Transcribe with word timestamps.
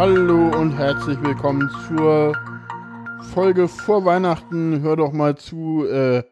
Hallo 0.00 0.48
und 0.58 0.78
herzlich 0.78 1.20
willkommen 1.20 1.68
zur 1.86 2.34
Folge 3.34 3.68
vor 3.68 4.02
Weihnachten. 4.06 4.80
Hör 4.80 4.96
doch 4.96 5.12
mal 5.12 5.36
zu. 5.36 5.84
Äh, 5.84 6.22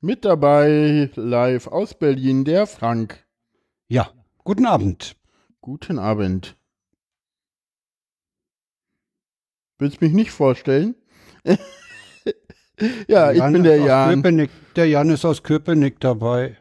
mit 0.00 0.24
dabei 0.24 1.10
live 1.16 1.66
aus 1.66 1.98
Berlin 1.98 2.44
der 2.44 2.68
Frank. 2.68 3.26
Ja, 3.88 4.08
guten 4.44 4.66
Abend. 4.66 5.16
Guten 5.60 5.98
Abend. 5.98 6.56
Willst 9.80 10.00
mich 10.00 10.12
nicht 10.12 10.30
vorstellen? 10.30 10.94
ja, 13.08 13.32
ich 13.32 13.38
Jan 13.38 13.52
bin 13.52 13.64
der 13.64 13.78
Jan. 13.78 14.14
Köpenick. 14.14 14.50
Der 14.76 14.86
Jan 14.86 15.10
ist 15.10 15.24
aus 15.24 15.42
Köpenick 15.42 15.98
dabei. 15.98 16.56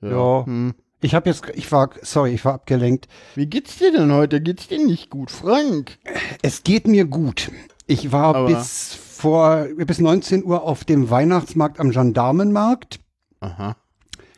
Ja. 0.00 0.46
Hm. 0.46 0.74
Ich 1.00 1.14
habe 1.14 1.28
jetzt, 1.30 1.44
ich 1.54 1.70
war, 1.70 1.90
sorry, 2.02 2.32
ich 2.34 2.44
war 2.44 2.54
abgelenkt. 2.54 3.06
Wie 3.36 3.46
geht's 3.46 3.78
dir 3.78 3.92
denn 3.92 4.12
heute? 4.12 4.40
Geht's 4.40 4.66
dir 4.66 4.84
nicht 4.84 5.10
gut, 5.10 5.30
Frank? 5.30 5.98
Es 6.42 6.64
geht 6.64 6.88
mir 6.88 7.04
gut. 7.04 7.50
Ich 7.86 8.10
war 8.12 8.34
Aber- 8.34 8.46
bis 8.48 8.94
vor, 8.94 9.66
bis 9.76 9.98
19 10.00 10.44
Uhr 10.44 10.62
auf 10.62 10.84
dem 10.84 11.08
Weihnachtsmarkt 11.10 11.78
am 11.80 11.90
Gendarmenmarkt. 11.90 13.00
Aha, 13.40 13.76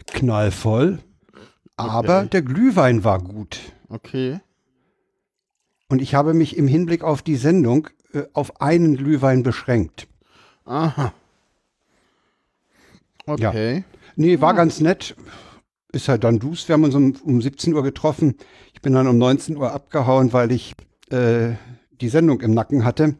Knallvoll. 0.08 0.98
Aber 1.76 2.24
der 2.26 2.42
Glühwein 2.42 3.04
war 3.04 3.20
gut. 3.20 3.58
okay. 3.88 4.40
Und 5.88 6.00
ich 6.00 6.14
habe 6.14 6.34
mich 6.34 6.56
im 6.56 6.68
Hinblick 6.68 7.02
auf 7.02 7.20
die 7.22 7.34
Sendung 7.36 7.88
äh, 8.12 8.22
auf 8.32 8.60
einen 8.60 8.96
Glühwein 8.96 9.42
beschränkt. 9.42 10.06
Aha. 10.64 11.12
Okay. 13.26 13.82
Nee, 14.16 14.40
war 14.40 14.54
ganz 14.54 14.80
nett. 14.80 15.16
Ist 15.92 16.08
halt 16.08 16.24
dann 16.24 16.38
dus. 16.38 16.68
Wir 16.68 16.74
haben 16.74 16.84
uns 16.84 16.94
um, 16.94 17.14
um 17.24 17.42
17 17.42 17.74
Uhr 17.74 17.82
getroffen. 17.82 18.36
Ich 18.72 18.80
bin 18.80 18.92
dann 18.92 19.08
um 19.08 19.18
19 19.18 19.56
Uhr 19.56 19.72
abgehauen, 19.72 20.32
weil 20.32 20.52
ich 20.52 20.74
äh, 21.10 21.54
die 22.00 22.08
Sendung 22.08 22.40
im 22.40 22.54
Nacken 22.54 22.84
hatte. 22.84 23.16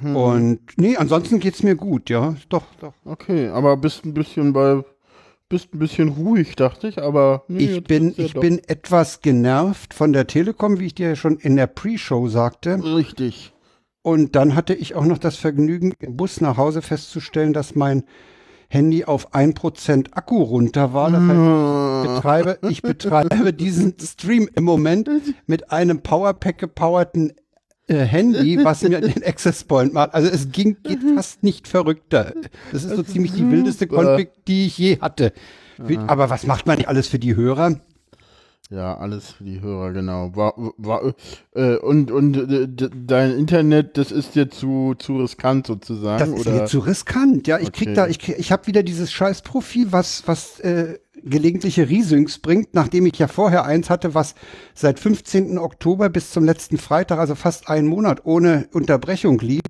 Und 0.00 0.60
nee, 0.76 0.96
ansonsten 0.96 1.38
geht's 1.38 1.62
mir 1.62 1.76
gut, 1.76 2.08
ja. 2.08 2.34
Doch, 2.48 2.64
doch. 2.80 2.94
Okay, 3.04 3.48
aber 3.48 3.76
bist 3.76 4.04
ein 4.04 4.14
bisschen 4.14 4.52
bei 4.52 4.82
bist 5.52 5.74
ein 5.74 5.78
bisschen 5.78 6.08
ruhig, 6.08 6.56
dachte 6.56 6.88
ich, 6.88 6.98
aber 6.98 7.44
nee, 7.46 7.64
Ich 7.64 7.84
bin, 7.84 8.14
ja 8.16 8.24
ich 8.24 8.32
doch 8.32 8.40
bin 8.40 8.58
etwas 8.68 9.20
genervt 9.20 9.92
von 9.92 10.14
der 10.14 10.26
Telekom, 10.26 10.80
wie 10.80 10.86
ich 10.86 10.94
dir 10.94 11.10
ja 11.10 11.16
schon 11.16 11.36
in 11.36 11.56
der 11.56 11.66
Pre-Show 11.66 12.26
sagte. 12.28 12.82
richtig. 12.82 13.52
Und 14.00 14.34
dann 14.34 14.56
hatte 14.56 14.74
ich 14.74 14.94
auch 14.94 15.04
noch 15.04 15.18
das 15.18 15.36
Vergnügen, 15.36 15.92
im 16.00 16.16
Bus 16.16 16.40
nach 16.40 16.56
Hause 16.56 16.82
festzustellen, 16.82 17.52
dass 17.52 17.76
mein 17.76 18.04
Handy 18.72 19.04
auf 19.04 19.34
1% 19.34 20.12
Akku 20.12 20.42
runter 20.42 20.94
war. 20.94 21.10
Das 21.10 21.20
heißt, 21.20 22.04
ich 22.04 22.14
betreibe, 22.14 22.58
ich 22.70 22.82
betreibe 22.82 23.52
diesen 23.52 23.94
Stream 24.00 24.48
im 24.54 24.64
Moment 24.64 25.10
mit 25.46 25.70
einem 25.70 26.00
Powerpack 26.00 26.56
gepowerten 26.56 27.34
äh, 27.86 27.96
Handy, 27.96 28.64
was 28.64 28.82
mir 28.82 29.02
den 29.02 29.22
Access 29.26 29.64
Point 29.64 29.92
macht. 29.92 30.14
Also 30.14 30.30
es 30.30 30.50
ging, 30.50 30.78
geht 30.82 31.00
fast 31.14 31.42
nicht 31.42 31.68
verrückter. 31.68 32.32
Das 32.72 32.84
ist 32.84 32.96
so 32.96 33.02
ziemlich 33.02 33.32
die 33.32 33.50
wildeste. 33.50 33.86
Config, 33.86 34.30
die 34.46 34.66
ich 34.66 34.78
je 34.78 34.98
hatte. 35.00 35.32
Aber 36.06 36.30
was 36.30 36.46
macht 36.46 36.66
man 36.66 36.78
nicht 36.78 36.88
alles 36.88 37.08
für 37.08 37.18
die 37.18 37.36
Hörer? 37.36 37.80
Ja, 38.70 38.96
alles 38.96 39.32
für 39.32 39.44
die 39.44 39.60
Hörer, 39.60 39.92
genau. 39.92 40.34
War, 40.34 40.54
war, 40.78 41.12
äh, 41.54 41.76
und 41.76 42.10
und 42.10 42.36
äh, 42.36 42.68
d- 42.68 42.88
dein 43.06 43.32
Internet, 43.32 43.98
das 43.98 44.10
ist 44.12 44.34
dir 44.34 44.48
zu, 44.48 44.94
zu 44.98 45.18
riskant 45.18 45.66
sozusagen, 45.66 46.18
Das 46.18 46.28
ist 46.30 46.46
oder? 46.46 46.52
mir 46.60 46.64
zu 46.66 46.78
riskant. 46.78 47.46
Ja, 47.48 47.58
ich 47.58 47.72
krieg 47.72 47.88
Okay. 47.88 47.94
da, 47.94 48.06
ich, 48.06 48.18
krieg- 48.18 48.38
ich 48.38 48.50
habe 48.50 48.66
wieder 48.66 48.82
dieses 48.82 49.12
Scheißprofil, 49.12 49.92
was, 49.92 50.22
was 50.26 50.58
äh, 50.60 50.98
gelegentliche 51.22 51.90
Resyncs 51.90 52.38
bringt, 52.38 52.72
nachdem 52.72 53.04
ich 53.04 53.18
ja 53.18 53.28
vorher 53.28 53.64
eins 53.66 53.90
hatte, 53.90 54.14
was 54.14 54.34
seit 54.74 54.98
15. 54.98 55.58
Oktober 55.58 56.08
bis 56.08 56.30
zum 56.30 56.44
letzten 56.44 56.78
Freitag, 56.78 57.18
also 57.18 57.34
fast 57.34 57.68
einen 57.68 57.88
Monat 57.88 58.24
ohne 58.24 58.68
Unterbrechung 58.72 59.38
lief, 59.40 59.60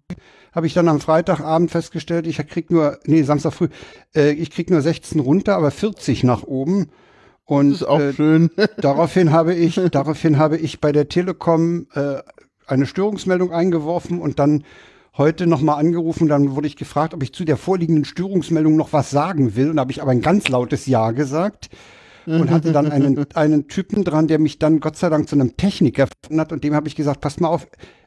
habe 0.52 0.66
ich 0.68 0.74
dann 0.74 0.86
am 0.88 1.00
Freitagabend 1.00 1.72
festgestellt, 1.72 2.26
ich 2.28 2.36
krieg 2.46 2.70
nur, 2.70 2.98
nee, 3.04 3.22
Samstag 3.22 3.52
früh, 3.54 3.68
äh, 4.14 4.30
ich 4.32 4.50
krieg 4.50 4.70
nur 4.70 4.80
16 4.80 5.18
runter, 5.18 5.56
aber 5.56 5.72
40 5.72 6.22
nach 6.22 6.44
oben. 6.44 6.88
Und 7.52 7.72
das 7.72 7.82
ist 7.82 7.86
auch 7.86 8.00
äh, 8.00 8.12
schön. 8.14 8.50
daraufhin 8.78 9.30
habe 9.30 9.54
ich, 9.54 9.78
daraufhin 9.90 10.38
habe 10.38 10.56
ich 10.56 10.80
bei 10.80 10.90
der 10.90 11.08
Telekom 11.08 11.86
äh, 11.94 12.14
eine 12.66 12.86
Störungsmeldung 12.86 13.52
eingeworfen 13.52 14.20
und 14.20 14.38
dann 14.38 14.64
heute 15.18 15.46
nochmal 15.46 15.78
angerufen. 15.78 16.28
Dann 16.28 16.56
wurde 16.56 16.66
ich 16.66 16.76
gefragt, 16.76 17.12
ob 17.12 17.22
ich 17.22 17.34
zu 17.34 17.44
der 17.44 17.58
vorliegenden 17.58 18.06
Störungsmeldung 18.06 18.76
noch 18.76 18.94
was 18.94 19.10
sagen 19.10 19.54
will. 19.54 19.68
Und 19.68 19.76
da 19.76 19.80
habe 19.80 19.92
ich 19.92 20.00
aber 20.00 20.12
ein 20.12 20.22
ganz 20.22 20.48
lautes 20.48 20.86
Ja 20.86 21.10
gesagt 21.10 21.68
und 22.24 22.50
hatte 22.50 22.72
dann 22.72 22.90
einen, 22.90 23.26
einen 23.34 23.68
Typen 23.68 24.02
dran, 24.04 24.28
der 24.28 24.38
mich 24.38 24.58
dann 24.58 24.80
Gott 24.80 24.96
sei 24.96 25.10
Dank 25.10 25.28
zu 25.28 25.36
einem 25.36 25.56
Techniker 25.56 26.08
hat. 26.34 26.52
Und 26.52 26.64
dem 26.64 26.74
habe 26.74 26.88
ich 26.88 26.96
gesagt, 26.96 27.20
passt 27.20 27.42
mal 27.42 27.48
auf, 27.48 27.66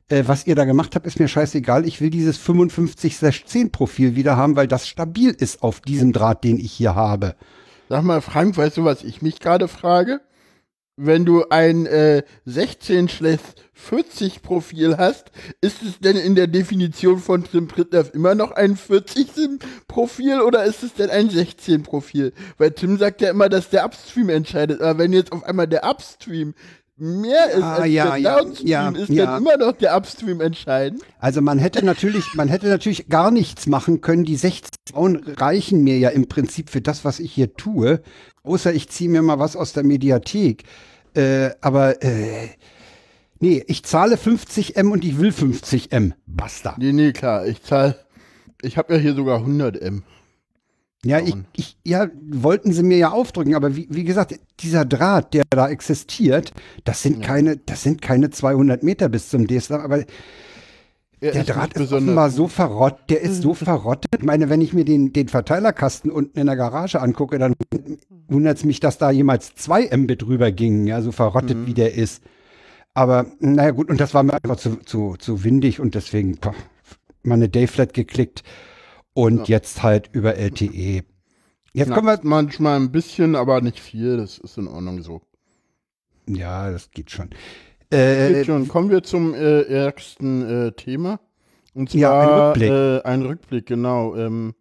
äh, 0.10 0.24
was 0.26 0.48
ihr 0.48 0.56
da 0.56 0.66
gemacht 0.66 0.96
habt, 0.96 1.06
ist 1.06 1.20
mir 1.20 1.28
scheißegal. 1.28 1.86
Ich 1.86 2.02
will 2.02 2.10
dieses 2.10 2.40
55-10 2.40 3.72
Profil 3.72 4.16
wieder 4.16 4.38
haben, 4.38 4.56
weil 4.56 4.68
das 4.68 4.88
stabil 4.88 5.30
ist 5.30 5.62
auf 5.62 5.82
diesem 5.82 6.14
Draht, 6.14 6.44
den 6.44 6.58
ich 6.58 6.72
hier 6.72 6.96
habe. 6.96 7.36
Sag 7.88 8.04
mal, 8.04 8.22
Frank, 8.22 8.58
weißt 8.58 8.78
du, 8.78 8.84
was 8.84 9.04
ich 9.04 9.22
mich 9.22 9.40
gerade 9.40 9.68
frage? 9.68 10.22
Wenn 10.98 11.26
du 11.26 11.50
ein 11.50 11.86
äh, 11.86 12.24
16-40 12.48 14.42
Profil 14.42 14.98
hast, 14.98 15.30
ist 15.60 15.84
es 15.84 16.00
denn 16.00 16.16
in 16.16 16.36
der 16.36 16.48
Definition 16.48 17.20
von 17.20 17.44
Tim 17.44 17.68
Pritloff 17.68 18.14
immer 18.14 18.34
noch 18.34 18.52
ein 18.52 18.78
40 18.78 19.60
Profil 19.90 20.40
oder 20.40 20.64
ist 20.64 20.84
es 20.84 20.94
denn 20.94 21.10
ein 21.10 21.30
16 21.30 21.84
Profil? 21.84 22.32
Weil 22.58 22.72
Tim 22.72 22.98
sagt 22.98 23.22
ja 23.22 23.30
immer, 23.30 23.50
dass 23.50 23.70
der 23.70 23.84
Upstream 23.86 24.30
entscheidet. 24.30 24.82
Aber 24.82 24.98
wenn 25.00 25.12
jetzt 25.12 25.34
auf 25.34 25.44
einmal 25.44 25.68
der 25.68 25.84
Upstream 25.84 26.54
mehr 26.98 27.52
ist 27.52 27.64
Ah, 27.64 27.76
als 27.76 27.92
ja, 27.92 28.06
der 28.06 28.18
ja, 28.18 28.38
Downstream, 28.40 28.68
ja, 28.68 28.90
ist 28.90 29.10
ja. 29.10 29.26
dann 29.26 29.42
immer 29.42 29.58
noch 29.58 29.74
der 29.74 29.96
Upstream 29.98 30.42
entscheidend? 30.42 31.02
Also 31.20 31.42
man 31.42 31.60
hätte 31.60 31.84
natürlich, 31.84 32.34
man 32.36 32.48
hätte 32.48 32.68
natürlich 32.68 33.10
gar 33.10 33.32
nichts 33.32 33.68
machen 33.68 34.02
können. 34.02 34.24
Die 34.24 34.36
16 34.36 34.70
Frauen 34.92 35.18
reichen 35.38 35.84
mir 35.84 35.98
ja 35.98 36.10
im 36.10 36.28
Prinzip 36.28 36.70
für 36.70 36.82
das, 36.82 37.04
was 37.06 37.20
ich 37.20 37.34
hier 37.34 37.54
tue. 37.56 38.02
Außer 38.44 38.74
ich 38.74 38.90
ziehe 38.90 39.10
mir 39.10 39.22
mal 39.22 39.40
was 39.40 39.56
aus 39.56 39.74
der 39.74 39.84
Mediathek. 39.84 40.64
Äh, 41.16 41.52
aber 41.62 42.04
äh, 42.04 42.50
nee, 43.40 43.64
ich 43.68 43.84
zahle 43.84 44.18
50 44.18 44.78
M 44.78 44.92
und 44.92 45.04
ich 45.04 45.20
will 45.20 45.32
50 45.32 45.92
M. 45.92 46.14
Basta. 46.28 46.76
Nee, 46.78 46.94
nee, 46.94 47.12
klar. 47.12 47.46
Ich 47.46 47.62
zahle, 47.64 47.96
ich 48.62 48.78
habe 48.78 48.94
ja 48.94 49.00
hier 49.00 49.16
sogar 49.16 49.40
100 49.40 49.82
M. 49.82 50.04
Ja, 51.06 51.20
ich, 51.20 51.36
ich, 51.56 51.78
ja, 51.84 52.08
wollten 52.28 52.74
sie 52.74 52.82
mir 52.82 52.98
ja 52.98 53.12
aufdrücken, 53.12 53.54
aber 53.54 53.76
wie, 53.76 53.88
wie 53.92 54.04
gesagt, 54.04 54.40
dieser 54.60 54.86
Draht, 54.86 55.36
der 55.36 55.44
da 55.50 55.70
existiert, 55.70 56.52
das 56.84 57.04
sind 57.04 57.22
keine, 57.22 57.58
das 57.58 57.84
sind 57.84 58.02
keine 58.02 58.32
200 58.32 58.82
Meter 58.82 59.08
bis 59.08 59.30
zum 59.30 59.48
DSL, 59.48 59.82
aber 59.82 60.04
Er 61.20 61.32
Der 61.32 61.44
Draht 61.44 61.74
ist 61.74 61.94
offenbar 61.94 62.32
so 62.32 62.48
verrottet, 62.48 63.10
der 63.10 63.22
ist 63.22 63.44
so 63.44 63.54
verrottet. 63.54 64.12
Ich 64.18 64.26
meine, 64.26 64.50
wenn 64.50 64.62
ich 64.62 64.74
mir 64.74 64.84
den, 64.84 65.14
den 65.14 65.28
Verteilerkasten 65.28 66.10
unten 66.10 66.40
in 66.40 66.48
der 66.48 66.56
Garage 66.56 67.00
angucke, 67.00 67.38
dann 67.38 67.54
wundert 68.28 68.58
es 68.58 68.66
mich, 68.66 68.80
dass 68.80 68.98
da 68.98 69.12
jemals 69.12 69.54
zwei 69.54 69.96
Mbit 69.96 70.24
drüber 70.24 70.52
gingen, 70.52 70.88
ja, 70.88 71.02
so 71.04 71.12
verrottet 71.12 71.58
wie 71.68 71.76
der 71.76 71.94
ist. 71.94 72.24
Aber 72.96 73.28
naja 73.40 73.72
gut, 73.72 73.90
und 73.90 74.00
das 74.00 74.16
war 74.16 74.24
mir 74.24 74.34
einfach 74.34 74.56
zu, 74.56 74.78
zu, 74.78 75.18
zu 75.20 75.44
windig 75.44 75.80
und 75.80 75.94
deswegen 75.94 76.38
boah, 76.38 76.56
meine 77.22 77.48
Dayflat 77.48 77.94
geklickt 77.94 78.44
und 79.16 79.48
jetzt 79.48 79.82
halt 79.82 80.10
über 80.12 80.36
LTE. 80.36 81.04
Jetzt 81.74 81.92
kommen 81.92 82.08
wir, 82.08 82.20
manchmal 82.24 82.80
ein 82.80 82.92
bisschen, 82.92 83.36
aber 83.36 83.62
nicht 83.62 83.80
viel. 83.80 84.18
Das 84.18 84.38
ist 84.38 84.58
in 84.58 84.68
Ordnung 84.68 85.02
so. 85.02 85.22
ja, 86.28 86.70
das 86.70 86.92
geht 86.92 87.10
schon. 87.12 87.30
Äh, 87.92 88.34
Geht 88.34 88.46
schon. 88.48 88.68
Kommen 88.68 88.90
wir 88.90 89.04
zum 89.04 89.34
äh, 89.34 89.62
ersten 89.62 90.68
äh, 90.68 90.72
Thema. 90.74 91.20
Und 91.74 91.92
zwar 91.92 92.00
Ja, 92.00 92.22
ein 92.22 92.48
Rückblick. 92.48 92.70
Äh, 92.72 93.02
ein 93.04 93.22
Rückblick, 93.22 93.66
genau. 93.68 94.16
Ähm, 94.16 94.54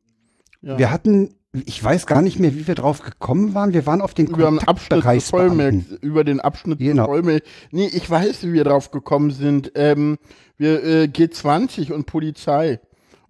ja. 0.61 0.79
wir 0.79 0.91
hatten, 0.91 1.35
ich 1.53 1.83
weiß 1.83 2.07
gar 2.07 2.21
nicht 2.21 2.39
mehr, 2.39 2.55
wie 2.55 2.67
wir 2.67 2.75
drauf 2.75 3.01
gekommen 3.01 3.55
waren. 3.55 3.73
Wir 3.73 3.87
waren 3.87 4.03
auf 4.03 4.13
den 4.15 4.27
über 4.27 4.53
Abschnitt 4.67 5.05
Vollmerk, 5.23 5.75
über 6.03 6.23
den 6.23 6.41
Abschnitt 6.41 6.81
Genau. 6.81 7.07
Vollmerk. 7.07 7.45
Nee, 7.71 7.87
ich 7.87 8.09
weiß, 8.09 8.45
wie 8.45 8.53
wir 8.53 8.65
drauf 8.65 8.91
gekommen 8.91 9.31
sind. 9.31 9.73
Ähm, 9.75 10.19
wir 10.59 10.85
äh, 10.85 11.05
G20 11.05 11.93
und 11.93 12.07
Polizei. 12.07 12.79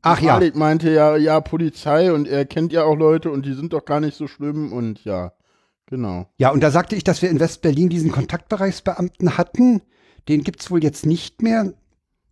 Ach 0.05 0.21
ja. 0.21 0.35
Malik 0.35 0.55
meinte 0.55 0.91
ja, 0.91 1.17
ja, 1.17 1.41
Polizei 1.41 2.13
und 2.13 2.29
er 2.29 2.45
kennt 2.45 2.73
ja 2.73 2.85
auch 2.85 2.95
Leute 2.95 3.31
und 3.31 3.47
die 3.47 3.55
sind 3.55 3.73
doch 3.73 3.87
gar 3.87 4.01
nicht 4.01 4.17
so 4.17 4.29
schlimm 4.29 4.73
und 4.73 5.03
ja, 5.05 5.33
genau. 5.87 6.27
Ja, 6.37 6.51
und 6.51 6.61
da 6.61 6.71
sagte 6.71 6.95
ich, 6.95 7.05
dass 7.05 7.23
wir 7.23 7.31
in 7.31 7.41
West-Berlin 7.41 7.89
diesen 7.89 8.13
Kontaktbereichsbeamten 8.13 9.39
hatten. 9.39 9.81
Den 10.29 10.45
gibt's 10.45 10.71
wohl 10.71 10.85
jetzt 10.85 11.07
nicht 11.07 11.41
mehr. 11.41 11.73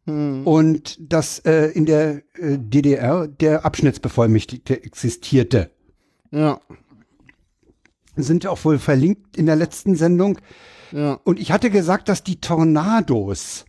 Hm. 0.04 0.46
Und 0.46 0.98
dass 1.12 1.38
äh, 1.40 1.68
in 1.68 1.86
der 1.86 2.22
äh, 2.34 2.58
DDR 2.58 3.26
der 3.26 3.64
Abschnittsbevollmächtigte 3.64 4.82
existierte. 4.82 5.70
Ja, 6.30 6.60
Sind 8.16 8.44
ja 8.44 8.50
auch 8.50 8.62
wohl 8.64 8.78
verlinkt 8.78 9.36
in 9.36 9.46
der 9.46 9.56
letzten 9.56 9.94
Sendung. 9.96 10.38
ja. 10.90 11.20
Und 11.24 11.40
ich 11.40 11.52
hatte 11.52 11.70
gesagt, 11.70 12.08
dass 12.10 12.22
die 12.22 12.40
Tornados 12.40 13.64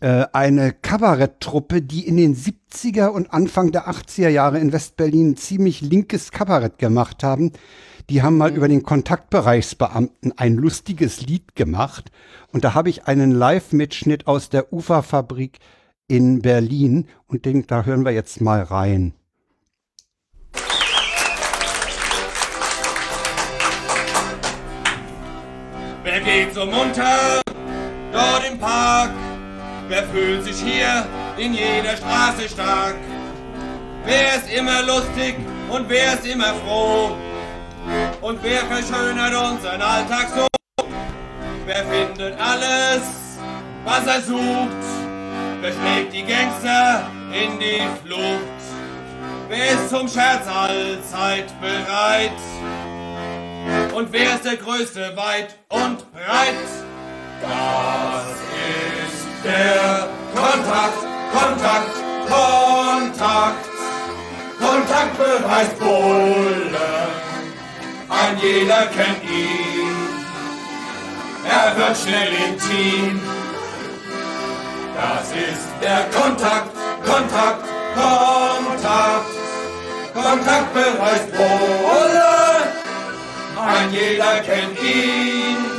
eine 0.00 0.72
Kabaretttruppe, 0.72 1.80
die 1.80 2.06
in 2.06 2.16
den 2.16 2.36
70er 2.36 3.08
und 3.08 3.32
Anfang 3.32 3.72
der 3.72 3.88
80er 3.88 4.28
Jahre 4.28 4.58
in 4.58 4.72
West-Berlin 4.72 5.36
ziemlich 5.36 5.80
linkes 5.80 6.30
Kabarett 6.30 6.78
gemacht 6.78 7.22
haben, 7.22 7.52
die 8.10 8.22
haben 8.22 8.36
mal 8.36 8.54
über 8.54 8.68
den 8.68 8.82
Kontaktbereichsbeamten 8.82 10.36
ein 10.36 10.56
lustiges 10.56 11.22
Lied 11.22 11.54
gemacht. 11.54 12.10
Und 12.52 12.64
da 12.64 12.74
habe 12.74 12.90
ich 12.90 13.06
einen 13.06 13.30
Live-Mitschnitt 13.30 14.26
aus 14.26 14.50
der 14.50 14.72
Uferfabrik 14.72 15.58
in 16.06 16.42
Berlin 16.42 17.08
und 17.26 17.46
den, 17.46 17.66
da 17.66 17.84
hören 17.84 18.04
wir 18.04 18.12
jetzt 18.12 18.40
mal 18.40 18.62
rein. 18.62 19.14
Wer 26.02 26.20
geht 26.20 26.52
so 26.52 26.66
munter 26.66 27.40
dort 28.12 28.46
im 28.46 28.58
Park? 28.58 29.10
Wer 29.86 30.04
fühlt 30.04 30.44
sich 30.44 30.56
hier 30.56 31.06
in 31.36 31.52
jeder 31.52 31.96
Straße 31.96 32.48
stark? 32.48 32.94
Wer 34.06 34.36
ist 34.36 34.50
immer 34.50 34.82
lustig 34.82 35.36
und 35.68 35.88
wer 35.90 36.14
ist 36.14 36.26
immer 36.26 36.54
froh? 36.54 37.16
Und 38.22 38.42
wer 38.42 38.60
verschönert 38.60 39.34
unseren 39.34 39.82
Alltag 39.82 40.28
so? 40.34 40.46
Wer 41.66 41.84
findet 41.84 42.40
alles, 42.40 43.02
was 43.84 44.06
er 44.06 44.22
sucht? 44.22 44.84
Wer 45.60 45.72
schlägt 45.72 46.14
die 46.14 46.24
Gangster 46.24 47.10
in 47.32 47.58
die 47.58 47.82
Flucht? 48.02 48.62
Wer 49.48 49.72
ist 49.72 49.90
zum 49.90 50.08
Scherz 50.08 50.46
allzeit 50.46 51.52
bereit? 51.60 52.32
Und 53.94 54.10
wer 54.12 54.34
ist 54.34 54.44
der 54.46 54.56
Größte 54.56 55.14
weit 55.14 55.56
und 55.68 56.10
breit? 56.12 56.54
Das 57.42 58.24
ist 58.30 59.03
der 59.44 60.08
Kontakt, 60.34 60.98
Kontakt, 61.32 61.94
Kontakt. 62.28 63.64
Kontaktbeweis 64.58 65.68
Bulle. 65.78 67.08
Ein 68.08 68.38
jeder 68.40 68.86
kennt 68.86 69.22
ihn. 69.24 69.90
Er 71.44 71.76
wird 71.76 71.96
schnell 71.96 72.32
intim. 72.32 73.20
Das 74.94 75.28
ist 75.30 75.68
der 75.82 76.04
Kontakt, 76.18 76.70
Kontakt, 77.04 77.64
Kontakt. 77.94 79.26
Kontaktbeweis 80.14 81.26
Bulle. 81.32 82.34
Ein 83.66 83.92
jeder 83.92 84.40
kennt 84.40 84.80
ihn. 84.82 85.73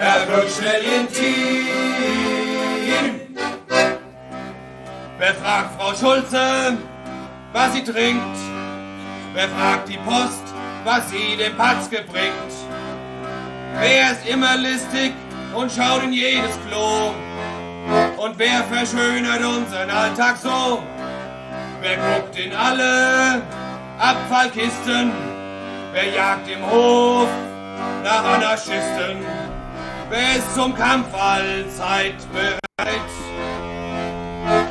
Er 0.00 0.28
wird 0.28 0.48
schnell 0.50 0.82
intim. 1.00 1.66
Wer 5.18 5.34
fragt 5.34 5.80
Frau 5.80 5.92
Schulze, 5.92 6.78
was 7.52 7.72
sie 7.72 7.82
trinkt? 7.82 8.38
Wer 9.34 9.48
fragt 9.48 9.88
die 9.88 9.98
Post, 9.98 10.44
was 10.84 11.10
sie 11.10 11.36
dem 11.36 11.56
Patzke 11.56 12.04
bringt? 12.10 12.52
Wer 13.80 14.12
ist 14.12 14.24
immer 14.28 14.56
listig 14.56 15.12
und 15.52 15.72
schaut 15.72 16.04
in 16.04 16.12
jedes 16.12 16.56
Klo? 16.68 17.12
Und 18.18 18.38
wer 18.38 18.62
verschönert 18.64 19.44
unseren 19.44 19.90
Alltag 19.90 20.36
so? 20.36 20.80
Wer 21.80 21.96
guckt 21.96 22.38
in 22.38 22.54
alle 22.54 23.42
Abfallkisten? 23.98 25.10
Wer 25.92 26.08
jagt 26.10 26.48
im 26.48 26.64
Hof 26.70 27.28
nach 28.04 28.24
Anarchisten? 28.34 29.24
Ist 30.10 30.54
zum 30.54 30.74
Kampf 30.74 31.14
allzeit 31.14 32.16
bereit? 32.32 32.58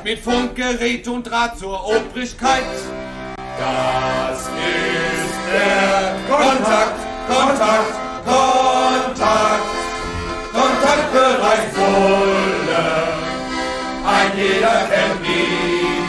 Mit 0.04 0.20
Funkgerät 0.20 1.08
und 1.08 1.30
Draht 1.30 1.60
zur 1.60 1.80
Obrigkeit. 1.86 2.64
Das 3.60 4.40
ist 4.40 5.38
der 5.54 6.16
Kontakt, 6.28 7.00
Kontakt, 7.28 7.94
Kontakt, 8.26 9.70
Kontaktbereich 10.54 11.72
Bulle. 11.76 12.88
Ein 14.08 14.32
jeder 14.38 14.88
kennt 14.90 15.24
ihn, 15.24 16.08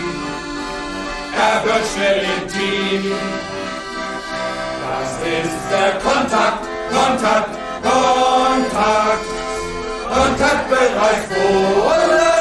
er 1.36 1.64
wird 1.64 1.86
schnell 1.94 2.24
intim. 2.40 3.12
Das 4.88 5.12
ist 5.20 5.70
der 5.70 5.92
Kontakt, 6.00 6.64
Kontakt, 6.90 7.67
Kontakt, 7.82 9.26
Kontaktbereich 10.08 11.22
Bulle. 11.28 12.34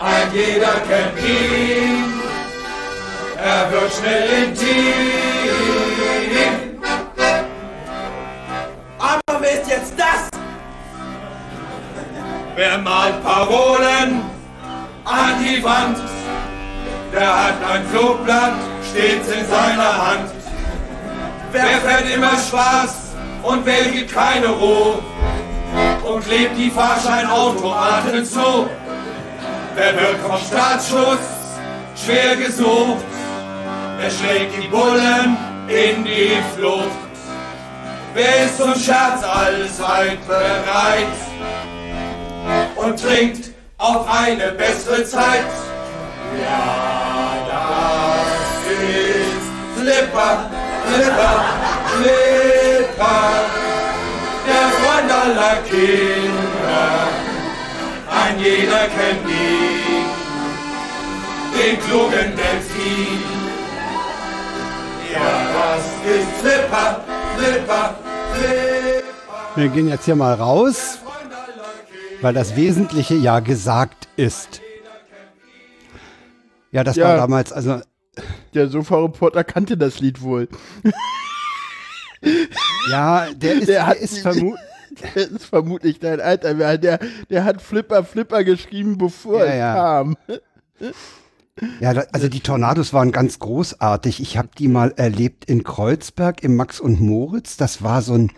Ein 0.00 0.32
jeder 0.32 0.74
kennt 0.88 1.18
ihn, 1.26 2.20
er 3.36 3.70
wird 3.70 3.92
schnell 3.92 4.44
intim. 4.44 5.40
Aber 8.98 9.40
wer 9.40 9.60
ist 9.60 9.70
jetzt 9.70 9.94
das? 9.98 10.28
Wer 12.56 12.78
malt 12.78 13.22
Parolen 13.22 14.22
an 15.04 15.44
die 15.44 15.62
Wand? 15.62 15.98
Der 17.12 17.44
hat 17.44 17.54
ein 17.72 17.84
Flugblatt 17.88 18.52
stets 18.90 19.28
in 19.28 19.46
seiner 19.48 20.06
Hand. 20.06 20.30
Wer 21.52 21.80
fährt 21.80 22.14
immer 22.14 22.38
Spaß 22.38 23.09
und 23.42 23.64
gibt 23.64 24.12
keine 24.12 24.48
Ruhe 24.48 24.98
und 26.04 26.26
lebt 26.28 26.56
die 26.56 26.70
Fahrscheinautomaten 26.70 28.24
zu? 28.24 28.68
Wer 29.74 29.94
wird 29.94 30.18
vom 30.26 30.38
Staatsschutz 30.38 31.20
schwer 32.04 32.36
gesucht? 32.36 33.04
Wer 33.98 34.10
schlägt 34.10 34.62
die 34.62 34.68
Bullen 34.68 35.36
in 35.68 36.04
die 36.04 36.38
Flucht? 36.56 36.90
Wer 38.14 38.44
ist 38.44 38.58
zum 38.58 38.74
Scherz 38.74 39.22
allzeit 39.22 40.26
bereit 40.26 41.06
und 42.76 43.00
trinkt 43.00 43.50
auf 43.78 44.06
eine 44.10 44.52
bessere 44.52 45.04
Zeit? 45.04 45.46
Ja, 46.42 47.36
das 47.48 48.72
ist 48.88 49.50
Flipper, 49.76 50.50
Flipper, 50.86 51.44
Flipper, 51.96 52.59
der 54.46 54.68
Freund 54.78 55.10
aller 55.10 55.56
Kinder. 55.62 57.08
Ein 58.10 58.38
jeder 58.38 58.86
kennt 58.88 59.28
ihn, 59.28 60.06
den 61.56 61.80
klugen 61.80 62.36
Delfin. 62.36 63.22
Ja, 65.12 65.42
das 65.54 65.84
ist 66.16 66.28
Flipper, 66.40 67.00
Flipper, 67.36 67.94
Flipper. 68.34 69.02
Wir 69.56 69.68
gehen 69.68 69.88
jetzt 69.88 70.04
hier 70.04 70.16
mal 70.16 70.34
raus, 70.34 70.98
weil 72.20 72.34
das 72.34 72.54
Wesentliche 72.56 73.14
ja 73.14 73.40
gesagt 73.40 74.08
ist. 74.16 74.60
Ja, 76.70 76.84
das 76.84 76.96
Ja. 76.96 77.08
war 77.08 77.16
damals, 77.16 77.52
also 77.52 77.80
Der 78.54 78.68
Sofa-Reporter 78.68 79.44
kannte 79.44 79.76
das 79.76 80.00
Lied 80.00 80.20
wohl. 80.22 80.48
ja, 82.90 83.26
der 83.34 83.54
ist, 83.54 83.68
Der 83.68 83.74
der 83.74 83.86
hat 83.86 83.96
ist 83.98 84.18
vermutlich. 84.18 84.60
Das 85.14 85.26
ist 85.26 85.44
vermutlich 85.44 86.00
dein 86.00 86.20
Alter. 86.20 86.54
Der, 86.78 86.98
der 87.30 87.44
hat 87.44 87.62
Flipper, 87.62 88.04
Flipper 88.04 88.42
geschrieben, 88.44 88.98
bevor 88.98 89.44
Ja, 89.44 89.46
es 89.46 89.58
ja. 89.58 89.74
kam. 89.74 90.16
Ja, 91.78 91.90
also 92.12 92.28
die 92.28 92.40
Tornados 92.40 92.92
waren 92.92 93.12
ganz 93.12 93.38
großartig. 93.38 94.20
Ich 94.20 94.36
habe 94.36 94.48
die 94.58 94.68
mal 94.68 94.92
erlebt 94.96 95.44
in 95.44 95.62
Kreuzberg 95.62 96.42
im 96.42 96.56
Max 96.56 96.80
und 96.80 97.00
Moritz. 97.00 97.56
Das 97.56 97.82
war 97.82 98.02
so 98.02 98.14
ein 98.14 98.32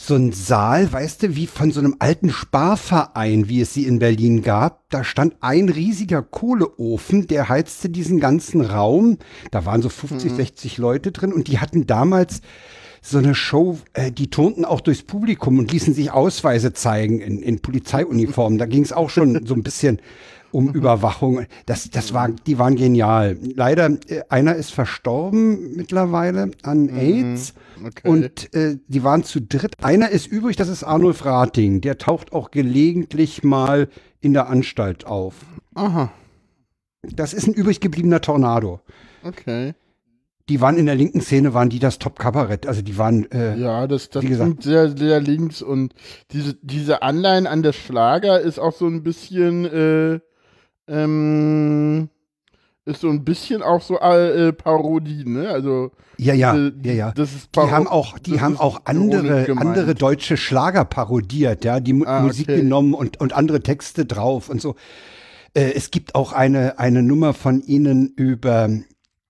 so 0.00 0.14
ein 0.14 0.30
Saal, 0.30 0.92
weißt 0.92 1.24
du, 1.24 1.34
wie 1.34 1.48
von 1.48 1.72
so 1.72 1.80
einem 1.80 1.96
alten 1.98 2.30
Sparverein, 2.30 3.48
wie 3.48 3.60
es 3.60 3.74
sie 3.74 3.84
in 3.84 3.98
Berlin 3.98 4.42
gab. 4.42 4.88
Da 4.90 5.02
stand 5.02 5.34
ein 5.40 5.68
riesiger 5.68 6.22
Kohleofen, 6.22 7.26
der 7.26 7.48
heizte 7.48 7.90
diesen 7.90 8.20
ganzen 8.20 8.60
Raum. 8.60 9.18
Da 9.50 9.66
waren 9.66 9.82
so 9.82 9.88
50, 9.88 10.32
60 10.32 10.78
Leute 10.78 11.10
drin 11.10 11.32
und 11.32 11.48
die 11.48 11.58
hatten 11.58 11.88
damals 11.88 12.42
so 13.02 13.18
eine 13.18 13.34
Show, 13.34 13.78
äh, 13.92 14.12
die 14.12 14.30
turnten 14.30 14.64
auch 14.64 14.80
durchs 14.80 15.02
Publikum 15.02 15.58
und 15.58 15.72
ließen 15.72 15.94
sich 15.94 16.12
Ausweise 16.12 16.72
zeigen 16.72 17.20
in, 17.20 17.42
in 17.42 17.58
Polizeiuniformen. 17.58 18.56
Da 18.56 18.66
ging 18.66 18.84
es 18.84 18.92
auch 18.92 19.10
schon 19.10 19.44
so 19.46 19.54
ein 19.54 19.64
bisschen 19.64 19.98
um 20.52 20.68
Überwachung. 20.74 21.46
Das, 21.66 21.90
das 21.90 22.14
war, 22.14 22.28
die 22.28 22.60
waren 22.60 22.76
genial. 22.76 23.36
Leider, 23.42 23.90
äh, 24.06 24.22
einer 24.28 24.54
ist 24.54 24.72
verstorben 24.72 25.74
mittlerweile 25.74 26.52
an 26.62 26.88
AIDS. 26.88 27.52
Okay. 27.86 28.08
Und 28.08 28.54
äh, 28.54 28.76
die 28.88 29.02
waren 29.04 29.24
zu 29.24 29.40
dritt. 29.40 29.74
Einer 29.82 30.10
ist 30.10 30.26
übrig, 30.26 30.56
das 30.56 30.68
ist 30.68 30.84
Arnulf 30.84 31.24
Rating. 31.24 31.80
Der 31.80 31.98
taucht 31.98 32.32
auch 32.32 32.50
gelegentlich 32.50 33.42
mal 33.42 33.88
in 34.20 34.32
der 34.32 34.48
Anstalt 34.48 35.06
auf. 35.06 35.34
Aha, 35.74 36.10
Das 37.02 37.32
ist 37.34 37.46
ein 37.46 37.54
übrig 37.54 37.80
gebliebener 37.80 38.20
Tornado. 38.20 38.80
okay. 39.24 39.74
Die 40.48 40.62
waren 40.62 40.78
in 40.78 40.86
der 40.86 40.94
linken 40.94 41.20
Szene, 41.20 41.52
waren 41.52 41.68
die 41.68 41.78
das 41.78 41.98
Top-Kabarett. 41.98 42.66
Also 42.66 42.80
die 42.80 42.96
waren, 42.96 43.30
äh, 43.32 43.54
Ja, 43.58 43.86
das, 43.86 44.08
das 44.08 44.22
Wie 44.24 44.28
gesagt. 44.28 44.48
klingt 44.48 44.62
sehr, 44.62 44.96
sehr 44.96 45.20
links 45.20 45.60
und 45.60 45.92
diese, 46.32 46.54
diese 46.62 47.02
Anleihen 47.02 47.46
an 47.46 47.62
das 47.62 47.76
Schlager 47.76 48.40
ist 48.40 48.58
auch 48.58 48.72
so 48.72 48.86
ein 48.86 49.02
bisschen, 49.02 49.66
äh, 49.66 50.20
ähm, 50.90 52.08
ist 52.88 53.00
so 53.02 53.08
ein 53.10 53.24
bisschen 53.24 53.62
auch 53.62 53.80
so 53.82 53.98
äh, 54.00 54.52
Parodie, 54.52 55.24
ne? 55.24 55.48
Also 55.50 55.92
Ja, 56.16 56.34
ja, 56.34 56.56
äh, 56.56 56.72
ja, 56.82 56.92
ja. 56.92 57.12
Das 57.12 57.32
ist 57.34 57.46
Die 57.54 57.60
Paro- 57.60 57.70
haben 57.70 57.86
auch, 57.86 58.18
die 58.18 58.40
haben 58.40 58.56
auch 58.58 58.82
andere, 58.86 59.46
andere 59.56 59.94
deutsche 59.94 60.36
Schlager 60.36 60.84
parodiert, 60.84 61.64
ja, 61.64 61.78
die 61.80 62.04
Ah, 62.06 62.22
Musik 62.22 62.48
okay. 62.48 62.60
genommen 62.62 62.94
und, 62.94 63.20
und 63.20 63.32
andere 63.32 63.60
Texte 63.62 64.04
drauf 64.06 64.48
und 64.48 64.60
so. 64.60 64.74
Äh, 65.54 65.72
es 65.74 65.90
gibt 65.90 66.14
auch 66.14 66.32
eine, 66.32 66.78
eine 66.78 67.02
Nummer 67.02 67.34
von 67.34 67.62
ihnen 67.62 68.08
über, 68.16 68.68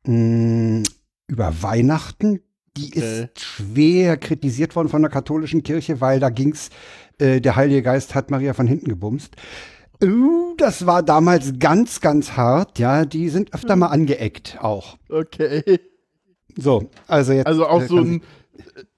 mh, 0.07 0.83
über 1.27 1.63
Weihnachten. 1.63 2.41
Die 2.77 2.87
Okay. 2.97 3.23
ist 3.33 3.41
schwer 3.41 4.17
kritisiert 4.17 4.77
worden 4.77 4.89
von 4.89 5.03
der 5.03 5.11
katholischen 5.11 5.63
Kirche, 5.65 6.01
weil 6.01 6.21
da 6.21 6.31
ging's, 6.31 6.71
äh, 7.19 7.41
der 7.41 7.57
Heilige 7.57 7.83
Geist 7.83 8.15
hat 8.15 8.31
Maria 8.31 8.55
von 8.55 8.69
hinten 8.69 8.89
gebumst. 8.89 9.35
Uh, 10.03 10.55
das 10.57 10.87
war 10.87 11.03
damals 11.03 11.55
ganz, 11.59 12.01
ganz 12.01 12.33
hart, 12.33 12.79
ja. 12.79 13.05
Die 13.05 13.29
sind 13.29 13.53
öfter 13.55 13.73
Hm. 13.75 13.81
mal 13.81 13.87
angeeckt 13.87 14.59
auch. 14.61 14.97
Okay. 15.09 15.81
So, 16.57 16.89
also 17.07 17.33
jetzt. 17.33 17.47
Also 17.47 17.67
auch 17.67 17.83
äh, 17.83 17.87
so 17.87 17.99
ein. 17.99 18.23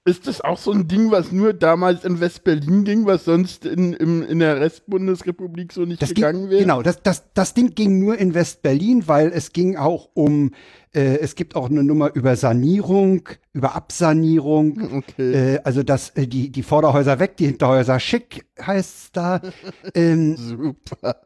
Ist 0.03 0.25
das 0.25 0.41
auch 0.41 0.57
so 0.57 0.71
ein 0.71 0.87
Ding, 0.87 1.11
was 1.11 1.31
nur 1.31 1.53
damals 1.53 2.03
in 2.03 2.19
West-Berlin 2.19 2.83
ging, 2.85 3.05
was 3.05 3.25
sonst 3.25 3.67
in, 3.67 3.93
im, 3.93 4.23
in 4.23 4.39
der 4.39 4.59
Restbundesrepublik 4.59 5.71
so 5.71 5.85
nicht 5.85 6.01
Das 6.01 6.09
ging, 6.09 6.15
gegangen 6.15 6.49
wäre? 6.49 6.61
genau, 6.61 6.81
das, 6.81 7.03
das, 7.03 7.31
das 7.35 7.53
Ding 7.53 7.75
ging 7.75 7.99
nur 7.99 8.17
in 8.17 8.33
West-Berlin, 8.33 9.03
weil 9.07 9.27
es 9.31 9.53
ging 9.53 9.77
auch 9.77 10.09
um, 10.15 10.53
äh, 10.93 11.17
es 11.19 11.35
gibt 11.35 11.55
auch 11.55 11.69
eine 11.69 11.83
Nummer 11.83 12.13
über 12.13 12.35
Sanierung, 12.35 13.27
über 13.53 13.75
Absanierung. 13.75 14.93
Okay. 14.97 15.55
Äh, 15.55 15.59
also 15.63 15.83
das, 15.83 16.09
äh, 16.11 16.27
die, 16.27 16.51
die 16.51 16.63
Vorderhäuser 16.63 17.19
weg, 17.19 17.37
die 17.37 17.45
Hinterhäuser 17.47 17.99
schick 17.99 18.45
heißt's 18.59 19.11
da. 19.11 19.41
ähm, 19.95 20.35
Super. 20.35 21.21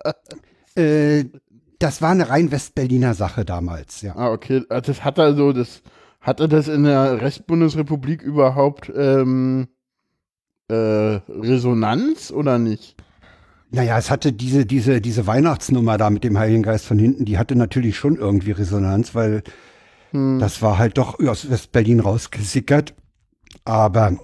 äh, 0.76 1.26
das 1.80 2.02
war 2.02 2.12
eine 2.12 2.30
rein 2.30 2.52
West-Berliner 2.52 3.14
Sache 3.14 3.44
damals, 3.44 4.02
ja. 4.02 4.16
Ah, 4.16 4.32
okay. 4.32 4.64
Ah, 4.70 4.82
Das 4.82 5.04
hat 5.04 5.20
also 5.20 5.52
das 5.52 5.82
hatte 6.22 6.48
das 6.48 6.68
in 6.68 6.84
der 6.84 7.22
Restbundesrepublik 7.22 8.22
überhaupt 8.22 8.92
ähm, 8.96 9.68
äh, 10.68 10.74
Resonanz 10.74 12.32
oder 12.32 12.58
nicht? 12.58 12.96
Naja, 13.76 13.98
es 13.98 14.10
hatte 14.10 14.32
diese, 14.32 14.66
diese, 14.66 15.02
diese 15.02 15.28
Weihnachtsnummer 15.28 15.98
da 15.98 16.10
mit 16.10 16.24
dem 16.24 16.38
Heiligen 16.40 16.64
Geist 16.64 16.86
von 16.86 16.98
hinten, 16.98 17.26
die 17.26 17.38
hatte 17.38 17.58
natürlich 17.58 17.98
schon 17.98 18.16
irgendwie 18.16 18.52
Resonanz, 18.52 19.14
weil 19.16 19.44
Hm. 20.12 20.40
das 20.40 20.62
war 20.62 20.78
halt 20.78 20.98
doch 20.98 21.20
aus 21.20 21.50
West-Berlin 21.50 22.00
rausgesickert. 22.00 22.94
Aber 23.66 24.18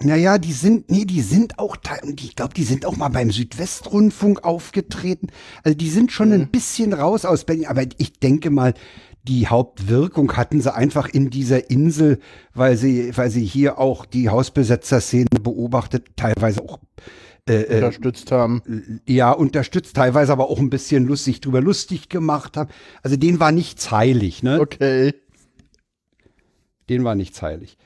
naja, 0.00 0.38
die 0.38 0.52
sind, 0.52 0.90
nee, 0.90 1.04
die 1.04 1.20
sind 1.20 1.60
auch, 1.60 1.76
teil- 1.76 2.02
und 2.02 2.22
ich 2.24 2.34
glaube, 2.34 2.54
die 2.54 2.64
sind 2.64 2.84
auch 2.84 2.96
mal 2.96 3.08
beim 3.08 3.30
Südwestrundfunk 3.30 4.42
aufgetreten. 4.42 5.28
Also 5.62 5.76
die 5.76 5.90
sind 5.90 6.10
schon 6.10 6.32
ein 6.32 6.48
bisschen 6.48 6.92
raus 6.92 7.24
aus 7.24 7.44
Berlin, 7.44 7.66
aber 7.66 7.82
ich 7.98 8.18
denke 8.18 8.50
mal, 8.50 8.74
die 9.22 9.46
Hauptwirkung 9.46 10.36
hatten 10.36 10.60
sie 10.60 10.74
einfach 10.74 11.08
in 11.08 11.30
dieser 11.30 11.70
Insel, 11.70 12.18
weil 12.52 12.76
sie, 12.76 13.16
weil 13.16 13.30
sie 13.30 13.44
hier 13.44 13.78
auch 13.78 14.06
die 14.06 14.28
Hausbesetzerszene 14.28 15.38
beobachtet, 15.40 16.16
teilweise 16.16 16.62
auch 16.62 16.80
äh, 17.48 17.62
äh, 17.62 17.74
unterstützt 17.76 18.30
haben. 18.30 19.00
ja, 19.06 19.32
unterstützt, 19.32 19.96
teilweise 19.96 20.32
aber 20.32 20.48
auch 20.48 20.58
ein 20.58 20.70
bisschen 20.70 21.06
lustig 21.06 21.40
drüber 21.40 21.60
lustig 21.60 22.08
gemacht 22.08 22.56
haben. 22.56 22.70
Also 23.02 23.16
denen 23.16 23.40
war 23.40 23.50
nichts 23.50 23.90
heilig, 23.90 24.42
ne? 24.42 24.60
Okay. 24.60 25.14
Den 26.88 27.04
war 27.04 27.14
nichts 27.14 27.42
heilig. 27.42 27.78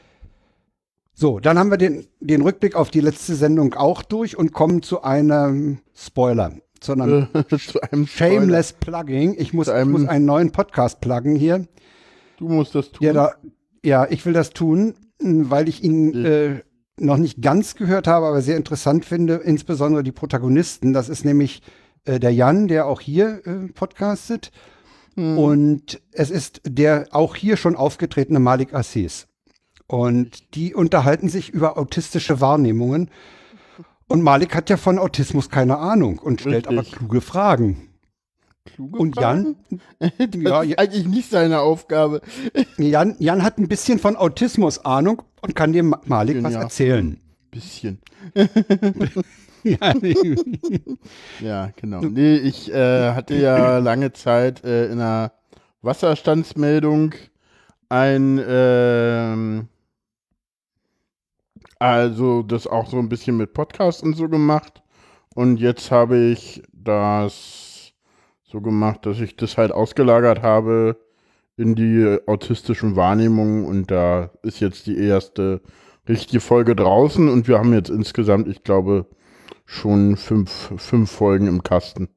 So, 1.14 1.40
dann 1.40 1.58
haben 1.58 1.70
wir 1.70 1.78
den, 1.78 2.06
den 2.20 2.42
Rückblick 2.42 2.75
auf 2.75 2.90
die 2.90 3.00
letzte 3.00 3.34
Sendung 3.34 3.72
auch 3.72 4.02
durch 4.02 4.36
und 4.36 4.52
kommen 4.52 4.82
zu 4.82 5.02
einem 5.02 5.78
Spoiler, 5.94 6.52
zu 6.80 6.92
einem 6.92 7.28
Zu 7.48 7.80
einem 7.80 8.06
Spoiler. 8.06 8.40
Shameless 8.40 8.75
Plugging. 8.75 9.34
Ich 9.38 9.54
muss, 9.54 9.68
ich 9.68 9.84
muss 9.86 10.06
einen 10.06 10.26
neuen 10.26 10.52
Podcast 10.52 11.00
pluggen 11.00 11.34
hier. 11.34 11.66
Du 12.36 12.50
musst 12.50 12.75
das 12.75 12.92
tun. 12.92 13.06
Ja, 13.06 13.14
da, 13.14 13.34
ja, 13.82 14.06
ich 14.10 14.26
will 14.26 14.34
das 14.34 14.50
tun, 14.50 14.94
weil 15.18 15.70
ich 15.70 15.82
ihn 15.82 16.14
äh, 16.26 16.60
noch 16.98 17.16
nicht 17.16 17.42
ganz 17.42 17.74
gehört 17.74 18.06
habe, 18.06 18.26
aber 18.26 18.42
sehr 18.42 18.56
interessant 18.56 19.04
finde, 19.04 19.34
insbesondere 19.34 20.02
die 20.02 20.12
Protagonisten. 20.12 20.92
Das 20.92 21.08
ist 21.08 21.24
nämlich 21.24 21.62
äh, 22.04 22.18
der 22.18 22.32
Jan, 22.32 22.68
der 22.68 22.86
auch 22.86 23.00
hier 23.00 23.46
äh, 23.46 23.68
podcastet. 23.72 24.50
Und 25.18 26.02
es 26.12 26.30
ist 26.30 26.60
der 26.66 27.06
auch 27.10 27.36
hier 27.36 27.56
schon 27.56 27.74
aufgetretene 27.74 28.38
Malik 28.38 28.74
Assis. 28.74 29.28
Und 29.86 30.54
die 30.54 30.74
unterhalten 30.74 31.30
sich 31.30 31.48
über 31.48 31.78
autistische 31.78 32.40
Wahrnehmungen. 32.42 33.10
Und 34.08 34.22
Malik 34.22 34.54
hat 34.54 34.68
ja 34.68 34.76
von 34.76 34.98
Autismus 34.98 35.48
keine 35.48 35.78
Ahnung 35.78 36.18
und 36.18 36.42
stellt 36.42 36.68
aber 36.68 36.80
Richtig. 36.80 36.98
kluge 36.98 37.20
Fragen. 37.22 37.85
Kluge 38.66 38.99
Und 38.99 39.16
Jan, 39.20 39.56
ja, 40.37 40.62
ist 40.62 40.78
eigentlich 40.78 41.06
nicht 41.06 41.30
seine 41.30 41.61
Aufgabe. 41.61 42.20
Jan, 42.76 43.16
Jan 43.18 43.42
hat 43.42 43.58
ein 43.58 43.68
bisschen 43.68 43.99
von 43.99 44.16
Autismus 44.16 44.85
Ahnung 44.85 45.23
und 45.42 45.54
kann 45.54 45.73
dem 45.73 45.88
Ma- 45.90 46.00
Malik 46.04 46.42
was 46.42 46.52
Ja. 46.54 46.61
erzählen. 46.62 47.18
Bisschen. 47.50 47.99
Ja, 49.64 49.94
Ja, 51.40 51.70
genau. 51.75 52.00
Nee, 52.00 52.37
ich 52.37 52.73
äh, 52.73 53.12
hatte 53.12 53.35
ja 53.35 53.78
lange 53.78 54.12
Zeit 54.12 54.62
äh, 54.64 54.87
in 54.87 55.00
einer 55.00 55.32
Wasserstandsmeldung 55.82 57.14
ein, 57.88 58.40
ähm, 58.46 59.68
also 61.80 62.42
das 62.42 62.66
auch 62.66 62.88
so 62.88 62.99
ein 62.99 63.08
bisschen 63.08 63.37
mit 63.37 63.54
Podcast 63.54 64.02
und 64.04 64.14
so 64.16 64.28
gemacht. 64.28 64.82
Und 65.35 65.58
jetzt 65.58 65.90
habe 65.90 66.16
ich 66.16 66.62
das 66.73 67.75
so 68.46 68.60
gemacht, 68.60 69.04
dass 69.06 69.20
ich 69.20 69.36
das 69.36 69.58
halt 69.58 69.72
ausgelagert 69.72 70.42
habe 70.42 70.96
in 71.56 71.74
die 71.74 72.18
autistischen 72.26 72.96
Wahrnehmungen. 72.96 73.64
Und 73.64 73.90
da 73.90 74.30
ist 74.42 74.60
jetzt 74.60 74.86
die 74.86 74.98
erste 74.98 75.60
richtige 76.08 76.40
Folge 76.40 76.76
draußen. 76.76 77.28
Und 77.28 77.48
wir 77.48 77.58
haben 77.58 77.72
jetzt 77.72 77.90
insgesamt, 77.90 78.48
ich 78.48 78.62
glaube, 78.62 79.06
schon 79.64 80.16
fünf, 80.16 80.72
fünf 80.76 81.10
Folgen 81.10 81.48
im 81.48 81.62
Kasten. 81.62 82.08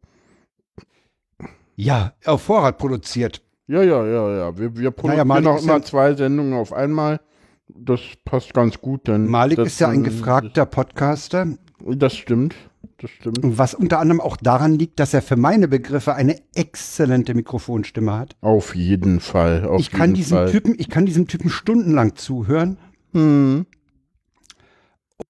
ja, 1.75 2.13
auf 2.25 2.43
Vorrat 2.43 2.77
produziert. 2.77 3.41
Ja, 3.67 3.81
ja, 3.83 4.05
ja, 4.05 4.35
ja. 4.35 4.57
Wir, 4.57 4.75
wir 4.77 4.91
produzieren 4.91 5.27
Malik 5.27 5.47
auch 5.47 5.61
immer 5.61 5.81
zwei 5.81 6.13
Sendungen 6.13 6.53
auf 6.53 6.73
einmal. 6.73 7.19
Das 7.67 8.01
passt 8.25 8.53
ganz 8.53 8.79
gut, 8.81 9.07
denn. 9.07 9.27
Malik 9.27 9.59
ist 9.59 9.79
ja 9.79 9.89
ein 9.89 10.03
gefragter 10.03 10.65
Podcaster, 10.65 11.47
Das 11.85 12.15
stimmt. 12.15 12.55
Das 12.97 13.11
stimmt. 13.11 13.39
was 13.41 13.73
unter 13.73 13.99
anderem 13.99 14.21
auch 14.21 14.37
daran 14.37 14.73
liegt, 14.77 14.99
dass 14.99 15.13
er 15.13 15.21
für 15.21 15.35
meine 15.35 15.67
Begriffe 15.67 16.15
eine 16.15 16.39
exzellente 16.55 17.33
Mikrofonstimme 17.33 18.13
hat. 18.13 18.35
Auf 18.41 18.75
jeden 18.75 19.19
Fall. 19.19 19.65
Auf 19.65 19.79
Ich 19.81 19.91
kann 19.91 20.13
diesem 20.13 20.37
Fall. 20.37 20.51
Typen, 20.51 20.75
ich 20.77 20.89
kann 20.89 21.05
diesem 21.05 21.27
Typen 21.27 21.49
stundenlang 21.49 22.15
zuhören 22.15 22.77
Hm. 23.13 23.65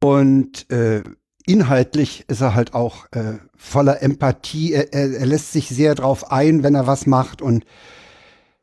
und 0.03 0.69
äh, 0.71 1.01
inhaltlich 1.45 2.25
ist 2.27 2.41
er 2.41 2.53
halt 2.55 2.73
auch 2.73 3.05
äh, 3.11 3.37
voller 3.55 4.01
Empathie. 4.01 4.73
Er, 4.73 4.93
er, 4.93 5.11
er 5.11 5.25
lässt 5.25 5.51
sich 5.53 5.69
sehr 5.69 5.95
drauf 5.95 6.31
ein, 6.31 6.63
wenn 6.63 6.75
er 6.75 6.87
was 6.87 7.05
macht 7.05 7.41
und 7.41 7.65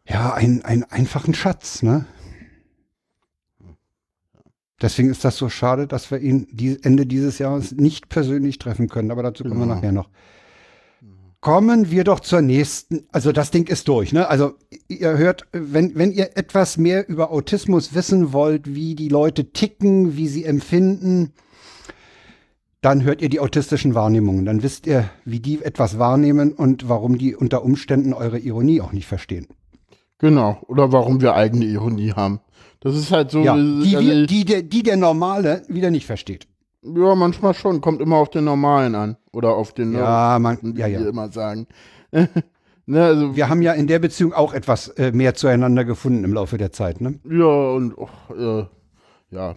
ja, 0.09 0.33
ein, 0.35 0.64
ein 0.64 0.85
einfachen 0.85 1.35
Schatz, 1.35 1.83
ne? 1.83 2.07
Deswegen 4.83 5.11
ist 5.11 5.25
das 5.25 5.37
so 5.37 5.49
schade, 5.49 5.87
dass 5.87 6.11
wir 6.11 6.18
ihn 6.18 6.47
die, 6.50 6.78
Ende 6.83 7.06
dieses 7.06 7.38
Jahres 7.38 7.73
nicht 7.73 8.09
persönlich 8.09 8.59
treffen 8.59 8.88
können, 8.88 9.11
aber 9.11 9.23
dazu 9.23 9.42
kommen 9.45 9.56
wir 9.56 9.64
Genau. 9.64 9.75
nachher 9.76 9.92
noch. 9.92 10.11
Kommen 11.40 11.90
wir 11.90 12.02
doch 12.04 12.21
zur 12.21 12.42
nächsten, 12.42 13.06
also 13.12 13.30
das 13.30 13.50
Ding 13.50 13.68
ist 13.68 13.87
durch, 13.88 14.12
ne? 14.12 14.28
Also 14.28 14.54
ihr 14.88 15.16
hört, 15.16 15.47
wenn, 15.52 15.95
wenn 15.95 16.11
ihr 16.11 16.37
etwas 16.37 16.76
mehr 16.76 17.09
über 17.09 17.30
Autismus 17.30 17.95
wissen 17.95 18.33
wollt, 18.33 18.75
wie 18.75 18.95
die 18.97 19.09
Leute 19.09 19.52
ticken, 19.52 20.16
wie 20.16 20.26
sie 20.28 20.45
empfinden, 20.45 21.33
dann 22.80 23.04
hört 23.04 23.23
ihr 23.23 23.28
die 23.28 23.40
autistischen 23.40 23.95
Wahrnehmungen. 23.95 24.45
Dann 24.45 24.62
wisst 24.62 24.87
ihr, 24.87 25.09
wie 25.25 25.40
die 25.40 25.62
etwas 25.62 25.99
wahrnehmen 25.99 26.52
und 26.52 26.88
warum 26.88 27.16
die 27.16 27.35
unter 27.37 27.64
Umständen 27.64 28.12
eure 28.12 28.38
Ironie 28.38 28.80
auch 28.80 28.92
nicht 28.92 29.06
verstehen. 29.06 29.47
Genau. 30.18 30.59
Oder 30.66 30.92
warum 30.92 31.21
wir 31.21 31.35
eigene 31.35 31.64
Ironie 31.66 32.12
haben. 32.12 32.40
Das 32.87 32.95
ist 32.95 33.11
halt 33.11 33.33
so. 33.33 33.43
Ja, 33.43 33.57
die, 33.57 33.97
also, 33.97 34.09
wir, 34.09 34.26
die, 34.28 34.45
der, 34.45 34.62
die 34.62 34.85
der 34.85 34.97
Normale 34.97 35.62
wieder 35.66 35.90
nicht 35.90 36.07
versteht. 36.07 36.47
ja, 36.83 37.16
manchmal 37.16 37.52
schon. 37.52 37.81
Kommt 37.81 38.00
immer 38.00 38.14
auf 38.14 38.31
den 38.31 38.45
Normalen 38.45 38.95
an. 38.95 39.16
Oder 39.33 39.57
auf 39.57 39.73
den 39.73 39.93
Ja, 39.93 40.38
man, 40.40 40.59
wie 40.62 40.78
ja, 40.78 40.87
wir 40.87 41.00
ja. 41.00 41.09
immer 41.09 41.33
sagen. 41.33 41.66
ne, 42.87 43.05
also, 43.05 43.35
Wir 43.35 43.49
haben 43.49 43.61
ja 43.61 43.73
in 43.73 43.88
der 43.88 43.99
Beziehung 43.99 44.33
auch 44.33 44.55
etwas 44.55 44.87
äh, 44.90 45.11
mehr 45.11 45.35
zueinander 45.35 45.85
gefunden 45.85 46.23
im 46.23 46.33
Laufe 46.33 46.59
der 46.59 46.71
Zeit, 46.71 47.00
ne? 47.00 47.19
Ja, 47.28 47.73
und 47.73 47.99
oh, 47.99 48.09
äh, 48.33 48.66
ja, 49.33 49.57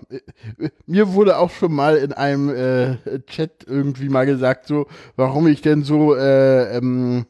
mir 0.87 1.13
wurde 1.13 1.37
auch 1.37 1.51
schon 1.51 1.75
mal 1.75 1.97
in 1.97 2.13
einem 2.13 2.49
äh, 2.49 3.19
Chat 3.27 3.63
irgendwie 3.67 4.09
mal 4.09 4.25
gesagt, 4.25 4.65
so, 4.65 4.87
warum 5.15 5.45
ich 5.45 5.61
denn 5.61 5.83
so, 5.83 6.15
äh, 6.15 6.77
ähm, 6.77 7.27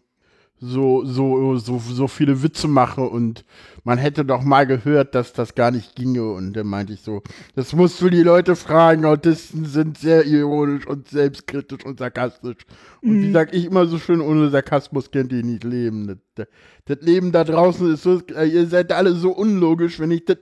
so, 0.60 1.06
so, 1.06 1.58
so, 1.58 1.80
so 1.80 2.08
viele 2.08 2.44
Witze 2.44 2.68
mache 2.68 3.02
und 3.02 3.46
man 3.84 3.98
hätte 3.98 4.26
doch 4.26 4.44
mal 4.44 4.68
gehört, 4.68 5.16
dass 5.16 5.34
das 5.34 5.56
gar 5.56 5.72
nicht 5.72 5.96
ginge. 5.96 6.32
Und 6.32 6.54
dann 6.54 6.68
meinte 6.68 6.94
ich 6.94 7.02
so, 7.02 7.24
das 7.56 7.74
musst 7.74 8.02
du 8.02 8.10
die 8.10 8.24
Leute 8.24 8.56
fragen, 8.56 9.06
Autisten 9.06 9.66
sind 9.66 9.98
sehr 9.98 10.26
ironisch 10.26 10.86
und 10.86 11.08
selbstkritisch 11.08 11.86
und 11.86 12.00
sarkastisch. 12.00 12.66
Und 13.02 13.22
wie 13.22 13.32
sag 13.32 13.54
ich 13.54 13.66
immer 13.66 13.86
so 13.86 13.98
schön, 13.98 14.22
ohne 14.22 14.50
Sarkasmus 14.50 15.12
kennt 15.12 15.32
ihr 15.32 15.44
nicht 15.44 15.64
Leben. 15.64 16.08
Das, 16.08 16.18
das, 16.36 16.48
das 16.86 17.06
Leben 17.06 17.32
da 17.32 17.44
draußen 17.44 17.94
ist 17.94 18.04
so, 18.04 18.22
äh, 18.36 18.46
ihr 18.46 18.68
seid 18.68 18.92
alle 18.92 19.14
so 19.14 19.32
unlogisch, 19.32 20.00
wenn 20.00 20.12
ich 20.12 20.26
das 20.26 20.38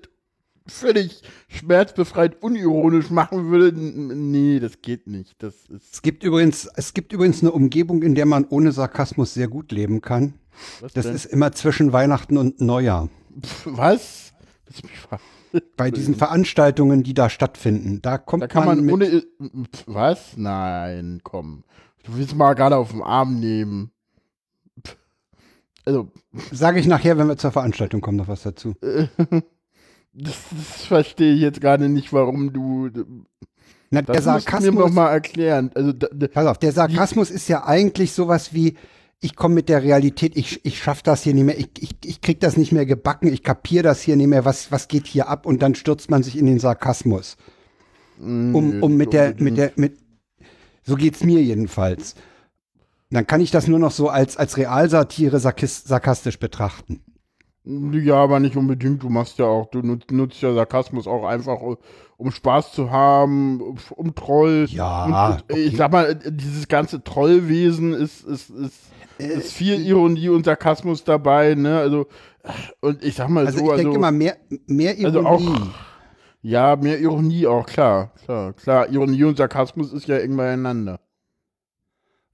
völlig 0.67 1.21
schmerzbefreit 1.47 2.41
unironisch 2.41 3.09
machen 3.09 3.50
würde, 3.51 3.71
nee, 3.77 4.59
das 4.59 4.81
geht 4.81 5.07
nicht. 5.07 5.36
Das 5.41 5.53
ist 5.69 5.93
Es 5.93 6.01
gibt 6.01 6.24
übrigens, 6.24 6.67
es 6.75 6.93
gibt 6.93 7.13
übrigens 7.13 7.41
eine 7.41 7.51
Umgebung, 7.51 8.03
in 8.03 8.15
der 8.15 8.25
man 8.25 8.45
ohne 8.50 8.71
Sarkasmus 8.71 9.33
sehr 9.33 9.47
gut 9.47 9.71
leben 9.71 10.01
kann. 10.01 10.33
was 10.81 10.93
Das 10.93 11.05
denn? 11.05 11.15
ist 11.15 11.25
immer 11.25 11.51
zwischen 11.51 11.93
Weihnachten 11.93 12.38
und 12.38 12.62
Neujahr. 12.62 13.09
Pff, 13.41 13.67
was? 13.71 14.33
Bei 15.77 15.91
diesen 15.91 16.15
Veranstaltungen, 16.15 17.03
die 17.03 17.13
da 17.13 17.29
stattfinden, 17.29 18.01
da 18.01 18.17
kommt 18.17 18.43
Da 18.43 18.47
kann 18.47 18.65
man, 18.65 18.81
mit, 18.83 18.93
ohne. 18.93 19.07
Pff, 19.74 19.83
Was? 19.88 20.36
Nein, 20.36 21.21
komm. 21.24 21.63
Du 22.03 22.15
willst 22.17 22.36
mal 22.36 22.53
gerade 22.53 22.75
auf 22.75 22.91
den 22.91 23.01
Arm 23.01 23.39
nehmen. 23.39 23.91
Pff. 24.86 24.97
Also, 25.86 26.12
sage 26.51 26.79
ich 26.79 26.86
nachher, 26.88 27.17
wenn 27.17 27.27
wir 27.27 27.38
zur 27.38 27.51
Veranstaltung 27.51 28.01
kommen, 28.01 28.17
noch 28.17 28.27
was 28.27 28.43
dazu. 28.43 28.75
das, 30.17 30.36
das 30.50 30.86
verstehe 30.86 31.33
ich 31.33 31.41
jetzt 31.41 31.62
gerade 31.62 31.89
nicht, 31.89 32.12
warum 32.12 32.51
du. 32.51 32.89
Na, 33.89 34.01
Das 34.01 34.05
der 34.05 34.15
du 34.15 34.15
mir 34.15 34.21
Sarkasmus, 34.21 34.75
noch 34.75 34.91
mal 34.91 35.12
erklären. 35.12 35.71
Also, 35.75 35.93
da, 35.93 36.07
da, 36.12 36.27
pass 36.27 36.47
auf, 36.47 36.57
der 36.57 36.71
Sarkasmus 36.71 37.29
ist 37.29 37.47
ja 37.47 37.65
eigentlich 37.65 38.12
sowas 38.12 38.53
wie, 38.53 38.75
ich 39.21 39.36
komme 39.36 39.55
mit 39.55 39.69
der 39.69 39.83
Realität, 39.83 40.36
ich, 40.36 40.65
ich 40.65 40.81
schaff 40.81 41.03
das 41.03 41.24
hier 41.24 41.33
nicht 41.33 41.45
mehr, 41.45 41.57
ich, 41.57 41.69
ich, 41.79 41.95
ich 42.03 42.21
krieg 42.21 42.39
das 42.39 42.57
nicht 42.57 42.71
mehr 42.71 42.86
gebacken, 42.86 43.31
ich 43.31 43.43
kapier 43.43 43.83
das 43.83 44.01
hier 44.01 44.15
nicht 44.15 44.27
mehr, 44.27 44.43
was, 44.43 44.71
was 44.71 44.88
geht 44.88 45.07
hier 45.07 45.29
ab 45.29 45.45
und 45.45 45.62
dann 45.62 45.75
stürzt 45.75 46.09
man 46.09 46.24
sich 46.24 46.38
in 46.38 46.47
den 46.47 46.59
Sarkasmus. 46.59 47.38
Um, 48.19 48.51
nö, 48.51 48.81
um 48.81 48.97
mit 48.97 49.13
der, 49.13 49.36
mit 49.38 49.57
der, 49.57 49.71
mit, 49.75 50.00
so 50.83 50.95
geht's 50.95 51.24
mir 51.24 51.41
jedenfalls. 51.41 52.15
Dann 53.12 53.27
kann 53.27 53.41
ich 53.41 53.51
das 53.51 53.67
nur 53.67 53.79
noch 53.79 53.91
so 53.91 54.09
als, 54.09 54.36
als 54.36 54.57
Realsatire 54.57 55.39
sarkis, 55.39 55.83
sarkastisch 55.83 56.39
betrachten. 56.39 57.01
Ja, 57.69 58.15
aber 58.15 58.39
nicht 58.39 58.55
unbedingt. 58.55 59.03
Du 59.03 59.09
machst 59.09 59.38
ja 59.39 59.45
auch, 59.45 59.69
du 59.69 59.79
nutzt, 59.81 60.12
nutzt 60.12 60.41
ja 60.41 60.53
Sarkasmus 60.53 61.05
auch 61.07 61.25
einfach, 61.25 61.59
um- 61.59 61.77
um 62.17 62.31
Spaß 62.31 62.71
zu 62.71 62.89
haben, 62.91 63.59
um, 63.95 64.15
Troll. 64.15 64.65
Ja, 64.69 65.33
Und, 65.50 65.51
und, 65.51 65.57
Ich 65.59 65.75
sag 65.75 65.91
mal, 65.91 66.15
dieses 66.15 66.67
ganze 66.67 67.03
Trollwesen 67.03 67.93
ist, 67.93 68.24
ist, 68.24 68.50
ist, 68.51 68.79
ist 69.17 69.51
viel 69.53 69.86
Ironie 69.86 70.29
und 70.29 70.45
Sarkasmus 70.45 71.03
dabei, 71.03 71.55
ne? 71.55 71.77
Also, 71.79 72.07
und 72.79 73.03
ich 73.03 73.15
sag 73.15 73.27
mal 73.29 73.45
Also 73.45 73.59
so, 73.59 73.65
ich 73.65 73.71
also, 73.71 73.83
denke 73.83 73.97
immer, 73.97 74.12
mehr, 74.12 74.38
mehr 74.67 74.95
also 75.03 75.19
Ironie. 75.19 75.47
auch, 75.47 75.67
ja, 76.41 76.75
mehr 76.77 77.00
Ironie 77.00 77.45
auch, 77.47 77.65
klar, 77.65 78.13
klar, 78.24 78.53
klar. 78.53 78.88
Ironie 78.89 79.25
und 79.25 79.38
Sarkasmus 79.38 79.91
ist 79.91 80.07
ja 80.07 80.17
eng 80.17 80.38
beieinander. 80.38 81.00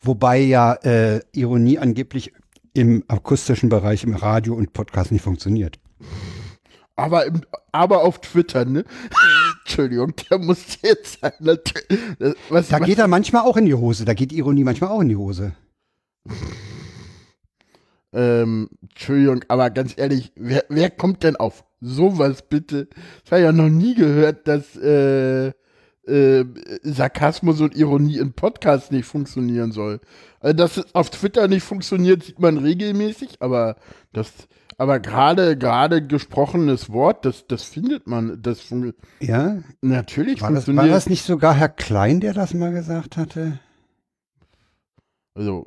Wobei 0.01 0.37
ja 0.39 0.73
äh, 0.83 1.21
Ironie 1.31 1.79
angeblich 1.79 2.33
im 2.73 3.03
akustischen 3.07 3.69
Bereich, 3.69 4.03
im 4.03 4.15
Radio 4.15 4.55
und 4.55 4.73
Podcast 4.73 5.11
nicht 5.11 5.21
funktioniert. 5.21 5.79
Aber, 6.95 7.25
im, 7.25 7.41
aber 7.71 8.03
auf 8.03 8.21
Twitter, 8.21 8.65
ne? 8.65 8.85
Entschuldigung, 9.65 10.13
der 10.29 10.37
muss 10.39 10.77
jetzt 10.81 11.21
sein. 11.21 11.31
Was, 12.49 12.67
Da 12.67 12.79
was, 12.79 12.85
geht 12.85 12.99
er 12.99 13.07
manchmal 13.07 13.43
auch 13.43 13.57
in 13.57 13.65
die 13.65 13.73
Hose. 13.73 14.05
Da 14.05 14.13
geht 14.13 14.31
Ironie 14.31 14.63
manchmal 14.63 14.91
auch 14.91 15.01
in 15.01 15.09
die 15.09 15.15
Hose. 15.15 15.55
Ähm, 18.11 18.69
Entschuldigung, 18.81 19.43
aber 19.47 19.71
ganz 19.71 19.93
ehrlich, 19.97 20.31
wer, 20.35 20.65
wer 20.69 20.91
kommt 20.91 21.23
denn 21.23 21.35
auf 21.35 21.63
sowas 21.81 22.43
bitte? 22.47 22.87
Ich 23.25 23.31
habe 23.31 23.41
ja 23.41 23.51
noch 23.51 23.69
nie 23.69 23.95
gehört, 23.95 24.47
dass 24.47 24.75
äh, 24.75 25.51
äh, 26.07 26.45
Sarkasmus 26.83 27.61
und 27.61 27.75
Ironie 27.75 28.17
in 28.17 28.33
Podcasts 28.33 28.91
nicht 28.91 29.05
funktionieren 29.05 29.71
soll. 29.71 29.99
Also, 30.39 30.55
dass 30.55 30.77
es 30.77 30.95
auf 30.95 31.09
Twitter 31.09 31.47
nicht 31.47 31.63
funktioniert, 31.63 32.23
sieht 32.23 32.39
man 32.39 32.57
regelmäßig, 32.57 33.37
aber 33.39 33.75
das, 34.11 34.31
aber 34.77 34.99
gerade 34.99 35.57
gerade 35.57 36.05
gesprochenes 36.05 36.89
Wort, 36.91 37.25
das, 37.25 37.47
das 37.47 37.63
findet 37.63 38.07
man, 38.07 38.41
das 38.41 38.61
Ja? 39.19 39.61
natürlich 39.81 40.41
War 40.41 40.49
das, 40.51 40.59
war 40.59 40.65
funktioniert. 40.65 40.95
das 40.95 41.09
nicht 41.09 41.23
sogar 41.23 41.53
Herr 41.53 41.69
Klein, 41.69 42.19
der 42.19 42.33
das 42.33 42.53
mal 42.53 42.71
gesagt 42.71 43.17
hatte? 43.17 43.59
also, 45.35 45.65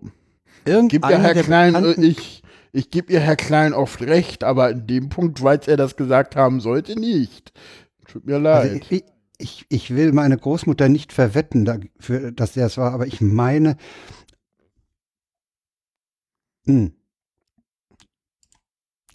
Irgendeiner 0.64 0.88
Gibt 0.88 1.04
ja 1.10 1.18
Herr 1.18 1.42
Klein, 1.42 1.94
ich, 2.02 2.42
ich 2.72 2.90
gebe 2.90 3.12
ihr 3.12 3.20
Herr 3.20 3.36
Klein 3.36 3.72
oft 3.72 4.02
recht, 4.02 4.44
aber 4.44 4.70
in 4.70 4.86
dem 4.86 5.08
Punkt, 5.08 5.42
weil 5.42 5.60
er 5.66 5.76
das 5.76 5.96
gesagt 5.96 6.36
haben 6.36 6.60
sollte, 6.60 6.98
nicht. 6.98 7.52
Tut 8.06 8.26
mir 8.26 8.38
leid. 8.38 8.70
Also 8.70 8.80
ich, 8.90 9.04
ich, 9.38 9.66
ich 9.68 9.94
will 9.94 10.12
meine 10.12 10.36
Großmutter 10.36 10.88
nicht 10.88 11.12
verwetten, 11.12 11.64
dafür, 11.64 12.32
dass 12.32 12.56
er 12.56 12.66
es 12.66 12.78
war, 12.78 12.92
aber 12.92 13.06
ich 13.06 13.20
meine. 13.20 13.76
Hm. 16.66 16.92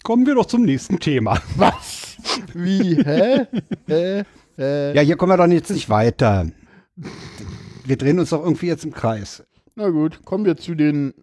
Kommen 0.02 0.26
wir 0.26 0.34
doch 0.34 0.46
zum 0.46 0.62
nächsten 0.62 0.98
Thema. 0.98 1.40
Was? 1.56 2.16
Wie? 2.54 2.96
Hä? 2.96 3.46
Hä? 3.86 4.24
Hä? 4.56 4.92
Ja, 4.94 5.02
hier 5.02 5.16
kommen 5.16 5.32
wir 5.32 5.36
doch 5.36 5.52
jetzt 5.52 5.70
nicht 5.70 5.88
weiter. 5.88 6.50
Wir 7.84 7.96
drehen 7.96 8.18
uns 8.18 8.30
doch 8.30 8.42
irgendwie 8.42 8.66
jetzt 8.66 8.84
im 8.84 8.92
Kreis. 8.92 9.44
Na 9.74 9.88
gut, 9.90 10.24
kommen 10.24 10.44
wir 10.44 10.56
zu 10.56 10.74
den 10.74 11.14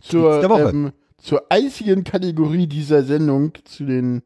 zur. 0.00 0.42
Ähm, 0.42 0.92
zur 1.24 1.50
einzigen 1.50 2.04
Kategorie 2.04 2.66
dieser 2.66 3.02
Sendung, 3.02 3.52
zu 3.64 3.86
den 3.86 4.22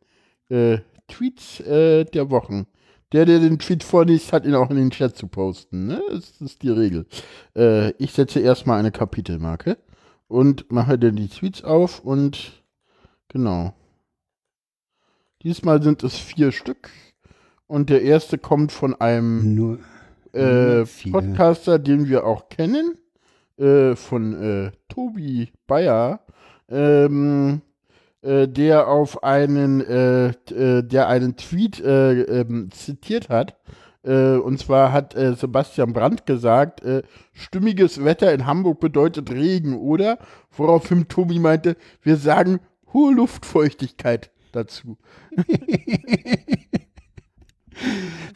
äh, 0.48 0.78
Tweets 1.06 1.60
äh, 1.60 2.04
der 2.04 2.28
Wochen. 2.30 2.66
Der, 3.12 3.24
der 3.24 3.38
den 3.38 3.58
Tweet 3.58 3.84
vorliest, 3.84 4.32
hat 4.32 4.44
ihn 4.44 4.54
auch 4.54 4.70
in 4.70 4.76
den 4.76 4.90
Chat 4.90 5.16
zu 5.16 5.28
posten. 5.28 5.86
Ne? 5.86 6.02
Das 6.10 6.40
ist 6.40 6.62
die 6.62 6.70
Regel. 6.70 7.06
Äh, 7.56 7.90
ich 7.92 8.12
setze 8.12 8.40
erstmal 8.40 8.78
eine 8.78 8.92
Kapitelmarke 8.92 9.78
und 10.26 10.70
mache 10.70 10.98
dann 10.98 11.16
die 11.16 11.28
Tweets 11.28 11.64
auf 11.64 12.00
und 12.00 12.62
genau. 13.28 13.72
Diesmal 15.42 15.82
sind 15.82 16.02
es 16.02 16.18
vier 16.18 16.52
Stück 16.52 16.90
und 17.66 17.90
der 17.90 18.02
erste 18.02 18.38
kommt 18.38 18.72
von 18.72 18.94
einem 19.00 19.54
Nur, 19.54 19.78
äh, 20.34 20.78
Nur. 20.80 20.86
Podcaster, 21.12 21.78
den 21.78 22.08
wir 22.08 22.24
auch 22.24 22.48
kennen, 22.48 22.98
äh, 23.56 23.96
von 23.96 24.34
äh, 24.34 24.72
Tobi 24.88 25.50
Bayer, 25.66 26.20
ähm, 26.68 27.62
äh, 28.22 28.48
der 28.48 28.88
auf 28.88 29.22
einen, 29.22 29.80
äh, 29.80 30.28
äh, 30.28 30.82
der 30.82 31.08
einen 31.08 31.36
Tweet 31.36 31.80
äh, 31.80 32.22
ähm, 32.22 32.70
zitiert 32.70 33.28
hat. 33.28 33.56
Und 34.00 34.58
zwar 34.58 34.92
hat 34.92 35.14
Sebastian 35.14 35.92
Brandt 35.92 36.24
gesagt, 36.24 36.82
stimmiges 37.32 38.04
Wetter 38.04 38.32
in 38.32 38.46
Hamburg 38.46 38.80
bedeutet 38.80 39.30
Regen, 39.30 39.76
oder? 39.76 40.18
Woraufhin 40.52 41.08
Tobi 41.08 41.38
meinte, 41.40 41.76
wir 42.00 42.16
sagen 42.16 42.60
hohe 42.94 43.12
Luftfeuchtigkeit 43.12 44.30
dazu. 44.52 44.96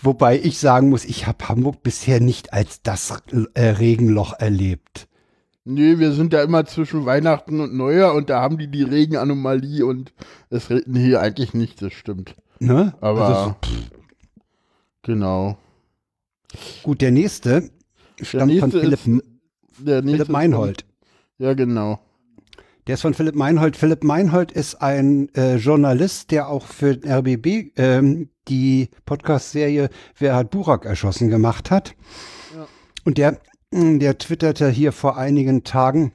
wobei 0.03 0.39
ich 0.41 0.59
sagen 0.59 0.91
muss, 0.91 1.05
ich 1.05 1.27
habe 1.27 1.49
Hamburg 1.49 1.83
bisher 1.83 2.21
nicht 2.21 2.53
als 2.53 2.83
das 2.83 3.23
äh, 3.55 3.63
Regenloch 3.63 4.35
erlebt. 4.39 5.09
Nee, 5.65 5.99
wir 5.99 6.13
sind 6.13 6.33
ja 6.33 6.43
immer 6.43 6.65
zwischen 6.65 7.07
Weihnachten 7.07 7.61
und 7.61 7.75
Neujahr 7.75 8.15
und 8.15 8.31
da 8.31 8.41
haben 8.41 8.59
die 8.59 8.67
die 8.69 8.83
Regenanomalie 8.83 9.87
und 9.87 10.13
es 10.51 10.71
regnet 10.71 10.89
nee, 10.89 11.15
eigentlich 11.17 11.55
nicht, 11.55 11.81
das 11.83 11.93
stimmt. 11.93 12.35
Ne? 12.59 12.95
Aber 13.01 13.27
Also, 13.29 13.57
genau. 15.03 15.57
gut, 16.83 17.01
der 17.01 17.11
nächste 17.13 17.71
stammt 18.21 18.41
von 18.59 18.71
nächste 18.71 18.81
Philipp, 18.81 18.93
ist- 19.07 19.07
Der 19.07 20.03
nächste 20.03 20.03
Philipp 20.03 20.21
ist 20.21 20.27
von- 20.27 20.33
Meinhold. 20.33 20.85
Ja, 21.39 21.55
genau. 21.55 22.01
Der 22.89 22.95
ist 22.95 23.03
von 23.03 23.15
Philipp 23.15 23.37
Meinhold. 23.37 23.77
Philipp 23.77 24.03
Meinhold 24.03 24.51
ist 24.51 24.83
ein 24.83 25.33
äh, 25.37 25.55
Journalist, 25.57 26.33
der 26.33 26.49
auch 26.49 26.67
für 26.67 26.97
den 26.97 27.09
RBB 27.11 27.71
ähm, 27.77 28.29
die 28.49 28.91
Podcast-Serie 29.07 29.89
Wer 30.19 30.35
hat 30.35 30.51
Burak 30.51 30.85
erschossen 30.85 31.29
gemacht 31.29 31.71
hat. 31.71 31.95
Ja. 32.57 32.67
Und 33.05 33.19
der, 33.19 33.41
der 33.73 34.19
twitterte 34.19 34.69
hier 34.69 34.93
vor 34.93 35.17
einigen 35.17 35.65
Tagen, 35.65 36.13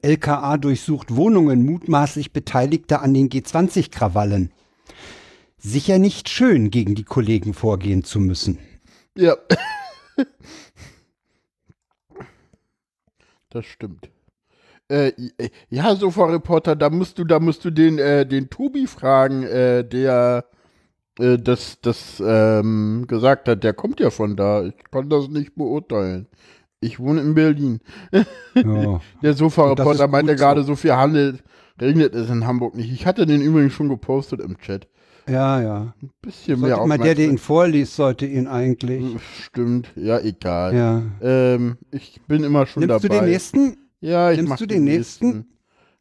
LKA 0.00 0.56
durchsucht 0.56 1.14
Wohnungen 1.14 1.66
mutmaßlich 1.66 2.32
Beteiligter 2.32 3.02
an 3.02 3.12
den 3.12 3.28
G20-Krawallen. 3.28 4.52
Sicher 5.58 5.98
nicht 5.98 6.30
schön, 6.30 6.70
gegen 6.70 6.94
die 6.94 7.04
Kollegen 7.04 7.52
vorgehen 7.52 8.04
zu 8.04 8.20
müssen. 8.20 8.58
Ja. 9.16 9.36
das 13.50 13.66
stimmt. 13.66 14.08
Äh, 14.88 15.12
ja, 15.68 15.94
Sofa-Reporter, 15.94 16.74
da 16.74 16.88
musst 16.88 17.18
du, 17.18 17.24
da 17.24 17.38
musst 17.38 17.64
du 17.64 17.70
den, 17.70 17.98
äh, 17.98 18.26
den 18.26 18.48
Tobi 18.48 18.86
fragen, 18.86 19.42
äh, 19.42 19.84
der 19.84 20.46
äh, 21.18 21.36
das, 21.38 21.80
das 21.80 22.22
ähm, 22.24 23.04
gesagt 23.08 23.48
hat. 23.48 23.62
Der 23.64 23.74
kommt 23.74 24.00
ja 24.00 24.10
von 24.10 24.36
da. 24.36 24.64
Ich 24.64 24.74
kann 24.90 25.08
das 25.08 25.28
nicht 25.28 25.54
beurteilen. 25.54 26.28
Ich 26.82 26.98
wohne 27.00 27.20
in 27.20 27.34
Berlin. 27.34 27.80
Ja. 28.54 29.00
Der 29.22 29.34
Sofa-Reporter 29.34 30.08
meinte 30.08 30.34
gerade, 30.36 30.64
so 30.64 30.74
viel 30.76 30.92
handelt, 30.94 31.42
regnet 31.80 32.14
es 32.14 32.28
in 32.28 32.46
Hamburg 32.46 32.74
nicht. 32.74 32.92
Ich 32.92 33.06
hatte 33.06 33.24
den 33.24 33.40
übrigens 33.40 33.72
schon 33.72 33.88
gepostet 33.88 34.40
im 34.40 34.58
Chat. 34.58 34.88
ja, 35.28 35.60
ja. 35.62 35.94
Bisschen 36.20 36.60
mehr 36.60 36.74
Sollte 36.76 36.88
mal 36.88 36.98
der, 36.98 37.14
der 37.14 37.26
ihn 37.28 37.38
vorliest, 37.38 37.94
sollte 37.96 38.26
ihn 38.26 38.48
eigentlich. 38.48 39.04
Stimmt, 39.44 39.92
ja, 39.94 40.18
egal. 40.18 40.74
Ja. 40.74 41.02
Ähm, 41.20 41.78
ich 41.92 42.20
bin 42.26 42.42
immer 42.42 42.66
schon 42.66 42.84
Nimmst 42.84 43.04
du 43.04 43.08
dabei. 43.08 43.20
den 43.24 43.30
nächsten? 43.30 43.76
Ja, 44.00 44.32
ich 44.32 44.38
Nimmst 44.38 44.50
mach 44.50 44.56
du 44.58 44.66
den 44.66 44.84
nächsten? 44.84 45.46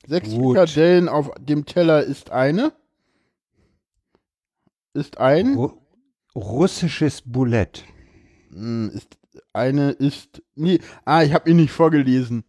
Sechs 0.08 0.30
Gut. 0.32 0.58
Frikadellen 0.58 1.08
auf 1.08 1.30
dem 1.40 1.66
Teller 1.66 2.04
ist 2.04 2.32
eine. 2.32 2.74
Ist 4.94 5.20
ein. 5.20 5.54
Ru 5.56 5.72
russisches 6.36 7.22
Boulett. 7.26 7.84
Hm, 8.52 8.90
Ist 8.96 9.18
eine 9.54 9.92
ist. 9.92 10.42
Nee, 10.56 10.80
ah, 11.06 11.24
ich 11.24 11.34
habe 11.34 11.50
ihn 11.50 11.58
nicht 11.58 11.72
vorgelesen. 11.72 12.44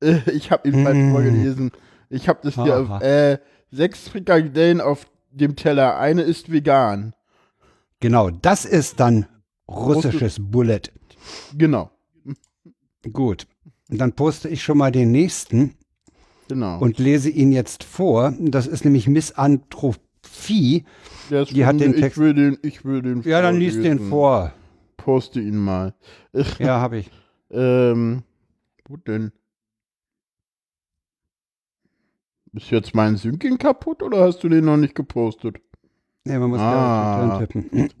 Äh, 0.00 0.18
ich 0.32 0.50
habe 0.50 0.68
ihn 0.68 0.82
falsch 0.84 0.98
Mm. 0.98 1.10
vorgelesen. 1.12 1.70
Ich 2.10 2.28
habe 2.28 2.40
das 2.42 2.54
hier. 2.54 2.78
Auf- 2.80 3.02
Äh, 3.02 3.38
sechs 3.70 4.08
Frikadellen 4.08 4.80
auf 4.80 5.06
dem 5.30 5.56
Teller. 5.56 5.98
Eine 5.98 6.22
ist 6.22 6.50
vegan. 6.52 7.14
Genau, 8.00 8.30
das 8.30 8.64
ist 8.64 9.00
dann 9.00 9.26
russisches 9.68 10.36
Boulett. 10.40 10.92
Genau. 11.56 11.90
Gut. 13.12 13.46
Dann 13.88 14.12
poste 14.12 14.48
ich 14.48 14.62
schon 14.62 14.78
mal 14.78 14.90
den 14.92 15.12
nächsten 15.12 15.74
Genau. 16.48 16.78
und 16.78 16.98
lese 16.98 17.30
ihn 17.30 17.52
jetzt 17.52 17.84
vor. 17.84 18.34
Das 18.38 18.66
ist 18.66 18.84
nämlich 18.84 19.08
Misanthropie. 19.08 20.84
Der 21.30 21.42
ist 21.42 21.52
die 21.52 21.64
hat 21.66 21.80
den 21.80 21.94
ich 21.94 22.00
Text- 22.00 22.18
will 22.18 22.34
den, 22.34 22.58
ich 22.62 22.84
will 22.84 23.02
den. 23.02 23.22
Ja, 23.22 23.40
dann 23.42 23.58
liest 23.58 23.82
den 23.82 23.98
vor. 24.08 24.52
Poste 25.06 25.38
ihn 25.40 25.56
mal. 25.56 25.94
Ja, 26.58 26.80
habe 26.80 26.98
ich. 26.98 27.10
Ähm, 27.52 28.24
wo 28.88 28.96
denn? 28.96 29.30
Ist 32.52 32.70
jetzt 32.72 32.92
mein 32.92 33.16
Syncing 33.16 33.56
kaputt 33.56 34.02
oder 34.02 34.24
hast 34.24 34.42
du 34.42 34.48
den 34.48 34.64
noch 34.64 34.76
nicht 34.76 34.96
gepostet? 34.96 35.58
Nee, 36.24 36.38
man 36.40 36.50
muss 36.50 36.58
Ah. 36.58 37.38
tippen. 37.38 37.88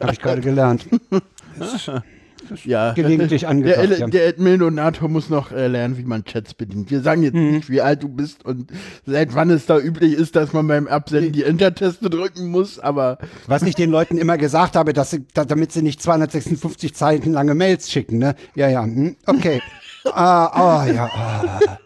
habe 0.00 0.12
ich 0.12 0.20
gerade 0.20 0.40
gelernt. 0.42 0.88
Ja. 2.64 2.92
Gelegentlich 2.92 3.40
Der, 3.42 3.50
angedacht. 3.50 3.78
El- 3.78 3.98
ja. 3.98 4.06
der 4.06 4.28
Adminator 4.28 5.08
muss 5.08 5.30
noch 5.30 5.52
äh, 5.52 5.66
lernen, 5.68 5.96
wie 5.98 6.04
man 6.04 6.24
Chats 6.24 6.54
bedient. 6.54 6.90
Wir 6.90 7.00
sagen 7.00 7.22
jetzt 7.22 7.34
Mhm. 7.34 7.50
nicht, 7.52 7.70
wie 7.70 7.80
alt 7.80 8.02
du 8.02 8.08
bist 8.08 8.44
und 8.44 8.70
seit 9.06 9.34
wann 9.34 9.50
es 9.50 9.66
da 9.66 9.78
üblich 9.78 10.12
ist, 10.14 10.36
dass 10.36 10.52
man 10.52 10.66
beim 10.66 10.86
Absenden 10.86 11.32
die 11.32 11.44
Enter-Taste 11.44 12.08
drücken 12.10 12.48
muss, 12.50 12.78
aber 12.78 13.18
Was 13.46 13.62
ich 13.62 13.74
den 13.74 13.90
Leuten 13.90 14.18
immer 14.18 14.38
gesagt 14.38 14.76
habe, 14.76 14.92
dass 14.92 15.10
sie, 15.10 15.24
da, 15.34 15.44
damit 15.44 15.72
sie 15.72 15.82
nicht 15.82 16.02
256 16.02 16.94
Zeichen 16.94 17.32
lange 17.32 17.54
Mails 17.54 17.90
schicken, 17.90 18.18
ne? 18.18 18.34
Ja, 18.54 18.68
ja, 18.68 18.82
hm, 18.84 19.16
okay. 19.26 19.60
ah, 20.12 20.46
ah, 20.46 20.86
ja. 20.86 21.10
Ah. 21.14 21.78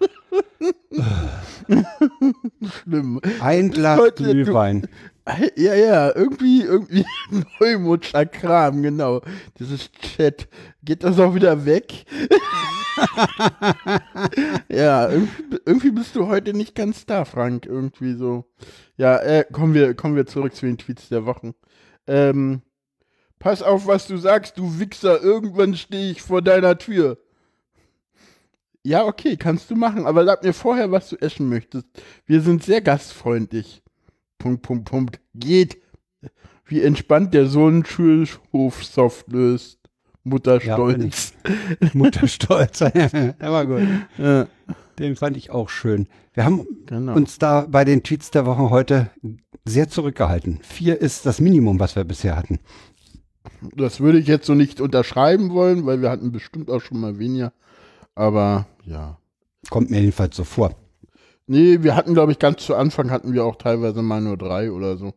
schlimm. 2.83 3.21
Ein 3.41 3.71
Glas 3.71 4.01
Glühwein. 4.17 4.89
Ja, 5.57 5.75
ja, 5.75 6.17
irgendwie, 6.17 6.63
irgendwie 6.63 7.05
Neumutscher 7.61 8.25
Kram, 8.27 8.83
genau. 8.83 9.21
Dieses 9.59 9.93
Chat. 9.93 10.49
Geht 10.83 11.05
das 11.05 11.19
auch 11.19 11.35
wieder 11.35 11.67
weg? 11.67 12.07
ja, 14.69 15.11
irgendwie, 15.11 15.59
irgendwie 15.67 15.91
bist 15.91 16.17
du 16.17 16.27
heute 16.29 16.55
nicht 16.55 16.75
ganz 16.75 17.05
da, 17.05 17.25
Frank. 17.25 17.67
Irgendwie 17.67 18.15
so. 18.15 18.47
Ja, 18.97 19.19
äh, 19.19 19.45
kommen 19.53 19.75
wir, 19.75 19.95
kommen 19.95 20.17
wir 20.17 20.27
zurück 20.27 20.55
zu 20.55 20.67
den 20.67 20.79
Tweets 20.79 21.09
der 21.09 21.27
Wochen. 21.27 21.55
Ähm, 22.07 22.63
pass 23.39 23.63
auf, 23.63 23.87
was 23.87 24.07
du 24.07 24.17
sagst, 24.17 24.57
du 24.57 24.79
Wichser. 24.79 25.23
Irgendwann 25.23 25.77
stehe 25.77 26.11
ich 26.11 26.23
vor 26.23 26.41
deiner 26.41 26.79
Tür. 26.79 27.19
Ja, 28.83 29.05
okay, 29.05 29.37
kannst 29.37 29.71
du 29.71 29.77
machen, 29.77 30.07
aber 30.07 30.25
sag 30.25 30.43
mir 30.43 30.55
vorher, 30.55 30.91
was 30.91 31.11
du 31.11 31.17
essen 31.17 31.51
möchtest. 31.51 31.87
Wir 32.25 32.41
sind 32.41 32.63
sehr 32.63 32.81
gastfreundlich. 32.81 33.83
Punkt, 34.39 34.63
Punkt, 34.63 34.85
Punkt. 34.85 35.21
Geht. 35.35 35.79
Wie 36.65 36.83
entspannt 36.83 37.35
der 37.35 37.47
Sohn 37.47 37.85
Schulhof 37.85 38.85
soft 38.85 39.31
löst. 39.33 39.79
Mutter 40.25 40.63
Ja, 40.63 40.75
stolz. 40.75 41.33
Mutterstolz. 41.95 42.79
Der 42.93 43.35
war 43.41 43.67
gut. 43.67 43.83
Ja, 44.19 44.47
Den 44.99 45.17
fand 45.17 45.37
ich 45.37 45.51
auch 45.51 45.71
schön. 45.71 46.07
Wir 46.35 46.45
haben 46.45 46.67
genau. 46.87 47.15
uns 47.15 47.39
da 47.39 47.67
bei 47.69 47.85
den 47.85 48.03
Tweets 48.03 48.31
der 48.31 48.47
Woche 48.47 48.71
heute 48.71 49.11
sehr 49.65 49.89
zurückgehalten. 49.89 50.61
Vier 50.63 51.01
ist 51.01 51.27
das 51.27 51.41
Minimum, 51.41 51.81
was 51.81 51.97
wir 51.97 52.05
bisher 52.05 52.37
hatten. 52.37 52.59
das 53.75 54.01
würde 54.01 54.19
ich 54.19 54.27
jetzt 54.27 54.47
so 54.47 54.55
nicht 54.55 54.81
unterschreiben 54.81 55.51
wollen, 55.51 55.87
weil 55.87 56.03
wir 56.03 56.11
hatten 56.11 56.33
bestimmt 56.33 56.71
auch 56.71 56.81
schon 56.81 57.01
mal 57.01 57.19
weniger. 57.19 57.53
Aber 58.15 58.67
ja. 58.85 59.19
Kommt 59.71 59.91
mir 59.91 60.01
jedenfalls 60.01 60.37
so 60.37 60.45
vor. 60.45 60.75
Nee, 61.49 61.83
wir 61.83 61.97
hatten, 61.97 62.13
glaube 62.13 62.33
ich, 62.33 62.39
ganz 62.39 62.65
zu 62.65 62.77
Anfang 62.77 63.11
hatten 63.11 63.33
wir 63.33 63.45
auch 63.45 63.57
teilweise 63.57 64.03
mal 64.03 64.21
nur 64.21 64.37
drei 64.37 64.71
oder 64.71 64.99
so. 64.99 65.15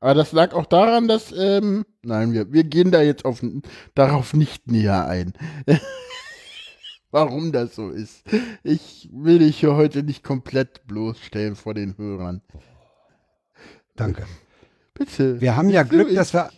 Aber 0.00 0.14
das 0.14 0.32
lag 0.32 0.52
auch 0.52 0.66
daran, 0.66 1.06
dass, 1.08 1.32
ähm, 1.36 1.84
nein, 2.02 2.32
wir, 2.32 2.52
wir 2.52 2.64
gehen 2.64 2.90
da 2.90 3.00
jetzt 3.00 3.24
auf, 3.24 3.44
darauf 3.94 4.34
nicht 4.34 4.70
näher 4.70 5.06
ein. 5.06 5.32
Warum 7.10 7.52
das 7.52 7.76
so 7.76 7.90
ist. 7.90 8.24
Ich 8.64 9.08
will 9.12 9.38
dich 9.38 9.60
hier 9.60 9.76
heute 9.76 10.02
nicht 10.02 10.22
komplett 10.24 10.86
bloßstellen 10.86 11.56
vor 11.56 11.74
den 11.74 11.96
Hörern. 11.96 12.42
Danke. 13.96 14.26
Bitte. 14.94 15.40
Wir 15.40 15.56
haben 15.56 15.70
ja 15.70 15.84
Glück, 15.84 16.12
dass 16.12 16.34
wir, 16.34 16.50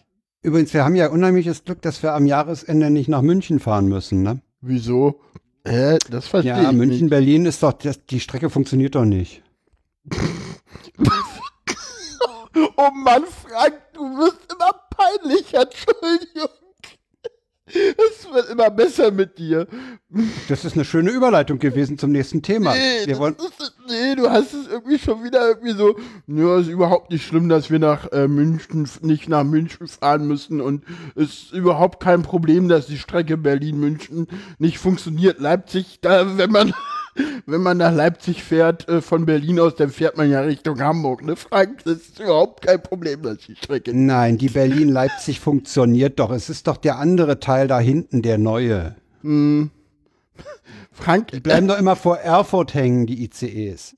übrigens, 0.42 0.72
wir 0.72 0.84
haben 0.84 0.96
ja 0.96 1.08
unheimliches 1.08 1.64
Glück, 1.64 1.82
dass 1.82 2.02
wir 2.02 2.14
am 2.14 2.24
Jahresende 2.24 2.90
nicht 2.90 3.08
nach 3.08 3.22
München 3.22 3.60
fahren 3.60 3.86
müssen, 3.86 4.22
ne? 4.22 4.40
Wieso? 4.62 5.20
Hä? 5.66 5.98
Das 6.10 6.26
verstehe 6.28 6.52
Ja, 6.52 6.70
ich 6.70 6.76
München, 6.76 7.02
nicht. 7.02 7.10
Berlin 7.10 7.46
ist 7.46 7.62
doch, 7.62 7.72
das, 7.72 8.04
die 8.06 8.20
Strecke 8.20 8.50
funktioniert 8.50 8.94
doch 8.94 9.04
nicht. 9.04 9.42
Oh 12.76 12.90
Mann, 12.92 13.24
Frank, 13.26 13.74
du 13.92 14.00
wirst 14.18 14.52
immer 14.52 14.72
peinlicher. 14.90 15.62
Entschuldigung. 15.62 16.48
Es 17.74 18.32
wird 18.32 18.50
immer 18.50 18.70
besser 18.70 19.10
mit 19.10 19.38
dir. 19.38 19.66
Das 20.48 20.64
ist 20.64 20.74
eine 20.74 20.84
schöne 20.84 21.10
Überleitung 21.10 21.58
gewesen 21.58 21.98
zum 21.98 22.10
nächsten 22.10 22.42
Thema. 22.42 22.74
Nee, 22.74 23.06
wir 23.06 23.18
wollen, 23.18 23.36
ist, 23.36 23.74
nee, 23.88 24.14
du 24.16 24.28
hast 24.28 24.52
es 24.54 24.68
irgendwie 24.68 24.98
schon 24.98 25.22
wieder 25.22 25.48
irgendwie 25.48 25.72
so, 25.72 25.96
ja, 26.26 26.58
ist 26.58 26.68
überhaupt 26.68 27.10
nicht 27.10 27.24
schlimm, 27.24 27.48
dass 27.48 27.70
wir 27.70 27.78
nach 27.78 28.10
äh, 28.12 28.26
München, 28.26 28.88
nicht 29.02 29.28
nach 29.28 29.44
München 29.44 29.86
fahren 29.86 30.26
müssen 30.26 30.60
und 30.60 30.84
es 31.14 31.44
ist 31.44 31.52
überhaupt 31.52 32.00
kein 32.00 32.22
Problem, 32.22 32.68
dass 32.68 32.86
die 32.86 32.98
Strecke 32.98 33.36
Berlin-München 33.36 34.26
nicht 34.58 34.78
funktioniert. 34.78 35.40
Leipzig, 35.40 35.98
da, 36.00 36.36
wenn 36.38 36.50
man, 36.50 36.72
wenn 37.46 37.60
man 37.62 37.76
nach 37.78 37.92
Leipzig 37.94 38.42
fährt, 38.44 38.88
äh, 38.88 39.00
von 39.02 39.26
Berlin 39.26 39.58
aus, 39.60 39.74
dann 39.74 39.90
fährt 39.90 40.16
man 40.16 40.30
ja 40.30 40.40
Richtung 40.40 40.80
Hamburg, 40.80 41.24
ne, 41.24 41.36
Frank? 41.36 41.84
Das 41.84 41.94
ist 41.98 42.20
überhaupt 42.20 42.64
kein 42.66 42.82
Problem, 42.82 43.22
dass 43.22 43.38
die 43.38 43.56
Strecke. 43.56 43.92
nein, 43.94 44.38
die 44.38 44.48
Berlin-Leipzig 44.48 45.40
funktioniert 45.40 46.18
doch. 46.20 46.30
Es 46.30 46.48
ist 46.50 46.66
doch 46.66 46.76
der 46.76 46.98
andere 46.98 47.40
Teil 47.40 47.66
da 47.68 47.78
hinten, 47.80 48.22
der 48.22 48.38
neue. 48.38 48.94
Frank, 50.92 51.28
Die 51.32 51.40
bleiben 51.40 51.68
doch 51.68 51.78
immer 51.78 51.96
vor 51.96 52.18
Erfurt 52.18 52.74
hängen, 52.74 53.06
die 53.06 53.22
ICEs. 53.24 53.96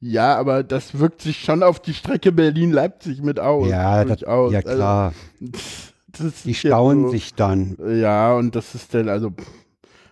ja, 0.00 0.36
aber 0.36 0.62
das 0.62 0.98
wirkt 0.98 1.22
sich 1.22 1.38
schon 1.40 1.62
auf 1.62 1.80
die 1.80 1.94
Strecke 1.94 2.32
Berlin-Leipzig 2.32 3.22
mit 3.22 3.40
aus. 3.40 3.68
Ja, 3.68 4.04
das, 4.04 4.18
durchaus. 4.20 4.52
ja 4.52 4.58
Also, 4.60 4.74
klar. 4.74 5.12
ist 5.40 6.44
Die 6.44 6.54
stauen 6.54 7.02
so- 7.04 7.08
sich 7.10 7.34
dann. 7.34 7.76
Ja, 7.86 8.34
und 8.34 8.54
das 8.54 8.74
ist 8.74 8.94
dann, 8.94 9.08
also, 9.08 9.30
pff, 9.30 9.63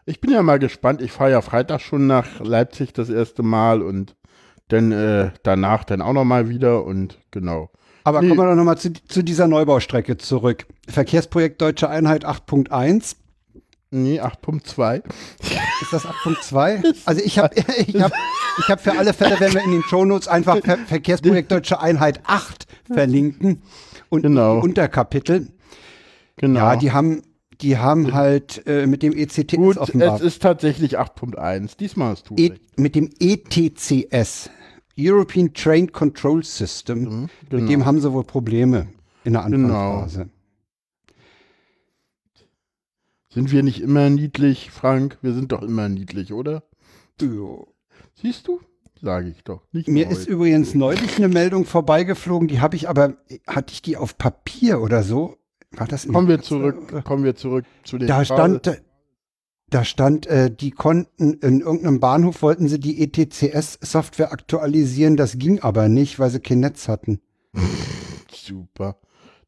ich 0.06 0.20
bin 0.20 0.30
ja 0.30 0.42
mal 0.42 0.58
gespannt. 0.58 1.00
Ich 1.02 1.12
fahre 1.12 1.30
ja 1.30 1.40
Freitag 1.40 1.80
schon 1.80 2.06
nach 2.06 2.40
Leipzig 2.40 2.92
das 2.92 3.08
erste 3.08 3.42
Mal 3.42 3.82
und 3.82 4.16
dann 4.68 4.92
äh, 4.92 5.30
danach 5.42 5.84
dann 5.84 6.00
auch 6.02 6.12
nochmal 6.12 6.48
wieder 6.48 6.84
und 6.84 7.18
genau. 7.30 7.70
Aber 8.04 8.20
Nee. 8.20 8.28
kommen 8.28 8.40
wir 8.40 8.46
doch 8.48 8.56
nochmal 8.56 8.78
zu, 8.78 8.92
zu 8.92 9.22
dieser 9.22 9.46
Neubaustrecke 9.46 10.16
zurück. 10.16 10.66
Verkehrsprojekt 10.88 11.60
Deutsche 11.60 11.88
Einheit 11.88 12.26
8.1. 12.26 13.16
Nee, 13.94 14.20
8.2. 14.20 15.02
Ist 15.82 15.92
das 15.92 16.06
8.2? 16.06 16.96
Also 17.04 17.22
ich 17.22 17.38
habe 17.38 17.54
ich 17.86 18.00
hab, 18.02 18.12
ich 18.58 18.68
hab 18.68 18.80
für 18.80 18.98
alle 18.98 19.12
Fälle, 19.12 19.38
wenn 19.38 19.52
wir 19.52 19.62
in 19.62 19.72
den 19.72 19.82
Shownotes 19.82 20.26
einfach 20.28 20.58
Ver 20.64 20.78
Verkehrsprojekt 20.86 21.52
Deutsche 21.52 21.80
Einheit 21.80 22.20
8 22.24 22.66
verlinken 22.92 23.62
und 24.08 24.22
Genau. 24.22 24.58
Unterkapitel. 24.60 25.48
Genau. 26.38 26.60
Ja, 26.60 26.76
die 26.76 26.90
haben, 26.92 27.22
die 27.62 27.78
haben 27.78 28.12
halt 28.12 28.66
äh, 28.66 28.86
mit 28.86 29.02
dem 29.02 29.12
ECTS 29.12 29.56
Gut, 29.56 29.78
offenbar. 29.78 30.16
es 30.16 30.20
ist 30.20 30.42
tatsächlich 30.42 30.98
8.1. 30.98 31.76
Diesmal 31.78 32.10
hast 32.10 32.28
du 32.28 32.34
E 32.36 32.52
mit 32.76 32.94
dem 32.94 33.08
ETCS, 33.18 34.50
European 34.98 35.54
Train 35.54 35.90
Control 35.92 36.42
System, 36.44 37.04
genau. 37.04 37.26
mit 37.50 37.68
dem 37.70 37.86
haben 37.86 38.00
sie 38.00 38.12
wohl 38.12 38.24
Probleme 38.24 38.88
in 39.24 39.34
der 39.34 39.42
Genau. 39.44 39.68
Anfangsphase. 39.68 40.28
Sind 43.30 43.50
wir 43.50 43.62
nicht 43.62 43.80
immer 43.80 44.10
niedlich, 44.10 44.70
Frank? 44.70 45.16
Wir 45.22 45.32
sind 45.32 45.52
doch 45.52 45.62
immer 45.62 45.88
niedlich, 45.88 46.32
oder? 46.34 46.64
Jo. 47.20 47.72
Siehst 48.20 48.46
du? 48.46 48.60
Sage 49.00 49.30
ich 49.30 49.42
doch. 49.42 49.62
Nicht 49.72 49.88
Mir 49.88 50.10
ist 50.10 50.28
übrigens 50.28 50.74
neulich 50.74 51.16
eine 51.16 51.28
Meldung 51.28 51.64
vorbeigeflogen, 51.64 52.46
die 52.46 52.60
habe 52.60 52.76
ich 52.76 52.88
aber, 52.88 53.16
hatte 53.46 53.72
ich 53.72 53.82
die 53.82 53.96
auf 53.96 54.18
Papier 54.18 54.80
oder 54.80 55.02
so? 55.02 55.38
War 55.76 55.86
das 55.86 56.06
Kommen 56.06 56.28
wir 56.28 56.40
zurück, 56.42 56.92
oder- 56.92 57.02
kommen 57.02 57.24
wir 57.24 57.34
zurück 57.34 57.64
zu 57.84 57.98
den 57.98 58.08
Da 58.08 58.24
Fragen. 58.24 58.60
stand, 58.60 58.82
Da 59.70 59.84
stand, 59.84 60.26
äh, 60.26 60.50
die 60.54 60.70
konnten 60.70 61.32
in 61.34 61.60
irgendeinem 61.60 61.98
Bahnhof 61.98 62.42
wollten 62.42 62.68
sie 62.68 62.78
die 62.78 63.02
ETCS-Software 63.02 64.30
aktualisieren, 64.32 65.16
das 65.16 65.38
ging 65.38 65.60
aber 65.60 65.88
nicht, 65.88 66.18
weil 66.18 66.28
sie 66.28 66.40
kein 66.40 66.60
Netz 66.60 66.88
hatten. 66.88 67.20
Super. 68.30 68.96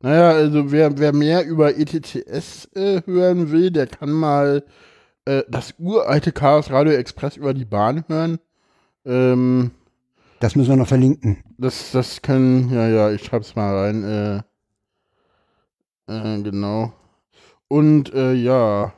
Naja, 0.01 0.31
also 0.31 0.71
wer, 0.73 0.99
wer 0.99 1.13
mehr 1.15 1.47
über 1.47 1.77
ETCS 1.79 2.69
äh, 2.75 3.03
hören 3.07 3.51
will, 3.51 3.71
der 3.71 3.87
kann 3.87 4.11
mal 4.11 4.65
äh, 5.27 5.43
das 5.49 5.75
uralte 5.79 6.33
Chaos 6.33 6.71
Radio 6.71 6.93
Express 6.95 7.37
über 7.37 7.55
die 7.55 7.65
Bahn 7.65 8.05
hören. 8.09 8.39
Ähm, 9.07 9.71
Das 10.41 10.57
müssen 10.57 10.71
wir 10.71 10.77
noch 10.77 10.89
verlinken. 10.89 11.39
das, 11.59 11.93
das 11.93 12.21
können, 12.23 12.71
ja, 12.73 12.89
ja, 12.89 13.11
ich 13.13 13.25
schreib's 13.25 13.57
mal 13.57 13.75
rein. 13.77 14.43
Äh, 16.07 16.43
genau. 16.43 16.93
Und 17.69 18.13
äh, 18.15 18.33
ja. 18.35 18.93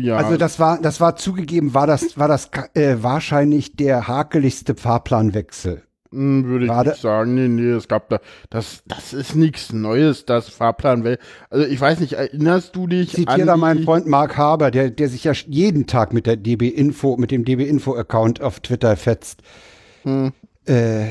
Ja. 0.00 0.16
Also 0.16 0.36
das 0.36 0.58
war, 0.58 0.80
das 0.80 1.00
war 1.00 1.16
zugegeben, 1.16 1.74
war 1.74 1.86
das, 1.86 2.18
war 2.18 2.28
das 2.28 2.50
äh, 2.74 2.96
wahrscheinlich 3.00 3.76
der 3.76 4.08
hakeligste 4.08 4.74
Fahrplanwechsel. 4.74 5.82
Hm, 6.12 6.44
Würde 6.46 6.64
ich 6.66 6.70
Gerade- 6.70 6.90
nicht 6.90 7.00
sagen, 7.02 7.34
nee, 7.34 7.48
nee, 7.48 7.70
es 7.70 7.88
gab 7.88 8.08
da, 8.08 8.20
das, 8.48 8.82
das 8.86 9.12
ist 9.12 9.34
nichts 9.34 9.72
Neues, 9.72 10.24
das 10.24 10.48
Fahrplan. 10.48 11.02
wel- 11.04 11.18
Also 11.50 11.66
ich 11.66 11.80
weiß 11.80 12.00
nicht, 12.00 12.14
erinnerst 12.14 12.76
du 12.76 12.86
dich 12.86 13.08
Ich 13.08 13.14
zitiere 13.26 13.44
da 13.46 13.54
an 13.54 13.60
meinen 13.60 13.78
die, 13.78 13.84
Freund 13.84 14.06
Mark 14.06 14.36
Haber, 14.36 14.70
der, 14.70 14.90
der 14.90 15.08
sich 15.08 15.24
ja 15.24 15.32
jeden 15.32 15.86
Tag 15.86 16.12
mit 16.12 16.26
der 16.26 16.36
DB 16.36 16.68
Info, 16.68 17.16
mit 17.16 17.30
dem 17.30 17.44
DB 17.44 17.64
Info 17.68 17.94
Account 17.96 18.40
auf 18.40 18.60
Twitter 18.60 18.96
fetzt. 18.96 19.42
Hm. 20.04 20.32
Äh, 20.66 21.06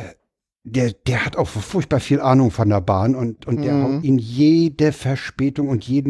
der, 0.67 0.91
der 1.08 1.23
hat 1.25 1.38
auch 1.38 1.47
furchtbar 1.47 1.99
viel 1.99 2.19
Ahnung 2.19 2.49
von 2.51 2.67
der 2.69 2.82
Bahn 2.82 3.15
und, 3.15 3.45
und 3.45 3.62
der 3.63 3.73
Mhm. 3.73 3.84
haut 3.84 4.04
ihn 4.04 4.17
jede 4.17 4.91
Verspätung 4.91 5.69
und 5.69 5.88
jeden, 5.88 6.10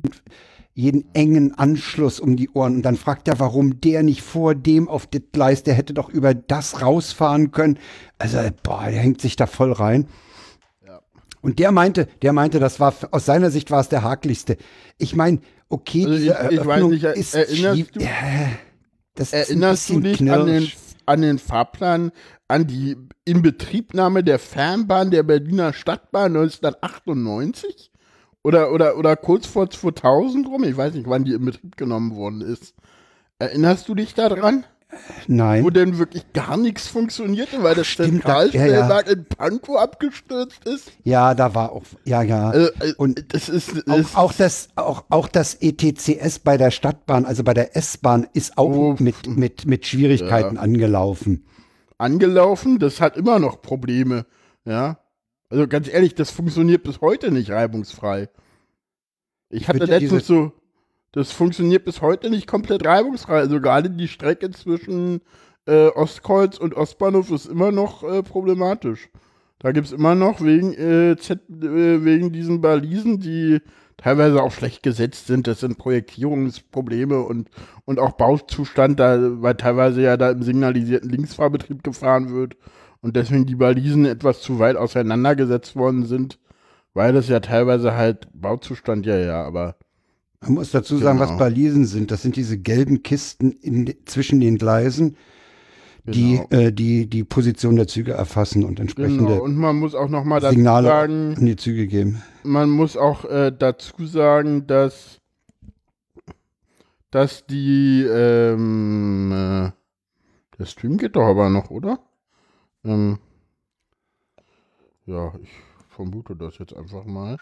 jeden 0.73 1.05
engen 1.13 1.53
Anschluss 1.55 2.19
um 2.21 2.35
die 2.37 2.49
Ohren. 2.49 2.75
Und 2.75 2.81
dann 2.83 2.95
fragt 2.95 3.27
er, 3.27 3.39
warum 3.39 3.81
der 3.81 4.01
nicht 4.01 4.21
vor 4.21 4.55
dem 4.55 4.87
auf 4.87 5.07
das 5.07 5.21
Gleis, 5.33 5.63
der 5.63 5.73
hätte 5.73 5.93
doch 5.93 6.09
über 6.09 6.33
das 6.33 6.81
rausfahren 6.81 7.51
können. 7.51 7.77
Also, 8.17 8.39
boah, 8.63 8.85
der 8.85 8.99
hängt 8.99 9.19
sich 9.21 9.35
da 9.35 9.45
voll 9.45 9.71
rein. 9.73 10.07
Und 11.41 11.59
der 11.59 11.71
meinte, 11.71 12.07
der 12.23 12.33
meinte, 12.33 12.59
das 12.59 12.79
war 12.79 12.93
aus 13.11 13.25
seiner 13.25 13.51
Sicht 13.51 13.69
war 13.69 13.79
es 13.79 13.89
der 13.89 14.01
hakeligste. 14.01 14.57
Ich 14.97 15.15
meine, 15.15 15.39
okay, 15.69 16.05
Also 16.05 16.17
diese 16.17 16.31
ich- 16.31 16.51
ich 16.51 16.59
weiß 16.59 16.65
Eröffnung 16.65 16.91
nicht, 16.91 17.03
ist 17.03 17.55
schief. 17.55 17.87
Äh, 17.97 18.07
das 19.13 19.27
ist 19.27 19.33
ein 19.33 19.39
Erinnerst 19.61 19.89
du 19.89 19.99
bisschen 20.01 20.25
dich 20.25 20.31
an 20.33 20.45
den. 20.47 20.71
An 21.05 21.21
den 21.21 21.39
Fahrplan, 21.39 22.11
an 22.47 22.67
die 22.67 22.97
Inbetriebnahme 23.25 24.23
der 24.23 24.39
Fernbahn 24.39 25.11
der 25.11 25.23
Berliner 25.23 25.73
Stadtbahn 25.73 26.35
1998? 26.35 27.91
Oder, 28.43 28.71
oder, 28.71 28.97
oder 28.97 29.15
kurz 29.15 29.47
vor 29.47 29.69
2000 29.69 30.47
rum? 30.47 30.63
Ich 30.63 30.77
weiß 30.77 30.93
nicht, 30.93 31.09
wann 31.09 31.23
die 31.23 31.33
in 31.33 31.45
Betrieb 31.45 31.77
genommen 31.77 32.15
worden 32.15 32.41
ist. 32.41 32.75
Erinnerst 33.39 33.89
du 33.89 33.95
dich 33.95 34.13
daran? 34.13 34.65
Nein. 35.27 35.63
Wo 35.63 35.69
denn 35.71 35.97
wirklich 35.97 36.31
gar 36.33 36.55
nichts 36.57 36.87
funktionierte, 36.87 37.61
weil 37.63 37.75
das 37.75 37.87
Stimmt, 37.87 38.23
da- 38.25 38.43
ja, 38.43 38.51
Zentralstellwerk 38.51 39.09
in 39.09 39.25
Pankow 39.25 39.77
abgestürzt 39.77 40.63
ist? 40.65 40.91
Ja, 41.03 41.33
da 41.33 41.53
war 41.55 41.71
auch, 41.73 41.83
ja, 42.05 42.21
ja. 42.21 42.51
Äh, 42.53 42.65
äh, 42.79 42.93
Und 42.97 43.33
das 43.33 43.49
ist, 43.49 43.87
auch, 43.89 43.97
ist 43.97 44.15
auch, 44.17 44.33
das, 44.33 44.69
auch, 44.75 45.03
auch 45.09 45.27
das 45.27 45.55
ETCS 45.55 46.39
bei 46.39 46.57
der 46.57 46.71
Stadtbahn, 46.71 47.25
also 47.25 47.43
bei 47.43 47.53
der 47.53 47.75
S-Bahn, 47.75 48.27
ist 48.33 48.57
auch 48.57 48.69
Oh, 48.69 48.95
mit, 48.99 49.27
mit, 49.27 49.65
mit 49.65 49.85
Schwierigkeiten 49.85 50.57
angelaufen. 50.57 51.45
angelaufen, 51.97 52.79
das 52.79 53.01
hat 53.01 53.17
immer 53.17 53.39
noch 53.39 53.61
Probleme, 53.61 54.25
ja. 54.65 54.99
Also 55.49 55.67
ganz 55.67 55.87
ehrlich, 55.87 56.15
das 56.15 56.31
funktioniert 56.31 56.83
bis 56.83 57.01
heute 57.01 57.31
nicht 57.31 57.49
reibungsfrei. 57.51 58.29
Ich 59.49 59.67
hatte 59.67 59.79
ja 59.79 59.85
letztens 59.85 60.25
so, 60.27 60.51
das 61.15 61.31
funktioniert 61.31 61.85
bis 61.85 62.01
heute 62.01 62.29
nicht 62.29 62.45
komplett 62.45 62.85
reibungsfrei. 62.85 63.37
Also 63.37 63.61
gerade 63.61 63.89
die 63.89 64.09
Strecke 64.09 64.51
zwischen 64.51 65.21
äh, 65.65 65.87
Ostkreuz 65.87 66.57
und 66.57 66.75
Ostbahnhof 66.75 67.31
ist 67.31 67.45
immer 67.45 67.71
noch 67.71 68.03
äh, 68.03 68.21
problematisch. 68.21 69.09
Da 69.59 69.71
gibt 69.71 69.87
es 69.87 69.93
immer 69.93 70.13
noch 70.13 70.41
wegen, 70.41 70.73
äh, 70.73 71.15
Z, 71.15 71.39
äh, 71.49 72.03
wegen 72.03 72.33
diesen 72.33 72.59
Balisen, 72.59 73.21
die 73.21 73.61
teilweise 73.95 74.43
auch 74.43 74.51
schlecht 74.51 74.83
gesetzt 74.83 75.27
sind. 75.27 75.47
Das 75.47 75.61
sind 75.61 75.77
Projektierungsprobleme 75.77 77.21
und, 77.21 77.49
und 77.85 77.97
auch 77.97 78.11
Bauzustand, 78.11 78.99
da, 78.99 79.17
weil 79.41 79.55
teilweise 79.55 80.01
ja 80.01 80.17
da 80.17 80.31
im 80.31 80.43
signalisierten 80.43 81.09
Linksfahrbetrieb 81.09 81.81
gefahren 81.81 82.35
wird 82.35 82.57
und 82.99 83.15
deswegen 83.15 83.45
die 83.45 83.55
Balisen 83.55 84.05
etwas 84.05 84.41
zu 84.41 84.59
weit 84.59 84.75
auseinandergesetzt 84.75 85.77
worden 85.77 86.05
sind, 86.05 86.39
weil 86.93 87.13
das 87.13 87.29
ja 87.29 87.39
teilweise 87.39 87.95
halt 87.95 88.27
Bauzustand, 88.33 89.05
ja, 89.05 89.15
ja, 89.17 89.45
aber 89.45 89.77
Man 90.45 90.53
muss 90.55 90.71
dazu 90.71 90.97
sagen, 90.97 91.17
Genau. 91.19 91.31
was 91.31 91.37
Balisen 91.39 91.85
sind. 91.85 92.11
Das 92.11 92.21
sind 92.21 92.35
diese 92.35 92.57
gelben 92.57 93.03
Kisten 93.03 93.51
in, 93.51 93.93
zwischen 94.05 94.39
den 94.39 94.57
Gleisen, 94.57 95.17
die, 96.03 96.37
Genau. 96.49 96.61
äh, 96.67 96.71
die 96.71 97.07
die 97.09 97.23
Position 97.23 97.75
der 97.75 97.87
Züge 97.87 98.11
erfassen 98.13 98.63
und 98.63 98.79
entsprechende 98.79 99.25
genau. 99.25 99.43
Und 99.43 99.55
man 99.57 99.75
muss 99.75 99.95
auch 99.95 100.07
noch 100.09 100.23
mal 100.23 100.39
Signale 100.41 100.87
sagen, 100.87 101.35
an 101.35 101.45
die 101.45 101.55
Züge 101.55 101.87
geben. 101.87 102.21
man 102.43 102.69
muss 102.69 102.95
auch 102.95 103.25
äh, 103.25 103.51
dazu 103.57 104.05
sagen, 104.05 104.67
dass, 104.67 105.19
dass 107.11 107.45
die, 107.47 108.03
ähm, 108.03 109.31
äh, 109.31 109.71
der 110.59 110.65
Stream 110.65 110.97
geht 110.97 111.15
doch 111.15 111.25
aber 111.25 111.49
noch, 111.49 111.71
oder? 111.71 111.99
Ähm, 112.83 113.17
ja, 115.07 115.33
ich 115.41 115.49
vermute 115.89 116.35
das 116.35 116.57
jetzt 116.59 116.75
einfach 116.75 117.05
mal. 117.05 117.37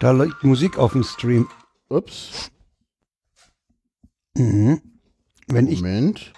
Da 0.00 0.10
liegt 0.12 0.42
Musik 0.44 0.76
auf 0.78 0.92
dem 0.92 1.02
Stream. 1.04 1.46
Ups, 1.88 2.50
Mhm. 4.36 4.80
Wenn, 5.48 5.66
ich, 5.66 5.80
Moment. 5.80 6.32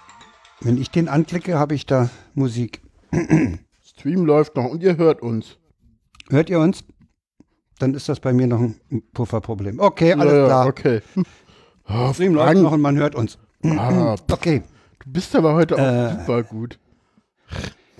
wenn 0.60 0.78
ich 0.80 0.90
den 0.90 1.08
anklicke, 1.08 1.58
habe 1.58 1.74
ich 1.74 1.84
da 1.84 2.08
Musik. 2.34 2.80
Stream 3.84 4.24
läuft 4.24 4.56
noch 4.56 4.64
und 4.66 4.82
ihr 4.82 4.96
hört 4.96 5.20
uns. 5.20 5.58
Hört 6.30 6.48
ihr 6.48 6.60
uns? 6.60 6.82
Dann 7.78 7.92
ist 7.94 8.08
das 8.08 8.20
bei 8.20 8.32
mir 8.32 8.46
noch 8.46 8.60
ein 8.60 8.80
Pufferproblem. 9.12 9.80
Okay, 9.80 10.14
alles 10.14 10.32
ja, 10.32 10.44
klar. 10.46 10.66
Okay. 10.68 11.00
Oh, 11.88 12.10
Stream 12.14 12.34
läuft 12.34 12.46
Frank, 12.52 12.62
noch 12.62 12.72
und 12.72 12.80
man 12.80 12.96
hört 12.96 13.14
uns. 13.14 13.36
ah, 13.64 14.16
Okay. 14.30 14.62
du 15.04 15.10
bist 15.12 15.34
aber 15.36 15.52
heute 15.54 15.74
auch 15.74 15.78
Äh, 15.80 16.20
super 16.20 16.42
gut. 16.44 16.78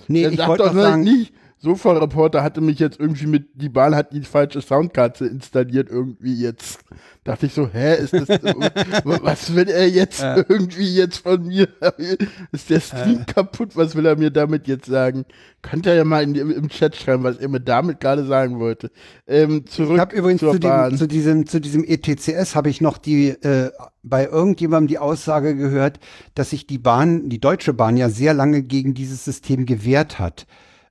Nee, 0.08 0.22
Er 0.22 0.32
ich 0.32 0.38
wollte 0.46 0.62
doch 0.64 0.72
sagen, 0.74 1.02
nicht, 1.02 1.34
Sofa-Reporter 1.62 2.42
hatte 2.42 2.62
mich 2.62 2.78
jetzt 2.78 2.98
irgendwie 2.98 3.26
mit, 3.26 3.48
die 3.54 3.68
Bahn 3.68 3.94
hat 3.94 4.14
die 4.14 4.22
falsche 4.22 4.62
Soundkarte 4.62 5.26
installiert 5.26 5.90
irgendwie 5.90 6.34
jetzt. 6.34 6.78
Dachte 7.22 7.46
ich 7.46 7.52
so, 7.52 7.68
hä, 7.70 7.96
ist 7.96 8.14
das, 8.14 8.28
was 9.04 9.54
will 9.54 9.68
er 9.68 9.86
jetzt 9.86 10.22
Äh. 10.22 10.44
irgendwie 10.48 10.94
jetzt 10.94 11.18
von 11.18 11.46
mir? 11.46 11.68
Ist 12.52 12.70
der 12.70 12.80
Stream 12.80 13.26
kaputt? 13.26 13.76
Was 13.76 13.94
will 13.94 14.06
er 14.06 14.16
mir 14.16 14.30
damit 14.30 14.66
jetzt 14.68 14.86
sagen? 14.86 15.26
Könnt 15.60 15.84
ihr 15.84 15.94
ja 15.94 16.04
mal 16.04 16.22
in, 16.22 16.34
im, 16.34 16.68
Chat 16.70 16.96
schreiben, 16.96 17.24
was 17.24 17.36
er 17.36 17.48
mir 17.48 17.60
damit 17.60 18.00
gerade 18.00 18.24
sagen 18.24 18.58
wollte. 18.58 18.90
Ähm, 19.26 19.66
zurück 19.66 19.96
ich 19.96 20.00
habe 20.00 20.16
übrigens 20.16 20.40
zur 20.40 20.54
zu, 20.54 20.60
Bahn. 20.60 20.90
dem, 20.90 20.98
zu, 20.98 21.06
diesem, 21.06 21.46
zu 21.46 21.60
diesem 21.60 21.84
ETCS 21.84 22.54
habe 22.54 22.70
ich 22.70 22.80
noch 22.80 22.96
die 22.96 23.28
äh, 23.28 23.70
bei 24.02 24.24
irgendjemandem 24.24 24.88
die 24.88 24.98
Aussage 24.98 25.54
gehört, 25.54 26.00
dass 26.34 26.50
sich 26.50 26.66
die 26.66 26.78
Bahn, 26.78 27.28
die 27.28 27.40
Deutsche 27.40 27.74
Bahn 27.74 27.98
ja 27.98 28.08
sehr 28.08 28.32
lange 28.32 28.62
gegen 28.62 28.94
dieses 28.94 29.26
System 29.26 29.66
gewehrt 29.66 30.18
hat. 30.18 30.46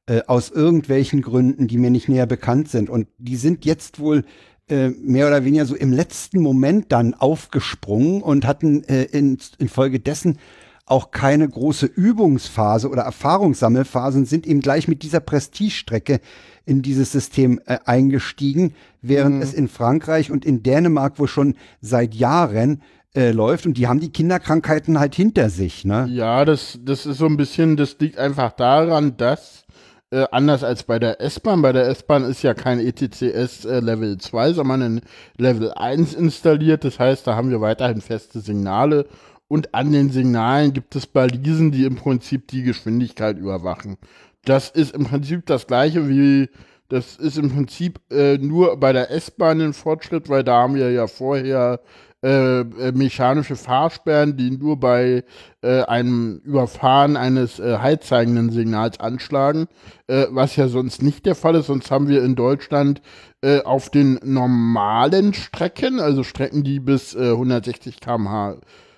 Äh, 0.10 0.24
aus 0.26 0.50
irgendwelchen 0.50 1.22
Gründen, 1.22 1.68
die 1.68 1.78
mir 1.78 1.92
nicht 1.92 2.10
näher 2.10 2.26
bekannt 2.26 2.68
sind. 2.68 2.90
Und 2.90 3.08
die 3.20 3.36
sind 3.36 3.64
jetzt 3.64 4.00
wohl 4.00 4.26
äh, 4.68 4.90
mehr 4.90 5.28
oder 5.28 5.46
weniger 5.46 5.68
so 5.68 5.76
im 5.76 5.94
letzten 5.94 6.42
Moment 6.42 6.92
dann 6.92 7.14
aufgesprungen 7.14 8.24
und 8.24 8.48
hatten 8.48 8.84
äh, 8.86 9.04
in, 9.04 9.38
infolgedessen 9.60 10.40
auch 10.88 11.12
keine 11.12 11.48
große 11.48 11.86
Übungsphase 11.86 12.90
oder 12.90 13.04
Erfahrungssammelphase 13.04 14.18
und 14.18 14.26
sind 14.26 14.48
eben 14.48 14.62
gleich 14.62 14.88
mit 14.88 15.04
dieser 15.04 15.20
Prestigestrecke 15.20 16.22
in 16.66 16.82
dieses 16.82 17.12
System 17.12 17.62
äh, 17.68 17.78
eingestiegen, 17.86 18.74
während 19.04 19.44
es 19.44 19.54
in 19.54 19.68
Frankreich 19.68 20.32
und 20.32 20.44
in 20.44 20.64
Dänemark 20.64 21.20
wohl 21.20 21.28
schon 21.28 21.54
seit 21.82 22.16
Jahren 22.16 22.82
äh, 23.16 23.30
läuft 23.30 23.68
und 23.68 23.78
die 23.78 23.88
haben 23.88 24.00
die 24.00 24.12
Kinderkrankheiten 24.12 25.00
halt 25.00 25.14
hinter 25.14 25.52
sich, 25.52 25.86
ne? 25.86 26.08
Ja, 26.10 26.46
das, 26.46 26.80
das 26.84 27.06
ist 27.06 27.20
so 27.20 27.28
ein 27.28 27.38
bisschen, 27.38 27.78
das 27.78 27.96
liegt 28.00 28.18
einfach 28.18 28.52
daran, 28.54 29.18
dass 29.18 29.66
äh, 30.12 30.26
anders 30.32 30.64
als 30.64 30.84
bei 30.84 31.00
der 31.00 31.22
S-Bahn, 31.22 31.62
bei 31.62 31.72
der 31.72 31.88
S-Bahn 31.88 32.24
ist 32.24 32.42
ja 32.42 32.54
kein 32.54 32.80
ETCS 32.80 33.66
äh, 33.66 33.80
Level 33.80 34.18
2, 34.18 34.54
sondern 34.54 34.82
ein 34.82 35.02
Level 35.38 35.72
1 35.72 36.14
installiert. 36.14 36.84
Das 36.84 37.00
heißt, 37.00 37.28
da 37.28 37.36
haben 37.36 37.52
wir 37.52 37.62
weiterhin 37.62 38.02
feste 38.02 38.40
Signale 38.40 39.06
und 39.48 39.74
an 39.74 39.92
den 39.92 40.12
Signalen 40.12 40.74
gibt 40.74 40.96
es 40.96 41.08
Balisen, 41.08 41.72
die 41.72 41.86
im 41.86 41.96
Prinzip 41.96 42.48
die 42.48 42.64
Geschwindigkeit 42.64 43.38
überwachen. 43.38 43.98
Das 44.46 44.70
ist 44.70 44.96
im 44.96 45.06
Prinzip 45.06 45.46
das 45.46 45.68
gleiche 45.68 46.08
wie, 46.08 46.50
das 46.90 47.16
ist 47.16 47.38
im 47.38 47.50
Prinzip 47.52 48.00
äh, 48.12 48.38
nur 48.38 48.78
bei 48.78 48.94
der 48.94 49.12
S-Bahn 49.12 49.62
ein 49.62 49.74
Fortschritt, 49.74 50.28
weil 50.30 50.44
da 50.44 50.64
haben 50.64 50.76
wir 50.76 50.92
ja 50.92 51.08
vorher 51.08 51.80
äh, 52.22 52.60
äh, 52.60 52.92
mechanische 52.92 53.56
Fahrsperren, 53.56 54.36
die 54.36 54.52
nur 54.52 54.78
bei 54.78 55.24
äh, 55.62 55.84
einem 55.84 56.42
Überfahren 56.44 57.16
eines 57.16 57.60
äh, 57.60 57.78
heizzeigenden 57.78 58.50
Signals 58.50 59.00
anschlagen, 59.00 59.68
äh, 60.08 60.26
was 60.30 60.58
ja 60.58 60.68
sonst 60.68 61.02
nicht 61.02 61.26
der 61.26 61.36
Fall 61.36 61.56
ist. 61.56 61.68
Sonst 61.68 61.92
haben 61.92 62.10
wir 62.10 62.22
in 62.22 62.36
Deutschland 62.36 63.02
äh, 63.42 63.62
auf 63.62 63.90
den 63.90 64.20
normalen 64.22 65.34
Strecken, 65.34 66.02
also 66.02 66.24
Strecken, 66.24 66.66
die 66.66 66.82
bis 66.82 67.16
äh, 67.16 67.32
160 67.32 68.02
km/h 68.02 68.58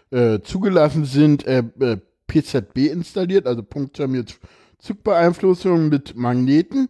äh, 0.09 0.39
zugelassen 0.41 1.05
sind, 1.05 1.45
PZB 2.25 2.77
installiert, 2.91 3.45
also 3.45 3.61
punktermiert 3.61 4.39
Zugbeeinflussung 4.79 5.89
mit 5.89 6.15
Magneten, 6.15 6.89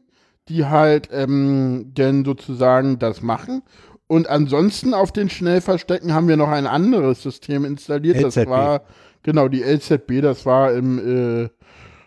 die 0.52 0.66
halt 0.66 1.10
ähm, 1.12 1.94
denn 1.94 2.26
sozusagen 2.26 3.00
das 3.00 3.22
machen. 3.22 3.64
Und 4.08 4.28
ansonsten 4.28 4.94
auf 4.94 5.14
den 5.14 5.30
Schnellverstecken 5.30 6.14
haben 6.14 6.28
wir 6.28 6.36
noch 6.36 6.50
ein 6.50 6.68
anderes 6.68 7.24
System 7.24 7.64
installiert. 7.64 8.18
LZB. 8.18 8.36
Das 8.36 8.48
war, 8.48 8.82
genau, 9.24 9.48
die 9.48 9.62
LZB, 9.64 10.22
das 10.22 10.46
war 10.46 10.74
im, 10.74 11.46
äh, 11.46 11.50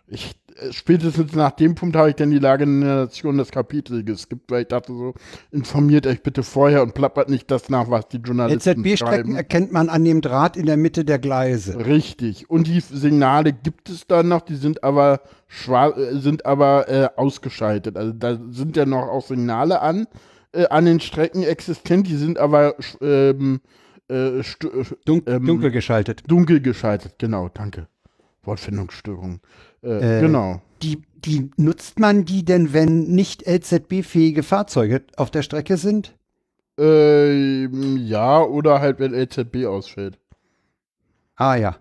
ich, 0.07 0.35
äh, 0.57 0.73
spätestens 0.73 1.35
nach 1.35 1.53
dem 1.53 1.75
Punkt 1.75 1.97
habe 1.97 2.11
ich 2.11 2.17
dann 2.17 2.31
die 2.31 2.39
Lage 2.39 2.65
in 2.65 2.81
der 2.83 2.97
Nation 2.97 3.39
des 3.39 3.51
Kapitels 3.51 4.05
geskippt, 4.05 4.51
weil 4.51 4.63
ich 4.63 4.69
dachte 4.69 4.93
so, 4.93 5.15
informiert 5.51 6.07
euch 6.07 6.23
bitte 6.23 6.43
vorher 6.43 6.83
und 6.83 6.95
plappert 6.95 7.29
nicht 7.29 7.51
das 7.51 7.71
nach, 7.71 7.91
was 7.91 8.09
die 8.09 8.19
Journalisten 8.19 8.83
LZB-Strecken 8.83 9.37
erkennt 9.37 9.73
man 9.73 9.89
an 9.89 10.05
dem 10.05 10.21
Draht 10.21 10.57
in 10.57 10.67
der 10.67 10.77
Mitte 10.77 11.05
der 11.05 11.19
Gleise. 11.19 11.87
Richtig. 11.87 12.51
Und 12.51 12.67
die 12.67 12.81
Signale 12.81 13.53
gibt 13.53 13.89
es 13.89 14.07
dann 14.07 14.29
noch, 14.29 14.43
die 14.43 14.57
sind 14.57 14.85
aber 14.85 15.21
äh, 15.67 16.19
sind 16.19 16.45
aber 16.45 16.89
äh, 16.89 17.09
ausgeschaltet. 17.17 17.97
Also 17.97 18.13
da 18.13 18.39
sind 18.51 18.77
ja 18.77 18.85
noch 18.85 19.09
auch 19.09 19.27
Signale 19.27 19.81
an, 19.81 20.07
äh, 20.53 20.67
an 20.67 20.85
den 20.85 21.01
Strecken 21.01 21.43
existent, 21.43 22.07
die 22.07 22.17
sind 22.17 22.39
aber 22.39 22.75
ähm, 23.01 23.61
äh, 24.11 24.41
äh, 24.41 24.45
Dun 25.07 25.23
ähm, 25.27 25.47
dunkel 25.47 25.71
geschaltet. 25.71 26.23
dunkel 26.27 26.61
geschaltet. 26.61 27.15
Genau, 27.19 27.49
danke. 27.49 27.89
Wortfindungsstörung. 28.43 29.41
Äh, 29.85 30.19
Äh, 30.19 30.21
genau. 30.21 30.61
Die, 30.83 31.03
die 31.25 31.51
nutzt 31.57 31.99
man 31.99 32.25
die 32.25 32.45
denn, 32.45 32.73
wenn 32.73 33.05
nicht 33.05 33.47
LZB-fähige 33.47 34.43
Fahrzeuge 34.43 35.03
auf 35.17 35.31
der 35.31 35.43
Strecke 35.43 35.77
sind? 35.77 36.15
Ähm, 36.79 37.97
ja, 37.99 38.43
oder 38.43 38.81
halt, 38.81 38.99
wenn 38.99 39.15
LZB 39.15 39.67
ausfällt. 39.67 40.19
Ah 41.37 41.55
ja. 41.57 41.77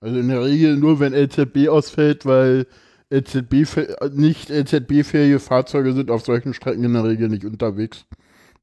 Also 0.00 0.18
in 0.18 0.28
der 0.28 0.42
Regel 0.44 0.76
nur, 0.76 1.00
wenn 1.00 1.14
LZB 1.14 1.68
ausfällt, 1.68 2.26
weil 2.26 2.66
LZB 3.10 3.64
nicht 4.12 4.50
LZB-fähige 4.50 5.40
Fahrzeuge 5.40 5.92
sind 5.94 6.10
auf 6.10 6.24
solchen 6.24 6.52
Strecken 6.54 6.84
in 6.84 6.92
der 6.92 7.04
Regel 7.04 7.28
nicht 7.28 7.44
unterwegs. 7.44 8.04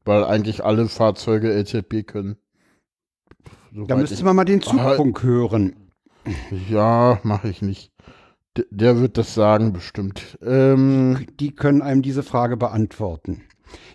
Weil 0.05 0.23
eigentlich 0.23 0.63
alle 0.63 0.87
Fahrzeuge 0.87 1.51
LZB 1.51 2.03
können. 2.05 2.37
Da 3.71 3.81
Soweit 3.83 3.97
müsste 3.99 4.15
ich- 4.15 4.23
man 4.23 4.35
mal 4.35 4.45
den 4.45 4.59
Ah, 4.59 4.63
Zugfunk 4.63 5.23
hören. 5.23 5.75
Ja, 6.69 7.19
mache 7.23 7.49
ich 7.49 7.61
nicht. 7.61 7.91
Der 8.57 8.99
wird 8.99 9.17
das 9.17 9.33
sagen, 9.33 9.71
bestimmt. 9.71 10.37
Ähm, 10.45 11.25
Die 11.39 11.51
können 11.55 11.81
einem 11.81 12.01
diese 12.01 12.21
Frage 12.23 12.57
beantworten. 12.57 13.43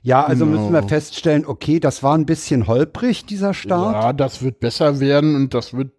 Ja, 0.03 0.25
also 0.25 0.47
Genau. 0.47 0.59
müssen 0.59 0.73
wir 0.73 0.83
feststellen, 0.83 1.45
okay, 1.47 1.81
das 1.81 2.03
war 2.03 2.17
ein 2.17 2.25
bisschen 2.25 2.67
holprig, 2.67 3.27
dieser 3.27 3.53
Start. 3.53 3.95
Ja, 4.03 4.13
das 4.15 4.43
wird 4.43 4.61
besser 4.61 5.01
werden 5.01 5.35
und 5.35 5.53
das 5.53 5.75
wird, 5.75 5.93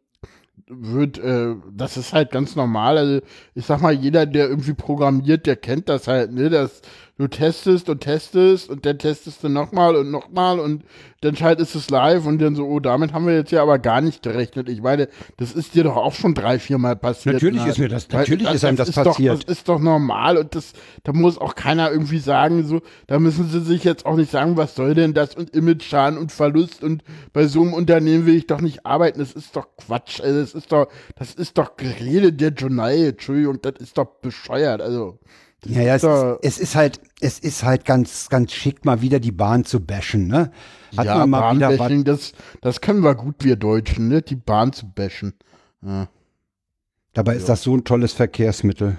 wird, 0.68 1.20
äh, 1.20 1.54
das 1.72 1.98
ist 1.98 2.14
halt 2.14 2.32
ganz 2.32 2.56
normal. 2.56 2.98
Also 2.98 3.22
ich 3.54 3.66
sag 3.68 3.82
mal, 3.82 3.94
jeder, 3.94 4.26
der 4.26 4.50
irgendwie 4.50 4.74
programmiert, 4.74 5.46
der 5.46 5.56
kennt 5.58 5.88
das 5.90 6.08
halt, 6.08 6.34
ne? 6.34 6.50
Das, 6.50 6.82
du 7.18 7.28
testest 7.28 7.90
und 7.90 8.02
testest 8.02 8.70
und 8.70 8.86
dann 8.86 9.00
testest 9.00 9.44
du 9.44 9.50
nochmal 9.50 9.96
und 9.96 10.12
nochmal 10.12 10.60
und 10.60 10.84
dann 11.22 11.36
schaltest 11.36 11.76
es 11.76 11.90
live 11.90 12.28
und 12.28 12.40
dann 12.40 12.56
so, 12.56 12.68
oh, 12.68 12.80
damit 12.80 13.12
haben 13.12 13.26
wir 13.26 13.34
jetzt 13.34 13.52
ja 13.52 13.64
aber 13.64 13.80
gar 13.80 14.02
nicht 14.02 14.22
gerechnet. 14.22 14.70
Ich 14.70 14.82
meine, 14.82 15.10
das 15.38 15.54
ist 15.54 15.74
dir 15.74 15.84
doch 15.84 15.96
auch 15.96 16.14
schon 16.14 16.36
drei, 16.36 16.60
vier 16.60 16.78
Mal 16.78 16.96
passiert. 16.96 17.34
Natürlich 17.34 17.64
ne? 17.64 17.70
ist 17.72 17.80
mir 17.80 17.90
das- 17.90 18.08
natürlich 18.10 18.52
ist 18.52 18.64
einem 18.64 18.78
das 18.78 18.90
ist 18.90 18.96
passiert. 18.96 19.36
Doch, 19.36 19.44
das 19.44 19.58
ist 19.58 19.68
doch 19.68 19.80
normal 19.80 20.38
und 20.38 20.54
das, 20.54 20.74
da 21.04 21.14
muss 21.14 21.40
auch 21.40 21.56
keiner 21.56 21.92
irgendwie 21.92 22.20
sagen, 22.20 22.68
so, 22.68 22.82
da 23.08 23.18
müssen 23.18 23.50
sie 23.50 23.62
sich 23.62 23.84
jetzt 23.84 24.06
auch 24.06 24.16
nicht 24.16 24.30
sagen, 24.30 24.58
was 24.58 24.76
soll 24.76 24.94
denn 24.94 25.16
das 25.16 25.36
und 25.36 25.56
Image-Schaden 25.56 26.20
und 26.20 26.32
Verlust 26.32 26.84
und 26.84 27.04
bei 27.34 27.48
so 27.48 27.62
einem 27.62 27.74
Unternehmen 27.74 28.28
will 28.28 28.36
ich 28.36 28.46
doch 28.46 28.62
nicht 28.62 28.86
arbeiten. 28.86 29.20
Das 29.20 29.32
ist 29.34 29.56
doch 29.56 29.68
Quatsch. 29.78 30.22
Also 30.22 30.40
das 30.40 30.54
ist 30.54 30.72
doch, 30.72 30.88
das 31.16 31.34
ist 31.34 31.58
doch 31.58 31.78
Gerede 31.78 32.32
der 32.32 32.50
Journal, 32.50 32.96
Entschuldigung, 32.96 33.60
das 33.62 33.74
ist 33.80 33.98
doch 33.98 34.06
bescheuert. 34.22 34.82
Also, 34.82 35.18
das 35.24 35.47
Ja, 35.66 35.82
ja, 35.82 35.96
es 35.96 36.02
doch- 36.04 36.40
ist, 36.42 36.58
es 36.58 36.60
ist 36.60 36.76
halt, 36.76 37.02
es 37.20 37.40
ist 37.40 37.64
halt 37.64 37.86
ganz, 37.86 38.30
ganz 38.30 38.52
schick, 38.54 38.86
mal 38.86 39.02
wieder 39.02 39.20
die 39.20 39.32
Bahn 39.32 39.66
zu 39.66 39.80
bashen, 39.80 40.28
ne? 40.28 40.52
Hat 40.96 41.06
ja, 41.06 41.18
man 41.18 41.30
mal 41.30 41.56
wieder. 41.56 41.70
Bahnbashing, 41.70 42.04
das, 42.04 42.34
das 42.62 42.80
können 42.80 43.04
wir 43.04 43.16
gut, 43.16 43.44
wir 43.44 43.56
Deutschen, 43.56 44.08
ne? 44.08 44.22
Die 44.22 44.36
Bahn 44.36 44.72
zu 44.72 44.88
bashen. 44.88 45.34
Ja. 45.82 46.08
Dabei 47.14 47.36
ist 47.36 47.50
das 47.50 47.64
so 47.64 47.76
ein 47.76 47.84
tolles 47.84 48.14
Verkehrsmittel. 48.14 48.98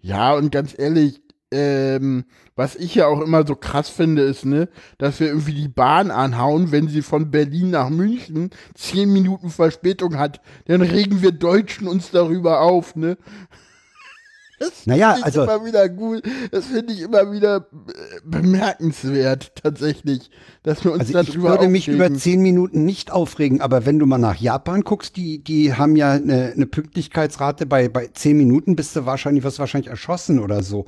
Ja, 0.00 0.34
und 0.34 0.52
ganz 0.52 0.74
ehrlich, 0.78 1.22
ähm, 1.50 2.24
was 2.54 2.76
ich 2.76 2.94
ja 2.94 3.06
auch 3.06 3.20
immer 3.22 3.46
so 3.46 3.56
krass 3.56 3.88
finde, 3.88 4.22
ist, 4.22 4.44
ne, 4.44 4.68
dass 4.98 5.18
wir 5.18 5.28
irgendwie 5.28 5.54
die 5.54 5.68
Bahn 5.68 6.10
anhauen, 6.10 6.70
wenn 6.70 6.88
sie 6.88 7.02
von 7.02 7.30
Berlin 7.30 7.70
nach 7.70 7.88
München 7.90 8.50
zehn 8.74 9.12
Minuten 9.12 9.50
Verspätung 9.50 10.18
hat, 10.18 10.40
dann 10.66 10.82
regen 10.82 11.22
wir 11.22 11.32
Deutschen 11.32 11.88
uns 11.88 12.10
darüber 12.10 12.60
auf, 12.60 12.94
ne? 12.94 13.16
Das 14.60 14.86
Naja, 14.86 15.16
ich 15.18 15.24
also- 15.24 15.44
immer 15.44 15.64
wieder 15.64 15.88
gut. 15.88 16.22
Das 16.52 16.66
finde 16.66 16.92
ich 16.92 17.00
immer 17.00 17.32
wieder 17.32 17.66
äh, 17.88 18.20
bemerkenswert, 18.24 19.52
tatsächlich, 19.56 20.30
dass 20.62 20.84
wir 20.84 20.92
uns 20.92 21.00
Also 21.00 21.18
ich 21.18 21.26
darüber 21.28 21.48
würde 21.50 21.68
mich 21.68 21.88
über 21.88 22.04
aufregen. 22.04 22.18
zehn 22.18 22.42
Minuten 22.42 22.84
nicht 22.84 23.10
aufregen, 23.10 23.62
aber 23.62 23.86
wenn 23.86 23.98
du 23.98 24.04
mal 24.04 24.18
nach 24.18 24.36
Japan 24.36 24.82
guckst, 24.82 25.16
die, 25.16 25.42
die 25.42 25.72
haben 25.74 25.96
ja 25.96 26.12
eine, 26.12 26.52
eine 26.54 26.66
Pünktlichkeitsrate 26.66 27.64
bei, 27.64 27.88
bei 27.88 28.08
zehn 28.12 28.36
Minuten 28.36 28.76
bist 28.76 28.94
du 28.96 29.06
wahrscheinlich, 29.06 29.44
wirst 29.44 29.56
du 29.56 29.60
wahrscheinlich 29.60 29.88
erschossen 29.90 30.38
oder 30.38 30.62
so. 30.62 30.84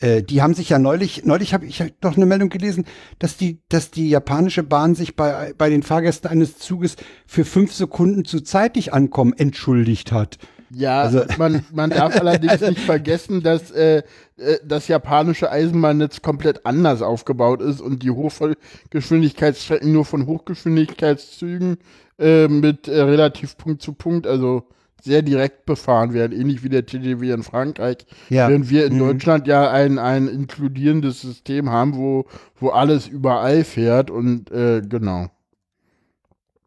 Äh, 0.00 0.22
die 0.22 0.42
haben 0.42 0.52
sich 0.52 0.68
ja 0.68 0.78
neulich, 0.78 1.24
neulich 1.24 1.54
habe 1.54 1.64
ich 1.64 1.82
doch 2.02 2.16
eine 2.16 2.26
Meldung 2.26 2.50
gelesen, 2.50 2.84
dass 3.18 3.38
die, 3.38 3.62
dass 3.70 3.90
die 3.90 4.10
japanische 4.10 4.62
Bahn 4.64 4.94
sich 4.94 5.16
bei, 5.16 5.54
bei 5.56 5.70
den 5.70 5.82
Fahrgästen 5.82 6.30
eines 6.30 6.58
Zuges 6.58 6.96
für 7.26 7.46
fünf 7.46 7.72
Sekunden 7.72 8.26
zu 8.26 8.42
zeitig 8.42 8.92
ankommen 8.92 9.32
entschuldigt 9.32 10.12
hat. 10.12 10.36
Ja, 10.74 11.02
Also- 11.02 11.22
man, 11.38 11.64
man 11.72 11.90
darf 11.90 12.16
allerdings 12.20 12.60
nicht 12.60 12.80
vergessen, 12.80 13.42
dass 13.42 13.70
äh, 13.70 13.98
äh, 14.36 14.58
das 14.64 14.88
japanische 14.88 15.50
Eisenbahnnetz 15.50 16.20
komplett 16.22 16.66
anders 16.66 17.00
aufgebaut 17.02 17.60
ist 17.62 17.80
und 17.80 18.02
die 18.02 18.10
Hochgeschwindigkeitsstrecken 18.10 19.92
nur 19.92 20.04
von 20.04 20.26
Hochgeschwindigkeitszügen 20.26 21.78
äh, 22.18 22.48
mit 22.48 22.88
äh, 22.88 23.00
relativ 23.02 23.56
Punkt 23.56 23.82
zu 23.82 23.92
Punkt, 23.92 24.26
also 24.26 24.64
sehr 25.02 25.20
direkt 25.22 25.66
befahren 25.66 26.14
werden, 26.14 26.32
ähnlich 26.38 26.62
wie 26.64 26.70
der 26.70 26.86
TGV 26.86 27.22
in 27.34 27.42
Frankreich. 27.42 27.98
Ja. 28.30 28.48
Während 28.48 28.70
wir 28.70 28.86
in 28.86 28.94
Mhm. 28.94 28.98
Deutschland 29.00 29.46
ja 29.46 29.70
ein, 29.70 29.98
ein 29.98 30.28
inkludierendes 30.28 31.20
System 31.20 31.68
haben, 31.70 31.94
wo, 31.96 32.24
wo 32.56 32.70
alles 32.70 33.06
überall 33.06 33.64
fährt 33.64 34.10
und 34.10 34.50
äh, 34.50 34.80
genau. 34.80 35.26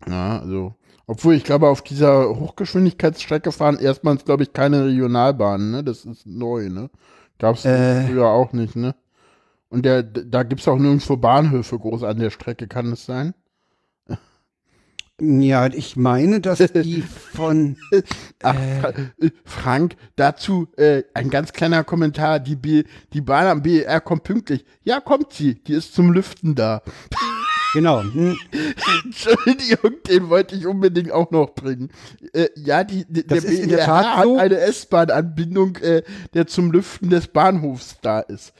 Ja, 0.07 0.39
also. 0.39 0.75
Obwohl, 1.07 1.35
ich 1.35 1.43
glaube, 1.45 1.69
auf 1.69 1.81
dieser 1.81 2.37
Hochgeschwindigkeitsstrecke 2.37 3.51
fahren 3.53 3.79
erstmals, 3.79 4.25
glaube 4.25 4.43
ich, 4.43 4.51
keine 4.53 4.85
Regionalbahnen, 4.85 5.71
ne? 5.71 5.83
Das 5.83 6.03
ist 6.05 6.25
neu, 6.27 6.69
ne? 6.69 6.89
Gab's 7.39 7.63
Äh. 7.65 8.05
früher 8.05 8.27
auch 8.27 8.51
nicht, 8.51 8.75
ne? 8.75 8.93
Und 9.69 9.85
der, 9.85 10.03
da 10.03 10.43
gibt's 10.43 10.67
auch 10.67 10.77
nirgendwo 10.77 11.17
Bahnhöfe 11.17 11.77
groß 11.79 12.03
an 12.03 12.19
der 12.19 12.29
Strecke, 12.29 12.67
kann 12.67 12.91
es 12.91 13.05
sein? 13.05 13.33
Ja, 15.19 15.65
ich 15.65 15.95
meine, 15.95 16.41
dass 16.41 16.59
die 16.59 17.01
von 17.33 17.75
Ach, 18.43 18.55
Fra- 18.81 18.89
äh, 19.19 19.31
Frank, 19.45 19.95
dazu 20.15 20.67
äh, 20.77 21.03
ein 21.15 21.31
ganz 21.31 21.53
kleiner 21.53 21.83
Kommentar. 21.83 22.39
Die, 22.39 22.55
B 22.55 22.83
die 23.13 23.21
Bahn 23.21 23.47
am 23.47 23.63
BER 23.63 23.99
kommt 24.01 24.23
pünktlich. 24.23 24.63
Ja, 24.83 24.99
kommt 24.99 25.33
sie. 25.33 25.55
Die 25.55 25.73
ist 25.73 25.95
zum 25.95 26.11
Lüften 26.13 26.53
da. 26.53 26.83
Genau. 27.77 28.01
Hm, 28.03 28.37
Entschuldigung, 29.05 29.91
den 30.07 30.29
wollte 30.29 30.55
ich 30.55 30.65
unbedingt 30.67 31.11
auch 31.11 31.31
noch 31.31 31.53
bringen. 31.53 31.89
Äh, 32.33 32.47
ja, 32.55 32.83
die, 32.83 33.05
die, 33.07 33.25
Das 33.25 33.43
der 33.43 33.51
ist 33.51 33.59
in 33.59 33.69
der 33.69 33.77
BER 33.77 33.85
Tat 33.85 34.05
hat 34.17 34.23
so. 34.25 34.37
eine 34.37 34.57
S-Bahn-Anbindung, 34.59 35.75
äh, 35.77 36.03
der 36.33 36.47
zum 36.47 36.71
Lüften 36.71 37.09
des 37.09 37.27
Bahnhofs 37.27 37.97
da 38.01 38.19
ist. 38.19 38.53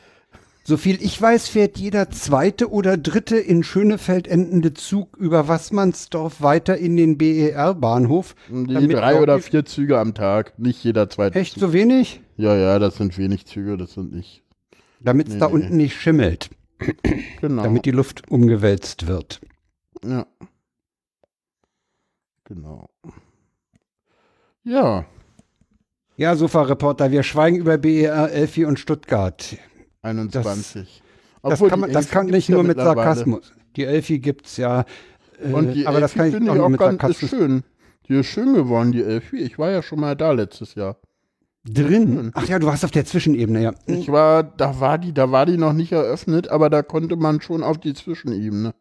So 0.63 0.75
viel 0.75 1.01
ich 1.01 1.21
weiß, 1.21 1.47
fährt 1.47 1.77
jeder 1.77 2.10
zweite 2.10 2.69
oder 2.69 2.97
dritte 2.97 3.38
in 3.38 3.63
Schönefeld 3.63 4.27
endende 4.27 4.73
Zug 4.73 5.15
über 5.15 5.47
Wassmannsdorf 5.47 6.41
weiter 6.41 6.77
in 6.77 6.97
den 6.97 7.17
BER-Bahnhof. 7.17 8.36
Die 8.49 8.88
drei 8.89 9.21
oder 9.21 9.39
vier 9.39 9.63
Züge 9.63 9.97
am 9.97 10.13
Tag, 10.13 10.60
nicht 10.60 10.84
jeder 10.84 11.10
zweite. 11.10 11.39
Echt 11.39 11.53
Zug. 11.53 11.62
so 11.62 11.73
wenig? 11.73 12.20
Ja, 12.36 12.53
ja, 12.55 12.80
das 12.80 12.97
sind 12.97 13.18
wenig 13.18 13.45
Züge, 13.45 13.78
das 13.78 13.93
sind 13.93 14.11
nicht. 14.13 14.43
Damit 14.99 15.28
es 15.30 15.36
Nee, 15.36 15.39
da 15.39 15.47
nee. 15.47 15.53
unten 15.53 15.78
nicht 15.78 15.95
schimmelt, 16.01 16.49
Genau. 17.41 17.63
damit 17.63 17.86
die 17.86 17.91
Luft 17.91 18.30
umgewälzt 18.30 19.07
wird. 19.07 19.41
ja. 20.03 20.25
Genau. 22.45 22.89
Ja, 24.63 25.05
Ja, 26.15 26.36
Sofa-Reporter, 26.36 27.11
wir 27.11 27.23
schweigen 27.23 27.57
über 27.57 27.78
BER, 27.78 28.32
Elfi 28.32 28.65
und 28.65 28.80
Stuttgart. 28.80 29.55
21. 30.01 31.03
Das 31.43 31.53
Obwohl, 31.53 31.69
kann, 31.69 31.80
man, 31.82 31.91
das 31.91 32.05
Elfi 32.05 32.13
kann 32.13 32.25
nicht 32.28 32.47
ja 32.49 32.55
nur 32.55 32.63
mit. 32.63 32.78
Sarkasmus. 32.78 33.53
Die 33.75 33.84
Elfi 33.84 34.19
gibt's 34.19 34.57
ja. 34.57 34.86
Äh, 35.39 35.51
Und 35.53 35.73
die 35.73 35.86
aber 35.86 35.99
das 35.99 36.13
kann 36.13 36.28
ich 36.28 36.34
finde 36.34 36.51
auch 36.53 36.59
auch 36.59 36.69
mit 36.69 36.80
ganz 36.80 37.01
Sarkasmus 37.01 37.30
schön. 37.30 37.63
Die 38.07 38.15
ist 38.15 38.28
schön 38.28 38.53
geworden, 38.53 38.91
die 38.93 39.03
Elfie. 39.03 39.38
Ich 39.38 39.59
war 39.59 39.69
ja 39.69 39.82
schon 39.84 39.99
mal 39.99 40.15
da 40.15 40.32
letztes 40.32 40.75
Jahr. 40.75 40.97
Drin. 41.68 42.32
Ach 42.34 42.47
ja, 42.47 42.59
du 42.59 42.68
warst 42.68 42.86
auf 42.86 42.91
der 42.91 43.05
Zwischenebene, 43.05 43.61
ja. 43.61 43.74
Ich 43.86 44.11
war, 44.11 44.43
da 44.43 44.80
war 44.80 44.97
die, 44.97 45.13
da 45.13 45.32
war 45.32 45.45
die 45.45 45.57
noch 45.57 45.74
nicht 45.74 45.91
eröffnet, 45.91 46.47
aber 46.49 46.70
da 46.70 46.82
konnte 46.82 47.15
man 47.15 47.41
schon 47.41 47.63
auf 47.63 47.78
die 47.78 47.93
Zwischenebene. 47.93 48.74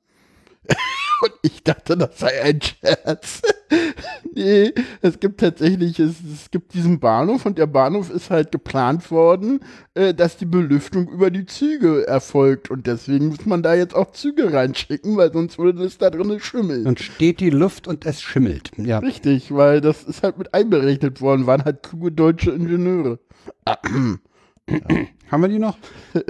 Und 1.23 1.33
ich 1.43 1.62
dachte, 1.62 1.97
das 1.97 2.19
sei 2.19 2.43
ein 2.43 2.61
Scherz. 2.61 3.43
nee, 4.35 4.73
es 5.01 5.19
gibt 5.19 5.41
tatsächlich, 5.41 5.99
es, 5.99 6.17
es 6.21 6.51
gibt 6.51 6.75
diesen 6.75 7.01
Bahnhof 7.01 7.47
und 7.47 7.59
der 7.59 7.67
Bahnhof 7.67 8.11
ist 8.11 8.31
halt 8.31 8.53
geplant 8.53 9.11
worden, 9.11 9.61
äh, 9.95 10.14
dass 10.14 10.37
die 10.37 10.47
Belüftung 10.47 11.09
über 11.09 11.31
die 11.31 11.47
Züge 11.47 12.07
erfolgt. 12.07 12.71
Und 12.71 12.87
deswegen 12.87 13.29
muss 13.29 13.47
man 13.47 13.62
da 13.62 13.75
jetzt 13.75 13.95
auch 13.95 14.12
Züge 14.12 14.53
reinschicken, 14.53 15.17
weil 15.17 15.33
sonst 15.33 15.59
würde 15.59 15.85
es 15.85 15.99
da 15.99 16.11
drinnen 16.11 16.41
schimmeln. 16.41 16.85
Dann 16.85 16.97
steht 16.97 17.41
die 17.41 17.51
Luft 17.51 17.89
und 17.89 18.07
es 18.07 18.23
schimmelt. 18.23 18.71
Ja. 18.77 18.99
Richtig, 18.99 19.53
weil 19.55 19.81
das 19.81 20.05
ist 20.05 20.23
halt 20.23 20.39
mit 20.39 20.55
einberechnet 20.55 21.21
worden, 21.21 21.47
waren 21.47 21.64
halt 21.64 21.83
kluge 21.83 22.12
deutsche 22.12 22.51
Ingenieure. 22.51 23.19
Haben 23.67 25.43
wir 25.43 25.49
die 25.49 25.59
noch? 25.59 25.79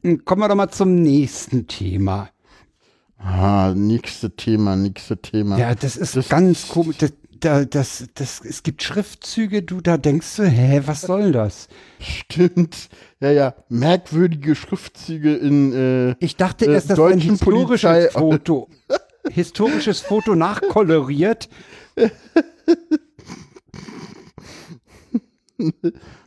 Hm, 0.00 0.24
Kommen 0.24 0.42
wir 0.42 0.48
doch 0.48 0.54
mal 0.54 0.68
zum 0.70 0.94
nächsten 0.94 1.66
Thema. 1.66 2.28
Ah, 3.18 3.72
nächste 3.76 4.30
Thema, 4.34 4.76
nächste 4.76 5.16
Thema. 5.20 5.58
Ja, 5.58 5.74
das 5.74 5.96
ist 5.96 6.16
Das- 6.16 6.28
ganz 6.28 6.68
komisch. 6.68 6.98
Das, 6.98 7.12
da, 7.40 7.64
das, 7.64 8.04
das, 8.14 8.40
es 8.44 8.62
gibt 8.64 8.82
Schriftzüge, 8.82 9.62
du, 9.62 9.80
da 9.80 9.96
denkst 9.96 10.36
du, 10.36 10.44
hä, 10.44 10.82
was 10.86 11.02
soll 11.02 11.30
das? 11.32 11.68
Stimmt. 12.00 12.88
Ja, 13.20 13.30
ja. 13.30 13.54
Merkwürdige 13.68 14.54
Schriftzüge 14.56 15.34
in, 15.36 15.72
äh, 15.72 16.14
Ich 16.18 16.36
dachte 16.36 16.66
Äh, 16.66 16.72
erst, 16.74 16.90
das 16.90 16.98
wäre 16.98 17.08
ein 17.12 17.20
historisches 17.20 17.82
Polizei- 17.82 18.10
Foto. 18.10 18.68
Historisches 19.30 20.00
Foto 20.00 20.34
nachkoloriert. 20.34 21.48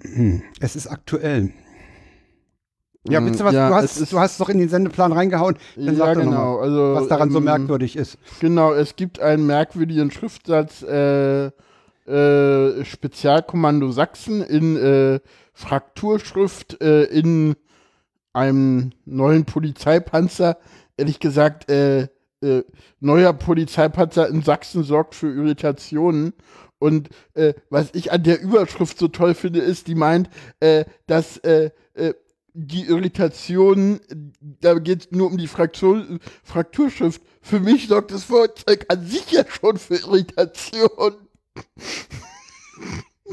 Hm, 0.02 0.42
es 0.60 0.76
ist 0.76 0.88
aktuell. 0.88 1.54
Ja, 3.10 3.20
Mm, 3.20 3.26
willst 3.26 3.40
du 3.40 3.46
was? 3.46 3.54
ja, 3.54 3.70
du, 3.70 3.76
hast, 3.76 4.12
du 4.12 4.20
hast 4.20 4.40
doch 4.40 4.50
in 4.50 4.60
den 4.60 4.70
Sendeplan 4.70 5.12
reingehauen. 5.12 5.58
Dann 5.76 5.86
ja, 5.86 5.94
sag 5.94 6.18
genau. 6.20 6.58
mal, 6.58 6.60
Also, 6.62 6.94
was 6.96 7.08
daran 7.08 7.32
so 7.32 7.40
ähm, 7.40 7.46
merkwürdig 7.46 7.96
ist. 7.96 8.18
Genau, 8.40 8.74
es 8.74 8.96
gibt 8.96 9.20
einen 9.20 9.46
merkwürdigen 9.48 10.12
Schriftsatz, 10.12 10.84
äh, 10.84 11.48
äh, 12.06 12.86
Spezialkommando 12.86 13.92
Sachsen 13.92 14.44
in 14.44 14.78
äh, 14.78 15.20
Frakturschrift 15.54 16.82
äh, 16.82 17.04
in 17.06 17.56
einem 18.34 18.92
neuen 19.06 19.46
Polizeipanzer. 19.46 20.58
Ehrlich 20.98 21.20
gesagt, 21.20 21.72
äh, 21.72 22.08
äh, 22.42 22.64
neuer 23.00 23.34
Polizeipanzer 23.34 24.28
in 24.30 24.44
Sachsen 24.44 24.84
sorgt 24.84 25.16
für 25.16 25.32
Irritationen. 25.34 26.34
Und 26.78 27.10
was 27.70 27.92
ich 27.94 28.12
an 28.12 28.24
der 28.24 28.42
Überschrift 28.42 28.98
so 28.98 29.08
toll 29.08 29.36
finde, 29.36 29.60
ist, 29.60 29.86
die 29.86 29.94
meint, 29.94 30.32
äh, 30.62 30.86
dass 31.06 31.40
die 32.54 32.86
Irritation, 32.86 34.00
da 34.40 34.76
geht 34.80 35.02
es 35.06 35.12
nur 35.12 35.28
um 35.28 35.38
die 35.38 35.48
Fraktion, 35.48 36.20
Frakturschrift. 36.44 37.22
Für 37.42 37.60
mich 37.60 37.88
sorgt 37.88 38.12
das 38.12 38.26
Fahrzeug 38.26 38.86
an 38.90 39.06
sich 39.06 39.32
ja 39.32 39.44
schon 39.48 39.78
für 39.78 39.96
Irritation. 39.96 41.14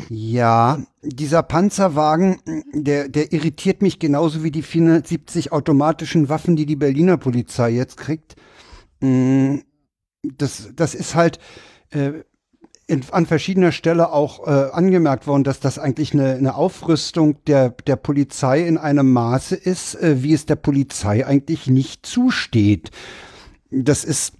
Ja, 0.09 0.83
dieser 1.03 1.43
Panzerwagen, 1.43 2.41
der, 2.73 3.09
der 3.09 3.33
irritiert 3.33 3.83
mich 3.83 3.99
genauso 3.99 4.45
wie 4.45 4.51
die 4.51 4.63
470 4.63 5.53
automatischen 5.53 6.29
Waffen, 6.29 6.57
die 6.57 6.67
die 6.67 6.77
Berliner 6.77 7.17
Polizei 7.17 7.71
jetzt 7.71 7.97
kriegt. 7.97 8.37
Mm, 9.01 9.59
Das, 10.23 10.71
das 10.75 10.95
ist 10.95 11.15
halt 11.15 11.39
äh, 11.91 12.25
in, 12.89 13.05
an 13.13 13.27
verschiedener 13.27 13.71
Stelle 13.71 14.13
auch 14.13 14.47
äh, 14.47 14.71
angemerkt 14.73 15.27
worden, 15.27 15.45
dass 15.45 15.61
das 15.61 15.79
eigentlich 15.79 16.15
eine, 16.15 16.35
eine 16.35 16.55
Aufrüstung 16.55 17.37
der, 17.45 17.71
der 17.71 17.97
Polizei 17.97 18.67
in 18.67 18.79
einem 18.79 19.13
Maße 19.13 19.55
ist, 19.55 19.95
äh, 19.95 20.23
wie 20.23 20.33
es 20.33 20.47
der 20.47 20.57
Polizei 20.57 21.25
eigentlich 21.25 21.69
nicht 21.69 22.07
zusteht. 22.07 22.91
Das 23.71 24.05
ist 24.05 24.33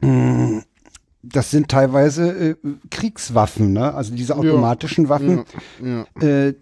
mm, 0.00 0.58
das 1.22 1.50
sind 1.50 1.68
teilweise 1.68 2.50
äh, 2.50 2.56
Kriegswaffen, 2.90 3.72
ne? 3.72 3.94
Also 3.94 4.14
diese 4.14 4.36
automatischen 4.36 5.08
Waffen. 5.08 5.44
Ja. 5.82 6.04
Äh, 6.20 6.54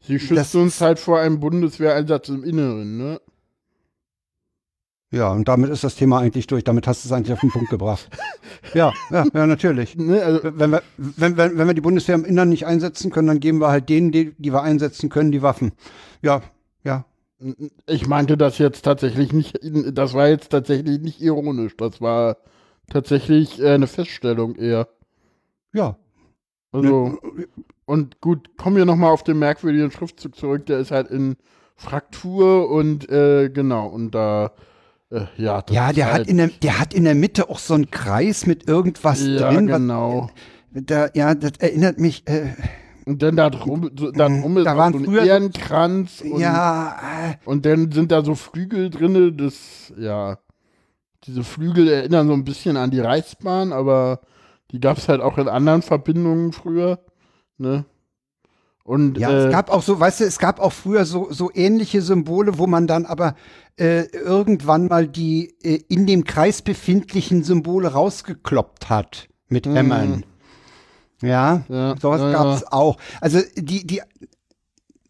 Sie 0.00 0.18
schützt 0.18 0.54
uns 0.54 0.80
halt 0.80 0.98
vor 0.98 1.18
einem 1.18 1.40
Bundeswehreinsatz 1.40 2.28
im 2.28 2.44
Inneren, 2.44 2.96
ne? 2.96 3.20
Ja, 5.10 5.30
und 5.30 5.48
damit 5.48 5.70
ist 5.70 5.84
das 5.84 5.96
Thema 5.96 6.18
eigentlich 6.18 6.46
durch. 6.46 6.64
Damit 6.64 6.86
hast 6.86 7.04
du 7.04 7.08
es 7.08 7.12
eigentlich 7.12 7.32
auf 7.32 7.40
den 7.40 7.50
Punkt 7.50 7.70
gebracht. 7.70 8.08
Ja, 8.74 8.92
ja, 9.10 9.24
ja, 9.32 9.46
natürlich. 9.46 9.96
ne? 9.96 10.22
Also, 10.22 10.40
Wenn 10.42 10.70
wir, 10.70 10.82
wenn, 10.96 11.36
wenn, 11.38 11.56
wenn 11.56 11.66
wir 11.66 11.74
die 11.74 11.80
Bundeswehr 11.80 12.14
im 12.14 12.26
Innern 12.26 12.50
nicht 12.50 12.66
einsetzen 12.66 13.10
können, 13.10 13.28
dann 13.28 13.40
geben 13.40 13.60
wir 13.60 13.68
halt 13.68 13.88
denen, 13.88 14.12
die, 14.12 14.34
die 14.36 14.52
wir 14.52 14.62
einsetzen 14.62 15.08
können, 15.08 15.32
die 15.32 15.40
Waffen. 15.40 15.72
Ja, 16.20 16.42
ja. 16.84 17.06
ich 17.86 18.06
meinte 18.06 18.36
das 18.36 18.58
jetzt 18.58 18.82
tatsächlich 18.82 19.32
nicht, 19.32 19.58
das 19.92 20.12
war 20.12 20.28
jetzt 20.28 20.50
tatsächlich 20.50 21.00
nicht 21.00 21.22
ironisch, 21.22 21.76
das 21.76 22.02
war 22.02 22.36
tatsächlich 22.90 23.60
äh, 23.60 23.70
eine 23.70 23.86
Feststellung 23.86 24.56
eher. 24.56 24.88
Ja. 25.72 25.96
Also, 26.70 27.18
und 27.86 28.20
gut, 28.20 28.58
kommen 28.58 28.76
wir 28.76 28.84
nochmal 28.84 29.12
auf 29.12 29.22
den 29.22 29.38
merkwürdigen 29.38 29.90
Schriftzug 29.90 30.36
zurück, 30.36 30.66
der 30.66 30.80
ist 30.80 30.90
halt 30.90 31.08
in 31.08 31.36
Fraktur 31.76 32.68
und 32.68 33.08
äh, 33.08 33.48
genau, 33.48 33.86
und 33.86 34.10
da, 34.10 34.46
äh, 34.46 34.50
ja. 35.36 35.62
das 35.62 35.74
Ja, 35.74 35.88
ist 35.88 35.96
der 35.96 36.06
halt, 36.12 36.20
hat 36.22 36.28
in 36.28 36.36
der, 36.38 36.48
der 36.48 36.78
hat 36.80 36.94
in 36.94 37.04
der 37.04 37.14
Mitte 37.14 37.48
auch 37.48 37.58
so 37.58 37.74
einen 37.74 37.90
Kreis 37.90 38.46
mit 38.46 38.68
irgendwas 38.68 39.20
Ja, 39.26 39.50
drin. 39.52 39.66
genau. 39.66 40.30
Was, 40.72 40.82
da, 40.86 41.08
ja, 41.14 41.34
das 41.34 41.52
erinnert 41.58 41.98
mich, 41.98 42.26
äh, 42.28 42.50
Und 43.06 43.22
dann 43.22 43.36
da 43.36 43.48
drum, 43.50 43.90
so, 43.98 44.10
da 44.10 44.28
drum 44.28 44.58
ist 44.58 44.64
Da 44.66 44.76
waren 44.76 44.92
so 44.92 44.98
ein 45.10 45.26
Ehrenkranz 45.26 46.20
und, 46.20 46.40
ja, 46.40 46.96
äh, 47.30 47.34
und 47.46 47.64
dann 47.64 47.90
sind 47.92 48.12
da 48.12 48.22
so 48.22 48.34
Flügel 48.34 48.90
drinne, 48.90 49.32
das, 49.32 49.92
ja, 49.98 50.38
diese 51.24 51.42
Flügel 51.42 51.88
erinnern 51.88 52.26
so 52.28 52.34
ein 52.34 52.44
bisschen 52.44 52.76
an 52.76 52.90
die 52.90 53.00
Reichsbahn, 53.00 53.72
aber 53.72 54.20
die 54.70 54.80
gab 54.80 54.98
es 54.98 55.08
halt 55.08 55.20
auch 55.20 55.38
in 55.38 55.48
anderen 55.48 55.82
Verbindungen 55.82 56.52
früher, 56.52 57.00
ne? 57.56 57.84
Und 58.88 59.18
Ja, 59.18 59.30
äh, 59.30 59.44
es 59.44 59.52
gab 59.52 59.68
auch 59.70 59.82
so, 59.82 60.00
weißt 60.00 60.20
du, 60.20 60.24
es 60.24 60.38
gab 60.38 60.60
auch 60.60 60.72
früher 60.72 61.04
so, 61.04 61.28
so 61.30 61.50
ähnliche 61.52 62.00
Symbole, 62.00 62.56
wo 62.56 62.66
man 62.66 62.86
dann 62.86 63.04
aber 63.04 63.34
äh, 63.78 64.04
irgendwann 64.06 64.86
mal 64.86 65.06
die 65.06 65.54
äh, 65.62 65.82
in 65.88 66.06
dem 66.06 66.24
Kreis 66.24 66.62
befindlichen 66.62 67.42
Symbole 67.42 67.88
rausgekloppt 67.88 68.88
hat 68.88 69.28
mit 69.48 69.66
Hämmern. 69.66 70.24
Ja, 71.20 71.64
Mhm. 71.68 71.74
Ja, 71.74 71.96
sowas 72.00 72.22
ja, 72.22 72.32
gab 72.32 72.56
es 72.56 72.66
auch. 72.72 72.96
Also 73.20 73.40
die, 73.56 73.86
die, 73.86 74.00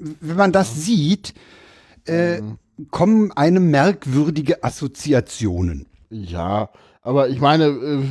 wenn 0.00 0.36
man 0.36 0.50
das 0.50 0.82
sieht, 0.84 1.34
äh, 2.08 2.40
Mhm. 2.40 2.58
kommen 2.90 3.30
einem 3.30 3.70
merkwürdige 3.70 4.64
Assoziationen. 4.64 5.86
Ja, 6.10 6.70
aber 7.02 7.28
ich 7.28 7.40
meine, 7.40 7.66
äh, 7.66 8.02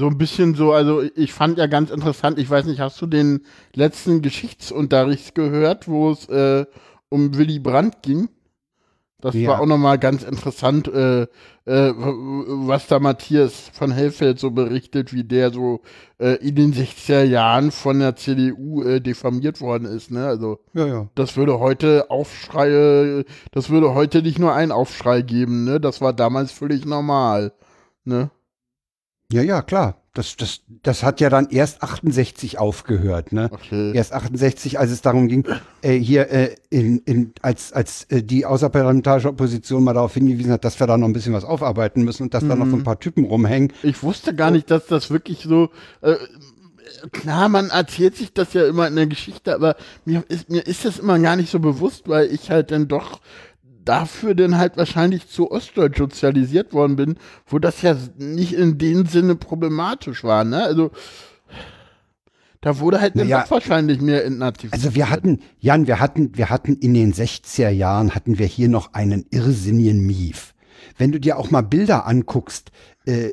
so 0.00 0.06
ein 0.06 0.16
bisschen 0.16 0.54
so, 0.54 0.72
also 0.72 1.02
ich 1.14 1.34
fand 1.34 1.58
ja 1.58 1.66
ganz 1.66 1.90
interessant, 1.90 2.38
ich 2.38 2.48
weiß 2.48 2.64
nicht, 2.64 2.80
hast 2.80 2.98
du 3.02 3.06
den 3.06 3.42
letzten 3.74 4.22
Geschichtsunterricht 4.22 5.34
gehört, 5.34 5.88
wo 5.88 6.10
es 6.10 6.26
äh, 6.30 6.64
um 7.10 7.36
Willy 7.36 7.58
Brandt 7.58 8.00
ging? 8.00 8.30
Das 9.20 9.34
Ja. 9.34 9.50
war 9.50 9.60
auch 9.60 9.66
nochmal 9.66 9.98
ganz 9.98 10.22
interessant, 10.22 10.88
äh, 10.88 11.24
äh, 11.24 11.26
was 11.66 12.86
da 12.86 12.98
Matthias 12.98 13.68
von 13.74 13.90
Hellfeld 13.92 14.38
so 14.38 14.50
berichtet, 14.52 15.12
wie 15.12 15.24
der 15.24 15.52
so 15.52 15.82
äh, 16.18 16.36
in 16.36 16.54
den 16.54 16.72
60er 16.72 17.22
Jahren 17.24 17.70
von 17.70 17.98
der 17.98 18.16
CDU 18.16 18.82
äh, 18.82 19.02
diffamiert 19.02 19.60
worden 19.60 19.84
ist. 19.84 20.10
Ne? 20.10 20.24
Also 20.26 20.60
Ja, 20.72 20.86
ja. 20.86 21.08
das 21.14 21.36
würde 21.36 21.58
heute 21.60 22.10
Aufschreie, 22.10 23.26
das 23.52 23.68
würde 23.68 23.92
heute 23.92 24.22
nicht 24.22 24.38
nur 24.38 24.54
einen 24.54 24.72
Aufschrei 24.72 25.20
geben, 25.20 25.64
ne? 25.64 25.78
Das 25.78 26.00
war 26.00 26.14
damals 26.14 26.50
völlig 26.52 26.86
normal. 26.86 27.52
Ne? 28.06 28.30
Ja, 29.32 29.42
ja, 29.42 29.62
klar. 29.62 29.96
Das, 30.12 30.36
das, 30.36 30.62
das 30.82 31.04
hat 31.04 31.20
ja 31.20 31.30
dann 31.30 31.50
erst 31.50 31.84
68 31.84 32.58
aufgehört, 32.58 33.32
ne? 33.32 33.48
Okay. 33.52 33.92
Erst 33.94 34.12
68, 34.12 34.76
als 34.80 34.90
es 34.90 35.02
darum 35.02 35.28
ging, 35.28 35.46
äh, 35.82 35.92
hier 35.92 36.28
äh, 36.30 36.56
in, 36.68 36.98
in, 37.04 37.32
als, 37.42 37.72
als 37.72 38.04
äh, 38.10 38.24
die 38.24 38.44
außerparlamentarische 38.44 39.28
Opposition 39.28 39.84
mal 39.84 39.94
darauf 39.94 40.14
hingewiesen 40.14 40.50
hat, 40.50 40.64
dass 40.64 40.80
wir 40.80 40.88
da 40.88 40.98
noch 40.98 41.06
ein 41.06 41.12
bisschen 41.12 41.32
was 41.32 41.44
aufarbeiten 41.44 42.02
müssen 42.02 42.24
und 42.24 42.34
dass 42.34 42.46
da 42.46 42.56
noch 42.56 42.66
so 42.66 42.74
ein 42.74 42.82
paar 42.82 42.98
Typen 42.98 43.24
rumhängen. 43.24 43.72
Ich 43.84 44.02
wusste 44.02 44.34
gar 44.34 44.50
nicht, 44.50 44.68
dass 44.72 44.86
das 44.86 45.10
wirklich 45.12 45.44
so. 45.44 45.70
Äh, 46.00 46.16
klar, 47.12 47.48
man 47.48 47.70
erzählt 47.70 48.16
sich 48.16 48.32
das 48.32 48.52
ja 48.52 48.66
immer 48.66 48.88
in 48.88 48.96
der 48.96 49.06
Geschichte, 49.06 49.54
aber 49.54 49.76
mir 50.04 50.24
ist, 50.28 50.50
mir 50.50 50.66
ist 50.66 50.84
das 50.84 50.98
immer 50.98 51.20
gar 51.20 51.36
nicht 51.36 51.50
so 51.50 51.60
bewusst, 51.60 52.08
weil 52.08 52.26
ich 52.32 52.50
halt 52.50 52.72
dann 52.72 52.88
doch 52.88 53.20
dafür 53.84 54.34
dann 54.34 54.58
halt 54.58 54.76
wahrscheinlich 54.76 55.28
zu 55.28 55.50
Ostdeutsch 55.50 55.98
sozialisiert 55.98 56.72
worden 56.72 56.96
bin, 56.96 57.16
wo 57.46 57.58
das 57.58 57.82
ja 57.82 57.96
nicht 58.18 58.52
in 58.52 58.78
dem 58.78 59.06
Sinne 59.06 59.36
problematisch 59.36 60.24
war, 60.24 60.44
ne? 60.44 60.62
Also 60.62 60.90
da 62.60 62.78
wurde 62.78 63.00
halt 63.00 63.16
Naja, 63.16 63.44
wahrscheinlich 63.48 64.02
mehr 64.02 64.24
entnativiert. 64.24 64.74
Also 64.74 64.94
wir 64.94 65.08
hatten, 65.08 65.40
Jan, 65.58 65.86
wir 65.86 65.98
hatten, 65.98 66.36
wir 66.36 66.50
hatten 66.50 66.76
in 66.76 66.92
den 66.92 67.14
60er 67.14 67.70
Jahren 67.70 68.14
hatten 68.14 68.38
wir 68.38 68.46
hier 68.46 68.68
noch 68.68 68.92
einen 68.92 69.24
irrsinnigen 69.30 70.04
Mief. 70.04 70.54
wenn 70.98 71.12
du 71.12 71.20
dir 71.20 71.38
auch 71.38 71.50
mal 71.50 71.62
Bilder 71.62 72.06
anguckst, 72.06 72.70
äh, 73.06 73.30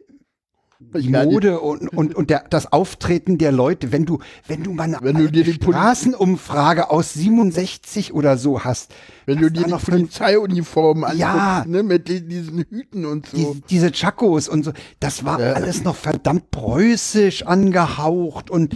die 0.80 1.10
Mode 1.10 1.60
und, 1.60 1.89
und, 1.89 2.16
und 2.16 2.30
der, 2.30 2.45
das 2.50 2.72
Auftreten 2.72 3.38
der 3.38 3.52
Leute, 3.52 3.91
wenn 3.91 4.06
du, 4.06 4.20
wenn 4.48 4.64
du 4.64 4.74
mal 4.74 4.84
eine 4.84 5.00
Wenn 5.02 5.18
du 5.18 5.32
dir 5.32 5.43
die 5.43 5.54
Straßenumfrage 5.54 6.91
aus 6.91 7.14
67 7.14 8.14
oder 8.14 8.38
so 8.38 8.64
hast, 8.64 8.93
Wenn 9.28 9.39
du 9.41 9.51
dir 9.51 9.63
die 9.65 9.73
Polizeiuniformen 9.73 11.03
anguckst, 11.03 11.19
Ja. 11.21 11.63
ne, 11.67 11.84
mit 11.84 12.07
diesen 12.07 12.65
Hüten 12.69 13.05
und 13.05 13.28
so. 13.28 13.36
die, 13.55 13.61
diese 13.69 13.91
Chacos 13.91 14.47
und 14.47 14.63
so, 14.63 14.71
das 15.01 15.25
war 15.25 15.39
Ja. 15.39 15.53
alles 15.53 15.84
noch 15.84 15.95
verdammt 15.95 16.49
preußisch 16.49 17.43
angehaucht 17.43 18.49
und 18.49 18.75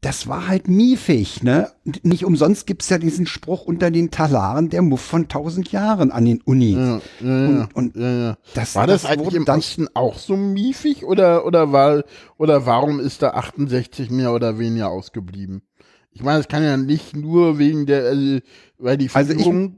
das 0.00 0.26
war 0.26 0.48
halt 0.48 0.66
miefig, 0.66 1.44
ne? 1.44 1.70
Nicht 2.02 2.24
umsonst 2.24 2.66
gibt's 2.66 2.88
ja 2.88 2.98
diesen 2.98 3.26
Spruch 3.26 3.62
unter 3.66 3.92
den 3.92 4.10
Talaren, 4.10 4.68
der 4.68 4.82
Muff 4.82 5.00
von 5.02 5.28
tausend 5.28 5.70
Jahren 5.70 6.10
an 6.10 6.24
den 6.24 6.40
Unis. 6.40 6.74
ja, 6.74 7.00
ja, 7.20 7.68
Und- 7.74 7.94
und 7.94 7.96
ja, 7.96 8.36
das- 8.54 8.74
war 8.74 8.88
das, 8.88 9.02
das 9.02 9.10
eigentlich 9.12 9.34
im 9.34 9.44
Osten 9.46 9.86
auch 9.94 10.18
so 10.18 10.36
miefig 10.36 11.04
oder, 11.04 11.46
oder, 11.46 11.70
war, 11.70 12.02
oder 12.38 12.66
warum 12.66 12.98
ist 12.98 13.22
da 13.22 13.30
68 13.30 14.10
mehr 14.10 14.32
oder 14.32 14.58
weniger 14.58 14.88
ausgeblieben? 14.90 15.62
Ich 16.10 16.22
meine, 16.24 16.40
es 16.40 16.48
kann 16.48 16.64
ja 16.64 16.76
nicht 16.76 17.14
nur 17.16 17.58
wegen 17.58 17.86
der, 17.86 18.04
also, 18.06 18.38
weil 18.78 18.98
die 18.98 19.08
Also 19.12 19.32
ich- 19.32 19.38
Führung, 19.38 19.76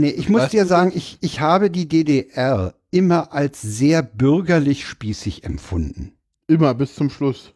Nee, 0.00 0.10
ich 0.10 0.28
muss 0.28 0.42
Weißt 0.42 0.52
dir 0.52 0.66
sagen, 0.66 0.92
ich, 0.94 1.18
ich 1.20 1.40
habe 1.40 1.70
die 1.70 1.88
DDR 1.88 2.74
immer 2.90 3.32
als 3.32 3.60
sehr 3.60 4.02
bürgerlich 4.02 4.86
spießig 4.86 5.44
empfunden. 5.44 6.12
immer 6.46 6.74
bis 6.74 6.94
zum 6.94 7.10
Schluss. 7.10 7.52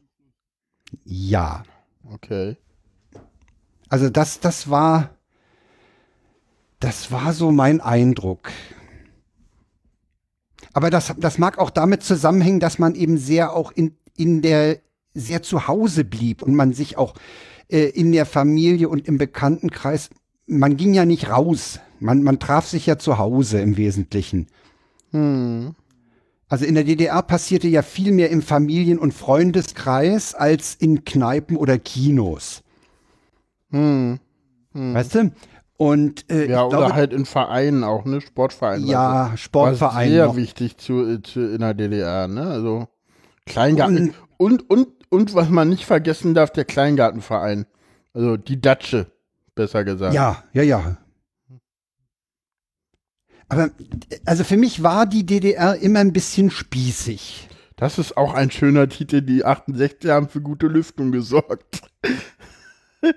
Ja. 1.05 1.63
Okay. 2.13 2.57
Also 3.89 4.11
das, 4.11 4.41
das 4.41 4.69
war, 4.69 5.11
das 6.81 7.11
war 7.11 7.33
so 7.33 7.53
mein 7.53 7.81
Eindruck. 7.81 8.51
Aber 10.73 10.91
das, 10.91 11.15
das 11.19 11.39
mag 11.39 11.59
auch 11.59 11.71
damit 11.71 12.03
zusammenhängen, 12.03 12.61
dass 12.61 12.79
man 12.79 12.95
eben 12.95 13.19
sehr 13.19 13.53
auch 13.53 13.71
in, 13.73 13.95
in 14.17 14.43
der, 14.43 14.81
sehr 15.15 15.43
zu 15.43 15.69
Hause 15.69 16.05
blieb 16.05 16.43
und 16.43 16.55
man 16.55 16.73
sich 16.73 16.97
auch 16.97 17.15
äh, 17.69 17.89
in 17.91 18.13
der 18.13 18.27
Familie 18.27 18.89
und 18.89 19.07
im 19.07 19.19
Bekanntenkreis, 19.19 20.11
man 20.47 20.77
ging 20.77 20.95
ja 20.95 21.05
nicht 21.05 21.31
raus. 21.31 21.81
Man, 22.03 22.23
man 22.23 22.39
traf 22.39 22.67
sich 22.67 22.87
ja 22.87 22.99
zu 22.99 23.19
Hause 23.19 23.61
im 23.61 23.77
Wesentlichen. 23.77 24.49
Hm. 25.11 25.75
Also 26.49 26.67
in 26.67 26.75
der 26.75 26.85
DDR 26.85 27.23
passierte 27.23 27.69
ja 27.69 27.83
viel 27.83 28.13
mehr 28.13 28.31
im 28.31 28.43
Familien- 28.43 28.99
und 28.99 29.15
Freundeskreis 29.15 30.35
als 30.35 30.75
in 30.75 31.05
Kneipen 31.05 31.57
oder 31.57 31.79
Kinos. 31.79 32.63
Hm. 33.71 34.19
Weißt 34.75 35.15
du? 35.15 35.33
Und 35.77 36.31
äh, 36.31 36.49
Ja, 36.49 36.65
oder 36.65 36.77
glaube, 36.79 36.95
halt 36.95 37.13
in 37.13 37.25
Vereinen 37.25 37.85
auch, 37.85 38.05
ne? 38.05 38.21
Sportvereinen. 38.21 38.87
ja, 38.87 38.99
War 39.31 39.37
Sportverein. 39.37 40.11
sehr 40.11 40.27
noch. 40.27 40.37
wichtig 40.37 40.77
zu, 40.77 41.05
äh, 41.05 41.23
zu, 41.23 41.41
in 41.41 41.59
der 41.59 41.75
DDR, 41.75 42.29
ne? 42.29 42.43
Also 42.43 42.87
Kleingarten. 43.47 44.15
Und, 44.37 44.69
und, 44.71 44.89
und, 45.09 45.35
was 45.35 45.49
man 45.49 45.69
nicht 45.69 45.85
vergessen 45.85 46.35
darf, 46.35 46.51
der 46.51 46.65
Kleingartenverein. 46.65 47.67
Also 48.15 48.37
die 48.37 48.61
Datsche, 48.61 49.07
besser 49.55 49.85
gesagt. 49.85 50.15
Ja, 50.15 50.45
ja, 50.53 50.63
ja. 50.63 50.99
Aber 53.53 53.71
also 54.25 54.45
für 54.45 54.57
mich 54.57 54.83
war 54.83 55.05
die 55.07 55.27
DDR 55.27 55.77
immer 55.77 55.99
ein 56.01 56.13
bisschen 56.15 56.51
spießig. 56.51 57.49
Das 57.77 57.99
ist 57.99 58.17
auch 58.17 58.33
ein 58.33 58.51
schöner 58.51 58.89
Titel. 58.89 59.21
Die 59.21 59.45
68 59.45 60.11
haben 60.11 60.29
für 60.29 60.41
gute 60.41 60.69
Lüftung 60.69 61.13
gesorgt. 61.13 61.83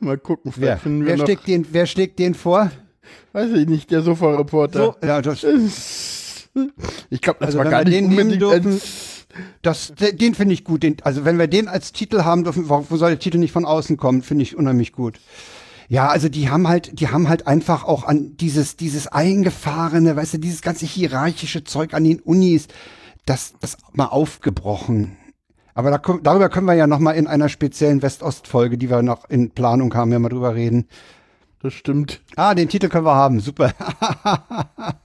Mal 0.00 0.18
gucken, 0.18 0.52
vielleicht 0.52 0.68
Wer, 0.72 0.78
finden 0.78 1.00
wir 1.00 1.08
wer, 1.08 1.16
noch, 1.16 1.24
steckt 1.24 1.48
den, 1.48 1.66
wer 1.72 1.86
steckt 1.86 2.18
den 2.20 2.34
vor? 2.34 2.70
weiß 3.32 3.50
ich 3.52 3.66
nicht, 3.66 3.90
der 3.90 4.02
Sofa-Reporter. 4.02 4.96
So, 5.00 5.06
ja, 5.06 5.20
das, 5.20 5.42
Ich 7.10 7.20
glaube, 7.20 7.38
das 7.40 7.48
Also 7.48 7.58
war 7.58 7.64
gar 7.64 7.84
nicht 7.84 8.02
unbedingt 8.04 8.40
dürfen- 8.40 8.80
das, 9.62 9.92
den 9.96 10.34
finde 10.34 10.52
ich 10.54 10.62
gut. 10.62 10.82
Den, 10.82 10.96
also 11.02 11.24
wenn 11.24 11.38
wir 11.38 11.46
den 11.48 11.66
als 11.66 11.92
Titel 11.92 12.22
haben 12.22 12.44
dürfen, 12.44 12.68
wo 12.68 12.96
soll 12.96 13.10
der 13.10 13.18
Titel 13.18 13.38
nicht 13.38 13.52
von 13.52 13.64
außen 13.64 13.96
kommen, 13.96 14.22
finde 14.22 14.42
ich 14.42 14.56
unheimlich 14.56 14.92
gut. 14.92 15.18
Ja, 15.88 16.08
also 16.08 16.28
die 16.28 16.48
haben 16.48 16.68
halt, 16.68 16.98
die 16.98 17.08
haben 17.08 17.28
halt 17.28 17.46
einfach 17.46 17.84
auch 17.84 18.04
an 18.04 18.36
dieses, 18.36 18.76
dieses 18.76 19.06
eingefahrene, 19.08 20.16
weißt 20.16 20.34
du, 20.34 20.38
dieses 20.38 20.62
ganze 20.62 20.86
hierarchische 20.86 21.64
Zeug 21.64 21.94
an 21.94 22.04
den 22.04 22.20
Unis, 22.20 22.68
das, 23.26 23.54
das 23.60 23.76
mal 23.92 24.06
aufgebrochen. 24.06 25.16
Aber 25.74 25.90
da, 25.90 25.98
darüber 26.22 26.48
können 26.48 26.66
wir 26.66 26.74
ja 26.74 26.86
noch 26.86 26.98
mal 26.98 27.12
in 27.12 27.26
einer 27.26 27.48
speziellen 27.48 28.02
West-Ost-Folge, 28.02 28.76
die 28.78 28.90
wir 28.90 29.02
noch 29.02 29.28
in 29.30 29.50
Planung 29.50 29.94
haben, 29.94 30.12
ja 30.12 30.18
mal 30.18 30.28
drüber 30.28 30.54
reden. 30.54 30.86
das 31.62 31.72
stimmt. 31.72 32.20
Ah, 32.36 32.54
den 32.54 32.68
Titel 32.68 32.88
können 32.88 33.06
wir 33.06 33.14
haben, 33.14 33.40
super. 33.40 33.72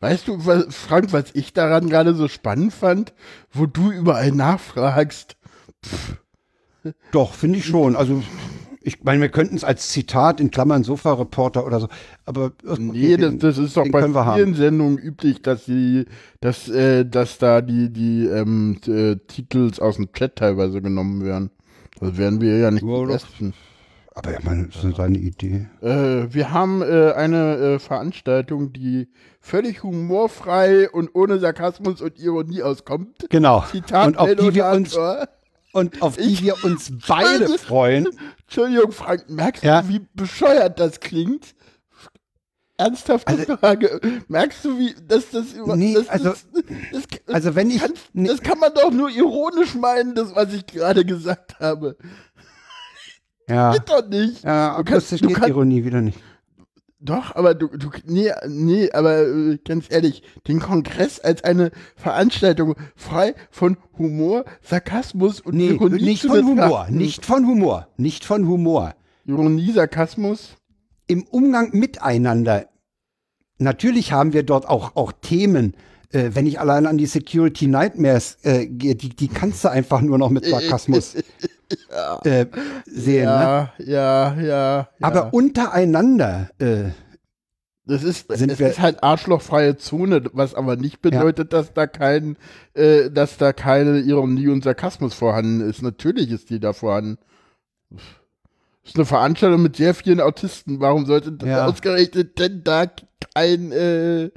Weißt 0.00 0.28
du, 0.28 0.46
was, 0.46 0.74
Frank, 0.74 1.12
was 1.12 1.26
ich 1.34 1.52
daran 1.52 1.90
gerade 1.90 2.14
so 2.14 2.28
spannend 2.28 2.72
fand, 2.72 3.12
wo 3.52 3.66
du 3.66 3.90
überall 3.90 4.32
nachfragst? 4.32 5.36
Doch, 7.12 7.34
finde 7.34 7.58
ich 7.58 7.66
schon. 7.66 7.96
Also 7.96 8.22
ich 8.82 9.02
meine, 9.04 9.20
wir 9.20 9.28
könnten 9.28 9.56
es 9.56 9.64
als 9.64 9.90
Zitat 9.90 10.40
in 10.40 10.50
Klammern 10.50 10.84
Sofa-Reporter 10.84 11.66
oder 11.66 11.80
so, 11.80 11.88
aber 12.24 12.52
Nee, 12.78 13.16
das, 13.16 13.36
das 13.38 13.58
ist 13.58 13.76
doch 13.76 13.82
den 13.82 13.92
bei 13.92 14.34
vielen. 14.34 14.54
Sendungen 14.54 14.98
üblich, 14.98 15.42
dass 15.42 15.66
die, 15.66 16.06
dass, 16.40 16.68
äh, 16.68 17.04
dass 17.04 17.38
da 17.38 17.60
die, 17.60 17.92
die 17.92 18.24
ähm, 18.26 18.78
äh, 18.86 19.16
Titels 19.26 19.80
aus 19.80 19.96
dem 19.96 20.12
Chat 20.12 20.36
teilweise 20.36 20.80
genommen 20.80 21.24
werden. 21.24 21.50
Das 22.00 22.16
werden 22.16 22.40
wir 22.40 22.58
ja 22.58 22.70
nicht 22.70 22.82
Ja. 22.84 23.10
Ersten. 23.10 23.52
Aber 24.14 24.32
ich 24.36 24.44
meine, 24.44 24.66
das 24.68 24.82
ist 24.84 24.96
seine 24.96 25.18
Idee. 25.18 25.68
Äh, 25.82 26.32
wir 26.32 26.52
haben 26.52 26.82
äh, 26.82 27.12
eine 27.12 27.56
äh, 27.56 27.78
Veranstaltung, 27.78 28.72
die 28.72 29.08
völlig 29.40 29.82
humorfrei 29.82 30.90
und 30.90 31.10
ohne 31.14 31.38
Sarkasmus 31.38 32.00
und 32.00 32.18
Ironie 32.18 32.62
auskommt. 32.62 33.26
Genau. 33.30 33.64
Zitat 33.70 34.08
und 34.08 34.18
auf 34.18 34.34
die 34.34 34.54
wir 34.54 34.66
uns. 34.66 34.96
Und 35.72 36.02
auf 36.02 36.16
die 36.16 36.40
wir 36.42 36.62
uns 36.64 36.90
beide 37.06 37.46
Scheiße. 37.48 37.58
freuen. 37.58 38.08
Entschuldigung, 38.46 38.92
Frank, 38.92 39.28
merkst 39.28 39.62
Ja. 39.62 39.82
du, 39.82 39.88
wie 39.88 40.06
bescheuert 40.14 40.78
das 40.80 41.00
klingt? 41.00 41.54
Ernsthafte 42.76 43.28
Also- 43.32 43.56
Frage. 43.58 44.00
Merkst 44.28 44.64
du, 44.64 44.78
wie 44.78 44.94
das 45.06 45.30
das 45.30 45.52
über 45.52 45.76
Nee, 45.76 45.94
das, 45.94 46.08
also- 46.08 46.30
das, 46.30 46.46
das, 46.92 47.34
Also 47.34 47.54
wenn 47.54 47.70
ich 47.70 47.80
kann, 47.80 47.92
nee, 48.14 48.26
das 48.28 48.40
kann 48.40 48.58
man 48.58 48.72
doch 48.74 48.90
nur 48.90 49.10
ironisch 49.10 49.74
meinen, 49.74 50.14
das 50.14 50.34
was 50.34 50.52
ich 50.54 50.66
gerade 50.66 51.04
gesagt 51.04 51.60
habe. 51.60 51.96
ja, 53.48 53.72
Geht 53.72 53.88
doch 53.88 54.06
nicht. 54.08 54.42
ja, 54.44 54.76
Du 54.78 54.84
kannst- 54.84 55.12
du 55.12 55.28
kannst- 55.30 55.48
Ironie 55.48 55.84
wieder 55.84 56.00
nicht. 56.00 56.18
Doch, 57.02 57.34
aber 57.34 57.54
du, 57.54 57.68
du 57.68 57.90
nee, 58.04 58.30
nee, 58.46 58.90
aber 58.92 59.26
äh, 59.26 59.58
ganz 59.64 59.86
ehrlich, 59.88 60.22
den 60.46 60.60
Kongress 60.60 61.18
als 61.18 61.42
eine 61.44 61.70
Veranstaltung 61.96 62.74
frei 62.94 63.34
von 63.50 63.78
Humor, 63.96 64.44
Sarkasmus 64.60 65.40
und 65.40 65.54
Nee, 65.54 65.70
Ironie 65.70 66.02
nicht 66.02 66.26
von 66.26 66.44
Humor, 66.44 66.88
nicht 66.90 67.24
von 67.24 67.46
Humor, 67.46 67.88
nicht 67.96 68.26
von 68.26 68.46
Humor. 68.46 68.94
Ironie, 69.24 69.72
Sarkasmus. 69.72 70.56
Im 71.06 71.22
Umgang 71.24 71.70
miteinander. 71.72 72.66
Natürlich 73.58 74.12
haben 74.12 74.32
wir 74.32 74.42
dort 74.42 74.68
auch, 74.68 74.94
auch 74.94 75.12
Themen. 75.12 75.74
Äh, 76.12 76.30
wenn 76.34 76.46
ich 76.46 76.58
allein 76.58 76.86
an 76.86 76.98
die 76.98 77.06
Security 77.06 77.66
Nightmares 77.68 78.38
äh, 78.42 78.66
gehe, 78.66 78.96
die, 78.96 79.10
die 79.10 79.28
kannst 79.28 79.62
du 79.64 79.68
einfach 79.70 80.00
nur 80.00 80.18
noch 80.18 80.30
mit 80.30 80.44
Sarkasmus 80.44 81.14
äh, 82.24 82.46
sehen. 82.86 83.24
Ne? 83.26 83.30
Ja, 83.30 83.72
ja, 83.78 84.34
ja, 84.34 84.42
ja. 84.42 84.88
Aber 85.00 85.32
untereinander, 85.32 86.50
äh, 86.58 86.90
Das 87.86 88.02
ist, 88.02 88.26
Sind 88.32 88.50
es 88.50 88.58
wir- 88.58 88.68
ist 88.70 88.80
halt 88.80 89.02
arschlochfreie 89.02 89.76
Zone, 89.76 90.24
was 90.32 90.54
aber 90.54 90.76
nicht 90.76 91.00
bedeutet, 91.00 91.52
dass 91.52 91.72
da 91.74 91.86
kein, 91.86 92.36
äh, 92.74 93.10
dass 93.10 93.36
da 93.36 93.52
keine 93.52 94.00
Ironie 94.00 94.48
und 94.48 94.64
Sarkasmus 94.64 95.14
vorhanden 95.14 95.60
ist. 95.60 95.80
Natürlich 95.82 96.30
ist 96.30 96.50
die 96.50 96.60
da 96.60 96.72
vorhanden. 96.72 97.18
Das 97.90 98.92
ist 98.92 98.96
eine 98.96 99.04
Veranstaltung 99.06 99.62
mit 99.62 99.76
sehr 99.76 99.94
vielen 99.94 100.20
Autisten. 100.20 100.80
Warum 100.80 101.06
sollte 101.06 101.32
das 101.32 101.48
Ja. 101.48 101.66
ausgerechnet 101.66 102.38
denn 102.38 102.62
da 102.64 102.86
kein 103.34 103.70
äh, 103.72 104.30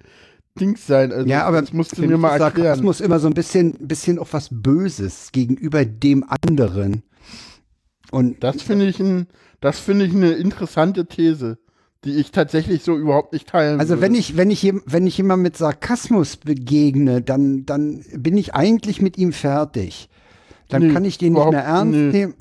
Dings 0.59 0.85
sein? 0.85 1.11
Also, 1.11 1.27
ja, 1.27 1.45
aber 1.45 1.61
das 1.61 1.73
musst 1.73 1.97
du 1.97 2.01
mir 2.05 2.17
mal 2.17 2.39
erklären. 2.39 2.65
Sarkasmus 2.65 3.01
immer 3.01 3.19
so 3.19 3.27
ein 3.27 3.33
bisschen, 3.33 3.73
bisschen 3.79 4.19
auch 4.19 4.27
was 4.31 4.49
Böses 4.51 5.31
gegenüber 5.31 5.85
dem 5.85 6.23
anderen. 6.27 7.03
Und 8.11 8.43
Das 8.43 8.61
finde 8.61 8.85
ich 8.87 8.99
ein, 8.99 9.27
das 9.61 9.79
finde 9.79 10.05
ich 10.05 10.13
eine 10.13 10.31
interessante 10.33 11.07
These, 11.07 11.57
die 12.03 12.17
ich 12.17 12.31
tatsächlich 12.31 12.83
so 12.83 12.95
überhaupt 12.97 13.33
nicht 13.33 13.47
teilen 13.47 13.79
Also 13.79 13.91
würde. 13.95 14.01
wenn 14.01 14.13
ich, 14.15 14.37
wenn 14.37 14.51
ich, 14.51 14.71
wenn 14.85 15.07
ich 15.07 15.17
jemand 15.17 15.41
mit 15.41 15.57
Sarkasmus 15.57 16.37
begegne, 16.37 17.21
dann, 17.21 17.65
dann 17.65 18.03
bin 18.15 18.37
ich 18.37 18.53
eigentlich 18.53 19.01
mit 19.01 19.17
ihm 19.17 19.33
fertig. 19.33 20.09
Dann 20.69 20.83
Nö, 20.87 20.93
kann 20.93 21.05
ich 21.05 21.17
den 21.17 21.33
nicht 21.33 21.49
mehr 21.51 21.63
ernst 21.63 21.93
nö. 21.97 22.11
nehmen. 22.11 22.33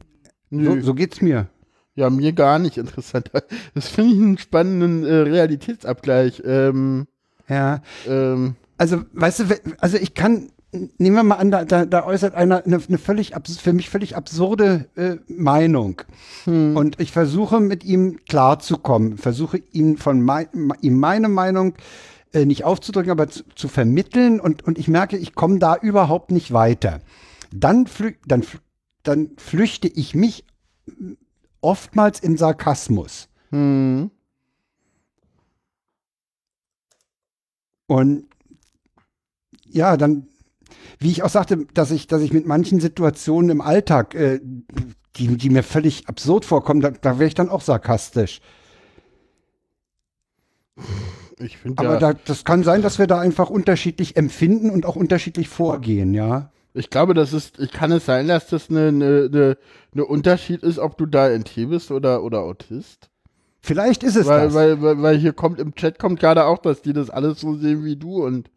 Nö. 0.51 0.81
So, 0.81 0.87
so 0.89 0.95
geht's 0.95 1.23
mir. 1.23 1.49
Ja, 1.95 2.11
mir 2.11 2.33
gar 2.33 2.59
nicht 2.59 2.77
interessant. 2.77 3.31
Das 3.75 3.89
finde 3.89 4.15
ich 4.15 4.21
einen 4.21 4.39
spannenden 4.39 5.05
äh, 5.05 5.15
Realitätsabgleich. 5.15 6.43
Ähm, 6.45 7.07
Ja. 7.53 7.83
ähm, 8.07 8.57
Also, 8.79 9.03
weißt 9.13 9.41
du, 9.41 9.45
also 9.79 9.97
ich 9.97 10.15
kann, 10.15 10.49
nehmen 10.99 11.17
wir 11.17 11.23
mal 11.23 11.37
an, 11.37 11.51
da, 11.51 11.65
da, 11.65 11.85
da 11.85 12.05
äußert 12.05 12.35
einer 12.35 12.65
eine, 12.65 12.81
eine 12.89 12.99
völlig, 12.99 13.33
für 13.61 13.73
mich 13.73 13.91
völlig 13.91 14.17
absurde 14.17 14.89
äh, 14.97 15.17
Meinung. 15.29 16.03
Hm. 16.45 16.77
Und 16.77 16.99
ich 16.99 17.13
versuche 17.13 17.61
mit 17.61 17.85
ihm 17.85 18.19
klarzukommen, 18.29 19.19
versuche 19.19 19.59
ihm 19.73 19.99
von 19.99 20.21
mei 20.21 20.49
ihm 20.81 20.99
meine 20.99 21.29
Meinung 21.29 21.75
äh, 22.33 22.45
nicht 22.45 22.65
aufzudrücken, 22.65 23.11
aber 23.11 23.29
zu, 23.29 23.43
zu 23.55 23.69
vermitteln 23.69 24.41
und, 24.41 24.65
und 24.65 24.79
ich 24.79 24.89
merke, 24.89 25.17
ich 25.17 25.35
komme 25.35 25.59
da 25.59 25.77
überhaupt 25.77 26.31
nicht 26.31 26.53
weiter. 26.53 27.01
Dann, 27.53 27.87
flü 27.87 28.15
dann, 28.27 28.43
dann 29.03 29.31
flüchte 29.37 29.89
ich 29.89 30.15
mich 30.15 30.45
oftmals 31.61 32.19
in 32.21 32.37
Sarkasmus. 32.37 33.29
Hm. 33.51 34.11
Und 37.87 38.27
ja, 39.69 39.97
dann, 39.97 40.29
wie 40.99 41.11
ich 41.11 41.23
auch 41.23 41.29
sagte, 41.29 41.67
dass 41.75 41.91
ich, 41.91 42.07
dass 42.07 42.23
ich 42.23 42.33
mit 42.33 42.47
manchen 42.47 42.81
Situationen 42.81 43.51
im 43.51 43.61
Alltag, 43.61 44.15
äh, 44.15 44.41
die, 45.17 45.37
die 45.37 45.51
mir 45.51 45.63
völlig 45.63 46.09
absurd 46.09 46.45
vorkommen, 46.45 46.81
da, 46.81 46.91
da 46.91 47.19
wäre 47.19 47.29
ich 47.29 47.35
dann 47.35 47.49
auch 47.49 47.61
sarkastisch. 47.61 48.41
Ich 51.39 51.59
finde 51.59 51.83
Aber 51.83 51.95
ja, 51.95 51.99
da, 51.99 52.13
das 52.13 52.45
kann 52.45 52.63
sein, 52.63 52.83
dass 52.83 52.99
wir 52.99 53.07
da 53.07 53.21
einfach 53.21 53.51
unterschiedlich 53.51 54.17
empfinden 54.17 54.71
und 54.71 54.87
auch 54.87 54.97
unterschiedlich 54.97 55.49
vorgehen, 55.49 56.15
ja. 56.15 56.51
ich 56.73 56.89
glaube, 56.89 57.15
das 57.15 57.33
ist, 57.33 57.59
ich 57.59 57.73
kann 57.73 57.93
es 57.93 58.07
sein, 58.07 58.29
dass 58.29 58.47
das 58.47 58.71
eine, 58.71 58.89
eine, 58.89 59.29
eine, 59.33 59.59
eine 59.93 60.05
Unterschied 60.07 60.63
ist, 60.63 60.79
ob 60.79 60.97
du 60.97 61.07
da 61.07 61.29
NT 61.29 61.69
bist 61.69 61.91
oder, 61.91 62.23
oder 62.23 62.41
Autist. 62.41 63.11
Vielleicht 63.63 64.03
ist 64.03 64.17
es 64.17 64.27
Weil, 64.27 64.47
das. 64.47 64.55
weil, 64.55 64.83
weil, 64.83 65.03
weil 65.03 65.19
hier 65.19 65.33
kommt 65.33 65.61
im 65.61 65.75
Chat 65.75 65.99
kommt 65.99 66.19
gerade 66.21 66.45
auch, 66.47 66.59
dass 66.59 66.83
die 66.83 66.93
das 66.93 67.11
alles 67.11 67.41
so 67.41 67.55
sehen 67.55 67.85
wie 67.85 67.97
du 67.97 68.25
und 68.25 68.51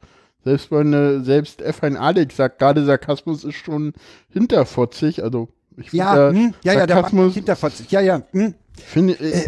selbst 0.43 0.71
meine, 0.71 1.21
selbst 1.21 1.63
F1 1.63 1.95
Alex 1.95 2.35
sagt 2.35 2.59
gerade 2.59 2.83
Sarkasmus 2.85 3.43
ist 3.43 3.55
schon 3.55 3.93
hinterfotzig, 4.29 5.23
also 5.23 5.49
ich 5.77 5.89
finde 5.89 6.05
ja, 6.05 6.29
hm, 6.29 6.53
ja, 6.63 6.73
ja, 6.73 6.85
der 6.85 6.95
Sarkasmus 6.95 7.33
Hinterfotz. 7.33 7.83
Ja, 7.89 8.01
ja, 8.01 8.21
hm. 8.31 8.53
finde 8.73 9.13
ich, 9.13 9.47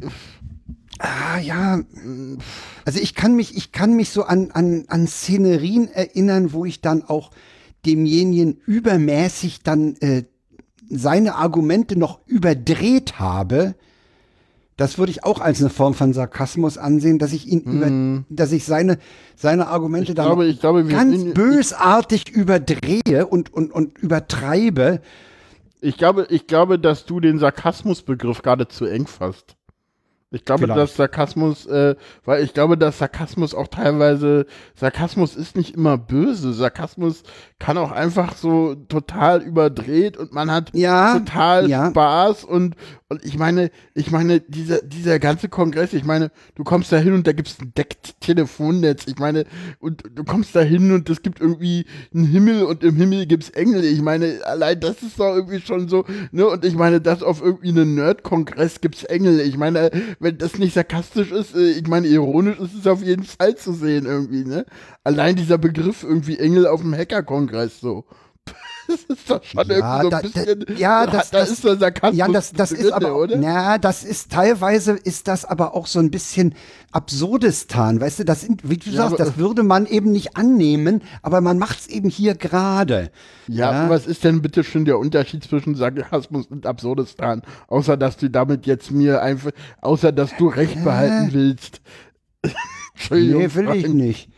Ah, 1.00 1.38
ja. 1.40 1.80
Also 2.86 3.00
ich 3.00 3.14
kann 3.14 3.36
mich, 3.36 3.56
ich 3.56 3.72
kann 3.72 3.94
mich 3.94 4.10
so 4.10 4.24
an, 4.24 4.52
an, 4.52 4.86
an 4.88 5.08
Szenerien 5.08 5.90
erinnern, 5.90 6.54
wo 6.54 6.66
ich 6.66 6.82
dann 6.82 7.04
auch 7.04 7.32
demjenigen 7.86 8.60
übermäßig 8.66 9.62
dann 9.62 9.96
äh, 9.98 10.24
seine 10.90 11.36
Argumente 11.36 11.98
noch 11.98 12.20
überdreht 12.26 13.20
habe. 13.20 13.76
Das 14.78 14.98
würde 15.00 15.12
ich 15.12 15.24
auch 15.24 15.40
als 15.42 15.60
eine 15.60 15.70
Form 15.72 15.94
von 15.96 16.14
Sarkasmus 16.14 16.78
ansehen, 16.78 17.18
dass 17.20 17.34
ich 17.34 17.48
ihn 17.48 17.62
über, 17.62 18.24
dass 18.30 18.52
ich 18.52 18.64
seine, 18.64 19.00
seine 19.36 19.68
Argumente 19.68 20.12
Ich 20.12 20.16
glaube- 20.16 20.46
ich 20.46 20.60
glaube, 20.60 20.88
wir 20.88 20.96
ganz 20.96 21.20
sind- 21.20 21.34
bösartig 21.34 22.30
überdrehe 22.30 23.26
und, 23.28 23.52
und, 23.52 23.72
und 23.74 23.98
übertreibe. 23.98 25.02
ich 25.82 25.98
glaube, 25.98 26.28
ich 26.30 26.46
glaube, 26.48 26.78
dass 26.80 27.06
du 27.06 27.20
den 27.20 27.40
Sarkasmusbegriff 27.40 28.42
gerade 28.44 28.68
zu 28.68 28.86
eng 28.86 29.08
fasst. 29.08 29.56
Ich 30.30 30.44
glaube, 30.44 30.64
Vielleicht. 30.64 30.78
dass 30.80 30.96
Sarkasmus, 30.98 31.66
äh, 31.68 31.96
weil 32.26 32.44
ich 32.44 32.54
glaube, 32.54 32.78
dass 32.78 32.98
Sarkasmus 33.00 33.56
auch 33.56 33.70
teilweise, 33.70 34.46
Sarkasmus 34.76 35.38
ist 35.38 35.56
nicht 35.56 35.74
immer 35.74 35.98
böse. 35.98 36.52
Sarkasmus 36.52 37.24
kann 37.60 37.78
auch 37.78 37.92
einfach 37.94 38.36
so 38.36 38.76
total 38.76 39.42
überdreht 39.42 40.18
und 40.18 40.34
man 40.34 40.52
hat 40.52 40.72
Ja, 40.74 41.20
total 41.20 41.70
ja. 41.70 41.90
Spaß 41.92 42.44
und, 42.44 42.76
und 43.10 43.24
ich 43.24 43.38
meine, 43.38 43.72
ich 43.94 44.12
meine, 44.12 44.42
dieser, 44.42 44.82
dieser 44.82 45.18
ganze 45.20 45.48
Kongress, 45.48 45.94
ich 45.94 46.04
meine, 46.04 46.30
du 46.56 46.66
kommst 46.66 46.92
da 46.92 46.98
hin 46.98 47.14
und 47.14 47.26
da 47.26 47.32
gibt's 47.32 47.56
ein 47.62 47.72
Deckt-Telefonnetz, 47.74 49.08
ich 49.08 49.18
meine, 49.18 49.46
und 49.80 50.04
du 50.14 50.26
kommst 50.26 50.54
da 50.56 50.60
hin 50.60 50.92
und 50.92 51.10
es 51.10 51.22
gibt 51.22 51.40
irgendwie 51.40 51.86
einen 52.14 52.26
Himmel 52.26 52.64
und 52.64 52.84
im 52.84 52.98
Himmel 52.98 53.26
gibt's 53.26 53.50
Engel, 53.52 53.86
ich 53.86 54.02
meine, 54.02 54.40
allein 54.46 54.82
das 54.82 55.02
ist 55.04 55.20
doch 55.20 55.36
irgendwie 55.36 55.62
schon 55.62 55.88
so, 55.88 56.04
ne, 56.32 56.48
und 56.48 56.66
ich 56.66 56.76
meine, 56.76 57.00
das 57.00 57.24
auf 57.24 57.42
irgendwie 57.42 57.70
einem 57.70 57.96
Nerd-Kongress 57.96 58.82
gibt's 58.82 59.06
Engel, 59.06 59.40
ich 59.40 59.58
meine, 59.58 59.90
wenn 60.20 60.38
das 60.38 60.58
nicht 60.58 60.74
sarkastisch 60.74 61.32
ist, 61.32 61.56
äh, 61.56 61.72
ich 61.72 61.88
meine, 61.88 62.08
ironisch 62.08 62.60
ist 62.60 62.76
es 62.76 62.88
auf 62.88 63.02
jeden 63.02 63.24
Fall 63.24 63.56
zu 63.56 63.72
sehen 63.72 64.06
irgendwie, 64.06 64.44
ne, 64.44 64.66
allein 65.06 65.38
dieser 65.38 65.58
Begriff 65.58 66.04
irgendwie 66.04 66.40
Engel 66.40 66.68
auf 66.68 66.82
dem 66.82 66.94
Hacker-Kongress, 66.94 67.80
so. 67.80 68.04
Das 68.88 69.04
ist 69.04 69.30
doch 69.30 69.44
schon 69.44 69.68
Ja, 69.70 69.76
irgendwie 69.76 70.02
so 70.02 70.08
ein 70.08 70.10
da- 70.10 70.20
bisschen, 70.22 70.78
ja, 70.78 71.06
da, 71.06 71.12
das- 71.12 71.30
da 71.32 71.40
das- 71.40 71.50
ist 71.52 71.64
der 71.64 71.78
Sarkasmus 71.78 72.18
Ja, 72.18 72.28
das, 72.30 72.54
das 72.54 72.72
ist 72.72 72.92
aber, 72.94 73.16
oder? 73.18 73.36
na, 73.38 73.78
das 73.78 74.04
ist 74.04 74.32
teilweise 74.32 74.94
ist 74.94 75.28
das 75.28 75.44
aber 75.46 75.76
auch 75.76 75.88
so 75.88 76.00
ein 76.00 76.10
bisschen 76.10 76.56
Absurdistan, 76.94 78.00
weißt 78.02 78.20
du, 78.20 78.26
das 78.26 78.48
wie 78.64 78.78
du 78.78 78.90
Ja, 78.90 78.96
sagst, 78.98 79.16
aber- 79.16 79.26
das 79.26 79.38
würde 79.38 79.64
man 79.64 79.86
eben 79.86 80.12
nicht 80.12 80.36
annehmen, 80.38 81.02
aber 81.22 81.42
man 81.42 81.58
macht 81.60 81.80
es 81.82 81.88
eben 81.88 82.10
hier 82.10 82.36
gerade. 82.36 83.12
Ja, 83.48 83.90
was 83.90 84.08
ist 84.08 84.24
denn 84.24 84.42
bitte 84.42 84.64
schon 84.64 84.86
der 84.86 84.98
Unterschied 85.00 85.44
zwischen 85.44 85.76
Sarkasmus 85.76 86.48
und 86.48 86.66
Absurdistan? 86.66 87.42
Außer, 87.68 87.98
dass 87.98 88.18
du 88.18 88.30
damit 88.30 88.66
jetzt 88.66 88.92
mir 88.92 89.22
einfach, 89.22 89.52
außer, 89.82 90.12
dass 90.12 90.36
du 90.38 90.48
Recht 90.48 90.84
behalten 90.84 91.30
willst. 91.34 91.82
Entschuldigung. 92.96 93.42
Nee, 93.42 93.54
will 93.54 93.70
ich 93.76 93.88
nicht. 93.90 94.30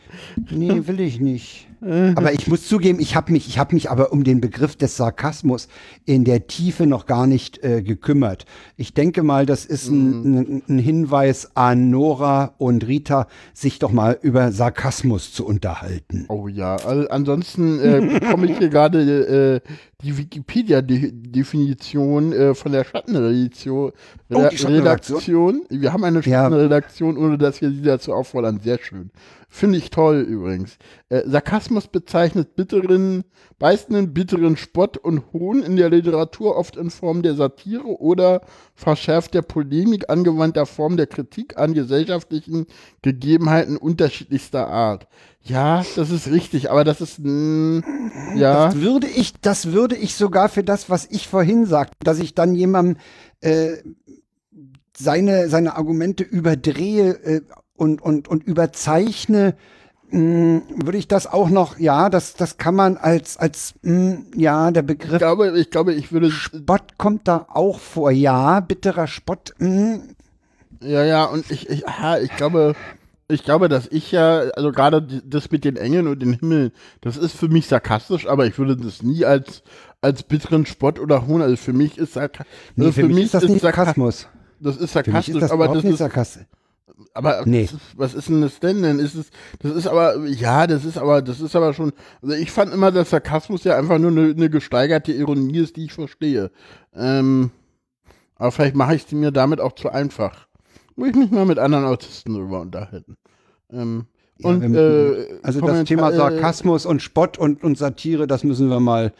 Nee, 0.49 0.87
will 0.87 0.99
ich 0.99 1.19
nicht. 1.19 1.67
Aber 1.81 2.33
ich 2.33 2.47
muss 2.47 2.67
zugeben, 2.67 2.99
ich 2.99 3.15
habe 3.15 3.31
mich, 3.31 3.47
ich 3.47 3.57
habe 3.57 3.73
mich 3.73 3.89
aber 3.89 4.11
um 4.11 4.25
den 4.25 4.41
Begriff 4.41 4.75
des 4.75 4.97
Sarkasmus 4.97 5.69
in 6.05 6.25
der 6.25 6.47
Tiefe 6.47 6.85
noch 6.85 7.05
gar 7.05 7.25
nicht 7.25 7.63
äh, 7.63 7.81
gekümmert. 7.81 8.45
Ich 8.75 8.93
denke 8.93 9.23
mal, 9.23 9.45
das 9.45 9.65
ist 9.65 9.87
ein, 9.87 10.35
ein, 10.35 10.61
ein 10.67 10.79
Hinweis 10.79 11.55
an 11.55 11.89
Nora 11.89 12.53
und 12.57 12.85
Rita, 12.85 13.27
sich 13.53 13.79
doch 13.79 13.91
mal 13.91 14.19
über 14.21 14.51
Sarkasmus 14.51 15.31
zu 15.33 15.45
unterhalten. 15.45 16.25
Oh 16.27 16.49
ja, 16.49 16.75
also 16.75 17.07
ansonsten 17.09 17.79
äh, 17.79 18.19
bekomme 18.19 18.51
ich 18.51 18.57
hier 18.57 18.69
gerade 18.69 18.99
äh, 18.99 19.61
die 20.03 20.17
Wikipedia-Definition 20.17 22.33
äh, 22.33 22.55
von 22.55 22.71
der 22.71 22.83
Schattenredaktion. 22.83 23.91
Oh, 24.31 24.47
die? 24.47 24.63
Redaktion. 24.63 25.63
Wir 25.69 25.91
haben 25.91 26.03
eine 26.03 26.19
Ja. 26.19 26.43
Schattenredaktion, 26.43 27.17
ohne 27.17 27.37
dass 27.37 27.61
wir 27.61 27.71
sie 27.71 27.81
dazu 27.81 28.13
auffordern. 28.13 28.59
Sehr 28.59 28.77
schön. 28.77 29.09
Finde 29.51 29.79
ich 29.79 29.89
toll 29.89 30.19
übrigens. 30.19 30.77
Äh, 31.09 31.23
Sarkasmus 31.25 31.87
bezeichnet 31.87 32.55
bitteren, 32.55 33.23
beißenden, 33.57 34.13
bitteren 34.13 34.55
Spott 34.57 34.97
und 34.97 35.23
Hohn 35.33 35.63
in 35.63 35.75
der 35.75 35.89
Literatur 35.89 36.55
oft 36.55 36.75
in 36.77 36.91
Form 36.91 37.23
der 37.23 37.33
Satire 37.33 37.87
oder 37.99 38.41
verschärfter 38.75 39.41
Polemik 39.41 40.07
angewandter 40.11 40.67
Form 40.67 40.97
der 40.97 41.07
Kritik 41.07 41.57
an 41.57 41.73
gesellschaftlichen 41.73 42.67
Gegebenheiten 43.01 43.77
unterschiedlichster 43.77 44.67
Art. 44.67 45.07
Ja, 45.41 45.83
das 45.95 46.11
ist 46.11 46.29
richtig, 46.29 46.69
aber 46.69 46.83
das 46.83 47.01
ist 47.01 47.17
mh, 47.17 47.81
ja. 48.35 48.67
Das 48.67 48.75
würde 48.75 49.07
ich, 49.07 49.33
das 49.41 49.71
würde 49.71 49.95
ich 49.95 50.13
sogar 50.13 50.49
für 50.49 50.63
das, 50.63 50.91
was 50.91 51.07
ich 51.09 51.27
vorhin 51.27 51.65
sagte, 51.65 51.95
dass 52.03 52.19
ich 52.19 52.35
dann 52.35 52.53
jemandem 52.53 52.97
äh, 53.41 53.77
seine, 54.99 55.49
seine 55.49 55.75
Argumente 55.77 56.23
überdrehe 56.23 57.11
äh, 57.23 57.41
und, 57.75 58.01
und, 58.01 58.27
und 58.27 58.43
überzeichne, 58.43 59.55
mh, 60.11 60.61
würde 60.75 60.97
ich 60.97 61.07
das 61.07 61.25
auch 61.27 61.49
noch, 61.49 61.79
ja, 61.79 62.09
das, 62.09 62.33
das 62.33 62.57
kann 62.57 62.75
man 62.75 62.97
als, 62.97 63.37
als, 63.37 63.75
mh, 63.81 64.17
ja, 64.35 64.71
der 64.71 64.81
Ich 64.83 64.87
Begriff 64.87 65.17
glaube, 65.19 65.57
ich 65.57 65.69
glaube, 65.71 65.93
ich 65.93 66.11
würde 66.11 66.29
Spott 66.31 66.97
kommt 66.97 67.27
da 67.27 67.45
auch 67.49 67.79
vor. 67.79 68.11
Ja, 68.11 68.59
bitterer 68.59 69.07
Spott. 69.07 69.53
Mh, 69.59 69.99
Ja, 70.81 71.03
ja, 71.05 71.25
und 71.25 71.49
ich, 71.49 71.69
ich, 71.69 71.87
aha, 71.87 72.19
ich 72.19 72.35
glaube, 72.35 72.75
ich 73.29 73.43
glaube, 73.43 73.69
dass 73.69 73.87
ich 73.91 74.11
ja, 74.11 74.39
also 74.55 74.71
gerade 74.71 75.01
das 75.01 75.51
mit 75.51 75.63
den 75.63 75.77
Engeln 75.77 76.07
und 76.07 76.19
den 76.21 76.33
Himmel, 76.33 76.71
das 77.01 77.15
ist 77.15 77.35
für 77.37 77.47
mich 77.47 77.67
sarkastisch, 77.67 78.27
aber 78.27 78.45
ich 78.47 78.57
würde 78.57 78.75
das 78.75 79.03
nie 79.03 79.23
als, 79.23 79.61
als 80.01 80.23
bitteren 80.23 80.65
Spott 80.65 80.99
oder 80.99 81.27
Hohn, 81.27 81.41
also 81.41 81.55
für 81.55 81.73
mich 81.73 81.97
ist 81.97 82.13
Sarka 82.13 82.43
nee, 82.75 82.85
also 82.87 83.01
für, 83.01 83.07
mich 83.07 83.25
ist 83.25 83.33
das 83.35 83.43
nicht 83.43 83.63
Sarka- 83.63 83.85
Sarkasmus. 83.85 84.27
Das 84.59 84.77
ist 84.77 84.93
sarkastisch, 84.93 85.35
ist 85.35 85.41
das 85.41 85.51
aber 85.51 85.67
das 85.69 85.83
ist, 85.83 85.97
sarkastisch. 85.97 86.45
aber 87.13 87.45
Nee. 87.45 87.63
ist, 87.63 87.75
was 87.95 88.13
ist 88.13 88.29
denn 88.29 88.41
das 88.41 88.59
denn 88.59 88.81
denn? 88.81 88.99
Ist 88.99 89.15
es, 89.15 89.29
das 89.59 89.73
ist 89.73 89.87
aber, 89.87 90.25
ja, 90.25 90.67
das 90.67 90.85
ist 90.85 90.97
aber, 90.97 91.21
das 91.21 91.39
ist 91.39 91.55
aber 91.55 91.73
schon, 91.73 91.93
also 92.21 92.35
ich 92.35 92.51
fand 92.51 92.73
immer, 92.73 92.91
dass 92.91 93.09
Sarkasmus 93.11 93.63
ja 93.63 93.77
einfach 93.77 93.99
nur 93.99 94.11
eine, 94.11 94.31
eine 94.31 94.49
gesteigerte 94.49 95.11
Ironie 95.11 95.59
ist, 95.59 95.75
die 95.75 95.85
ich 95.85 95.93
verstehe. 95.93 96.51
Ähm, 96.93 97.51
aber 98.35 98.51
vielleicht 98.51 98.75
mache 98.75 98.95
ich 98.95 99.05
es 99.05 99.11
mir 99.11 99.31
damit 99.31 99.59
auch 99.61 99.73
zu 99.73 99.89
einfach. 99.89 100.47
Muss 100.95 101.09
ich 101.09 101.15
mich 101.15 101.31
mal 101.31 101.45
mit 101.45 101.59
anderen 101.59 101.85
Autisten 101.85 102.33
drüber 102.33 102.61
unterhalten. 102.61 103.15
Ähm, 103.71 104.05
Ja, 104.37 104.49
und, 104.49 104.75
äh, 104.75 105.39
also 105.43 105.61
das 105.61 105.83
Thema 105.85 106.11
äh, 106.11 106.15
Sarkasmus 106.15 106.85
und 106.85 107.01
Spott 107.01 107.37
und, 107.37 107.63
und 107.63 107.77
Satire, 107.77 108.27
das 108.27 108.43
müssen 108.43 108.69
wir 108.69 108.79
mal 108.79 109.13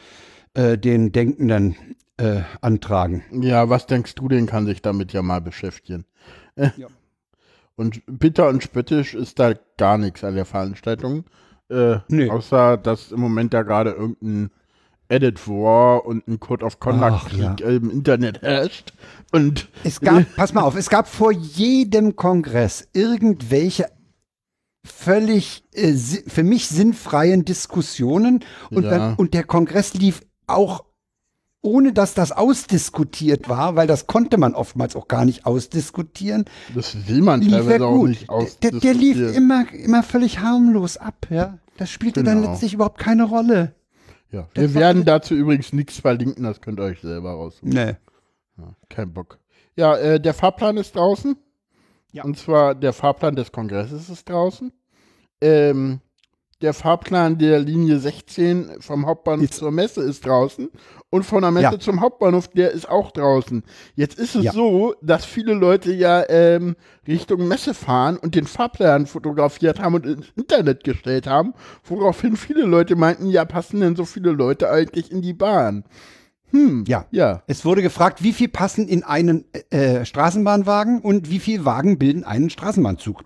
äh, 0.53 0.77
den 0.77 1.11
Denkenden 1.11 1.75
äh, 2.19 2.41
antragen. 2.61 3.23
Ja, 3.41 3.69
was 3.69 3.87
denkst 3.87 4.15
du 4.15 4.27
denn, 4.27 4.45
kann 4.45 4.65
sich 4.65 4.81
damit 4.81 5.13
ja 5.13 5.21
mal 5.21 5.41
beschäftigen. 5.41 6.05
Äh, 6.55 6.69
Ja. 6.77 6.87
Und 7.75 8.01
bitter 8.07 8.49
und 8.49 8.61
spöttisch 8.61 9.13
ist 9.13 9.39
da 9.39 9.53
gar 9.77 9.97
nichts 9.97 10.23
an 10.25 10.35
der 10.35 10.43
Veranstaltung. 10.45 11.23
Äh, 11.69 11.99
Nee. 12.09 12.29
Außer, 12.29 12.75
dass 12.77 13.11
im 13.13 13.21
Moment 13.21 13.53
da 13.53 13.61
gerade 13.63 13.91
irgendein 13.91 14.49
Edit 15.07 15.47
War 15.47 16.05
und 16.05 16.27
ein 16.27 16.39
Code 16.41 16.65
of 16.65 16.79
Conduct 16.81 17.27
Ach, 17.27 17.31
ja. 17.33 17.53
Im 17.53 17.89
Internet 17.89 18.41
herrscht. 18.41 18.91
Und 19.31 19.69
Es 19.85 20.01
gab, 20.01 20.23
pass 20.35 20.53
mal 20.53 20.61
auf, 20.63 20.75
es 20.75 20.89
gab 20.89 21.07
vor 21.07 21.31
jedem 21.31 22.15
Kongress 22.17 22.87
irgendwelche 22.93 23.85
völlig 24.85 25.63
äh, 25.73 25.93
si- 25.93 26.23
für 26.27 26.43
mich 26.43 26.67
sinnfreien 26.67 27.45
Diskussionen 27.45 28.43
und, 28.71 28.83
Ja. 28.83 28.89
dann, 28.89 29.15
und 29.15 29.33
der 29.33 29.43
Kongress 29.43 29.93
lief 29.93 30.21
auch 30.47 30.83
ohne 31.61 31.91
dass 31.93 32.13
das 32.13 32.31
ausdiskutiert 32.31 33.49
war, 33.49 33.75
weil 33.75 33.85
das 33.87 34.07
konnte 34.07 34.37
man 34.37 34.55
oftmals 34.55 34.95
auch 34.95 35.07
gar 35.07 35.25
nicht 35.25 35.45
ausdiskutieren. 35.45 36.45
Das 36.73 37.07
will 37.07 37.21
man 37.21 37.41
teilweise 37.41 37.85
auch 37.85 38.05
nicht 38.07 38.27
Der, 38.63 38.71
der 38.71 38.93
lief 38.93 39.17
ausdiskutieren. 39.17 39.33
immer, 39.35 39.73
immer 39.73 40.03
völlig 40.03 40.39
harmlos 40.39 40.97
ab, 40.97 41.27
ja. 41.29 41.57
Das 41.77 41.89
spielte 41.89 42.23
dann 42.23 42.39
Genau. 42.41 42.51
letztlich 42.51 42.73
überhaupt 42.73 42.97
keine 42.99 43.23
Rolle. 43.23 43.75
Ja, 44.31 44.47
Das 44.53 44.61
wir 44.63 44.73
war- 44.75 44.81
werden 44.81 45.05
dazu 45.05 45.33
übrigens 45.33 45.73
nichts 45.73 45.99
verlinken, 45.99 46.43
das 46.43 46.61
könnt 46.61 46.79
ihr 46.79 46.83
euch 46.83 47.01
selber 47.01 47.31
raussuchen. 47.31 47.69
Nee. 47.69 47.95
Ja, 48.57 48.75
kein 48.89 49.11
Bock. 49.13 49.39
Ja, 49.75 49.95
äh, 49.97 50.19
der 50.19 50.33
Fahrplan 50.33 50.77
ist 50.77 50.95
draußen. 50.95 51.35
Ja. 52.11 52.23
Und 52.23 52.37
zwar 52.37 52.75
der 52.75 52.93
Fahrplan 52.93 53.35
des 53.35 53.51
Kongresses 53.51 54.09
ist 54.09 54.27
draußen. 54.29 54.71
Ähm, 55.41 55.99
der 56.61 56.73
Fahrplan 56.73 57.37
der 57.37 57.59
Linie 57.59 57.99
16 57.99 58.81
vom 58.81 59.05
Hauptbahnhof 59.05 59.49
zur 59.51 59.71
Messe 59.71 60.01
ist 60.01 60.25
draußen. 60.25 60.69
Und 61.11 61.23
von 61.23 61.41
der 61.41 61.49
Messe 61.51 61.63
Ja. 61.73 61.79
zum 61.79 62.01
Hauptbahnhof, 62.01 62.49
der 62.49 62.71
ist 62.71 62.87
auch 62.87 63.09
draußen. 63.11 63.63
Jetzt 63.95 64.19
ist 64.19 64.35
es 64.35 64.43
Ja. 64.45 64.51
so, 64.51 64.93
dass 65.01 65.25
viele 65.25 65.53
Leute 65.53 65.91
ja 65.91 66.23
ähm, 66.29 66.75
Richtung 67.07 67.47
Messe 67.47 67.73
fahren 67.73 68.17
und 68.17 68.35
den 68.35 68.45
Fahrplan 68.45 69.07
fotografiert 69.07 69.79
haben 69.79 69.95
und 69.95 70.05
ins 70.05 70.27
Internet 70.35 70.83
gestellt 70.83 71.25
haben, 71.25 71.53
woraufhin 71.83 72.35
viele 72.37 72.63
Leute 72.63 72.95
meinten, 72.95 73.25
ja, 73.25 73.43
passen 73.45 73.79
denn 73.81 73.95
so 73.95 74.05
viele 74.05 74.29
Leute 74.31 74.69
eigentlich 74.69 75.11
in 75.11 75.21
die 75.23 75.33
Bahn? 75.33 75.83
Hm, 76.51 76.83
Ja. 76.87 77.05
ja. 77.11 77.41
Es 77.47 77.65
wurde 77.65 77.81
gefragt, 77.81 78.21
wie 78.23 78.33
viel 78.33 78.47
passen 78.49 78.87
in 78.87 79.03
einen 79.03 79.45
äh, 79.71 80.05
Straßenbahnwagen 80.05 80.99
und 81.01 81.29
wie 81.31 81.39
viel 81.39 81.65
Wagen 81.65 81.97
bilden 81.97 82.23
einen 82.23 82.49
Straßenbahnzug? 82.51 83.23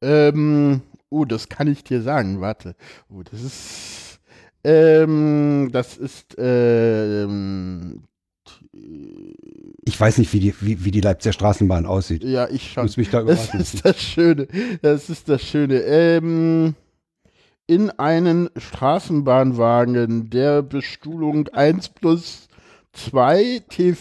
Ähm, 0.00 0.80
oh, 1.10 1.24
das 1.24 1.48
kann 1.48 1.66
ich 1.66 1.84
dir 1.84 2.02
sagen. 2.02 2.40
Warte. 2.40 2.74
Oh, 3.10 3.22
das 3.22 3.42
ist. 3.42 4.11
Ähm, 4.64 5.70
das 5.72 5.96
ist. 5.96 6.34
Ähm, 6.38 8.02
Ich 9.84 9.98
weiß 10.00 10.18
nicht, 10.18 10.32
wie 10.32 10.40
die, 10.40 10.54
wie, 10.60 10.84
wie 10.84 10.90
die 10.90 11.00
Leipziger 11.00 11.32
Straßenbahn 11.32 11.86
aussieht. 11.86 12.22
ja, 12.24 12.48
ich 12.48 12.72
schon. 12.72 12.84
muss 12.84 12.96
mich 12.96 13.10
da 13.10 13.22
Das 13.22 13.46
überraschen. 13.48 13.60
ist 13.60 13.84
das 13.84 14.00
Schöne. 14.00 14.48
Das 14.82 15.10
ist 15.10 15.28
das 15.28 15.42
Schöne. 15.42 15.80
Ähm, 15.82 16.74
in 17.66 17.90
einen 17.90 18.48
Straßenbahnwagen 18.56 20.30
der 20.30 20.62
Bestuhlung 20.62 21.48
1 21.48 21.90
plus 21.90 22.48
2 22.92 23.62
T, 23.68 23.94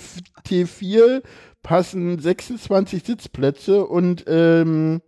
T4 0.48 1.22
passen 1.64 2.20
26 2.20 3.04
Sitzplätze 3.04 3.86
und 3.86 4.24
ähm, 4.28 5.02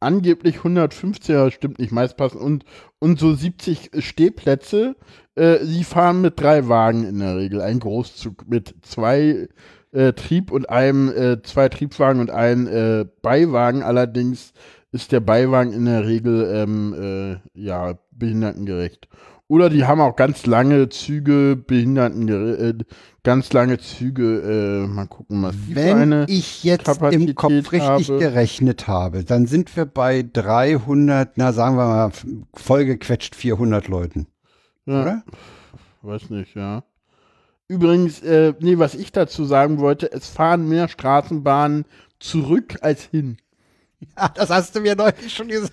angeblich 0.00 0.58
115, 0.58 1.34
ja, 1.34 1.50
stimmt 1.50 1.78
nicht, 1.78 1.92
meist 1.92 2.16
passen 2.16 2.38
und, 2.38 2.64
und 2.98 3.18
so 3.18 3.34
70 3.34 3.90
Stehplätze. 3.98 4.96
Äh, 5.34 5.58
sie 5.64 5.84
fahren 5.84 6.20
mit 6.20 6.40
drei 6.40 6.68
Wagen 6.68 7.04
in 7.04 7.18
der 7.18 7.36
Regel. 7.36 7.60
Ein 7.60 7.80
Großzug 7.80 8.48
mit 8.48 8.74
zwei 8.82 9.48
äh, 9.92 10.12
Trieb 10.12 10.50
und 10.50 10.68
einem, 10.70 11.08
äh, 11.08 11.42
zwei 11.42 11.68
Triebwagen 11.68 12.20
und 12.20 12.30
ein 12.30 12.66
äh, 12.66 13.06
Beiwagen. 13.22 13.82
Allerdings 13.82 14.52
ist 14.92 15.12
der 15.12 15.20
Beiwagen 15.20 15.72
in 15.72 15.84
der 15.84 16.06
Regel 16.06 16.50
ähm, 16.54 17.40
äh, 17.54 17.60
ja 17.60 17.98
behindertengerecht. 18.12 19.08
Oder 19.50 19.70
die 19.70 19.84
haben 19.86 20.00
auch 20.02 20.14
ganz 20.14 20.44
lange 20.44 20.90
Züge, 20.90 21.56
behindertengerecht, 21.56 22.60
äh, 22.82 22.84
ganz 23.22 23.50
lange 23.54 23.78
Züge. 23.78 24.82
Äh, 24.84 24.86
mal 24.86 25.06
gucken, 25.06 25.42
was 25.42 25.54
die 25.66 25.74
Wenn 25.74 25.96
eine. 26.12 26.26
ich 26.28 26.64
jetzt 26.64 26.86
im 26.86 26.94
Kapazität 26.94 27.34
Kopf 27.36 27.52
richtig 27.72 27.80
habe. 28.10 28.18
gerechnet 28.18 28.86
habe, 28.88 29.24
dann 29.24 29.46
sind 29.46 29.74
wir 29.74 29.86
bei 29.86 30.22
300, 30.30 31.38
na 31.38 31.52
sagen 31.54 31.76
wir 31.76 31.86
mal, 31.86 32.10
vollgequetscht 32.54 33.34
400 33.34 33.88
Leuten, 33.88 34.26
Ja. 34.84 35.00
oder? 35.02 35.22
Weiß 36.02 36.28
nicht, 36.28 36.54
ja. 36.54 36.84
Übrigens, 37.68 38.20
äh, 38.22 38.52
nee, 38.60 38.78
was 38.78 38.94
ich 38.94 39.12
dazu 39.12 39.44
sagen 39.44 39.78
wollte, 39.78 40.12
es 40.12 40.28
fahren 40.28 40.68
mehr 40.68 40.88
Straßenbahnen 40.88 41.86
zurück 42.20 42.76
als 42.82 43.02
hin. 43.04 43.38
Ja, 44.16 44.28
das 44.28 44.48
hast 44.50 44.76
du 44.76 44.80
mir 44.80 44.94
neulich 44.94 45.34
schon 45.34 45.48
gesagt. 45.48 45.72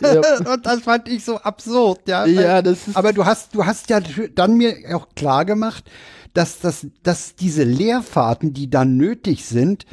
Ja. 0.00 0.20
Und 0.52 0.66
das 0.66 0.80
fand 0.80 1.08
ich 1.08 1.24
so 1.24 1.38
absurd, 1.38 2.00
ja. 2.06 2.26
Ja, 2.26 2.62
das 2.62 2.88
ist. 2.88 2.96
Aber 2.96 3.12
du 3.12 3.24
hast, 3.24 3.54
du 3.54 3.66
hast 3.66 3.90
ja 3.90 4.00
dann 4.34 4.56
mir 4.56 4.76
auch 4.94 5.08
klar 5.14 5.44
gemacht, 5.44 5.84
dass, 6.34 6.60
das, 6.60 6.86
dass 7.02 7.34
diese 7.34 7.64
Leerfahrten, 7.64 8.52
die 8.52 8.70
dann 8.70 8.96
nötig 8.96 9.44
sind, 9.44 9.86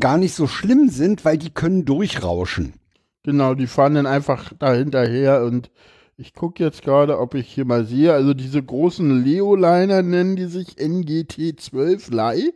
gar 0.00 0.18
nicht 0.18 0.34
so 0.34 0.46
schlimm 0.46 0.88
sind, 0.88 1.24
weil 1.24 1.38
die 1.38 1.50
können 1.50 1.84
durchrauschen. 1.84 2.74
Genau, 3.22 3.54
die 3.54 3.66
fahren 3.66 3.94
dann 3.94 4.06
einfach 4.06 4.52
da 4.58 4.72
hinterher 4.74 5.44
und 5.44 5.70
ich 6.16 6.34
gucke 6.34 6.62
jetzt 6.62 6.82
gerade, 6.82 7.18
ob 7.18 7.34
ich 7.34 7.48
hier 7.48 7.64
mal 7.64 7.84
sehe. 7.84 8.12
Also 8.12 8.34
diese 8.34 8.62
großen 8.62 9.24
Leo-Liner 9.24 10.02
nennen 10.02 10.36
die 10.36 10.46
sich 10.46 10.76
NGT12 10.76 12.14
Lei, 12.14 12.52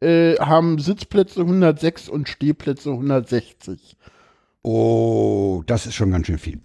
äh, 0.00 0.36
haben 0.36 0.78
Sitzplätze 0.78 1.40
106 1.40 2.08
und 2.08 2.28
Stehplätze 2.28 2.90
160. 2.90 3.96
Oh, 4.62 5.62
das 5.66 5.86
ist 5.86 5.94
schon 5.94 6.10
ganz 6.10 6.26
schön 6.26 6.38
viel. 6.38 6.60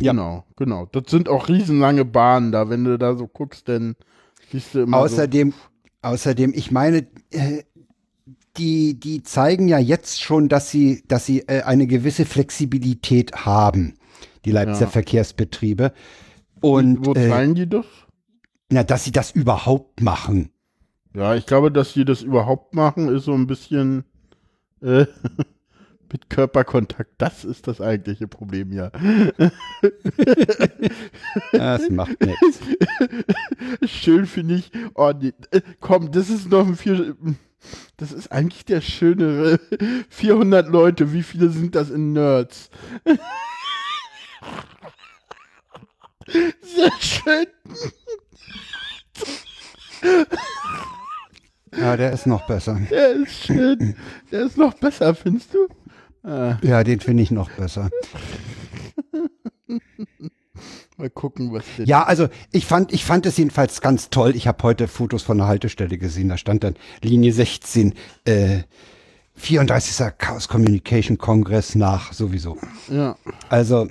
Ja. 0.00 0.12
Genau, 0.12 0.44
genau. 0.56 0.86
Das 0.86 1.04
sind 1.08 1.28
auch 1.28 1.48
riesenlange 1.48 2.04
Bahnen 2.04 2.52
da, 2.52 2.68
wenn 2.68 2.84
du 2.84 2.98
da 2.98 3.14
so 3.16 3.26
guckst, 3.26 3.68
dann 3.68 3.94
siehst 4.50 4.74
du 4.74 4.80
immer 4.82 4.96
Außerdem, 4.98 5.52
außerdem, 6.02 6.52
ich 6.54 6.70
meine, 6.70 7.06
äh, 7.30 7.62
die, 8.56 8.98
die 8.98 9.22
zeigen 9.22 9.68
ja 9.68 9.78
jetzt 9.78 10.22
schon, 10.22 10.48
dass 10.48 10.70
sie, 10.70 11.04
dass 11.08 11.26
sie 11.26 11.40
äh, 11.42 11.62
eine 11.62 11.86
gewisse 11.86 12.24
Flexibilität 12.24 13.44
haben, 13.44 13.94
die 14.44 14.50
Leipziger 14.50 14.86
Ja. 14.86 14.90
Verkehrsbetriebe. 14.90 15.92
so. 16.62 16.72
Und 16.72 17.06
Wo 17.06 17.12
äh, 17.12 17.28
zeigen 17.28 17.54
die 17.54 17.68
das? 17.68 17.86
na, 18.70 18.82
dass 18.82 19.04
sie 19.04 19.12
das 19.12 19.30
überhaupt 19.30 20.00
machen. 20.00 20.50
Ja, 21.14 21.34
ich 21.34 21.46
glaube, 21.46 21.70
dass 21.70 21.92
die 21.92 22.04
das 22.04 22.22
überhaupt 22.22 22.74
machen, 22.74 23.08
ist 23.08 23.24
so 23.24 23.32
ein 23.34 23.46
bisschen 23.46 24.04
äh, 24.82 25.06
mit 26.12 26.30
Körperkontakt. 26.30 27.10
Das 27.18 27.44
ist 27.44 27.66
das 27.66 27.80
eigentliche 27.80 28.28
Problem, 28.28 28.72
ja. 28.72 28.90
Das 31.52 31.88
macht 31.90 32.20
nichts. 32.20 32.60
Schön 33.86 34.26
finde 34.26 34.56
ich. 34.56 34.70
Oh, 34.94 35.12
nee, 35.18 35.32
äh, 35.50 35.60
komm, 35.80 36.10
das 36.12 36.30
ist 36.30 36.50
noch 36.50 36.66
ein 36.66 36.76
vier. 36.76 37.16
Das 37.96 38.12
ist 38.12 38.30
eigentlich 38.30 38.64
der 38.64 38.80
schönere. 38.80 39.58
400 40.10 40.68
Leute, 40.68 41.12
wie 41.12 41.22
viele 41.22 41.50
sind 41.50 41.74
das 41.74 41.90
in 41.90 42.12
Nerds? 42.12 42.70
Sehr 46.26 46.90
schön. 47.00 47.46
Ja, 51.76 51.96
der 51.96 52.12
ist 52.12 52.26
noch 52.26 52.46
besser. 52.46 52.80
Der 52.90 53.10
ist 53.10 53.46
schön. 53.46 53.96
Der 54.30 54.42
ist 54.42 54.56
noch 54.56 54.74
besser, 54.74 55.14
findest 55.14 55.54
du? 55.54 55.68
Ah, 56.26 56.58
Ja, 56.62 56.82
den 56.84 56.98
finde 57.00 57.22
ich 57.22 57.30
noch 57.30 57.50
besser. 57.50 57.88
mal 60.96 61.10
gucken, 61.10 61.52
was 61.52 61.64
der. 61.78 61.86
Ja, 61.86 62.02
also 62.02 62.28
ich 62.52 62.66
fand, 62.66 62.92
ich 62.92 63.04
fand 63.04 63.26
es 63.26 63.36
jedenfalls 63.36 63.80
ganz 63.80 64.10
toll. 64.10 64.34
Ich 64.34 64.46
habe 64.48 64.62
heute 64.62 64.88
Fotos 64.88 65.22
von 65.22 65.38
der 65.38 65.46
Haltestelle 65.46 65.98
gesehen. 65.98 66.28
Da 66.28 66.36
stand 66.36 66.64
dann 66.64 66.74
Linie 67.02 67.32
16, 67.32 67.94
äh, 68.24 68.62
34. 69.34 70.12
Chaos 70.18 70.48
Communication 70.48 71.18
Kongress 71.18 71.74
nach 71.74 72.12
sowieso. 72.12 72.56
Ja. 72.90 73.16
Also, 73.48 73.88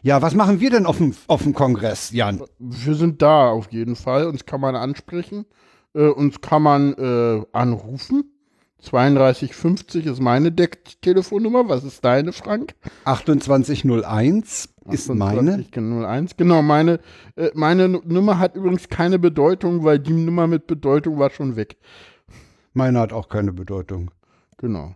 Ja, 0.04 0.22
was 0.22 0.36
machen 0.36 0.60
wir 0.60 0.70
denn 0.70 0.86
auf 0.86 0.98
dem, 0.98 1.16
auf 1.28 1.44
dem 1.44 1.54
Kongress, 1.54 2.12
Jan? 2.12 2.42
Wir 2.60 2.96
sind 2.96 3.22
da 3.22 3.50
auf 3.50 3.72
jeden 3.72 3.96
Fall. 3.96 4.28
Uns 4.28 4.46
kann 4.46 4.62
man 4.62 4.76
ansprechen. 4.76 5.46
Äh, 5.94 6.08
uns 6.08 6.42
kann 6.42 6.62
man 6.62 6.94
äh, 6.94 7.46
anrufen. 7.54 8.32
3250 8.84 10.06
ist 10.06 10.22
meine 10.22 10.52
Deck-Telefonnummer. 10.52 11.68
Was 11.68 11.84
ist 11.84 12.06
deine, 12.06 12.32
Frank? 12.32 12.76
2801 13.06 14.70
ist 14.94 15.10
meine. 15.14 15.64
2801. 15.64 16.38
Genau, 16.38 16.62
meine, 16.62 17.00
äh, 17.36 17.50
meine 17.54 17.88
Nu- 17.90 18.02
Nummer 18.06 18.40
hat 18.40 18.56
übrigens 18.56 18.90
keine 18.90 19.20
Bedeutung, 19.20 19.84
weil 19.84 20.00
die 20.00 20.14
Nummer 20.14 20.48
mit 20.48 20.68
Bedeutung 20.68 21.20
war 21.20 21.30
schon 21.30 21.56
weg. 21.56 21.78
Meine 22.74 23.00
hat 23.00 23.14
auch 23.14 23.30
keine 23.30 23.54
Bedeutung. 23.54 24.12
Genau. 24.58 24.96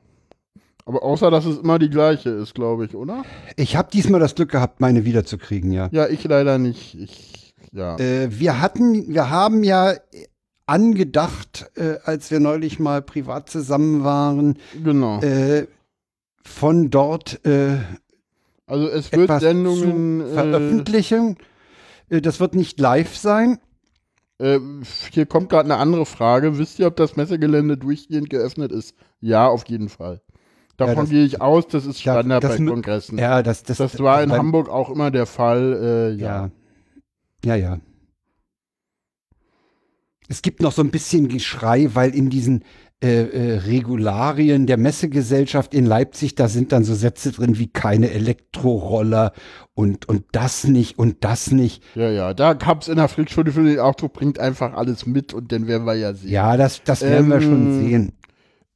Aber 0.85 1.03
außer, 1.03 1.29
dass 1.31 1.45
es 1.45 1.59
immer 1.59 1.79
die 1.79 1.89
gleiche 1.89 2.29
ist, 2.29 2.55
glaube 2.55 2.85
ich, 2.85 2.95
oder? 2.95 3.23
Ich 3.55 3.75
habe 3.75 3.89
diesmal 3.91 4.19
das 4.19 4.35
Glück 4.35 4.51
gehabt, 4.51 4.81
meine 4.81 5.05
wiederzukriegen, 5.05 5.71
ja. 5.71 5.89
Ja, 5.91 6.07
ich 6.07 6.23
leider 6.23 6.57
nicht. 6.57 6.95
Ich, 6.95 7.53
ja. 7.71 7.97
Äh, 7.97 8.27
wir 8.31 8.59
hatten, 8.61 9.07
wir 9.13 9.29
haben 9.29 9.63
ja 9.63 9.93
angedacht, 10.65 11.69
äh, 11.75 11.95
als 12.03 12.31
wir 12.31 12.39
neulich 12.39 12.79
mal 12.79 13.01
privat 13.01 13.49
zusammen 13.49 14.03
waren, 14.03 14.57
genau. 14.83 15.19
äh, 15.21 15.67
von 16.43 16.89
dort 16.89 17.45
äh, 17.45 17.77
also 18.71 18.87
es 18.87 19.11
wird 19.11 19.39
Sendungen. 19.39 20.21
Äh, 20.21 20.33
veröffentlichen. 20.33 21.37
Äh, 22.09 22.21
das 22.21 22.39
wird 22.39 22.55
nicht 22.55 22.79
live 22.79 23.15
sein. 23.15 23.59
Äh, 24.39 24.59
hier 25.11 25.25
kommt 25.25 25.49
gerade 25.49 25.65
eine 25.65 25.77
andere 25.77 26.05
Frage. 26.05 26.57
Wisst 26.57 26.79
ihr, 26.79 26.87
ob 26.87 26.95
das 26.95 27.15
Messegelände 27.15 27.77
durchgehend 27.77 28.29
geöffnet 28.29 28.71
ist? 28.71 28.95
Ja, 29.19 29.47
auf 29.47 29.65
jeden 29.67 29.89
Fall. 29.89 30.21
Davon 30.77 30.95
das- 31.03 31.09
gehe 31.09 31.25
ich 31.25 31.41
aus, 31.41 31.67
das 31.67 31.85
ist 31.85 32.03
Ja, 32.03 32.13
Standard 32.15 32.43
das 32.43 32.57
bei 32.57 32.63
mü- 32.63 32.69
Kongressen. 32.69 33.17
Ja, 33.19 33.43
das, 33.43 33.61
das, 33.63 33.77
das 33.77 33.99
war 33.99 34.23
in 34.23 34.29
beim- 34.29 34.39
Hamburg 34.39 34.69
auch 34.69 34.89
immer 34.89 35.11
der 35.11 35.27
Fall. 35.27 36.13
Äh, 36.17 36.19
ja. 36.19 36.45
Ja. 36.45 36.51
Ja, 37.45 37.55
ja. 37.55 37.79
Es 40.27 40.41
gibt 40.41 40.61
noch 40.61 40.71
so 40.71 40.81
ein 40.81 40.91
bisschen 40.91 41.27
Geschrei, 41.27 41.89
weil 41.93 42.15
in 42.15 42.29
diesen 42.29 42.63
äh, 43.03 43.23
äh, 43.23 43.57
Regularien 43.57 44.67
der 44.67 44.77
Messegesellschaft 44.77 45.73
in 45.73 45.87
Leipzig, 45.87 46.35
da 46.35 46.47
sind 46.47 46.71
dann 46.71 46.83
so 46.83 46.93
Sätze 46.93 47.31
drin 47.31 47.57
wie 47.57 47.67
keine 47.67 48.11
Elektroroller 48.11 49.33
und, 49.73 50.07
und 50.07 50.25
das 50.33 50.65
nicht 50.65 50.99
und 50.99 51.23
das 51.23 51.49
nicht. 51.51 51.83
ja, 51.95 52.11
ja. 52.11 52.33
Da 52.35 52.53
gab 52.53 52.83
es 52.83 52.89
in 52.89 52.97
der 52.97 53.07
Frickschule 53.07 53.51
für 53.51 53.63
den 53.63 53.79
Ausdruck, 53.79 54.13
bringt 54.13 54.37
einfach 54.37 54.73
alles 54.73 55.07
mit 55.07 55.33
und 55.33 55.51
dann 55.51 55.67
werden 55.67 55.85
wir 55.85 55.95
ja 55.95 56.13
sehen. 56.13 56.29
Ja, 56.29 56.57
das, 56.57 56.83
das 56.83 57.01
werden 57.01 57.29
wir 57.29 57.37
Ähm, 57.37 57.41
schon 57.41 57.79
sehen. 57.79 58.13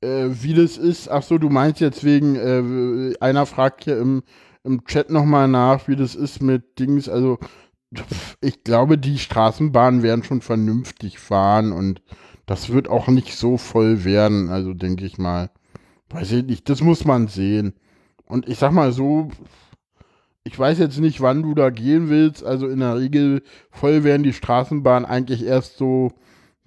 Äh, 0.02 0.30
wie 0.42 0.56
das 0.56 0.78
ist, 0.78 1.08
ach 1.08 1.22
so, 1.22 1.38
du 1.38 1.50
meinst 1.50 1.80
jetzt 1.80 2.04
wegen, 2.04 2.36
äh, 2.36 3.14
einer 3.20 3.46
fragt 3.46 3.84
hier 3.84 4.00
im, 4.00 4.24
im 4.64 4.86
Chat 4.86 5.12
nochmal 5.12 5.48
nach, 5.48 5.88
wie 5.88 5.96
das 5.96 6.16
ist 6.16 6.42
mit 6.42 6.80
Dings, 6.80 7.08
also 7.08 7.38
ich 8.42 8.64
glaube, 8.64 8.98
die 8.98 9.20
Straßenbahnen 9.20 10.02
werden 10.04 10.24
schon 10.24 10.42
vernünftig 10.42 11.20
fahren 11.20 11.72
und 11.72 12.02
das 12.46 12.70
wird 12.70 12.88
auch 12.90 13.08
nicht 13.08 13.34
so 13.36 13.58
voll 13.58 14.04
werden, 14.04 14.50
also 14.50 14.74
denke 14.74 15.06
ich 15.06 15.18
mal. 15.18 15.50
Weiß 16.10 16.32
ich 16.32 16.44
nicht, 16.46 16.70
das 16.70 16.82
muss 16.82 17.06
man 17.06 17.28
sehen. 17.28 17.74
Und 18.26 18.48
ich 18.48 18.58
sag 18.60 18.72
mal 18.72 18.92
so, 18.92 19.30
ich 20.44 20.58
weiß 20.58 20.78
jetzt 20.78 21.00
nicht, 21.00 21.22
wann 21.22 21.42
du 21.42 21.56
da 21.56 21.72
gehen 21.72 22.10
willst, 22.10 22.44
also 22.44 22.68
in 22.68 22.80
der 22.80 22.96
Regel 22.98 23.42
voll 23.72 24.04
werden 24.04 24.24
die 24.24 24.34
Straßenbahnen 24.34 25.08
eigentlich 25.10 25.44
erst 25.44 25.78
so, 25.78 26.12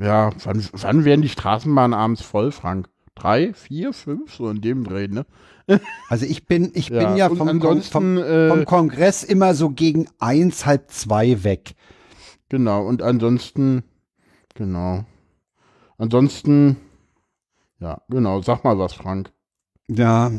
ja, 0.00 0.30
wann, 0.44 0.64
wann 0.72 1.04
werden 1.04 1.22
die 1.22 1.28
Straßenbahnen 1.28 1.94
abends 1.94 2.22
voll, 2.22 2.50
Frank? 2.50 2.88
Drei, 3.14 3.52
vier, 3.52 3.92
fünf, 3.92 4.34
so 4.34 4.48
in 4.50 4.60
dem 4.60 4.84
Dreh, 4.84 5.08
ne? 5.08 5.26
Also 6.08 6.24
ich 6.24 6.46
bin, 6.46 6.70
ich 6.74 6.88
Ja, 6.88 7.06
bin 7.06 7.16
ja 7.16 7.28
vom, 7.28 7.60
Kon 7.60 7.82
vom, 7.82 8.16
äh, 8.16 8.48
vom 8.48 8.64
Kongress 8.64 9.22
immer 9.22 9.54
so 9.54 9.70
gegen 9.70 10.08
eins, 10.18 10.66
halb 10.66 10.90
zwei 10.90 11.44
weg. 11.44 11.74
Genau, 12.48 12.86
und 12.86 13.02
ansonsten, 13.02 13.82
genau. 14.54 15.04
Ansonsten, 15.98 16.76
ja, 17.80 18.00
genau, 18.08 18.40
sag 18.42 18.64
mal 18.64 18.78
was, 18.78 18.92
Frank. 18.92 19.30
Ja, 19.90 20.30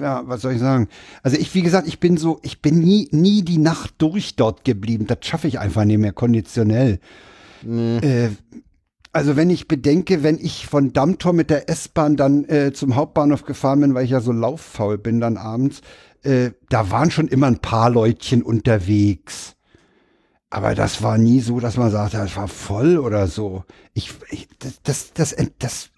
ja, 0.00 0.22
was 0.26 0.42
soll 0.42 0.52
ich 0.52 0.60
sagen? 0.60 0.88
Also 1.22 1.36
ich, 1.36 1.52
wie 1.54 1.62
gesagt, 1.62 1.88
ich 1.88 1.98
bin 1.98 2.16
so, 2.16 2.38
ich 2.42 2.62
bin 2.62 2.78
nie, 2.78 3.08
nie 3.10 3.42
die 3.42 3.58
Nacht 3.58 3.94
durch 3.98 4.36
dort 4.36 4.64
geblieben. 4.64 5.06
Das 5.06 5.18
schaffe 5.22 5.48
ich 5.48 5.58
einfach 5.58 5.84
nicht 5.84 5.98
mehr 5.98 6.12
konditionell. 6.12 7.00
Nee. 7.62 7.98
Äh, 7.98 8.30
also 9.12 9.36
wenn 9.36 9.50
ich 9.50 9.68
bedenke, 9.68 10.22
wenn 10.22 10.38
ich 10.38 10.66
von 10.66 10.92
Dammtor 10.92 11.32
mit 11.32 11.50
der 11.50 11.68
S-Bahn 11.68 12.16
dann 12.16 12.44
äh, 12.44 12.72
zum 12.72 12.94
Hauptbahnhof 12.94 13.44
gefahren 13.44 13.80
bin, 13.80 13.94
weil 13.94 14.04
ich 14.04 14.10
ja 14.10 14.20
so 14.20 14.32
lauffaul 14.32 14.98
bin 14.98 15.20
dann 15.20 15.36
abends, 15.36 15.82
äh, 16.22 16.50
da 16.68 16.90
waren 16.90 17.10
schon 17.10 17.28
immer 17.28 17.48
ein 17.48 17.58
paar 17.58 17.90
Leutchen 17.90 18.42
unterwegs. 18.42 19.53
Aber 20.54 20.76
das 20.76 21.02
war 21.02 21.18
nie 21.18 21.40
so, 21.40 21.58
dass 21.58 21.76
man 21.76 21.90
sagte, 21.90 22.16
das 22.16 22.36
war 22.36 22.46
voll 22.46 22.98
oder 22.98 23.26
so. 23.26 23.64
Ich, 23.92 24.14
ich 24.30 24.46
das, 24.60 24.80
das, 24.84 25.12
das, 25.12 25.34
das, 25.58 25.90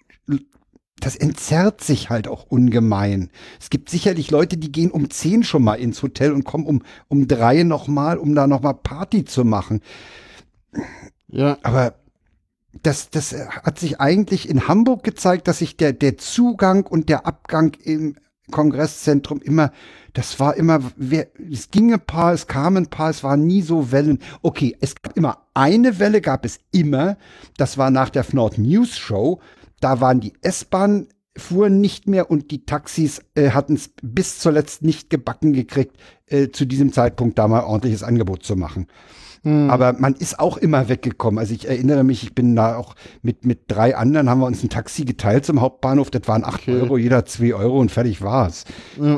das 0.99 1.15
entzerrt 1.15 1.83
sich 1.83 2.09
halt 2.09 2.27
auch 2.27 2.47
ungemein. 2.49 3.29
Es 3.59 3.69
gibt 3.69 3.91
sicherlich 3.91 4.31
Leute, 4.31 4.57
die 4.57 4.71
gehen 4.71 4.89
um 4.89 5.11
zehn 5.11 5.43
schon 5.43 5.63
mal 5.63 5.75
ins 5.75 6.01
Hotel 6.01 6.31
und 6.31 6.43
kommen 6.43 6.65
um, 6.65 6.81
um 7.07 7.27
drei 7.27 7.61
noch 7.61 7.87
mal, 7.87 8.17
um 8.17 8.33
da 8.33 8.47
noch 8.47 8.63
mal 8.63 8.73
Party 8.73 9.25
zu 9.25 9.45
machen. 9.45 9.81
Ja, 11.27 11.59
Aber 11.61 11.93
das, 12.81 13.11
das 13.11 13.33
hat 13.33 13.77
sich 13.77 14.01
eigentlich 14.01 14.49
in 14.49 14.67
Hamburg 14.67 15.03
gezeigt, 15.03 15.47
dass 15.47 15.59
sich 15.59 15.77
der, 15.77 15.93
der 15.93 16.17
Zugang 16.17 16.87
und 16.87 17.09
der 17.09 17.27
Abgang 17.27 17.75
im 17.83 18.15
Kongresszentrum 18.51 19.41
immer, 19.41 19.71
das 20.13 20.39
war 20.39 20.55
immer, 20.55 20.79
wer, 20.95 21.27
es 21.51 21.69
ging 21.69 21.93
ein 21.93 21.99
paar, 21.99 22.33
es 22.33 22.47
kamen 22.47 22.85
ein 22.85 22.89
paar, 22.89 23.09
es 23.09 23.23
waren 23.23 23.45
nie 23.45 23.61
so 23.61 23.91
Wellen. 23.91 24.19
Okay, 24.41 24.75
es 24.79 24.95
gab 24.95 25.17
immer 25.17 25.39
eine 25.53 25.99
Welle, 25.99 26.21
gab 26.21 26.45
es 26.45 26.59
immer. 26.71 27.17
Das 27.57 27.77
war 27.77 27.91
nach 27.91 28.09
der 28.09 28.23
Fnord 28.23 28.57
News 28.57 28.97
Show. 28.97 29.39
Da 29.79 30.01
waren 30.01 30.19
die 30.19 30.33
S-Bahn 30.41 31.07
fuhren 31.37 31.79
nicht 31.79 32.07
mehr 32.07 32.31
und 32.31 32.51
die 32.51 32.65
Taxis 32.65 33.21
äh, 33.35 33.51
hatten 33.51 33.75
es 33.75 33.91
bis 34.01 34.39
zuletzt 34.39 34.81
nicht 34.81 35.09
gebacken 35.09 35.53
gekriegt, 35.53 35.95
äh, 36.25 36.49
zu 36.49 36.65
diesem 36.65 36.91
Zeitpunkt 36.91 37.37
da 37.37 37.47
mal 37.47 37.63
ordentliches 37.63 38.03
Angebot 38.03 38.43
zu 38.43 38.55
machen. 38.55 38.87
Aber 39.43 39.93
man 39.93 40.13
ist 40.15 40.39
auch 40.39 40.57
immer 40.57 40.89
weggekommen. 40.89 41.39
Also 41.39 41.53
ich 41.53 41.67
erinnere 41.67 42.03
mich, 42.03 42.23
ich 42.23 42.35
bin 42.35 42.55
da 42.55 42.75
auch 42.75 42.95
mit, 43.21 43.45
mit 43.45 43.59
drei 43.67 43.95
anderen, 43.95 44.29
haben 44.29 44.39
wir 44.41 44.45
uns 44.47 44.61
ein 44.63 44.69
Taxi 44.69 45.05
geteilt 45.05 45.45
zum 45.45 45.61
Hauptbahnhof. 45.61 46.09
Das 46.11 46.27
waren 46.27 46.43
acht 46.43 46.61
Okay. 46.63 46.81
Euro, 46.81 46.97
jeder 46.97 47.25
zwei 47.25 47.53
Euro 47.53 47.79
und 47.79 47.91
fertig 47.91 48.21
war's. 48.21 48.65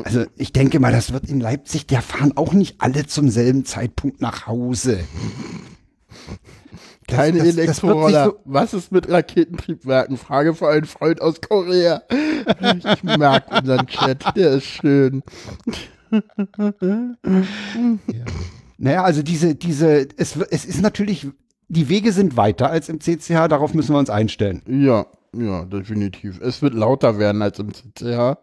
Also 0.04 0.24
ich 0.36 0.52
denke 0.52 0.78
mal, 0.78 0.92
das 0.92 1.12
wird 1.12 1.24
in 1.28 1.40
Leipzig, 1.40 1.86
der 1.86 2.02
fahren 2.02 2.32
auch 2.36 2.52
nicht 2.52 2.76
alle 2.80 3.06
zum 3.06 3.28
selben 3.28 3.64
Zeitpunkt 3.64 4.20
nach 4.20 4.46
Hause. 4.46 5.00
Das- 7.06 7.16
keine 7.16 7.38
das- 7.38 7.56
Elektroroller. 7.56 8.24
so- 8.26 8.36
Was 8.44 8.72
ist 8.72 8.92
mit 8.92 9.10
Raketentriebwerken? 9.10 10.16
Frage 10.16 10.54
für 10.54 10.68
einen 10.68 10.84
Freund 10.84 11.20
aus 11.20 11.40
Korea. 11.40 12.02
Ich 12.78 13.02
mag 13.02 13.50
unseren 13.50 13.86
Chat, 13.88 14.24
der 14.36 14.50
ist 14.52 14.64
schön. 14.66 15.22
Naja, 18.82 19.04
also 19.04 19.22
diese, 19.22 19.54
diese, 19.54 20.08
es, 20.16 20.36
es 20.36 20.64
ist 20.64 20.80
natürlich, 20.80 21.28
die 21.68 21.90
Wege 21.90 22.12
sind 22.12 22.38
weiter 22.38 22.70
als 22.70 22.88
im 22.88 22.98
CCH, 22.98 23.46
darauf 23.48 23.74
müssen 23.74 23.94
wir 23.94 23.98
uns 23.98 24.08
einstellen. 24.08 24.62
Ja, 24.66 25.06
ja, 25.36 25.66
definitiv. 25.66 26.40
Es 26.40 26.62
wird 26.62 26.72
lauter 26.72 27.18
werden 27.18 27.42
als 27.42 27.58
im 27.58 27.74
CCH. 27.74 28.38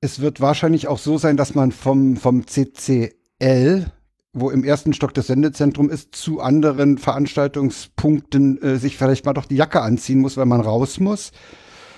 Es 0.00 0.20
wird 0.20 0.40
wahrscheinlich 0.40 0.86
auch 0.86 0.98
so 0.98 1.18
sein, 1.18 1.36
dass 1.36 1.56
man 1.56 1.72
vom, 1.72 2.16
vom 2.16 2.46
CCL, 2.46 3.90
wo 4.32 4.50
im 4.50 4.62
ersten 4.62 4.92
Stock 4.92 5.12
das 5.12 5.26
Sendezentrum 5.26 5.90
ist, 5.90 6.14
zu 6.14 6.40
anderen 6.40 6.98
Veranstaltungspunkten 6.98 8.62
äh, 8.62 8.76
sich 8.76 8.96
vielleicht 8.96 9.26
mal 9.26 9.32
doch 9.32 9.46
die 9.46 9.56
Jacke 9.56 9.82
anziehen 9.82 10.20
muss, 10.20 10.36
weil 10.36 10.46
man 10.46 10.60
raus 10.60 11.00
muss. 11.00 11.32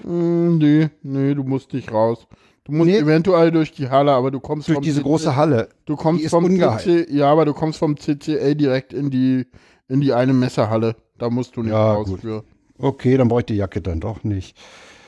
Hm, 0.03 0.57
nee, 0.57 0.89
nee, 1.03 1.35
du 1.35 1.45
musst 1.45 1.75
nicht 1.75 1.93
raus. 1.93 2.27
Du 2.69 2.75
musst 2.75 2.91
Nee. 2.91 2.99
eventuell 2.99 3.51
durch 3.51 3.73
die 3.73 3.89
Halle, 3.89 4.13
aber 4.13 4.31
du 4.31 4.41
kommst 4.41 4.69
Durch 4.69 4.81
diese 4.81 5.01
CC 5.01 5.03
große 5.09 5.35
Halle. 5.37 5.71
Du 5.87 5.97
kommst 5.97 6.29
vom. 6.29 6.45
CC, 6.47 7.07
ja, 7.11 7.31
aber 7.33 7.47
du 7.47 7.55
kommst 7.55 7.79
vom 7.79 7.97
CCL 7.97 8.55
direkt 8.55 8.93
in 8.93 9.11
die 9.11 9.47
in 9.89 10.03
die 10.03 10.13
eine 10.13 10.35
Messehalle. 10.35 10.95
Da 11.17 11.31
musst 11.31 11.57
du 11.57 11.63
nicht 11.63 11.73
Ja, 11.73 11.95
raus 11.95 12.09
gut. 12.09 12.21
für. 12.21 12.45
Okay, 12.79 13.17
dann 13.17 13.29
brauche 13.29 13.41
ich 13.41 13.47
die 13.47 13.57
Jacke 13.57 13.81
dann 13.81 14.01
doch 14.01 14.23
nicht. 14.23 14.55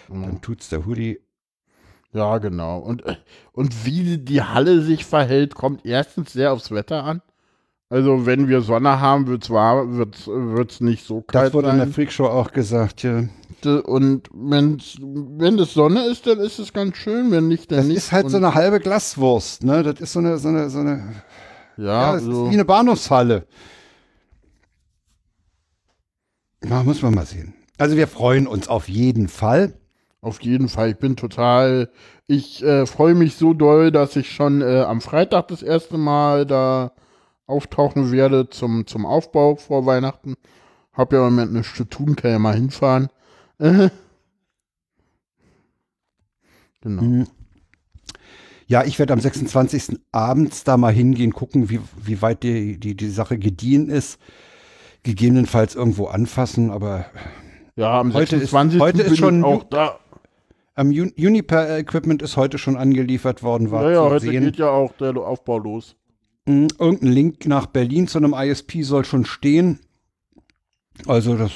Mhm. 0.09 0.23
Dann 0.23 0.41
tut's 0.41 0.71
der 0.71 0.87
Hoodie. 0.87 1.21
Ja, 2.13 2.39
genau. 2.39 2.79
Und, 2.79 3.05
und 3.53 3.85
wie 3.85 4.17
die 4.19 4.43
Halle 4.43 4.81
sich 4.81 5.05
verhält, 5.05 5.55
kommt 5.55 5.85
erstens 5.87 6.33
sehr 6.33 6.53
aufs 6.53 6.71
Wetter 6.73 7.05
an. 7.05 7.21
Also 7.93 8.25
wenn 8.25 8.47
wir 8.47 8.61
Sonne 8.61 9.01
haben, 9.01 9.27
wird 9.27 9.43
es 9.45 9.51
wird's, 9.51 10.27
wird's 10.29 10.81
nicht 10.81 11.05
so 11.05 11.23
kalt 11.23 11.47
Das 11.49 11.55
wurde 11.55 11.67
sein. 11.69 11.81
in 11.81 11.85
der 11.87 11.93
Freakshow 11.93 12.27
auch 12.27 12.53
gesagt, 12.53 13.03
ja. 13.03 13.25
Und 13.65 14.29
wenn's, 14.33 14.97
wenn 15.03 15.59
es 15.59 15.75
Sonne 15.75 16.07
ist, 16.07 16.25
dann 16.27 16.39
ist 16.39 16.61
es 16.61 16.73
ganz 16.73 16.97
schön. 16.97 17.31
Wenn 17.33 17.49
nicht, 17.49 17.71
dann 17.73 17.79
Das 17.79 17.87
nicht. 17.89 17.97
ist 17.97 18.13
halt 18.13 18.31
so 18.31 18.37
Und- 18.37 18.45
eine 18.45 18.55
halbe 18.55 18.79
Glaswurst, 18.79 19.65
ne? 19.65 19.83
Das 19.83 20.01
ist 20.01 20.13
so 20.13 20.21
eine, 20.21 20.39
so 20.39 20.49
eine, 20.49 20.71
so 20.71 20.79
eine, 20.79 21.15
Ja, 21.77 21.85
ja, 21.85 22.13
das 22.13 22.23
so. 22.23 22.45
ist 22.45 22.51
wie 22.51 22.55
eine 22.55 22.65
Bahnhofshalle. 22.65 23.45
Na, 26.63 26.83
muss 26.85 27.03
man 27.03 27.15
mal 27.15 27.27
sehen. 27.27 27.55
Also 27.77 27.97
wir 27.97 28.07
freuen 28.07 28.47
uns 28.47 28.69
auf 28.69 28.89
jeden 28.89 29.29
Fall. 29.29 29.75
Auf 30.21 30.41
jeden 30.43 30.69
Fall. 30.69 30.91
Ich 30.91 30.99
bin 30.99 31.17
total. 31.17 31.91
Ich 32.29 32.63
äh, 32.63 32.87
freue 32.87 33.15
mich 33.15 33.35
so 33.37 33.53
doll, 33.55 33.91
dass 33.91 34.15
ich 34.17 34.31
schon 34.31 34.61
äh, 34.61 34.81
am 34.87 35.01
Freitag 35.01 35.49
das 35.49 35.63
erste 35.63 35.99
Mal 35.99 36.47
da 36.47 36.93
auftauchen 37.51 38.13
werde 38.13 38.49
zum, 38.49 38.87
zum 38.87 39.05
Aufbau 39.05 39.57
vor 39.57 39.85
Weihnachten. 39.87 40.37
Hab 40.93 41.13
ja 41.13 41.19
im 41.27 41.35
Moment 41.35 41.53
nichts 41.53 41.75
zu 41.75 41.85
tun, 41.85 42.17
kann 42.17 42.31
ja 42.31 42.39
mal 42.39 42.55
hinfahren. 42.55 43.09
Äh. 43.59 43.91
Genau. 46.83 47.03
Mhm. 47.03 47.27
Ja, 48.67 48.85
ich 48.85 48.99
werde 48.99 49.13
am 49.13 49.21
26. 49.21 49.99
abends 50.13 50.63
da 50.65 50.77
mal 50.77 50.93
hingehen, 50.93 51.33
gucken, 51.33 51.71
wie, 51.71 51.81
wie 52.03 52.23
weit 52.23 52.43
die, 52.45 52.79
die, 52.79 52.95
die 52.97 53.09
Sache 53.11 53.37
gediehen 53.39 53.89
ist. 53.89 54.19
Gegebenenfalls 55.03 55.75
irgendwo 55.75 56.07
anfassen, 56.07 56.71
aber 56.71 57.07
Ja, 57.75 57.99
am 58.01 58.13
Heute 58.13 58.37
ist- 58.37 58.51
26. 58.53 58.81
heute 58.81 59.03
ist 59.03 59.19
schon 59.19 59.45
auch 59.45 59.65
da. 59.65 59.99
am 60.75 60.89
Un 60.91 61.13
Uniper-Equipment 61.19 62.23
ist 62.23 62.37
heute 62.37 62.59
schon 62.59 62.77
angeliefert 62.77 63.43
worden, 63.43 63.71
war 63.71 63.85
Ja, 63.85 63.91
ja, 63.91 64.03
zu 64.05 64.11
heute 64.11 64.27
sehen. 64.27 64.45
geht 64.45 64.57
ja 64.57 64.69
auch 64.71 64.93
der 64.93 65.17
Aufbau 65.17 65.59
los. 65.59 65.97
Mhm, 66.47 66.69
Irgendein 66.79 67.13
Link 67.13 67.47
nach 67.47 67.67
Berlin 67.67 68.09
zu 68.09 68.19
einem 68.19 68.35
ISP 68.35 68.83
soll 68.83 69.05
schon 69.05 69.25
stehen. 69.25 69.81
Also 71.07 71.37
das, 71.37 71.53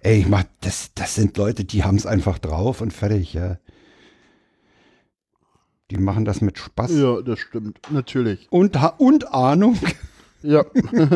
ey, 0.00 0.20
ich 0.20 0.28
mach, 0.28 0.44
das, 0.60 0.90
das 0.94 1.14
sind 1.14 1.36
Leute, 1.36 1.64
die 1.64 1.84
haben 1.84 1.96
es 1.96 2.06
einfach 2.06 2.38
drauf 2.38 2.80
und 2.80 2.92
fertig, 2.92 3.34
ja. 3.34 3.58
Die 5.90 5.98
machen 5.98 6.24
das 6.24 6.40
mit 6.40 6.58
Spaß 6.58 6.90
Ja, 6.96 7.20
das 7.20 7.38
stimmt. 7.38 7.78
Natürlich. 7.90 8.46
und, 8.50 8.78
und 8.98 9.32
Ahnung. 9.32 9.76
Ja, 10.42 10.64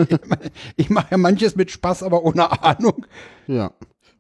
Ich 0.77 0.91
mache 0.91 1.09
ja 1.13 1.17
manches 1.17 1.57
mit 1.57 1.71
Spaß, 1.71 2.03
aber 2.05 2.23
ohne 2.25 2.63
Ahnung. 2.63 3.07
ja. 3.47 3.73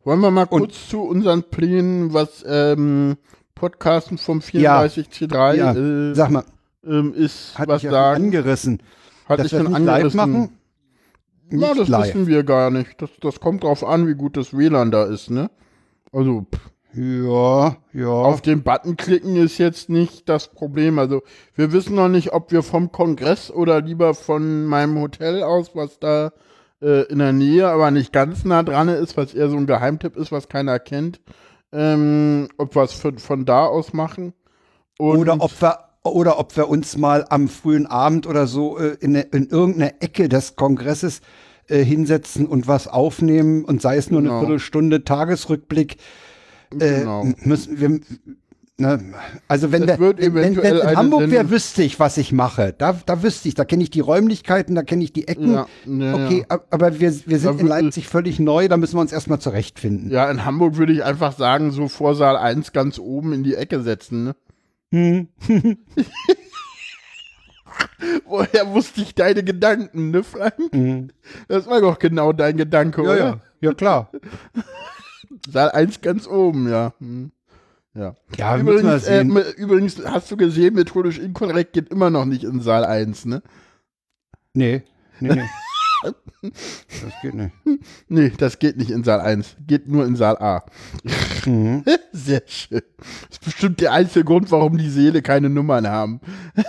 Wollen 0.02 0.20
wir 0.20 0.30
mal 0.30 0.44
Und- 0.48 0.60
kurz 0.60 0.88
zu 0.88 1.02
unseren 1.02 1.42
Plänen, 1.50 2.12
was 2.12 2.44
ähm, 2.46 3.16
Podcasten 3.56 4.18
vom 4.18 4.38
34C3 4.40 5.54
Ja, 5.54 5.74
äh, 5.74 6.14
sag 6.14 6.30
mal, 6.30 6.44
ähm, 6.86 7.14
ist, 7.14 7.58
hat 7.58 7.68
was 7.68 7.82
ja 7.82 7.90
sagen. 7.90 8.24
angerissen. 8.26 8.82
Hatte 9.26 9.42
dass 9.42 9.52
ich 9.52 9.52
wir 9.52 9.60
schon 9.60 9.72
das 9.72 9.74
nicht 9.74 9.86
live 9.86 9.94
angerissen. 9.96 10.16
machen? 10.18 10.58
Na, 11.50 11.68
Nicht 11.68 11.80
das 11.80 11.88
live. 11.88 12.06
wissen 12.08 12.26
wir 12.26 12.42
gar 12.44 12.70
nicht. 12.70 13.00
Das, 13.02 13.10
das 13.20 13.40
kommt 13.40 13.62
drauf 13.64 13.84
an, 13.84 14.06
wie 14.08 14.14
gut 14.14 14.36
das 14.36 14.56
WLAN 14.56 14.90
da 14.90 15.04
ist, 15.04 15.30
ne? 15.30 15.50
Also, 16.12 16.46
pff, 16.52 16.70
Ja, 16.94 17.76
ja. 17.92 18.08
auf 18.08 18.40
den 18.42 18.62
Button 18.62 18.96
klicken 18.96 19.36
ist 19.36 19.58
jetzt 19.58 19.88
nicht 19.88 20.28
das 20.28 20.48
Problem. 20.48 20.98
Also, 20.98 21.22
wir 21.54 21.72
wissen 21.72 21.94
noch 21.94 22.08
nicht, 22.08 22.32
ob 22.32 22.50
wir 22.52 22.62
vom 22.62 22.90
Kongress 22.92 23.50
oder 23.50 23.80
lieber 23.80 24.14
von 24.14 24.64
meinem 24.66 24.98
Hotel 25.00 25.42
aus, 25.42 25.74
was 25.74 25.98
da 26.00 26.32
äh, 26.82 27.02
in 27.04 27.18
der 27.20 27.32
Nähe, 27.32 27.68
aber 27.68 27.90
nicht 27.90 28.12
ganz 28.12 28.44
nah 28.44 28.62
dran 28.62 28.88
ist, 28.88 29.16
was 29.16 29.34
eher 29.34 29.48
so 29.50 29.56
ein 29.56 29.66
Geheimtipp 29.66 30.16
ist, 30.16 30.32
was 30.32 30.48
keiner 30.48 30.78
kennt, 30.78 31.20
ähm, 31.72 32.48
ob 32.58 32.74
wir 32.74 32.82
es 32.82 32.92
von, 32.92 33.18
von 33.18 33.44
da 33.44 33.66
aus 33.66 33.92
machen. 33.92 34.32
Und 34.98 35.18
oder 35.18 35.36
ob 35.38 35.60
wir 35.60 35.78
oder 36.14 36.38
ob 36.38 36.56
wir 36.56 36.68
uns 36.68 36.96
mal 36.96 37.24
am 37.28 37.48
frühen 37.48 37.86
Abend 37.86 38.26
oder 38.26 38.46
so 38.46 38.78
äh, 38.78 38.96
in, 39.00 39.14
in 39.14 39.48
irgendeiner 39.48 39.92
Ecke 40.00 40.28
des 40.28 40.56
Kongresses 40.56 41.20
äh, 41.68 41.82
hinsetzen 41.84 42.46
und 42.46 42.68
was 42.68 42.86
aufnehmen 42.88 43.64
und 43.64 43.82
sei 43.82 43.96
es 43.96 44.10
nur 44.10 44.20
Genau. 44.22 44.34
eine 44.38 44.46
Viertelstunde 44.46 45.04
Tagesrückblick. 45.04 45.96
Äh, 46.78 47.00
Genau. 47.00 47.24
müssen 47.44 47.80
wir, 47.80 48.00
ne, 48.78 49.00
also 49.48 49.70
wenn, 49.72 49.88
Es 49.88 49.98
wir, 50.00 50.16
wenn, 50.18 50.34
wenn 50.34 50.54
in 50.76 50.96
Hamburg 50.96 51.30
wäre, 51.30 51.48
wüsste 51.50 51.82
ich, 51.84 51.98
was 52.00 52.18
ich 52.18 52.32
mache. 52.32 52.74
Da, 52.76 52.98
da 53.06 53.22
wüsste 53.22 53.48
ich, 53.48 53.54
da 53.54 53.64
kenne 53.64 53.82
ich 53.84 53.90
die 53.90 54.00
Räumlichkeiten, 54.00 54.74
da 54.74 54.82
kenne 54.82 55.04
ich 55.04 55.12
die 55.12 55.28
Ecken. 55.28 55.52
Ja, 55.52 55.66
ja, 55.86 56.14
okay, 56.14 56.38
ja. 56.40 56.44
ab- 56.48 56.66
aber 56.70 56.98
wir, 57.00 57.14
wir 57.26 57.38
sind 57.38 57.56
Da 57.56 57.60
in 57.60 57.66
Leipzig 57.68 58.08
völlig 58.08 58.38
neu, 58.40 58.68
da 58.68 58.76
müssen 58.76 58.96
wir 58.96 59.00
uns 59.00 59.12
erstmal 59.12 59.38
zurechtfinden. 59.40 60.10
Ja, 60.10 60.30
in 60.30 60.44
Hamburg 60.44 60.76
würde 60.76 60.92
ich 60.92 61.04
einfach 61.04 61.36
sagen, 61.36 61.70
so 61.70 61.88
vor 61.88 62.14
Saal 62.16 62.36
1 62.36 62.72
ganz 62.72 62.98
oben 62.98 63.32
in 63.32 63.44
die 63.44 63.54
Ecke 63.54 63.80
setzen, 63.82 64.24
ne? 64.24 64.36
Hm. 64.96 65.28
Woher 68.24 68.72
wusste 68.72 69.02
ich 69.02 69.14
deine 69.14 69.44
Gedanken, 69.44 70.10
ne, 70.10 70.22
Frank? 70.24 70.54
Hm. 70.72 71.10
Das 71.48 71.66
war 71.66 71.82
doch 71.82 71.98
genau 71.98 72.32
dein 72.32 72.56
Gedanke, 72.56 73.02
Ja, 73.02 73.08
oder? 73.10 73.18
ja, 73.18 73.40
ja 73.60 73.74
klar. 73.74 74.10
Saal 75.50 75.70
1 75.72 76.00
ganz 76.00 76.26
oben, 76.26 76.70
ja. 76.70 76.94
Hm. 76.98 77.30
Ja. 77.94 78.14
Ja, 78.36 78.56
Übrigens, 78.56 79.06
äh, 79.06 79.22
übrigens, 79.56 80.02
hast 80.04 80.30
du 80.30 80.36
gesehen, 80.38 80.74
methodisch 80.74 81.18
inkorrekt 81.18 81.74
geht 81.74 81.90
immer 81.90 82.08
noch 82.10 82.24
nicht 82.24 82.44
in 82.44 82.60
Saal 82.60 82.84
1, 82.86 83.26
ne? 83.26 83.42
Nee, 84.54 84.82
nee, 85.20 85.34
nee. 85.34 85.48
Das 86.02 87.12
geht 87.22 87.34
nicht. 87.34 87.52
Nee, 88.08 88.32
das 88.36 88.58
geht 88.58 88.76
nicht 88.76 88.90
in 88.90 89.04
Saal 89.04 89.20
1. 89.20 89.56
Geht 89.66 89.88
nur 89.88 90.04
in 90.06 90.16
Saal 90.16 90.36
A. 90.38 90.64
Mhm. 91.44 91.84
Sehr 92.12 92.42
schön. 92.46 92.82
Das 92.98 93.38
ist 93.38 93.44
bestimmt 93.44 93.80
der 93.80 93.92
einzige 93.92 94.24
Grund, 94.24 94.50
warum 94.50 94.78
die 94.78 94.90
Seele 94.90 95.22
keine 95.22 95.48
Nummern 95.48 95.88
haben. 95.88 96.20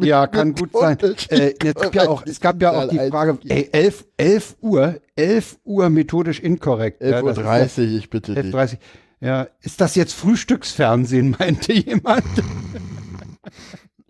Ja, 0.00 0.26
kann 0.26 0.54
gut 0.54 0.70
sein. 0.72 0.96
Äh, 1.28 1.52
es, 1.62 1.74
gab 1.74 1.94
ja 1.94 2.08
auch, 2.08 2.24
es 2.24 2.40
gab 2.40 2.62
ja 2.62 2.70
auch 2.70 2.88
die 2.88 2.96
Saal 2.96 3.04
1 3.04 3.10
Frage, 3.10 3.38
ey, 3.46 3.68
11, 3.70 4.06
11 4.16 4.56
Uhr, 4.62 5.00
11 5.16 5.58
Uhr 5.64 5.90
methodisch 5.90 6.40
inkorrekt. 6.40 7.02
Ja, 7.02 7.20
das 7.20 7.36
ist 7.36 7.44
11.30 7.44 7.78
Uhr, 7.78 7.98
ich 7.98 8.08
bitte 8.08 8.32
ja 8.32 8.42
dich. 8.42 8.54
11.30 8.54 8.78
Ja, 9.20 9.46
ist 9.60 9.82
das 9.82 9.94
jetzt 9.94 10.14
Frühstücksfernsehen, 10.14 11.36
meinte 11.38 11.74
jemand? 11.74 12.24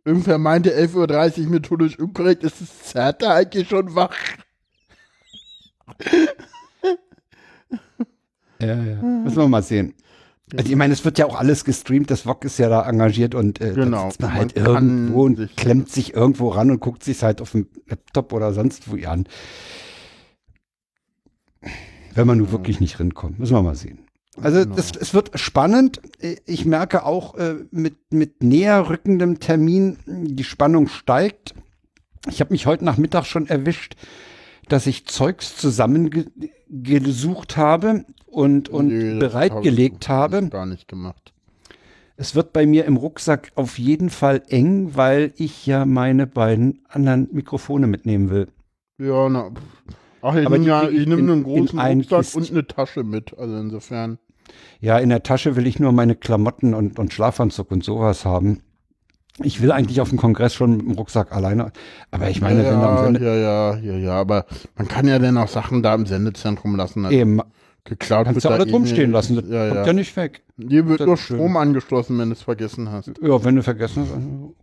Irgendwer 0.07 0.39
meinte 0.39 0.71
11.30 0.73 1.43
Uhr 1.45 1.51
methodisch 1.51 1.99
inkorrekt. 1.99 2.45
Ist 2.45 2.61
das 2.61 2.83
Zerter 2.85 3.35
eigentlich 3.35 3.69
schon 3.69 3.95
wach? 3.95 4.17
Ja, 8.59 8.69
ja. 8.83 9.03
Müssen 9.03 9.37
wir 9.37 9.49
mal 9.49 9.63
sehen. 9.63 9.93
Also 10.57 10.71
ich 10.71 10.77
meine, 10.77 10.95
es 10.95 11.05
wird 11.05 11.19
ja 11.19 11.27
auch 11.27 11.35
alles 11.37 11.63
gestreamt, 11.67 12.11
das 12.11 12.23
VOG 12.23 12.47
ist 12.47 12.59
ja 12.59 12.71
da 12.71 12.89
engagiert 12.89 13.35
und 13.35 13.61
äh, 13.61 13.75
Genau. 13.75 14.05
da 14.05 14.11
sitzt 14.11 14.23
man 14.23 14.33
halt 14.33 14.57
Man 14.57 14.65
irgendwo 14.65 15.25
und 15.25 15.37
sich- 15.37 15.57
klemmt 15.57 15.91
sich 15.91 16.15
irgendwo 16.15 16.49
ran 16.49 16.71
und 16.71 16.81
guckt 16.81 17.05
sich 17.05 17.23
halt 17.23 17.43
auf 17.43 17.51
dem 17.53 17.69
Laptop 17.87 18.33
oder 18.33 18.55
sonst 18.55 18.91
wo 18.91 18.97
an. 19.07 19.29
Wenn 22.15 22.27
man 22.27 22.39
nun 22.39 22.51
wirklich 22.51 22.81
nicht 22.81 22.99
rinkommt, 22.99 23.39
müssen 23.39 23.53
wir 23.55 23.63
mal 23.63 23.75
sehen. 23.75 24.06
Also 24.43 24.61
Genau. 24.61 24.77
es, 24.77 24.93
es 24.97 25.15
wird 25.15 25.39
spannend. 25.39 26.01
Ich 26.47 26.65
merke 26.67 27.05
auch 27.05 27.35
äh, 27.37 27.57
mit, 27.71 27.97
mit 28.13 28.43
näher 28.43 28.89
rückendem 28.89 29.41
Termin, 29.41 29.99
die 30.07 30.45
Spannung 30.45 30.89
steigt. 30.89 31.55
Ich 32.29 32.41
habe 32.41 32.53
mich 32.53 32.67
heute 32.67 32.85
Nachmittag 32.85 33.25
schon 33.25 33.47
erwischt, 33.49 33.97
dass 34.69 34.87
ich 34.87 35.07
Zeugs 35.07 35.57
zusammengesucht 35.57 37.57
habe 37.57 38.05
und, 38.27 38.69
und 38.69 38.91
das 38.91 39.19
bereitgelegt 39.19 40.09
hab 40.09 40.31
ich 40.33 40.37
habe. 40.37 40.49
Gar 40.51 40.67
nicht 40.67 40.89
gemacht. 40.89 41.33
Es 42.19 42.35
wird 42.35 42.53
bei 42.53 42.67
mir 42.67 42.85
im 42.87 42.97
Rucksack 42.97 43.53
auf 43.57 43.79
jeden 43.79 44.09
Fall 44.11 44.43
eng, 44.49 44.93
weil 44.95 45.33
ich 45.37 45.67
ja 45.67 45.85
meine 45.85 46.27
beiden 46.27 46.81
anderen 46.89 47.29
Mikrofone 47.33 47.87
mitnehmen 47.87 48.31
will. 48.31 48.49
Ja, 48.99 49.29
na. 49.29 49.51
Ach, 50.23 50.35
ich 50.35 50.49
nehme 50.49 50.65
ja, 50.67 50.85
nehm 50.85 50.95
in- 50.95 51.13
einen 51.13 51.29
in 51.29 51.43
großen 51.45 51.79
Rucksack 51.79 52.19
Kistchen. 52.21 52.43
und 52.43 52.51
eine 52.51 52.67
Tasche 52.67 53.05
mit. 53.05 53.37
Also 53.39 53.57
insofern. 53.59 54.19
Ja, 54.81 54.99
in 54.99 55.09
der 55.09 55.23
Tasche 55.23 55.57
will 55.57 55.67
ich 55.67 55.79
nur 55.81 55.93
meine 55.93 56.15
Klamotten 56.17 56.75
und, 56.75 56.99
und 56.99 57.13
Schlafanzug 57.13 57.71
und 57.71 57.85
sowas 57.85 58.25
haben. 58.25 58.61
Ich 59.43 59.61
will 59.61 59.71
eigentlich 59.73 60.01
auf 60.01 60.09
dem 60.09 60.19
Kongress 60.19 60.55
schon 60.55 60.77
mit 60.79 60.87
dem 60.87 60.93
Rucksack 60.93 61.33
alleine. 61.33 61.71
Aber 62.11 62.31
ich 62.31 62.41
meine, 62.41 62.65
ja, 62.65 62.71
wenn 62.71 62.79
am 62.81 63.05
Sende, 63.05 63.21
ja, 63.25 63.35
ja, 63.35 63.77
ja, 63.77 63.93
ja, 63.99 64.13
aber 64.13 64.47
man 64.77 64.89
kann 64.89 65.07
ja 65.07 65.19
dann 65.19 65.37
auch 65.37 65.49
Sachen 65.49 65.83
da 65.83 65.95
im 65.95 66.07
Sendezentrum 66.07 66.75
lassen. 66.77 67.05
Also 67.05 67.17
eben, 67.17 67.41
geklaut 67.85 68.25
kannst 68.25 68.45
du 68.45 68.49
alles 68.49 68.67
eh 68.67 68.71
rumstehen 68.71 69.11
nicht. 69.11 69.13
lassen. 69.13 69.37
Das 69.37 69.45
Ja, 69.49 69.65
kommt 69.69 69.81
ja 69.81 69.87
ja. 69.87 69.93
nicht 69.93 70.17
weg. 70.17 70.43
Hier 70.57 70.87
wird 70.89 71.01
Das 71.01 71.07
nur 71.07 71.15
ist 71.17 71.21
schön. 71.21 71.37
Strom 71.37 71.57
angeschlossen, 71.59 72.19
wenn 72.19 72.31
du 72.31 72.35
es 72.35 72.43
vergessen 72.43 72.91
hast. 72.91 73.13
Ja, 73.21 73.45
wenn 73.45 73.57
du 73.57 73.63
vergessen 73.63 74.05
hast. 74.05 74.13
dann- 74.13 74.55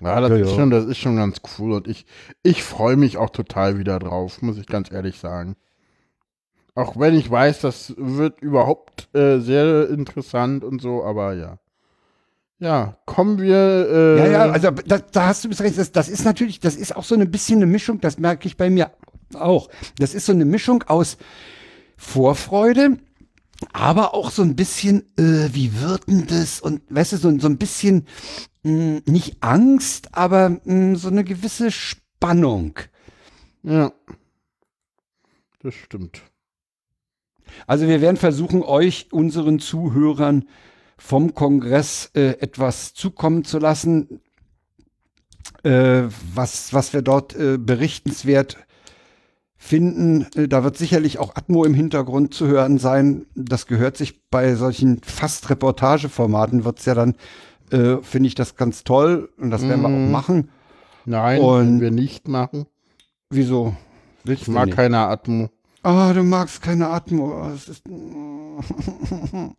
Ja, 0.00 0.20
das, 0.20 0.30
Ja, 0.30 0.36
ist 0.36 0.50
ja. 0.50 0.56
Schon, 0.56 0.70
das 0.70 0.84
ist 0.84 0.98
schon 0.98 1.16
ganz 1.16 1.38
cool 1.58 1.72
und 1.72 1.88
ich, 1.88 2.06
ich 2.44 2.62
freue 2.62 2.96
mich 2.96 3.16
auch 3.16 3.30
total 3.30 3.78
wieder 3.80 3.98
drauf, 3.98 4.42
muss 4.42 4.58
ich 4.58 4.66
ganz 4.66 4.92
ehrlich 4.92 5.18
sagen. 5.18 5.56
Auch 6.78 6.96
wenn 6.96 7.14
ich 7.14 7.28
weiß, 7.28 7.60
das 7.60 7.92
wird 7.96 8.40
überhaupt 8.40 9.12
äh, 9.12 9.40
sehr 9.40 9.90
interessant 9.90 10.62
und 10.62 10.80
so, 10.80 11.02
aber 11.02 11.34
ja. 11.34 11.58
Ja, 12.60 12.96
kommen 13.04 13.40
wir. 13.40 13.56
Äh, 13.56 14.18
Ja, 14.18 14.26
ja, 14.30 14.52
also 14.52 14.70
da, 14.70 14.98
da 14.98 15.26
hast 15.26 15.42
du 15.42 15.48
bis 15.48 15.60
recht. 15.60 15.76
Das, 15.76 15.90
das 15.90 16.08
ist 16.08 16.24
natürlich, 16.24 16.60
das 16.60 16.76
ist 16.76 16.94
auch 16.94 17.02
so 17.02 17.16
ein 17.16 17.30
bisschen 17.32 17.56
eine 17.58 17.66
Mischung, 17.66 18.00
das 18.00 18.18
merke 18.18 18.46
ich 18.46 18.56
bei 18.56 18.70
mir 18.70 18.92
auch. 19.34 19.68
Das 19.98 20.14
ist 20.14 20.26
so 20.26 20.32
eine 20.32 20.44
Mischung 20.44 20.84
aus 20.84 21.16
Vorfreude, 21.96 22.98
aber 23.72 24.14
auch 24.14 24.30
so 24.30 24.42
ein 24.42 24.54
bisschen, 24.54 25.02
äh, 25.18 25.48
wie 25.52 25.80
wird 25.80 26.06
denn 26.06 26.28
das? 26.28 26.60
Und 26.60 26.82
weißt 26.90 27.12
du, 27.12 27.16
so, 27.16 27.38
so 27.40 27.48
ein 27.48 27.58
bisschen 27.58 28.06
mh, 28.62 29.00
nicht 29.06 29.38
Angst, 29.42 30.10
aber 30.12 30.60
mh, 30.62 30.94
so 30.94 31.08
eine 31.08 31.24
gewisse 31.24 31.72
Spannung. 31.72 32.78
Ja. 33.64 33.90
Das 35.60 35.74
stimmt. 35.74 36.22
Also 37.66 37.86
wir 37.88 38.00
werden 38.00 38.16
versuchen, 38.16 38.62
euch, 38.62 39.08
unseren 39.12 39.58
Zuhörern 39.58 40.44
vom 40.96 41.34
Kongress 41.34 42.10
äh, 42.14 42.38
etwas 42.40 42.94
zukommen 42.94 43.44
zu 43.44 43.58
lassen, 43.58 44.20
äh, 45.62 46.02
was, 46.34 46.72
was 46.72 46.92
wir 46.92 47.02
dort 47.02 47.34
äh, 47.36 47.56
berichtenswert 47.58 48.56
finden. 49.56 50.26
Äh, 50.34 50.48
da 50.48 50.64
wird 50.64 50.76
sicherlich 50.76 51.18
auch 51.18 51.36
Atmo 51.36 51.64
im 51.64 51.74
Hintergrund 51.74 52.34
zu 52.34 52.46
hören 52.46 52.78
sein. 52.78 53.26
Das 53.34 53.66
gehört 53.66 53.96
sich 53.96 54.28
bei 54.30 54.54
solchen 54.54 55.00
fast 55.02 55.50
Reportageformaten, 55.50 56.64
wird 56.64 56.78
es 56.80 56.84
ja 56.84 56.94
dann, 56.94 57.14
äh, 57.70 57.96
finde 58.02 58.26
ich 58.28 58.34
das 58.34 58.56
ganz 58.56 58.84
toll 58.84 59.30
und 59.38 59.50
das 59.50 59.62
werden 59.68 59.82
wir 59.82 59.88
auch 59.88 59.92
Mhm. 59.92 60.10
machen. 60.10 60.48
Nein, 61.04 61.40
Und- 61.40 61.56
werden 61.58 61.80
wir 61.80 61.90
nicht 61.90 62.28
machen. 62.28 62.66
Wieso? 63.30 63.76
Willst 64.24 64.42
Ich 64.42 64.48
mag 64.48 64.66
nicht? 64.66 64.76
keine 64.76 64.98
Atmo. 64.98 65.50
Ah, 65.88 66.12
du 66.12 66.22
magst 66.22 66.60
keine 66.60 66.88
Atmo. 66.90 67.32
Ah, 67.32 67.54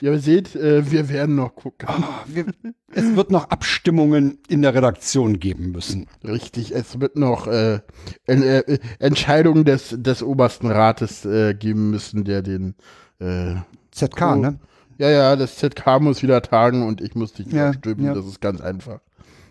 Ja, 0.00 0.12
ihr 0.12 0.18
seht, 0.20 0.56
äh, 0.56 0.90
wir 0.90 1.08
werden 1.10 1.34
noch 1.34 1.54
gucken. 1.54 1.86
Ah, 1.88 2.24
wir, 2.26 2.46
es 2.92 3.14
wird 3.14 3.30
noch 3.30 3.50
Abstimmungen 3.50 4.38
in 4.48 4.62
der 4.62 4.74
Redaktion 4.74 5.38
geben 5.38 5.72
müssen. 5.72 6.06
Richtig, 6.24 6.74
es 6.74 6.98
wird 7.00 7.16
noch 7.16 7.46
äh, 7.46 7.80
äh, 8.26 8.78
Entscheidungen 9.00 9.64
des, 9.66 9.94
des 9.98 10.22
obersten 10.22 10.68
Rates 10.68 11.26
äh, 11.26 11.52
geben 11.54 11.90
müssen, 11.90 12.24
der 12.24 12.40
den 12.40 12.74
äh, 13.18 13.56
ZK, 13.90 14.22
Oh. 14.22 14.34
ne? 14.36 14.58
Ja, 14.96 15.10
ja, 15.10 15.36
das 15.36 15.56
ZK 15.56 16.00
muss 16.00 16.22
wieder 16.22 16.40
tagen 16.40 16.84
und 16.86 17.02
ich 17.02 17.14
muss 17.14 17.34
dich 17.34 17.48
Ja, 17.52 17.74
stimmen. 17.74 18.06
ja. 18.06 18.14
Das 18.14 18.24
ist 18.24 18.40
ganz 18.40 18.62
einfach. 18.62 19.00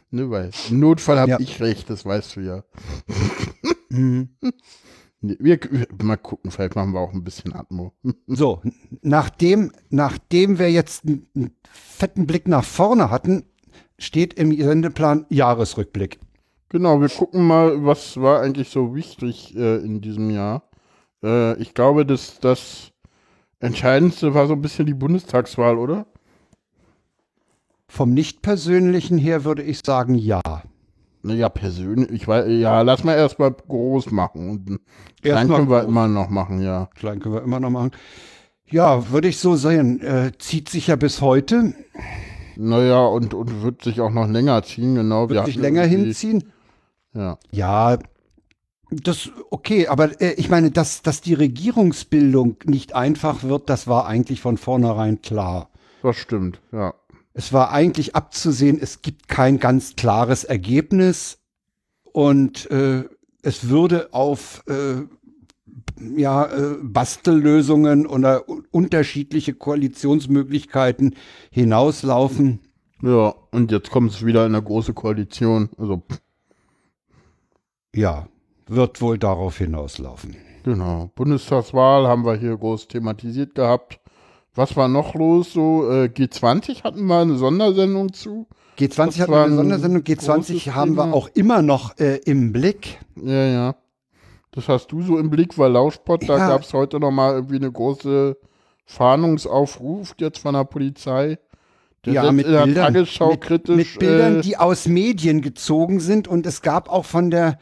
Ne, 0.10 0.28
weil 0.32 0.50
im 0.72 0.80
Notfall 0.80 1.20
habe 1.20 1.32
Ja. 1.32 1.40
ich 1.40 1.62
recht, 1.62 1.88
das 1.90 2.04
weißt 2.04 2.38
du 2.38 2.42
ja. 2.42 2.64
Mhm. 3.90 4.30
Wir, 5.22 5.60
mal 6.04 6.18
gucken, 6.18 6.52
vielleicht 6.52 6.76
machen 6.76 6.94
wir 6.94 7.00
auch 7.00 7.14
ein 7.14 7.24
bisschen 7.24 7.54
Atmo. 7.54 7.94
So, 8.28 8.62
nachdem, 9.02 9.72
nachdem 9.90 10.60
wir 10.60 10.72
jetzt 10.72 11.06
einen, 11.06 11.28
einen 11.36 11.56
fetten 11.64 12.28
Blick 12.28 12.48
nach 12.48 12.64
vorne 12.64 13.10
hatten, 13.10 13.46
steht 13.98 14.34
im 14.36 14.56
Sendeplan 14.56 15.26
Jahresrückblick. 15.30 16.20
Genau, 16.70 17.00
wir 17.00 17.10
gucken 17.10 17.46
mal, 17.48 17.86
was 17.86 18.20
war 18.20 18.42
eigentlich 18.42 18.70
so 18.70 18.96
wichtig 18.96 19.56
äh, 19.56 19.78
in 19.78 20.02
diesem 20.02 20.30
Jahr. 20.30 20.70
Äh, 21.24 21.58
ich 21.62 21.74
glaube, 21.74 22.06
dass 22.06 22.40
das 22.40 22.92
Entscheidendste 23.60 24.34
war 24.34 24.48
so 24.48 24.54
ein 24.54 24.62
bisschen 24.62 24.86
die 24.86 24.94
Bundestagswahl, 24.94 25.78
oder? 25.78 26.06
Vom 27.88 28.14
Nicht-Persönlichen 28.14 29.18
her 29.18 29.46
würde 29.46 29.64
ich 29.64 29.80
sagen, 29.86 30.16
ja. 30.16 30.42
Naja, 31.26 31.50
persönlich, 31.50 32.12
ich 32.12 32.28
weiß, 32.28 32.46
ja, 32.50 32.84
lass 32.84 33.04
mal 33.04 33.16
erstmal 33.16 33.52
groß 33.52 34.12
machen 34.12 34.50
und 34.50 34.80
klein 35.24 35.48
können 35.48 35.70
wir 35.70 35.80
groß. 35.80 35.90
immer 35.90 36.08
noch 36.08 36.30
machen, 36.30 36.62
ja. 36.62 36.88
Klein 36.94 37.20
können 37.20 37.34
wir 37.34 37.42
immer 37.42 37.60
noch 37.60 37.72
machen. 37.72 37.92
Ja, 38.68 39.10
würde 39.10 39.28
ich 39.28 39.40
so 39.40 39.56
sehen. 39.56 40.02
Äh, 40.02 40.34
zieht 40.38 40.70
sich 40.70 40.88
ja 40.88 40.96
bis 40.96 41.22
heute, 41.22 41.74
Naja, 42.58 43.06
und, 43.06 43.34
und 43.34 43.64
wird 43.64 43.84
sich 43.84 44.02
auch 44.02 44.12
noch 44.12 44.28
länger 44.28 44.62
ziehen, 44.62 44.94
genau. 44.94 45.30
Wir 45.30 45.38
wird 45.38 45.48
sich 45.48 45.56
länger 45.56 45.84
hinziehen. 45.84 46.52
Ja. 47.16 47.40
Ja, 47.52 47.98
das 48.92 49.32
okay, 49.50 49.88
aber 49.88 50.22
äh, 50.22 50.34
ich 50.34 50.50
meine, 50.50 50.70
dass, 50.70 51.02
dass 51.02 51.22
die 51.22 51.34
Regierungsbildung 51.34 52.58
nicht 52.66 52.94
einfach 52.94 53.42
wird, 53.42 53.70
das 53.70 53.88
war 53.88 54.06
eigentlich 54.06 54.42
von 54.42 54.58
vornherein 54.58 55.24
klar. 55.24 55.70
Das 56.04 56.18
stimmt, 56.18 56.62
ja. 56.72 56.94
Es 57.38 57.52
war 57.52 57.72
eigentlich 57.72 58.16
abzusehen, 58.16 58.80
es 58.82 59.02
gibt 59.02 59.28
kein 59.28 59.60
ganz 59.60 59.98
klares 59.98 60.46
Ergebnis 60.46 61.38
und 62.14 62.72
äh, 62.72 63.04
es 63.42 63.68
würde 63.68 64.14
auf 64.14 64.64
äh, 64.68 65.04
ja, 66.18 66.46
äh, 66.46 66.78
Bastellösungen 66.82 68.08
oder 68.08 68.46
unterschiedliche 68.72 69.54
Koalitionsmöglichkeiten 69.54 71.16
hinauslaufen. 71.52 72.62
Ja, 73.02 73.36
und 73.52 73.70
jetzt 73.70 73.92
kommt 73.92 74.12
es 74.12 74.26
wieder 74.26 74.46
in 74.46 74.56
eine 74.56 74.64
große 74.64 74.94
Koalition. 74.94 75.70
Also, 75.78 76.04
Ja, 77.94 78.30
wird 78.68 79.02
wohl 79.02 79.18
darauf 79.18 79.58
hinauslaufen. 79.58 80.38
genau. 80.64 81.12
Bundestagswahl 81.16 82.08
haben 82.08 82.26
wir 82.26 82.36
hier 82.36 82.56
groß 82.58 82.88
thematisiert 82.88 83.56
gehabt. 83.56 84.00
Was 84.56 84.76
war 84.78 84.88
noch 84.88 85.14
los? 85.16 85.54
So, 85.54 85.90
äh, 85.90 86.06
G20 86.06 86.84
hatten 86.84 87.06
wir 87.06 87.20
eine 87.20 87.36
Sondersendung 87.36 88.14
zu. 88.14 88.48
G20 88.80 88.96
Das 88.96 89.20
hatten 89.20 89.32
wir 89.32 89.38
eine 89.44 89.54
ein 89.54 89.56
Sondersendung, 89.58 90.04
großes 90.04 90.28
G20 90.28 90.72
haben 90.72 90.96
wir 90.96 91.14
auch 91.14 91.30
immer 91.34 91.62
noch 91.62 91.98
äh, 91.98 92.18
im 92.26 92.52
Blick. 92.52 93.00
Ja, 93.22 93.46
ja. 93.46 93.76
Das 94.52 94.70
hast 94.70 94.88
du 94.92 95.02
so 95.02 95.18
im 95.20 95.30
Blick, 95.30 95.58
weil 95.58 95.72
Lauschpott, 95.72 96.28
da 96.30 96.38
Ja. 96.38 96.48
gab 96.50 96.62
es 96.62 96.74
heute 96.74 97.00
nochmal 97.00 97.34
irgendwie 97.34 97.58
eine 97.58 97.72
große 97.72 98.38
Fahndungsaufruf 98.86 100.16
jetzt 100.20 100.40
von 100.40 100.54
der 100.54 100.64
Polizei. 100.64 101.38
Der 102.06 102.14
ja, 102.14 102.32
mit 102.32 102.46
Bildern, 102.46 102.94
mit, 102.94 103.68
mit 103.68 104.00
Bildern, 104.00 104.38
äh, 104.38 104.42
die 104.42 104.58
aus 104.58 104.88
Medien 104.88 105.42
gezogen 105.42 106.00
sind 106.00 106.28
und 106.28 106.46
es 106.46 106.62
gab 106.62 106.88
auch 106.88 107.04
von 107.06 107.32
der 107.32 107.58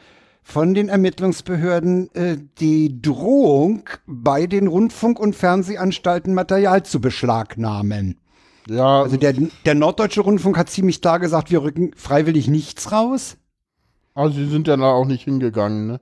von 0.46 0.74
den 0.74 0.88
Ermittlungsbehörden 0.90 2.14
äh, 2.14 2.36
die 2.60 3.00
Drohung, 3.00 3.82
bei 4.06 4.46
den 4.46 4.68
Rundfunk- 4.68 5.18
und 5.18 5.34
Fernsehanstalten 5.34 6.34
Material 6.34 6.82
zu 6.84 7.00
beschlagnahmen. 7.00 8.20
ja, 8.68 9.02
Also 9.02 9.16
der, 9.16 9.34
der 9.64 9.74
Norddeutsche 9.74 10.20
Rundfunk 10.20 10.58
hat 10.58 10.68
ziemlich 10.70 11.00
klar 11.00 11.18
gesagt, 11.18 11.50
wir 11.50 11.62
rücken 11.62 11.92
freiwillig 11.96 12.46
nichts 12.48 12.92
raus. 12.92 13.36
also 14.14 14.34
sie 14.36 14.46
sind 14.46 14.68
ja 14.68 14.76
da 14.76 14.92
auch 14.92 15.06
nicht 15.06 15.24
hingegangen, 15.24 15.86
ne? 15.86 16.00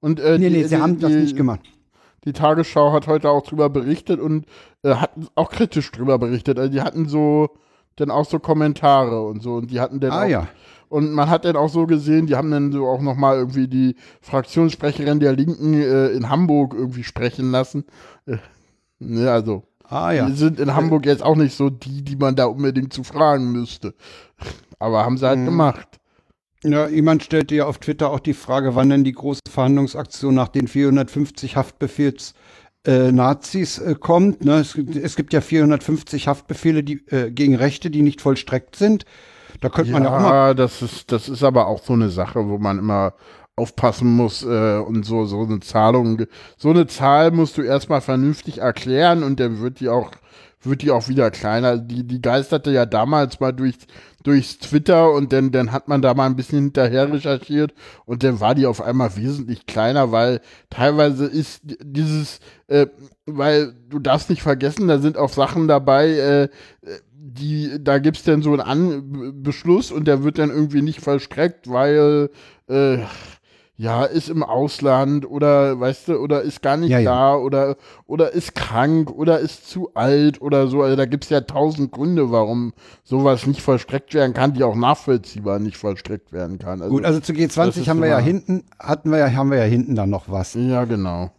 Und, 0.00 0.20
äh, 0.20 0.38
Nee, 0.38 0.50
die, 0.50 0.56
nee, 0.56 0.62
sie 0.64 0.74
die, 0.76 0.82
haben 0.82 0.98
das 1.00 1.12
die, 1.12 1.18
nicht 1.18 1.36
gemacht. 1.36 1.60
Die 2.24 2.32
Tagesschau 2.32 2.92
hat 2.92 3.06
heute 3.06 3.30
auch 3.30 3.42
drüber 3.42 3.70
berichtet 3.70 4.20
und 4.20 4.44
äh, 4.82 4.94
hat 4.96 5.12
auch 5.34 5.50
kritisch 5.50 5.90
drüber 5.92 6.18
berichtet. 6.18 6.58
Also 6.58 6.70
die 6.72 6.80
hatten 6.82 7.08
so 7.08 7.48
dann 7.96 8.10
auch 8.10 8.24
so 8.26 8.38
Kommentare 8.40 9.22
und 9.22 9.40
so 9.42 9.54
und 9.54 9.70
die 9.70 9.78
hatten 9.80 10.00
dann 10.00 10.10
Ah 10.10 10.24
auch, 10.24 10.28
ja. 10.28 10.48
Und 10.94 11.12
man 11.12 11.28
hat 11.28 11.44
dann 11.44 11.56
auch 11.56 11.68
so 11.68 11.86
gesehen, 11.86 12.26
die 12.26 12.36
haben 12.36 12.50
dann 12.50 12.72
so 12.72 12.86
auch 12.86 13.00
noch 13.02 13.16
mal 13.16 13.36
irgendwie 13.36 13.68
die 13.68 13.96
Fraktionssprecherin 14.22 15.20
der 15.20 15.32
Linken 15.34 15.74
äh, 15.74 16.08
in 16.08 16.28
Hamburg 16.30 16.74
irgendwie 16.74 17.04
sprechen 17.04 17.50
lassen. 17.50 17.84
Äh, 18.26 18.36
ne, 18.98 19.30
also 19.30 19.64
Ah 19.88 20.12
ja. 20.12 20.26
die 20.26 20.34
sind 20.36 20.58
in 20.60 20.74
Hamburg 20.74 21.04
jetzt 21.06 21.22
auch 21.22 21.36
nicht 21.36 21.54
so 21.56 21.68
die, 21.70 22.02
die 22.02 22.16
man 22.16 22.36
da 22.36 22.46
unbedingt 22.46 22.92
zu 22.92 23.04
fragen 23.04 23.52
müsste. 23.52 23.94
Aber 24.78 25.04
haben 25.04 25.18
sie 25.18 25.26
halt 25.26 25.40
Mhm. 25.40 25.44
gemacht. 25.46 25.88
Ja, 26.62 26.88
jemand 26.88 27.22
stellte 27.22 27.54
ja 27.54 27.66
auf 27.66 27.76
Twitter 27.78 28.08
auch 28.10 28.20
die 28.20 28.32
Frage, 28.32 28.74
wann 28.74 28.88
denn 28.88 29.04
die 29.04 29.12
große 29.12 29.40
Verhandlungsaktion 29.50 30.34
nach 30.34 30.48
den 30.48 30.66
450 30.68 31.56
Haftbefehls 31.56 32.32
äh, 32.86 33.12
Nazis 33.12 33.78
äh, 33.78 33.94
kommt. 33.98 34.44
Ne? 34.44 34.54
Es, 34.60 34.72
gibt- 34.74 34.96
es 34.96 35.16
gibt 35.16 35.32
ja 35.34 35.40
450 35.42 36.28
Haftbefehle 36.28 36.82
die, 36.82 37.06
äh, 37.08 37.30
gegen 37.30 37.54
Rechte, 37.54 37.90
die 37.90 38.00
nicht 38.02 38.20
vollstreckt 38.22 38.76
sind. 38.76 39.04
Da 39.60 39.68
könnte 39.68 39.92
man 39.92 40.04
ja 40.04 40.16
auch 40.16 40.20
mal. 40.20 40.30
Ja, 40.30 40.54
das 40.54 40.82
ist, 40.82 41.10
das 41.12 41.28
ist 41.28 41.42
aber 41.42 41.66
auch 41.66 41.82
so 41.82 41.92
eine 41.92 42.10
Sache, 42.10 42.48
wo 42.48 42.58
man 42.58 42.78
immer 42.78 43.14
aufpassen 43.56 44.16
muss 44.16 44.42
äh, 44.42 44.78
und 44.78 45.04
so, 45.04 45.26
so 45.26 45.42
eine 45.42 45.60
Zahlung, 45.60 46.24
so 46.56 46.70
eine 46.70 46.86
Zahl 46.86 47.30
musst 47.30 47.56
du 47.56 47.62
erstmal 47.62 48.00
vernünftig 48.00 48.58
erklären 48.58 49.22
und 49.22 49.38
dann 49.38 49.60
wird 49.60 49.80
die 49.80 49.88
auch, 49.88 50.10
wird 50.62 50.82
die 50.82 50.90
auch 50.90 51.08
wieder 51.08 51.30
kleiner. 51.30 51.78
Die, 51.78 52.04
die 52.04 52.20
geisterte 52.20 52.72
ja 52.72 52.84
damals 52.84 53.38
mal 53.38 53.52
durch, 53.52 53.76
durchs 54.24 54.58
Twitter 54.58 55.12
und 55.12 55.32
dann, 55.32 55.52
dann 55.52 55.70
hat 55.70 55.86
man 55.86 56.02
da 56.02 56.14
mal 56.14 56.26
ein 56.26 56.34
bisschen 56.34 56.58
hinterher 56.58 57.12
recherchiert 57.12 57.74
und 58.06 58.24
dann 58.24 58.40
war 58.40 58.56
die 58.56 58.66
auf 58.66 58.82
einmal 58.82 59.14
wesentlich 59.16 59.66
kleiner, 59.66 60.10
weil 60.10 60.40
teilweise 60.68 61.26
ist 61.26 61.60
dieses, 61.62 62.40
äh, 62.66 62.86
weil 63.24 63.74
du 63.88 64.00
darfst 64.00 64.30
nicht 64.30 64.42
vergessen, 64.42 64.88
da 64.88 64.98
sind 64.98 65.16
auch 65.16 65.30
Sachen 65.30 65.68
dabei, 65.68 66.08
äh, 66.10 66.48
die, 67.26 67.82
da 67.82 67.98
gibt's 67.98 68.22
dann 68.24 68.42
so 68.42 68.52
einen 68.52 68.60
An 68.60 69.42
Beschluss 69.42 69.90
und 69.90 70.06
der 70.06 70.22
wird 70.22 70.38
dann 70.38 70.50
irgendwie 70.50 70.82
nicht 70.82 71.00
vollstreckt, 71.00 71.70
weil 71.70 72.28
äh, 72.68 72.98
ja, 73.76 74.04
ist 74.04 74.28
im 74.28 74.42
Ausland 74.42 75.28
oder 75.28 75.80
weißt 75.80 76.08
du, 76.08 76.18
oder 76.18 76.42
ist 76.42 76.62
gar 76.62 76.76
nicht 76.76 76.90
Ja, 76.90 76.98
ja. 76.98 77.10
da 77.10 77.36
oder 77.36 77.76
oder 78.06 78.32
ist 78.32 78.54
krank 78.54 79.10
oder 79.10 79.40
ist 79.40 79.68
zu 79.68 79.94
alt 79.94 80.40
oder 80.42 80.68
so. 80.68 80.82
Also 80.82 80.96
da 80.96 81.06
gibt's 81.06 81.30
ja 81.30 81.40
tausend 81.40 81.90
Gründe, 81.92 82.30
warum 82.30 82.72
sowas 83.02 83.46
nicht 83.46 83.62
vollstreckt 83.62 84.14
werden 84.14 84.34
kann, 84.34 84.52
die 84.52 84.62
auch 84.62 84.76
nachvollziehbar 84.76 85.58
nicht 85.58 85.76
vollstreckt 85.78 86.32
werden 86.32 86.58
kann. 86.58 86.82
Also, 86.82 86.94
Gut, 86.94 87.04
also 87.04 87.20
zu 87.20 87.32
das 87.32 87.56
G20 87.56 87.80
ist 87.80 87.88
haben 87.88 88.02
wir 88.02 88.08
ja 88.08 88.18
hinten, 88.18 88.64
hatten 88.78 89.10
wir 89.10 89.18
ja, 89.18 89.32
haben 89.32 89.50
wir 89.50 89.58
ja 89.58 89.64
hinten 89.64 89.94
dann 89.96 90.10
noch 90.10 90.28
was. 90.28 90.54
ja, 90.54 90.84
genau. 90.84 91.32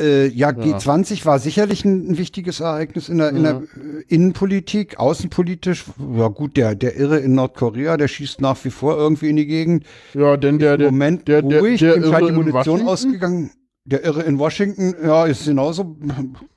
Äh, 0.00 0.28
ja, 0.28 0.50
G20 0.50 1.24
war 1.26 1.38
sicherlich 1.38 1.84
ein, 1.84 2.10
ein 2.10 2.18
wichtiges 2.18 2.60
Ereignis 2.60 3.08
in 3.08 3.18
der, 3.18 3.30
in 3.30 3.42
der 3.42 3.62
äh, 3.62 4.04
Innenpolitik, 4.06 4.98
außenpolitisch. 4.98 5.84
Ja 6.16 6.28
gut, 6.28 6.56
der, 6.56 6.76
der 6.76 6.96
Irre 6.96 7.18
in 7.18 7.34
Nordkorea, 7.34 7.96
der 7.96 8.06
schießt 8.06 8.40
nach 8.40 8.64
wie 8.64 8.70
vor 8.70 8.96
irgendwie 8.96 9.28
in 9.28 9.36
die 9.36 9.46
Gegend. 9.46 9.84
Ja, 10.14 10.36
denn 10.36 10.58
der, 10.58 10.76
der, 10.76 10.92
Moment 10.92 11.26
der, 11.26 11.42
der, 11.42 11.60
ruhig, 11.60 11.80
der 11.80 11.96
ihm 11.96 12.02
scheint 12.04 12.12
Irre 12.12 12.22
die 12.22 12.28
in 12.28 12.34
Munition 12.34 12.54
Washington? 12.54 12.88
ausgegangen. 12.88 13.50
Der 13.84 14.04
Irre 14.04 14.22
in 14.22 14.38
Washington, 14.38 14.94
ja, 15.02 15.26
ist 15.26 15.46
genauso, 15.46 15.96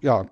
ja, 0.02 0.26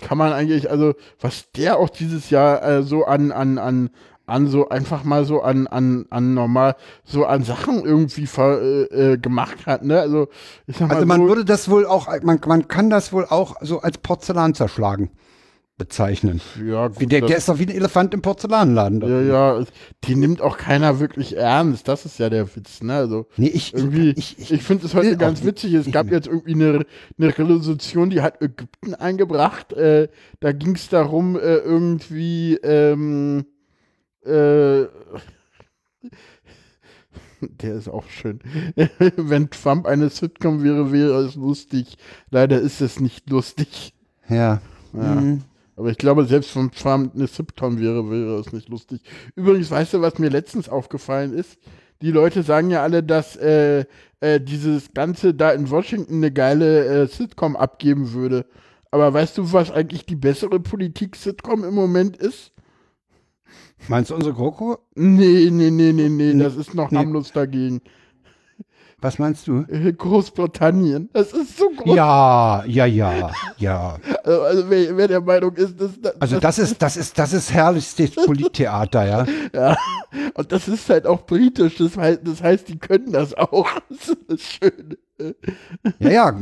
kann 0.00 0.18
man 0.18 0.32
eigentlich, 0.32 0.70
also 0.70 0.94
was 1.20 1.50
der 1.52 1.78
auch 1.78 1.90
dieses 1.90 2.30
Jahr 2.30 2.62
äh, 2.62 2.82
so 2.82 3.04
an, 3.04 3.30
an, 3.30 3.58
an, 3.58 3.90
an 4.26 4.48
so 4.48 4.68
einfach 4.68 5.04
mal 5.04 5.24
so 5.24 5.42
an, 5.42 5.66
an, 5.66 6.06
an 6.10 6.34
normal, 6.34 6.76
so 7.04 7.24
an 7.26 7.42
Sachen 7.44 7.84
irgendwie 7.84 8.26
ver, 8.26 8.60
äh, 8.60 9.12
äh, 9.12 9.18
gemacht 9.18 9.66
hat, 9.66 9.84
ne? 9.84 10.00
Also 10.00 10.28
ich 10.66 10.76
sag 10.76 10.88
mal 10.88 10.94
Also 10.94 11.06
man 11.06 11.20
so, 11.20 11.28
würde 11.28 11.44
das 11.44 11.68
wohl 11.68 11.86
auch, 11.86 12.08
man, 12.22 12.40
man 12.46 12.68
kann 12.68 12.90
das 12.90 13.12
wohl 13.12 13.26
auch 13.26 13.56
so 13.60 13.80
als 13.80 13.98
Porzellan 13.98 14.54
zerschlagen 14.54 15.10
bezeichnen. 15.76 16.40
ja, 16.64 16.86
gut, 16.86 17.00
Wie 17.00 17.06
der, 17.06 17.22
der 17.22 17.36
ist 17.36 17.48
doch 17.48 17.58
wie 17.58 17.64
ein 17.66 17.70
Elefant 17.70 18.14
im 18.14 18.22
Porzellanladen. 18.22 19.00
ja, 19.00 19.20
ja, 19.56 19.64
die 20.04 20.14
nimmt 20.14 20.40
auch 20.40 20.56
keiner 20.56 21.00
wirklich 21.00 21.36
ernst. 21.36 21.88
Das 21.88 22.04
ist 22.04 22.18
ja 22.18 22.30
der 22.30 22.54
Witz, 22.54 22.80
ne? 22.82 22.94
Also 22.94 23.26
Nee, 23.36 23.48
ich, 23.48 23.74
irgendwie, 23.74 24.10
ich, 24.10 24.38
ich, 24.38 24.52
ich, 24.52 24.62
finde 24.62 24.86
es 24.86 24.94
heute 24.94 25.16
ganz 25.16 25.44
witzig. 25.44 25.74
Es 25.74 25.90
gab 25.90 26.10
jetzt 26.12 26.28
irgendwie 26.28 26.54
eine, 26.54 26.86
eine 27.18 27.38
Resolution, 27.38 28.08
die 28.08 28.20
hat 28.20 28.40
Ägypten 28.40 28.94
eingebracht. 28.94 29.72
Äh, 29.72 30.08
da 30.38 30.52
ging 30.52 30.76
es 30.76 30.88
darum, 30.88 31.36
äh, 31.36 31.56
irgendwie, 31.56 32.54
ähm, 32.62 33.44
äh, 34.24 34.88
der 37.40 37.74
ist 37.74 37.88
auch 37.88 38.08
schön. 38.08 38.40
Wenn 39.16 39.50
Trump 39.50 39.86
eine 39.86 40.10
Sitcom 40.10 40.62
wäre, 40.62 40.92
wäre 40.92 41.24
es 41.24 41.34
lustig. 41.34 41.96
Leider 42.30 42.60
ist 42.60 42.80
es 42.80 43.00
nicht 43.00 43.30
lustig. 43.30 43.94
ja. 44.28 44.60
Ja. 44.92 45.14
Mhm. 45.16 45.42
Aber 45.76 45.90
ich 45.90 45.98
glaube, 45.98 46.24
selbst 46.24 46.54
wenn 46.54 46.70
Trump 46.70 47.14
eine 47.14 47.26
Sitcom 47.26 47.80
wäre, 47.80 48.08
wäre 48.10 48.38
es 48.38 48.52
nicht 48.52 48.68
lustig. 48.68 49.02
Übrigens, 49.34 49.70
weißt 49.70 49.94
du, 49.94 50.00
was 50.00 50.18
mir 50.18 50.30
letztens 50.30 50.68
aufgefallen 50.68 51.32
ist? 51.32 51.58
Die 52.00 52.12
Leute 52.12 52.42
sagen 52.42 52.70
ja 52.70 52.82
alle, 52.82 53.02
dass 53.02 53.36
äh, 53.36 53.84
äh, 54.20 54.40
dieses 54.40 54.92
Ganze 54.94 55.34
da 55.34 55.50
in 55.50 55.70
Washington 55.70 56.16
eine 56.16 56.32
geile 56.32 56.84
äh, 56.84 57.06
Sitcom 57.06 57.56
abgeben 57.56 58.12
würde. 58.12 58.46
Aber 58.90 59.12
weißt 59.12 59.38
du, 59.38 59.52
was 59.52 59.72
eigentlich 59.72 60.06
die 60.06 60.16
bessere 60.16 60.60
Politik-Sitcom 60.60 61.64
im 61.64 61.74
Moment 61.74 62.16
ist? 62.16 62.52
Meinst 63.88 64.10
du 64.10 64.14
unsere 64.14 64.34
GroKo? 64.34 64.78
Nee, 64.94 65.48
nee, 65.50 65.70
nee, 65.70 65.92
nee, 65.92 66.08
nee, 66.08 66.34
das 66.42 66.56
ist 66.56 66.74
noch 66.74 66.90
Nee. 66.90 66.98
harmlos 66.98 67.32
dagegen. 67.32 67.80
Was 69.00 69.18
meinst 69.18 69.46
du? 69.48 69.66
Äh, 69.68 69.92
Großbritannien. 69.92 71.10
Das 71.12 71.34
ist 71.34 71.58
so 71.58 71.68
groß. 71.76 71.94
Ja, 71.94 72.64
ja, 72.64 72.86
ja, 72.86 73.30
ja. 73.58 73.98
Also, 74.24 74.40
also 74.42 74.70
wer, 74.70 74.96
wer 74.96 75.08
der 75.08 75.20
Meinung 75.20 75.54
ist, 75.56 75.78
dass, 75.78 76.00
dass 76.00 76.18
Also 76.22 76.40
das 76.40 76.58
ist, 76.58 76.80
das 76.80 76.96
ist, 76.96 77.18
das 77.18 77.34
ist 77.34 77.52
herrlichstes 77.52 78.12
Polittheater, 78.26 79.04
ja. 79.06 79.26
Ja, 79.52 79.76
und 80.32 80.50
das 80.50 80.68
ist 80.68 80.88
halt 80.88 81.06
auch 81.06 81.26
britisch, 81.26 81.76
das 81.76 81.98
heißt, 81.98 82.20
das 82.24 82.42
heißt, 82.42 82.68
die 82.68 82.78
können 82.78 83.12
das 83.12 83.34
auch. 83.34 83.68
Das 83.90 84.38
ist 84.38 84.58
schön. 84.58 84.96
Ja, 85.98 86.10
ja. 86.10 86.32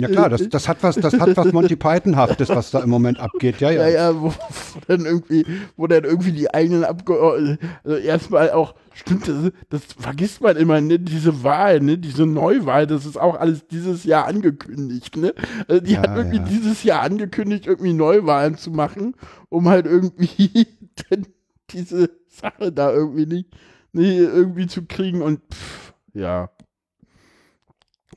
Ja 0.00 0.08
klar, 0.08 0.28
das, 0.28 0.48
das 0.48 0.68
hat 0.68 0.82
was, 0.82 0.96
das 0.96 1.18
hat 1.18 1.36
was 1.36 1.52
Monty 1.52 1.76
Python-haftes, 1.76 2.48
was 2.50 2.70
da 2.70 2.80
im 2.80 2.90
Moment 2.90 3.18
abgeht. 3.18 3.60
Ja, 3.60 3.70
Ja, 3.70 3.88
ja. 3.88 4.10
ja, 4.10 4.20
wo, 4.20 4.28
wo 4.28 4.80
dann 4.86 5.06
irgendwie, 5.06 5.46
wo 5.76 5.86
dann 5.86 6.04
irgendwie 6.04 6.32
die 6.32 6.52
eigenen 6.52 6.84
Abgeordneten, 6.84 7.58
also 7.84 7.96
erstmal 7.96 8.50
auch, 8.52 8.74
stimmt, 8.92 9.26
das, 9.28 9.52
das 9.70 9.82
vergisst 9.98 10.40
man 10.40 10.56
immer, 10.56 10.80
ne, 10.80 10.98
diese 10.98 11.42
Wahl, 11.42 11.80
ne, 11.80 11.98
diese 11.98 12.26
Neuwahl, 12.26 12.86
das 12.86 13.06
ist 13.06 13.18
auch 13.18 13.34
alles 13.36 13.66
dieses 13.66 14.04
Jahr 14.04 14.26
angekündigt, 14.26 15.16
ne. 15.16 15.34
Also 15.66 15.80
die 15.82 15.94
Ja, 15.94 16.02
hat 16.02 16.16
irgendwie 16.16 16.38
ja. 16.38 16.44
dieses 16.44 16.82
Jahr 16.84 17.02
angekündigt, 17.02 17.66
irgendwie 17.66 17.92
Neuwahlen 17.94 18.56
zu 18.56 18.70
machen, 18.70 19.14
um 19.48 19.68
halt 19.68 19.86
irgendwie 19.86 20.66
diese 21.70 22.10
Sache 22.28 22.72
da 22.72 22.92
irgendwie 22.92 23.26
nicht, 23.26 23.48
nee, 23.92 24.18
irgendwie 24.18 24.66
zu 24.66 24.84
kriegen 24.86 25.22
und 25.22 25.40
pff, 25.52 25.92
ja. 26.14 26.50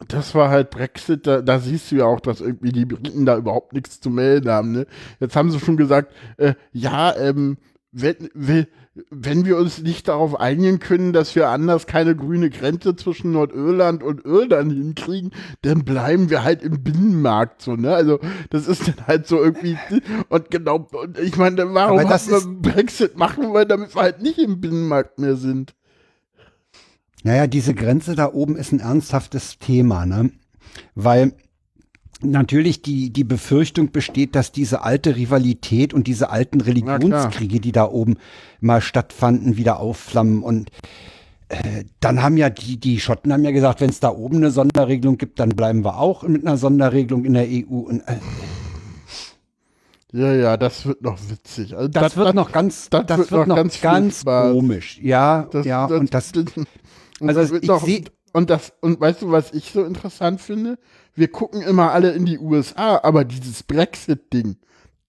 Das 0.07 0.33
war 0.35 0.49
halt 0.49 0.69
Brexit, 0.71 1.27
da, 1.27 1.41
da 1.41 1.59
siehst 1.59 1.91
du 1.91 1.97
ja 1.97 2.05
auch, 2.05 2.19
dass 2.19 2.41
irgendwie 2.41 2.71
die 2.71 2.85
Briten 2.85 3.25
da 3.25 3.37
überhaupt 3.37 3.73
nichts 3.73 3.99
zu 3.99 4.09
melden 4.09 4.49
haben. 4.49 4.71
Ne? 4.71 4.87
Jetzt 5.19 5.35
haben 5.35 5.51
sie 5.51 5.59
schon 5.59 5.77
gesagt, 5.77 6.13
äh, 6.37 6.53
ja, 6.71 7.15
ähm, 7.15 7.57
wenn, 7.91 8.67
wenn, 9.09 9.45
wir 9.45 9.57
uns 9.57 9.81
nicht 9.81 10.07
darauf 10.07 10.39
einigen 10.39 10.79
können, 10.79 11.11
dass 11.11 11.35
wir 11.35 11.49
anders 11.49 11.87
keine 11.87 12.15
grüne 12.15 12.49
Grenze 12.49 12.95
zwischen 12.95 13.31
Nordirland 13.33 14.01
und 14.01 14.23
Irland 14.25 14.71
hinkriegen, 14.71 15.31
dann 15.61 15.83
bleiben 15.83 16.29
wir 16.29 16.43
halt 16.43 16.63
im 16.63 16.83
Binnenmarkt 16.83 17.61
so, 17.61 17.75
ne? 17.75 17.93
Also 17.93 18.19
das 18.49 18.67
ist 18.67 18.87
dann 18.87 19.07
halt 19.07 19.27
so 19.27 19.43
irgendwie 19.43 19.77
und 20.29 20.49
genau, 20.51 20.87
und 20.93 21.19
ich 21.19 21.35
meine, 21.37 21.73
warum 21.73 21.99
haben 21.99 22.09
wir 22.09 22.71
Brexit 22.71 23.17
machen 23.17 23.53
wir, 23.53 23.65
damit 23.65 23.93
wir 23.93 24.01
halt 24.01 24.21
nicht 24.21 24.39
im 24.39 24.61
Binnenmarkt 24.61 25.19
mehr 25.19 25.35
sind? 25.35 25.73
Naja, 27.23 27.47
diese 27.47 27.73
Grenze 27.73 28.15
da 28.15 28.31
oben 28.33 28.55
ist 28.55 28.71
ein 28.71 28.79
ernsthaftes 28.79 29.59
Thema, 29.59 30.05
ne? 30.05 30.31
Weil 30.95 31.33
natürlich 32.23 32.81
die, 32.81 33.11
die 33.11 33.23
Befürchtung 33.23 33.91
besteht, 33.91 34.35
dass 34.35 34.51
diese 34.51 34.83
alte 34.83 35.15
Rivalität 35.15 35.93
und 35.93 36.07
diese 36.07 36.29
alten 36.29 36.61
Religionskriege, 36.61 37.59
die 37.59 37.71
da 37.71 37.85
oben 37.85 38.17
mal 38.59 38.81
stattfanden, 38.81 39.57
wieder 39.57 39.79
aufflammen. 39.79 40.43
Und 40.43 40.69
äh, 41.49 41.83
dann 41.99 42.21
haben 42.21 42.37
ja 42.37 42.49
die, 42.49 42.79
die 42.79 42.99
Schotten 42.99 43.33
haben 43.33 43.43
ja 43.43 43.51
gesagt, 43.51 43.81
wenn 43.81 43.89
es 43.89 43.99
da 43.99 44.09
oben 44.09 44.37
eine 44.37 44.51
Sonderregelung 44.51 45.17
gibt, 45.17 45.39
dann 45.39 45.49
bleiben 45.49 45.83
wir 45.83 45.97
auch 45.97 46.23
mit 46.23 46.45
einer 46.45 46.57
Sonderregelung 46.57 47.25
in 47.25 47.33
der 47.33 47.47
EU. 47.47 47.75
Und 47.75 48.01
äh, 48.01 48.17
Ja, 50.11 50.33
ja, 50.33 50.57
das 50.57 50.85
wird 50.85 51.01
noch 51.01 51.17
witzig. 51.29 51.75
Also 51.75 51.87
das, 51.87 52.15
wird 52.17 52.35
noch 52.35 52.51
ganz, 52.51 52.89
das 52.89 53.05
das, 53.05 53.31
wird 53.31 53.47
noch 53.47 53.55
ganz 53.55 53.81
ganz, 53.81 54.23
komisch. 54.25 54.99
Ja, 55.01 55.47
ja, 55.63 55.85
und 55.85 56.13
das, 56.13 56.31
also 57.29 57.41
das 57.41 57.51
ich 57.61 57.67
noch, 57.67 57.85
seh- 57.85 58.05
und 58.33 58.49
das 58.49 58.73
und 58.81 58.99
weißt 58.99 59.23
du, 59.23 59.31
was 59.31 59.51
ich 59.53 59.71
so 59.71 59.83
interessant 59.83 60.41
finde? 60.41 60.77
Wir 61.13 61.29
gucken 61.29 61.61
immer 61.61 61.91
alle 61.91 62.11
in 62.11 62.25
die 62.25 62.39
USA, 62.39 62.99
aber 63.03 63.25
dieses 63.25 63.63
Brexit-Ding, 63.63 64.57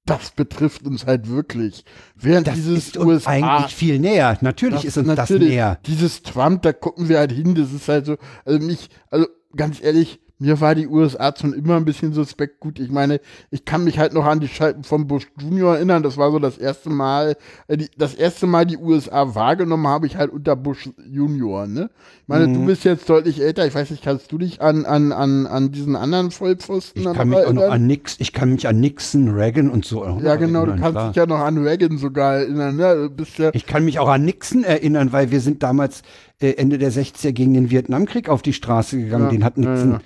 das 0.04 0.32
betrifft 0.32 0.84
uns 0.84 1.06
halt 1.06 1.28
wirklich. 1.28 1.84
Während 2.16 2.48
das 2.48 2.54
dieses 2.54 2.88
ist 2.88 2.96
uns 2.96 3.06
USA 3.06 3.30
eigentlich 3.30 3.74
viel 3.74 3.98
näher. 3.98 4.36
Natürlich 4.40 4.84
ist 4.84 4.98
uns 4.98 5.06
das 5.06 5.16
natürlich, 5.16 5.50
näher. 5.50 5.78
Dieses 5.86 6.22
Trump, 6.22 6.62
da 6.62 6.72
gucken 6.72 7.08
wir 7.08 7.18
halt 7.18 7.32
hin, 7.32 7.54
das 7.54 7.72
ist 7.72 7.88
halt 7.88 8.06
so, 8.06 8.16
also 8.44 8.58
mich, 8.58 8.88
also 9.10 9.26
ganz 9.54 9.82
ehrlich, 9.82 10.20
mir 10.42 10.60
war 10.60 10.74
die 10.74 10.86
USA 10.88 11.32
schon 11.38 11.52
immer 11.52 11.76
ein 11.76 11.84
bisschen 11.84 12.12
suspekt 12.12 12.60
gut. 12.60 12.78
Ich 12.78 12.90
meine, 12.90 13.20
ich 13.50 13.64
kann 13.64 13.84
mich 13.84 13.98
halt 13.98 14.12
noch 14.12 14.24
an 14.26 14.40
die 14.40 14.48
Schalten 14.48 14.82
von 14.84 15.06
Bush 15.06 15.26
Junior 15.40 15.76
erinnern. 15.76 16.02
Das 16.02 16.16
war 16.16 16.30
so 16.32 16.38
das 16.38 16.58
erste 16.58 16.90
Mal, 16.90 17.36
äh, 17.68 17.76
die, 17.76 17.88
das 17.96 18.14
erste 18.14 18.46
Mal 18.46 18.66
die 18.66 18.76
USA 18.76 19.34
wahrgenommen 19.34 19.86
habe 19.86 20.06
ich 20.06 20.16
halt 20.16 20.30
unter 20.32 20.56
Bush 20.56 20.90
Junior, 21.08 21.66
ne? 21.66 21.90
Ich 22.22 22.28
meine, 22.28 22.46
Mhm. 22.48 22.54
du 22.54 22.66
bist 22.66 22.84
jetzt 22.84 23.08
deutlich 23.08 23.40
älter. 23.40 23.66
Ich 23.66 23.74
weiß 23.74 23.90
nicht, 23.90 24.02
kannst 24.02 24.30
du 24.32 24.38
dich 24.38 24.60
an, 24.60 24.84
an, 24.84 25.12
an, 25.12 25.46
an 25.46 25.70
diesen 25.72 25.96
anderen 25.96 26.30
Vollpfosten 26.30 27.02
Ich 27.02 27.12
kann 27.12 27.28
mich 27.28 27.38
auch 27.38 27.52
noch 27.52 27.62
erinnern? 27.62 27.70
an 27.82 27.86
Nix, 27.86 28.16
ich 28.18 28.32
kann 28.32 28.52
mich 28.52 28.66
an 28.66 28.80
Nixon, 28.80 29.28
Reagan 29.28 29.70
und 29.70 29.84
so. 29.84 30.04
noch 30.04 30.20
ja, 30.22 30.36
genau, 30.36 30.64
du 30.64 30.72
erinnern, 30.72 30.80
kannst 30.80 30.92
klar. 30.96 31.06
dich 31.08 31.16
ja 31.16 31.26
noch 31.26 31.38
an 31.40 31.58
Reagan 31.58 31.98
sogar 31.98 32.34
erinnern, 32.36 32.76
ne? 32.76 33.10
Du 33.14 33.24
ja, 33.38 33.50
Ich 33.52 33.66
kann 33.66 33.84
mich 33.84 33.98
auch 33.98 34.08
an 34.08 34.24
Nixon 34.24 34.64
erinnern, 34.64 35.12
weil 35.12 35.30
wir 35.30 35.40
sind 35.40 35.62
damals 35.62 36.02
äh, 36.40 36.52
Ende 36.54 36.78
der 36.78 36.90
60er 36.92 37.32
gegen 37.32 37.54
den 37.54 37.70
Vietnamkrieg 37.70 38.28
auf 38.28 38.42
die 38.42 38.52
Straße 38.52 38.98
gegangen. 38.98 39.24
Ja, 39.24 39.30
den 39.30 39.44
hat 39.44 39.56
ja, 39.56 39.68
Nixon 39.70 40.00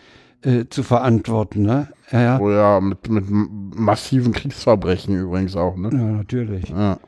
Äh, 0.47 0.69
zu 0.71 0.83
verantworten, 0.85 1.63
ne? 1.63 1.89
Ja, 2.13 2.21
ja. 2.23 2.39
oh 2.41 2.51
ja, 2.51 2.81
mit, 2.81 3.09
mit 3.11 3.25
massiven 3.29 4.33
Kriegsverbrechen 4.33 5.17
übrigens 5.19 5.57
auch, 5.57 5.77
ne? 5.77 5.91
ja 5.93 5.99
natürlich. 5.99 6.69
Ja. 6.69 7.01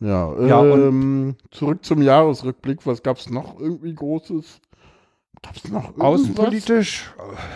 Ja, 0.00 0.46
Ja, 0.46 0.64
ähm, 0.64 1.36
zurück 1.50 1.84
zum 1.84 2.02
Jahresrückblick. 2.02 2.86
Was 2.86 3.02
gab's 3.02 3.30
noch 3.30 3.58
irgendwie 3.58 3.94
Großes? 3.94 4.60
Gab's 5.42 5.68
noch 5.68 5.84
irgendwas? 5.96 6.04
Außenpolitisch 6.06 7.12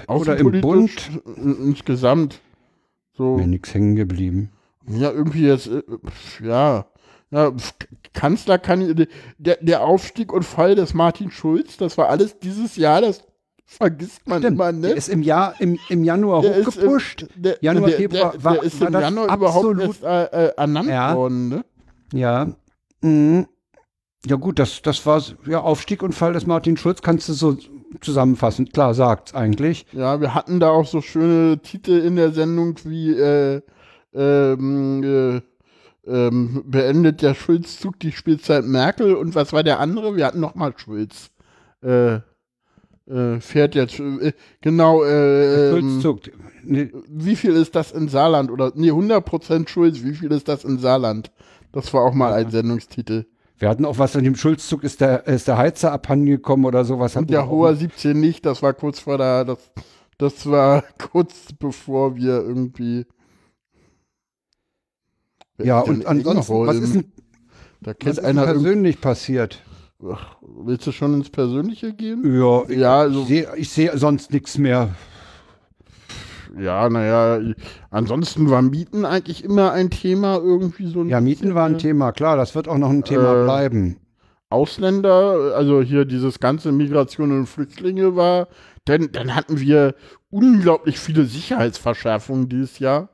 oder 0.09 0.37
im? 0.37 0.61
Bund 0.61 1.11
In- 1.37 1.67
Insgesamt. 1.69 2.41
So, 3.13 3.37
mir 3.37 3.47
nichts 3.47 3.75
hängen 3.75 3.97
geblieben. 3.97 4.51
ja, 4.89 5.11
irgendwie 5.13 5.47
jetzt, 5.47 5.67
äh, 5.69 5.83
ja. 6.43 6.87
Ja, 7.31 7.53
Kanzler 8.15 8.59
kann, 8.59 9.07
der, 9.39 9.59
der 9.61 9.85
Aufstieg 9.85 10.33
und 10.33 10.45
Fall 10.45 10.75
des 10.75 10.95
Martin 10.95 11.31
Schulz, 11.31 11.77
das 11.77 11.99
war 11.99 12.09
alles 12.09 12.39
dieses 12.39 12.77
Jahr, 12.77 13.03
das 13.03 13.23
vergisst 13.71 14.27
man 14.27 14.41
Stimmt, 14.41 14.55
immer, 14.57 14.73
ne? 14.73 14.89
der 14.89 14.97
ist 14.97 15.09
im 15.09 15.23
Jahr 15.23 15.55
im, 15.61 15.79
im 15.91 16.03
Januar 16.03 16.41
Der 16.43 16.57
ist 16.57 16.77
im- 16.79 16.83
hochgepusht. 16.89 17.27
Der, 17.37 17.59
Januar, 17.61 17.89
der, 17.91 17.99
Februar 17.99 18.33
der, 18.33 18.45
war- 18.45 18.55
der 18.55 18.63
ist 18.63 18.81
war 18.81 18.87
im 18.89 18.93
das 18.95 19.03
Januar 19.03 19.37
überhaupt 19.37 19.67
absolut- 19.67 20.03
erst 20.03 20.03
äh, 20.05 20.47
äh, 20.47 20.53
ernannt 20.57 20.89
Ja. 20.89 21.15
worden, 21.15 21.49
ne? 21.51 21.65
Ja. 22.13 22.49
Mhm. 23.03 23.47
Ja 24.27 24.37
gut, 24.37 24.59
das, 24.59 24.83
das 24.83 25.05
war 25.07 25.23
ja 25.47 25.61
Aufstieg 25.61 26.03
und 26.03 26.13
Fall 26.15 26.33
des 26.33 26.47
Martin 26.47 26.77
Schulz, 26.77 27.03
kannst 27.03 27.29
du 27.29 27.35
so 27.35 27.57
zusammenfassend, 28.01 28.73
klar 28.73 28.93
sagt's 28.95 29.33
eigentlich. 29.35 29.87
Ja, 29.93 30.21
wir 30.21 30.35
hatten 30.35 30.59
da 30.61 30.71
auch 30.71 30.87
so 30.87 31.01
schöne 31.01 31.59
Titel 31.63 31.93
in 31.99 32.17
der 32.17 32.33
Sendung 32.33 32.75
wie 32.85 33.13
äh, 33.13 33.61
ähm, 34.15 35.03
äh, 35.05 35.41
ähm, 36.11 36.65
beendet 36.67 37.23
der 37.23 37.35
Schulzzug 37.35 38.01
die 38.01 38.13
Spielzeit 38.13 38.65
Merkel 38.65 39.15
und 39.15 39.35
was 39.35 39.53
war 39.53 39.63
der 39.63 39.79
andere? 39.79 40.17
Wir 40.17 40.27
hatten 40.27 40.41
nochmal 40.41 40.73
Schulz. 40.77 41.31
Äh, 41.83 42.19
äh, 43.09 43.41
fährt 43.41 43.75
jetzt, 43.75 43.99
äh, 43.99 44.33
genau, 44.61 45.03
äh, 45.05 45.79
ähm. 45.79 46.03
Nee, 46.65 46.93
wie 47.09 47.37
viel 47.37 47.53
ist 47.53 47.75
das 47.75 47.93
in 47.93 48.09
Saarland? 48.09 48.51
Oder, 48.51 48.73
nee, 48.75 48.91
100% 48.91 49.69
Schulz, 49.69 50.03
wie 50.03 50.15
viel 50.15 50.31
ist 50.33 50.49
das 50.49 50.65
in 50.65 50.79
Saarland? 50.79 51.31
Das 51.73 51.93
war 51.95 52.03
auch 52.03 52.15
mal 52.15 52.33
ein 52.33 52.51
Sendungstitel. 52.51 53.27
Wir 53.59 53.69
hatten 53.69 53.85
auch 53.85 53.99
was 53.99 54.15
an 54.15 54.25
dem 54.25 54.37
Schulzzug, 54.37 54.85
ist 54.85 55.01
der, 55.01 55.27
ist 55.27 55.49
der 55.49 55.59
Heizer 55.59 55.93
abhandengekommen 55.93 56.65
oder 56.67 56.85
sowas. 56.85 57.17
Und 57.17 57.31
der. 57.31 57.49
Hoher 57.49 57.75
17 57.75 58.19
nicht, 58.19 58.47
das 58.47 58.63
war 58.63 58.73
kurz 58.73 59.01
vor 59.01 59.19
der, 59.19 59.45
das, 59.45 59.59
Das 60.19 60.49
war 60.49 60.85
kurz 61.11 61.53
bevor 61.59 62.17
wir 62.17 62.43
irgendwie. 62.43 63.07
Ja, 65.61 65.81
und 65.81 66.07
ansonsten, 66.07 66.67
was 66.67 66.77
ist 66.77 66.95
denn, 66.95 67.13
da 67.81 67.91
was 67.91 67.99
kennt 67.99 68.19
ist 68.19 68.19
denn 68.19 68.39
einer 68.39 68.45
persönlich 68.45 69.01
passiert? 69.01 69.63
Ach, 70.07 70.37
willst 70.43 70.87
du 70.87 70.93
schon 70.93 71.15
ins 71.15 71.29
Persönliche 71.29 71.93
gehen? 71.93 72.23
Ja, 72.41 72.63
ich, 72.69 72.79
Ja, 72.79 72.99
also- 73.01 73.23
ich 73.23 73.69
sehe 73.71 73.91
seh 73.91 73.99
sonst 73.99 74.33
nichts 74.33 74.57
mehr. 74.57 74.91
Ja, 76.59 76.89
naja, 76.89 77.41
ansonsten 77.91 78.49
war 78.49 78.63
Mieten 78.63 79.05
eigentlich 79.05 79.45
immer 79.45 79.73
ein 79.73 79.91
Thema 79.91 80.37
irgendwie 80.39 80.87
so 80.87 81.01
ein 81.01 81.09
Ja, 81.09 81.21
Mieten 81.21 81.41
bisschen, 81.43 81.55
war 81.55 81.67
ein 81.67 81.75
äh, 81.75 81.79
Thema, 81.79 82.13
klar, 82.13 82.37
das 82.37 82.55
wird 82.55 82.69
auch 82.69 82.79
noch 82.79 82.91
ein 82.91 83.05
Thema 83.05 83.41
Äh, 83.41 83.45
bleiben. 83.45 83.97
Ausländer, 84.51 85.53
also 85.55 85.83
hier 85.83 86.05
dieses 86.07 86.41
ganze 86.41 86.73
Migration 86.73 87.33
und 87.33 87.47
Flüchtlinge 87.47 88.17
war, 88.17 88.49
denn 88.87 89.11
dann 89.13 89.35
hatten 89.35 89.61
wir 89.61 89.95
unglaublich 90.31 90.99
viele 90.99 91.25
Sicherheitsverschärfungen 91.27 92.49
dieses 92.49 92.79
Jahr. 92.79 93.11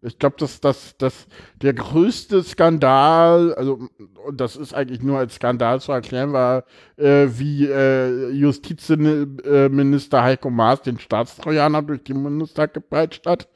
Ich 0.00 0.18
glaube, 0.18 0.36
dass 0.38 0.60
das, 0.60 0.96
das 0.98 1.26
der 1.60 1.74
größte 1.74 2.42
Skandal, 2.44 3.52
also 3.54 3.88
und 4.26 4.40
das 4.40 4.54
ist 4.54 4.72
eigentlich 4.72 5.02
nur 5.02 5.18
als 5.18 5.34
Skandal 5.34 5.80
zu 5.80 5.90
erklären, 5.90 6.32
war, 6.32 6.64
äh, 6.96 7.26
wie 7.30 7.66
äh, 7.66 8.30
Justizminister 8.30 10.22
Heiko 10.22 10.50
Maas 10.50 10.82
den 10.82 11.00
Staatstrojaner 11.00 11.82
durch 11.82 12.04
den 12.04 12.22
Bundestag 12.22 12.74
gepeitscht 12.74 13.26
hat. 13.26 13.48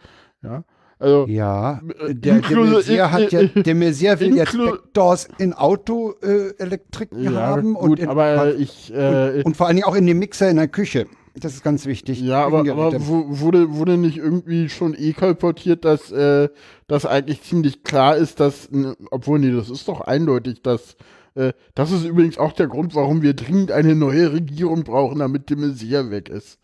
Ja, 0.42 0.64
also 0.98 1.26
Ja, 1.28 1.80
äh, 2.00 2.14
der, 2.14 2.40
der 2.40 2.58
Messier 2.58 3.12
hat 3.12 3.32
ja, 3.32 3.40
äh, 3.40 3.62
der 3.62 3.74
Messier 3.74 4.18
will 4.18 4.36
jetzt 4.36 4.56
Backdoors 4.56 5.28
in 5.38 5.52
Auto-Elektriken 5.52 7.22
ja, 7.22 7.32
haben 7.32 7.74
gut, 7.74 7.82
und, 7.82 8.00
in, 8.00 8.08
aber 8.08 8.54
ich 8.54 8.92
äh, 8.92 9.42
und 9.44 9.56
vor 9.56 9.66
allen 9.66 9.76
Dingen 9.76 9.86
auch 9.86 9.96
in 9.96 10.06
dem 10.06 10.18
Mixer 10.18 10.50
in 10.50 10.56
der 10.56 10.68
Küche. 10.68 11.06
Das 11.34 11.54
ist 11.54 11.64
ganz 11.64 11.86
wichtig. 11.86 12.20
Ja, 12.20 12.44
aber, 12.44 12.60
aber 12.60 12.92
wurde, 13.06 13.74
wurde 13.74 13.96
nicht 13.96 14.18
irgendwie 14.18 14.68
schon 14.68 14.94
eh 14.94 15.12
kolportiert, 15.12 15.84
dass 15.84 16.12
äh, 16.12 16.50
das 16.88 17.06
eigentlich 17.06 17.42
ziemlich 17.42 17.84
klar 17.84 18.16
ist, 18.16 18.38
dass, 18.38 18.68
obwohl, 19.10 19.38
nee, 19.38 19.50
das 19.50 19.70
ist 19.70 19.88
doch 19.88 20.02
eindeutig, 20.02 20.62
dass 20.62 20.96
äh, 21.34 21.52
das 21.74 21.90
ist 21.90 22.04
übrigens 22.04 22.36
auch 22.38 22.52
der 22.52 22.66
Grund, 22.66 22.94
warum 22.94 23.22
wir 23.22 23.34
dringend 23.34 23.72
eine 23.72 23.94
neue 23.94 24.32
Regierung 24.32 24.84
brauchen, 24.84 25.20
damit 25.20 25.48
de 25.48 25.56
Maizière 25.56 26.10
weg 26.10 26.28
ist. 26.28 26.58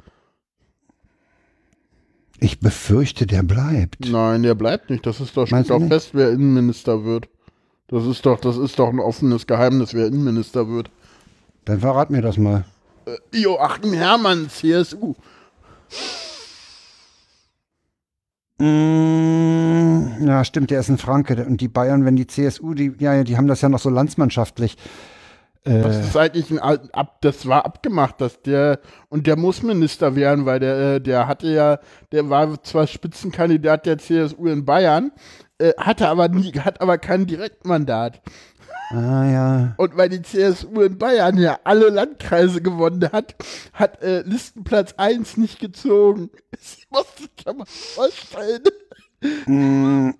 ich 2.40 2.60
befürchte, 2.60 3.26
der 3.26 3.42
bleibt. 3.42 4.08
Nein, 4.08 4.42
der 4.42 4.54
bleibt 4.54 4.90
nicht. 4.90 5.06
Das 5.06 5.20
ist 5.20 5.36
doch, 5.36 5.46
steht 5.46 5.70
nicht? 5.70 5.88
fest, 5.88 6.10
wer 6.12 6.30
Innenminister 6.30 7.04
wird. 7.04 7.28
Das 7.88 8.06
ist 8.06 8.26
doch, 8.26 8.38
das 8.38 8.58
ist 8.58 8.78
doch 8.78 8.90
ein 8.90 9.00
offenes 9.00 9.46
Geheimnis, 9.46 9.94
wer 9.94 10.06
Innenminister 10.06 10.68
wird. 10.68 10.90
Dann 11.64 11.80
verrat 11.80 12.10
mir 12.10 12.22
das 12.22 12.36
mal. 12.36 12.64
Äh, 13.32 13.39
Joachim 13.39 13.93
Herrmann, 13.93 14.48
CSU. 14.51 15.14
Mm, 18.59 20.26
ja, 20.26 20.44
stimmt, 20.44 20.70
der 20.70 20.80
ist 20.80 20.89
ein 20.89 20.98
Franke. 20.98 21.44
Und 21.44 21.60
die 21.60 21.68
Bayern, 21.68 22.05
wenn 22.05 22.16
die 22.16 22.26
CSU, 22.26 22.74
die, 22.74 22.93
ja, 22.98 23.22
die 23.22 23.36
haben 23.36 23.47
das 23.47 23.60
ja 23.60 23.68
noch 23.68 23.78
so 23.78 23.90
landsmannschaftlich. 23.90 24.76
Das 25.64 25.97
Äh, 25.97 26.01
ist 26.01 26.16
eigentlich 26.16 26.51
ein 26.51 26.59
ab, 26.60 27.18
das 27.20 27.47
war 27.47 27.66
abgemacht, 27.66 28.20
dass 28.20 28.40
der 28.43 28.80
und 29.09 29.26
der 29.26 29.36
muss 29.36 29.62
Minister 29.62 30.16
werden, 30.16 30.47
weil 30.47 30.60
der 30.60 30.94
äh, 30.94 31.01
der 31.01 31.26
hatte 31.26 31.48
ja, 31.48 31.78
der 32.12 32.30
war 32.30 32.62
zwar 32.62 32.86
Spitzenkandidat 32.86 33.85
der 33.85 33.98
CSU 33.98 34.47
in 34.47 34.64
Bayern, 34.64 35.12
hatte 35.76 36.09
aber 36.09 36.28
nie, 36.28 36.52
hat 36.52 36.80
aber 36.80 36.97
kein 36.97 37.26
Direktmandat. 37.26 38.22
Ah 38.90 39.24
ja. 39.24 39.74
Und 39.77 39.97
weil 39.97 40.09
die 40.09 40.23
CSU 40.23 40.82
in 40.82 40.98
Bayern 40.98 41.39
ja 41.39 41.59
alle 41.65 41.89
Landkreise 41.89 42.60
gewonnen 42.62 43.10
hat, 43.12 43.35
hat 43.73 44.02
äh, 44.02 44.23
Listenplatz 44.23 44.94
1 44.97 45.36
nicht 45.36 45.60
gezogen. 45.60 46.31
Das 46.51 46.78
muss 46.90 47.16
sich 47.16 47.31
ja 47.47 47.52
mal 47.52 47.66
vorstellen. 47.66 48.62
Mm, 49.47 50.10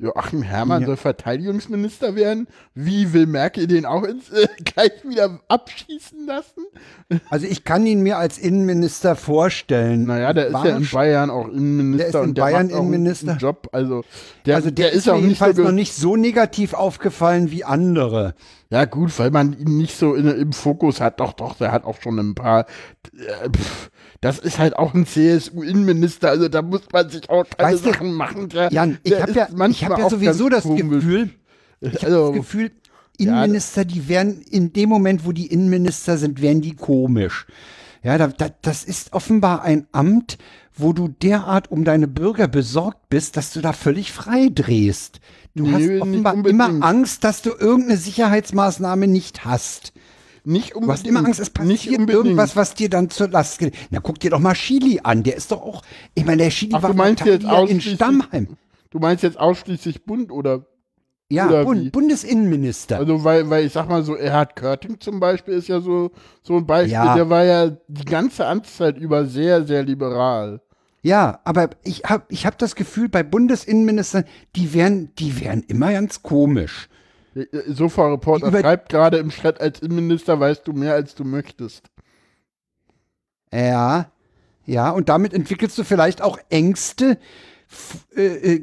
Joachim 0.00 0.42
Herrmann 0.42 0.82
Ja. 0.82 0.86
soll 0.88 0.96
Verteidigungsminister 0.96 2.16
werden. 2.16 2.48
Wie 2.74 3.12
will 3.12 3.26
Merkel 3.26 3.68
den 3.68 3.86
auch 3.86 4.02
ins, 4.02 4.28
äh, 4.30 4.48
gleich 4.64 4.92
wieder 5.04 5.40
abschießen 5.48 6.26
lassen? 6.26 6.64
Also 7.30 7.46
ich 7.46 7.64
kann 7.64 7.86
ihn 7.86 8.00
mir 8.00 8.16
als 8.18 8.38
Innenminister 8.38 9.14
vorstellen. 9.14 10.04
Naja, 10.04 10.32
der 10.32 10.46
ist 10.48 10.52
ja 10.64 10.76
in 10.76 10.88
Bayern 10.90 11.30
auch 11.30 11.48
Innenminister. 11.48 12.12
Der 12.12 12.20
ist 12.22 12.28
in 12.28 12.34
der 12.34 12.42
Bayern 12.42 12.70
Innenminister? 12.70 13.36
Job. 13.36 13.68
Also 13.72 14.04
der, 14.46 14.56
also 14.56 14.70
der, 14.70 14.92
ist 14.92 15.08
auch 15.08 15.14
mir 15.14 15.20
so 15.20 15.26
jedenfalls 15.26 15.58
noch 15.58 15.72
nicht 15.72 15.94
so 15.94 16.16
negativ 16.16 16.74
aufgefallen 16.74 17.50
wie 17.50 17.64
andere. 17.64 18.34
Ja 18.74 18.86
gut, 18.86 19.16
weil 19.20 19.30
man 19.30 19.56
ihn 19.56 19.76
nicht 19.76 19.96
so 19.96 20.14
in, 20.16 20.26
im 20.26 20.52
Fokus 20.52 21.00
hat. 21.00 21.20
Doch, 21.20 21.32
doch, 21.32 21.56
der 21.58 21.70
hat 21.70 21.84
auch 21.84 22.00
schon 22.02 22.18
ein 22.18 22.34
paar. 22.34 22.66
Äh, 23.16 23.48
pff, 23.48 23.88
das 24.20 24.40
ist 24.40 24.58
halt 24.58 24.74
auch 24.76 24.94
ein 24.94 25.06
CSU-Innenminister. 25.06 26.30
Also 26.30 26.48
da 26.48 26.60
muss 26.60 26.80
man 26.92 27.08
sich 27.08 27.30
auch 27.30 27.44
keine 27.56 27.72
Weißt 27.72 27.86
du, 27.86 27.90
Sachen 27.92 28.14
machen. 28.14 28.48
Der, 28.48 28.72
Jan, 28.72 28.98
ich 29.04 29.20
habe 29.22 29.30
ja, 29.30 29.46
ich 29.48 29.56
manchmal 29.56 29.90
hab 29.92 29.98
ja 30.00 30.10
sowieso 30.10 30.48
das 30.48 30.64
komisch. 30.64 31.04
Gefühl, 31.04 31.30
ich 31.80 32.04
Also- 32.04 32.28
das 32.30 32.36
Gefühl, 32.36 32.72
Innenminister, 33.16 33.84
die 33.84 34.08
werden 34.08 34.42
in 34.50 34.72
dem 34.72 34.88
Moment, 34.88 35.24
wo 35.24 35.30
die 35.30 35.46
Innenminister 35.46 36.18
sind, 36.18 36.42
werden 36.42 36.60
die 36.60 36.74
komisch. 36.74 37.46
Ja, 38.04 38.18
da, 38.18 38.28
da, 38.28 38.50
das 38.62 38.84
ist 38.84 39.12
offenbar 39.14 39.62
ein 39.62 39.86
Amt, 39.92 40.38
wo 40.76 40.92
du 40.92 41.08
derart 41.08 41.70
um 41.70 41.84
deine 41.84 42.06
Bürger 42.06 42.48
besorgt 42.48 43.08
bist, 43.08 43.36
dass 43.36 43.52
du 43.52 43.60
da 43.60 43.72
völlig 43.72 44.12
frei 44.12 44.50
drehst. 44.54 45.20
Du 45.54 45.64
Nee, 45.64 45.72
hast 45.96 46.02
offenbar 46.02 46.34
immer 46.46 46.84
Angst, 46.84 47.24
dass 47.24 47.42
du 47.42 47.50
irgendeine 47.50 47.96
Sicherheitsmaßnahme 47.96 49.06
nicht 49.06 49.44
hast. 49.44 49.92
Nicht 50.44 50.72
Du 50.74 50.78
unbedingt. 50.80 50.92
hast 50.98 51.06
immer 51.06 51.24
Angst, 51.24 51.40
es 51.40 51.48
passiert 51.48 52.10
irgendwas, 52.10 52.54
was 52.56 52.74
dir 52.74 52.90
dann 52.90 53.08
zur 53.08 53.28
Last 53.28 53.58
geht. 53.58 53.74
Na, 53.90 54.00
guck 54.00 54.20
dir 54.20 54.30
doch 54.30 54.40
mal 54.40 54.52
Chili 54.54 55.00
an. 55.02 55.22
Der 55.22 55.36
ist 55.36 55.50
doch 55.52 55.62
auch, 55.62 55.82
ich 56.14 56.26
meine, 56.26 56.42
der 56.42 56.50
Chili 56.50 56.74
Ach, 56.74 56.82
war 56.82 56.90
du 56.90 56.96
meinst 56.96 57.24
jetzt 57.24 57.46
in 57.68 57.80
Stammheim. 57.80 58.48
Du 58.90 58.98
meinst 58.98 59.22
jetzt 59.22 59.38
ausschließlich 59.38 60.04
Bund 60.04 60.30
oder? 60.30 60.66
Ja, 61.30 61.64
Bund? 61.64 61.90
Bundesinnenminister. 61.92 62.98
Also 62.98 63.24
weil, 63.24 63.48
weil 63.50 63.64
ich 63.64 63.72
sag 63.72 63.88
mal 63.88 64.02
so, 64.04 64.14
Erhard 64.14 64.56
Körting 64.56 65.00
zum 65.00 65.20
Beispiel 65.20 65.54
ist 65.54 65.68
ja 65.68 65.80
so, 65.80 66.10
so 66.42 66.56
ein 66.56 66.66
Beispiel, 66.66 66.92
Ja. 66.92 67.14
der 67.14 67.28
war 67.30 67.44
ja 67.44 67.70
die 67.88 68.04
ganze 68.04 68.46
Amtszeit 68.46 68.98
über 68.98 69.24
sehr, 69.24 69.64
sehr 69.64 69.82
liberal. 69.82 70.60
Ja, 71.02 71.40
aber 71.44 71.70
ich 71.82 72.04
habe 72.04 72.24
ich 72.28 72.46
hab 72.46 72.56
das 72.58 72.74
Gefühl, 72.76 73.08
bei 73.08 73.22
Bundesinnenministern, 73.22 74.24
die 74.56 74.72
wären, 74.74 75.14
die 75.18 75.40
wären 75.40 75.62
immer 75.64 75.92
ganz 75.92 76.22
komisch. 76.22 76.88
Sofa-Reporter 77.66 78.48
Über- 78.48 78.60
schreibt 78.60 78.90
gerade 78.90 79.16
im 79.18 79.30
Chat, 79.30 79.60
als 79.60 79.80
Innenminister 79.80 80.38
weißt 80.38 80.66
du 80.68 80.72
mehr, 80.72 80.94
als 80.94 81.14
du 81.14 81.24
möchtest. 81.24 81.88
Ja, 83.52 84.10
ja, 84.66 84.90
und 84.90 85.08
damit 85.08 85.34
entwickelst 85.34 85.76
du 85.78 85.84
vielleicht 85.84 86.22
auch 86.22 86.38
Ängste, 86.48 87.18
f- 87.70 88.06
äh, 88.16 88.60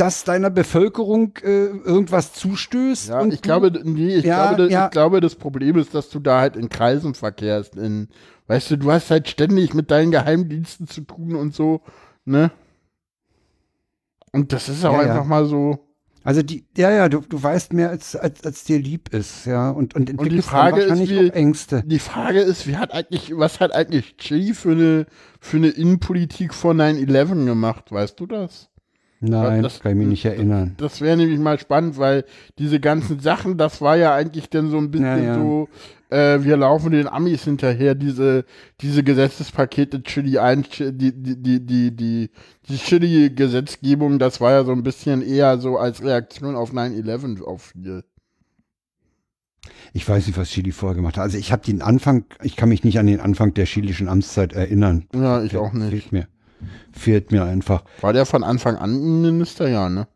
dass 0.00 0.24
deiner 0.24 0.50
Bevölkerung 0.50 1.34
äh, 1.42 1.66
irgendwas 1.66 2.32
zustößt. 2.32 3.10
Ja, 3.10 3.20
und 3.20 3.34
ich 3.34 3.42
glaube, 3.42 3.70
nee, 3.84 4.16
ich, 4.16 4.24
Ja, 4.24 4.46
glaube, 4.48 4.62
das- 4.64 4.72
ja. 4.72 4.84
ich 4.86 4.90
glaube, 4.90 5.20
das 5.20 5.34
Problem 5.34 5.76
ist, 5.78 5.94
dass 5.94 6.08
du 6.08 6.20
da 6.20 6.40
halt 6.40 6.56
in 6.56 6.68
Kreisen 6.68 7.14
verkehrst. 7.14 7.76
In, 7.76 8.08
weißt 8.46 8.70
du, 8.70 8.76
du 8.78 8.90
hast 8.90 9.10
halt 9.10 9.28
ständig 9.28 9.74
mit 9.74 9.90
deinen 9.90 10.10
Geheimdiensten 10.10 10.86
zu 10.88 11.02
tun 11.02 11.34
und 11.36 11.54
so, 11.54 11.82
ne? 12.24 12.50
Und 14.32 14.52
das 14.52 14.68
ist 14.68 14.84
auch 14.84 14.92
Ja, 14.94 15.00
einfach 15.00 15.24
mal 15.24 15.44
so. 15.44 15.86
Also 16.22 16.42
die, 16.42 16.66
ja, 16.76 16.90
ja, 16.90 17.08
du, 17.08 17.20
du 17.20 17.42
weißt 17.42 17.72
mehr, 17.72 17.88
als, 17.90 18.14
als, 18.14 18.44
als 18.44 18.64
dir 18.64 18.78
lieb 18.78 19.12
ist, 19.14 19.46
ja, 19.46 19.70
und, 19.70 19.94
und 19.94 20.10
entwickelst 20.10 20.48
Frage 20.48 20.86
dann 20.86 21.00
ist, 21.00 21.08
wie- 21.10 21.30
Ängste. 21.30 21.82
Die 21.86 21.98
Frage 21.98 22.40
ist, 22.40 22.66
wie 22.66 22.76
hat 22.76 22.92
eigentlich, 22.92 23.32
was 23.36 23.58
hat 23.58 23.74
eigentlich 23.74 24.16
Chili 24.18 24.52
für 24.54 24.72
eine, 24.72 25.06
für 25.40 25.56
eine 25.56 25.68
Innenpolitik 25.68 26.52
vor 26.54 26.72
9-11 26.74 27.46
gemacht? 27.46 27.90
Weißt 27.90 28.20
du 28.20 28.26
das? 28.26 28.69
Nein, 29.20 29.62
das- 29.62 29.74
das 29.74 29.82
kann 29.82 29.92
ich 29.92 29.98
mich 29.98 30.06
nicht 30.08 30.24
erinnern. 30.24 30.74
Das 30.78 31.00
wäre 31.02 31.16
nämlich 31.16 31.38
mal 31.38 31.58
spannend, 31.58 31.98
weil 31.98 32.24
diese 32.58 32.80
ganzen 32.80 33.20
Sachen, 33.20 33.58
das 33.58 33.80
war 33.82 33.96
ja 33.96 34.14
eigentlich 34.14 34.48
dann 34.48 34.70
so 34.70 34.78
ein 34.78 34.90
bisschen 34.90 35.06
Ja, 35.06 35.18
ja. 35.18 35.34
so, 35.34 35.68
äh, 36.08 36.42
wir 36.42 36.56
laufen 36.56 36.90
den 36.92 37.06
Amis 37.06 37.44
hinterher, 37.44 37.94
diese, 37.94 38.44
diese 38.80 39.04
Gesetzespakete 39.04 40.02
Chili 40.02 40.38
1, 40.38 40.68
Chi- 40.70 40.92
die, 40.92 41.12
die, 41.12 41.36
die, 41.36 41.60
die, 41.66 41.90
die, 41.94 42.30
die 42.68 42.76
Chili-Gesetzgebung, 42.78 44.18
das 44.18 44.40
war 44.40 44.52
ja 44.52 44.64
so 44.64 44.72
ein 44.72 44.82
bisschen 44.82 45.20
eher 45.22 45.58
so 45.58 45.76
als 45.76 46.02
Reaktion 46.02 46.56
auf 46.56 46.72
9-11 46.72 47.42
auf 47.42 47.62
viel. 47.72 48.02
Ich 49.92 50.08
weiß 50.08 50.26
nicht, 50.26 50.38
was 50.38 50.48
Chili 50.48 50.72
vorher 50.72 50.94
gemacht 50.96 51.16
hat. 51.16 51.24
Also 51.24 51.36
ich 51.38 51.52
habe 51.52 51.64
den 51.64 51.82
Anfang, 51.82 52.24
ich 52.42 52.56
kann 52.56 52.68
mich 52.68 52.84
nicht 52.84 52.98
an 52.98 53.06
den 53.06 53.20
Anfang 53.20 53.54
der 53.54 53.66
chilischen 53.66 54.08
Amtszeit 54.08 54.52
erinnern. 54.52 55.04
Ja, 55.14 55.42
ich 55.42 55.56
auch 55.56 55.72
nicht. 55.72 55.90
Fehlt 55.90 56.12
mir. 56.12 56.28
Fehlt 56.92 57.32
mir 57.32 57.44
einfach. 57.44 57.84
War 58.00 58.12
der 58.12 58.26
von 58.26 58.44
Anfang 58.44 58.76
an 58.76 58.94
Innenminister? 58.94 59.68
Ja, 59.68 59.88
ne? 59.88 60.06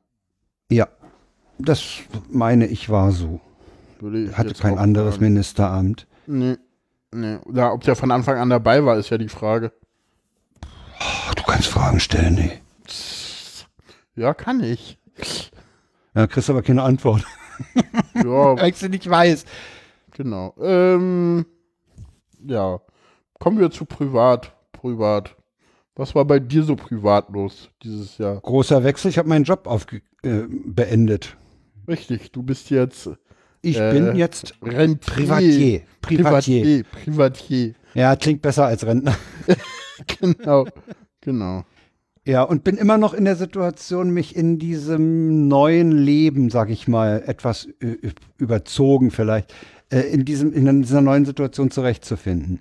Ja, 0.71 0.89
das 1.59 2.01
meine 2.31 2.67
ich 2.67 2.91
war 2.91 3.13
so. 3.13 3.41
Ich 4.01 4.37
Hatte 4.37 4.55
kein 4.55 4.79
anderes 4.79 5.15
sagen. 5.15 5.25
Ministeramt. 5.25 6.07
Nee. 6.27 6.57
Nee. 7.13 7.37
Oder 7.45 7.73
ob 7.73 7.83
der 7.83 7.97
von 7.97 8.11
Anfang 8.11 8.39
an 8.39 8.51
dabei 8.51 8.85
war, 8.85 8.97
ist 8.99 9.11
ja 9.11 9.19
die 9.19 9.29
Frage. 9.29 9.73
Ach, 10.99 11.35
du 11.35 11.43
kannst 11.45 11.69
Fragen 11.69 12.01
stellen, 12.01 12.35
nee. 12.35 12.61
Ja, 14.17 14.35
kann 14.35 14.63
ich. 14.63 14.99
Ja, 16.15 16.27
kriegst 16.27 16.51
aber 16.51 16.63
keine 16.63 16.83
Antwort. 16.83 17.25
Ja, 18.15 18.25
Weil 18.57 18.71
ich 18.71 18.77
sie 18.77 18.89
nicht 18.89 19.09
weiß. 19.09 19.45
genau. 20.13 20.55
Ähm, 20.61 21.47
ja. 22.45 22.81
Kommen 23.39 23.61
wir 23.61 23.71
zu 23.71 23.85
privat. 23.85 24.53
privat? 24.73 25.37
Was 25.97 26.15
war 26.15 26.25
bei 26.25 26.41
dir 26.41 26.63
so 26.65 26.75
privat 26.77 27.31
los 27.31 27.71
dieses 27.83 28.19
Jahr? 28.19 28.41
Großer 28.41 28.83
Wechsel, 28.83 29.11
ich 29.11 29.19
habe 29.19 29.29
meinen 29.29 29.45
Job 29.45 29.67
aufge 29.67 30.03
äh, 30.23 30.43
beendet. 30.49 31.37
Richtig, 31.87 32.33
du 32.33 32.43
bist 32.43 32.71
jetzt 32.71 33.11
Ich 33.63 33.79
Äh, 33.79 33.93
bin 33.93 34.17
jetzt 34.17 34.55
Rentier. 34.63 34.99
Privatier. 35.13 35.81
Privatier. 36.01 36.85
Privatier. 36.85 37.75
Ja, 37.95 38.17
klingt 38.17 38.43
besser 38.43 38.67
als 38.67 38.85
Rentner. 38.87 39.15
Genau. 40.19 40.67
genau. 41.21 41.63
Ja, 42.27 42.43
und 42.43 42.65
bin 42.65 42.77
immer 42.79 42.99
noch 42.99 43.15
in 43.15 43.25
der 43.25 43.37
Situation, 43.37 44.11
mich 44.11 44.35
in 44.35 44.59
diesem 44.59 45.47
neuen 45.47 45.93
Leben, 45.93 46.51
sag 46.51 46.69
ich 46.71 46.89
mal, 46.89 47.23
etwas 47.27 47.69
ü- 47.81 47.99
überzogen 48.37 49.13
vielleicht, 49.13 49.55
äh, 49.91 50.01
in, 50.01 50.25
diesem, 50.25 50.53
in 50.53 50.83
dieser 50.83 51.01
neuen 51.01 51.25
Situation 51.27 51.71
zurechtzufinden. 51.71 52.59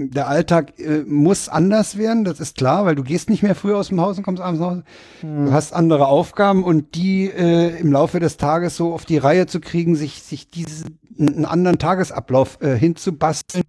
Der 0.00 0.28
Alltag 0.28 0.78
äh, 0.78 1.02
muss 1.06 1.48
anders 1.48 1.98
werden, 1.98 2.24
das 2.24 2.38
ist 2.38 2.56
klar, 2.56 2.84
weil 2.84 2.94
du 2.94 3.02
gehst 3.02 3.28
nicht 3.28 3.42
mehr 3.42 3.56
früh 3.56 3.74
aus 3.74 3.88
dem 3.88 4.00
Haus 4.00 4.16
und 4.16 4.22
kommst 4.22 4.40
abends 4.40 4.60
nach 4.60 4.70
Hause. 4.70 4.84
Du 5.22 5.50
hast 5.52 5.72
andere 5.74 6.06
Aufgaben 6.06 6.62
und 6.62 6.94
die 6.94 7.24
äh, 7.26 7.76
im 7.80 7.90
Laufe 7.90 8.20
des 8.20 8.36
Tages 8.36 8.76
so 8.76 8.92
auf 8.94 9.04
die 9.04 9.18
Reihe 9.18 9.46
zu 9.46 9.58
kriegen, 9.60 9.96
sich, 9.96 10.22
sich 10.22 10.50
diesen 10.50 11.00
einen 11.18 11.44
anderen 11.46 11.78
Tagesablauf 11.78 12.58
äh, 12.60 12.76
hinzubasteln, 12.76 13.64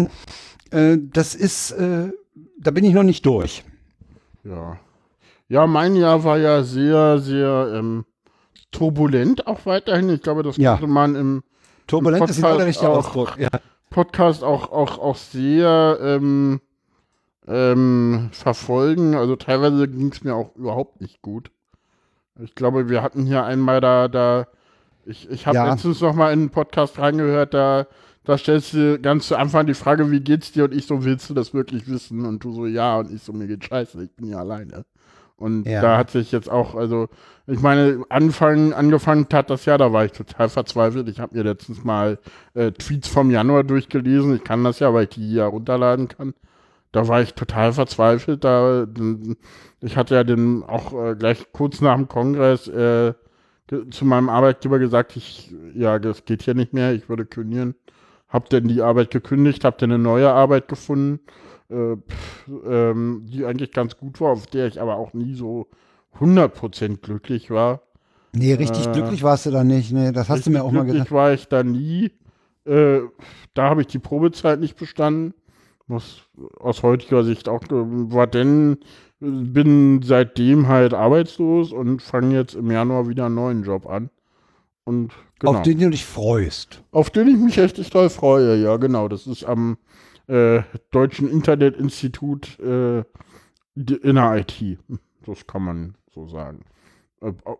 äh, 0.69 0.97
das 1.01 1.33
ist, 1.33 1.71
äh, 1.71 2.11
da 2.59 2.69
bin 2.71 2.83
ich 2.85 2.93
noch 2.93 3.01
nicht 3.03 3.25
durch. 3.25 3.63
Ja. 4.43 4.77
Ja, 5.47 5.65
mein 5.65 5.95
Jahr 5.95 6.23
war 6.23 6.37
ja 6.37 6.61
sehr, 6.61 7.17
sehr 7.17 7.73
ähm, 7.75 8.05
turbulent 8.69 9.47
auch 9.47 9.65
weiterhin. 9.65 10.09
Ich 10.09 10.21
glaube, 10.21 10.43
das 10.43 10.57
Ja. 10.57 10.73
konnte 10.73 10.85
man 10.87 11.15
im 11.15 11.43
Turbulent 11.87 12.29
ist 12.29 12.39
Podcast 12.39 12.59
der 12.59 12.67
richtige. 12.67 12.89
Ausdruck. 12.89 13.35
Ja. 13.39 13.49
Podcast 13.89 14.43
auch, 14.43 14.71
auch, 14.71 14.97
auch 14.99 15.15
sehr 15.15 15.97
ähm, 16.01 16.61
ähm, 17.47 18.29
verfolgen. 18.31 19.15
Also 19.15 19.35
teilweise 19.35 19.87
ging 19.87 20.11
es 20.11 20.23
mir 20.23 20.35
auch 20.35 20.55
überhaupt 20.55 21.01
nicht 21.01 21.21
gut. 21.21 21.51
Ich 22.39 22.55
glaube, 22.55 22.89
wir 22.89 23.01
hatten 23.01 23.25
hier 23.25 23.43
einmal 23.43 23.81
da, 23.81 24.07
da 24.07 24.47
ich, 25.05 25.29
ich 25.29 25.47
habe 25.47 25.55
Ja. 25.57 25.69
letztens 25.71 26.01
noch 26.01 26.13
mal 26.13 26.31
in 26.31 26.39
einen 26.39 26.49
Podcast 26.51 26.99
reingehört, 26.99 27.53
da, 27.53 27.87
da 28.23 28.37
stellst 28.37 28.73
du 28.73 28.99
ganz 28.99 29.27
zu 29.27 29.35
Anfang 29.37 29.65
die 29.65 29.73
Frage, 29.73 30.11
wie 30.11 30.19
geht's 30.19 30.51
dir? 30.51 30.65
Und 30.65 30.73
ich 30.73 30.85
so, 30.85 31.03
willst 31.03 31.29
du 31.29 31.33
das 31.33 31.53
wirklich 31.53 31.87
wissen? 31.89 32.25
Und 32.25 32.43
du 32.43 32.51
so, 32.53 32.65
ja. 32.65 32.97
Und 32.99 33.11
ich 33.11 33.23
so, 33.23 33.33
mir 33.33 33.47
geht's 33.47 33.65
scheiße, 33.65 34.03
ich 34.03 34.11
bin 34.15 34.27
ja 34.27 34.37
alleine. 34.39 34.85
Und 35.39 35.65
Ja. 35.67 35.81
da 35.81 35.97
hat 35.97 36.11
sich 36.11 36.31
jetzt 36.31 36.49
auch, 36.49 36.75
also, 36.75 37.07
ich 37.47 37.61
meine, 37.61 38.03
Anfang, 38.09 38.73
angefangen 38.73 39.27
hat 39.33 39.49
das 39.49 39.65
Jahr, 39.65 39.77
da 39.77 39.91
war 39.91 40.05
ich 40.05 40.11
total 40.11 40.49
verzweifelt. 40.49 41.07
Ich 41.09 41.19
habe 41.19 41.35
mir 41.35 41.43
letztens 41.43 41.83
mal 41.83 42.19
äh, 42.53 42.71
Tweets 42.71 43.07
vom 43.07 43.31
Januar 43.31 43.63
durchgelesen. 43.63 44.35
Ich 44.35 44.43
kann 44.43 44.63
das 44.63 44.79
ja, 44.79 44.93
weil 44.93 45.03
ich 45.03 45.09
die 45.09 45.27
hier 45.27 45.45
runterladen 45.45 46.07
kann. 46.09 46.33
Da 46.91 47.07
war 47.07 47.21
ich 47.21 47.33
total 47.33 47.73
verzweifelt. 47.73 48.43
Da, 48.43 48.87
ich 49.81 49.95
hatte 49.97 50.15
ja 50.15 50.23
den 50.23 50.63
auch 50.63 50.93
äh, 50.93 51.15
gleich 51.15 51.51
kurz 51.51 51.81
nach 51.81 51.95
dem 51.95 52.07
Kongress 52.07 52.67
äh, 52.67 53.13
zu 53.91 54.05
meinem 54.05 54.29
Arbeitgeber 54.29 54.79
gesagt, 54.79 55.15
ich, 55.15 55.53
ja, 55.75 55.99
das 55.99 56.25
geht 56.25 56.41
hier 56.43 56.55
nicht 56.55 56.73
mehr, 56.73 56.93
ich 56.93 57.07
würde 57.07 57.25
kündigen. 57.25 57.75
Hab 58.27 58.49
denn 58.49 58.67
die 58.67 58.81
Arbeit 58.81 59.11
gekündigt, 59.11 59.63
hab 59.65 59.77
dann 59.77 59.91
eine 59.91 60.01
neue 60.01 60.31
Arbeit 60.31 60.67
gefunden, 60.67 61.19
äh, 61.69 61.95
pff, 61.95 62.49
ähm, 62.65 63.25
die 63.27 63.45
eigentlich 63.45 63.71
ganz 63.71 63.97
gut 63.97 64.19
war, 64.21 64.31
auf 64.31 64.47
der 64.47 64.67
ich 64.67 64.81
aber 64.81 64.97
auch 64.97 65.13
nie 65.13 65.33
so 65.35 65.67
100% 66.19 66.97
glücklich 66.97 67.51
war. 67.51 67.81
Nee, 68.33 68.53
richtig 68.53 68.87
Äh, 68.87 68.91
glücklich 68.91 69.23
warst 69.23 69.45
du 69.45 69.51
da 69.51 69.63
nicht. 69.63 69.91
Nee, 69.91 70.11
das 70.11 70.29
hast 70.29 70.45
du 70.45 70.51
mir 70.51 70.63
auch 70.63 70.71
mal 70.71 70.83
glücklich 70.83 71.03
gesagt. 71.05 71.11
war 71.11 71.33
ich 71.33 71.47
da 71.47 71.63
nie. 71.63 72.11
Äh, 72.65 73.01
da 73.53 73.69
habe 73.69 73.81
ich 73.81 73.87
die 73.87 73.99
Probezeit 73.99 74.59
nicht 74.59 74.77
bestanden. 74.77 75.33
Was 75.87 76.19
aus 76.59 76.83
heutiger 76.83 77.23
Sicht 77.23 77.49
auch 77.49 77.63
äh, 77.63 77.69
war, 77.71 78.27
denn 78.27 78.77
äh, 79.21 79.25
bin 79.25 80.01
seitdem 80.03 80.67
halt 80.67 80.93
arbeitslos 80.93 81.71
und 81.71 82.01
fange 82.01 82.35
jetzt 82.35 82.53
im 82.53 82.69
Januar 82.69 83.07
wieder 83.07 83.25
einen 83.25 83.35
neuen 83.35 83.63
Job 83.63 83.87
an. 83.87 84.11
Und 84.83 85.11
genau. 85.39 85.53
Auf 85.53 85.61
den 85.63 85.79
du 85.79 85.89
dich 85.89 86.05
freust. 86.05 86.83
Auf 86.91 87.09
den 87.09 87.27
ich 87.27 87.37
mich 87.37 87.59
richtig 87.59 87.89
doll 87.89 88.09
freue, 88.09 88.55
ja, 88.55 88.77
genau. 88.77 89.07
Das 89.07 89.25
ist 89.25 89.43
am 89.43 89.77
äh, 90.29 90.63
Deutschen 90.91 91.29
Internetinstitut 91.29 92.59
äh, 92.59 92.99
in 93.75 94.15
der 94.15 94.37
IT. 94.37 94.77
Das 95.25 95.45
kann 95.47 95.63
man 95.63 95.95
so 96.13 96.27
sagen. 96.27 96.61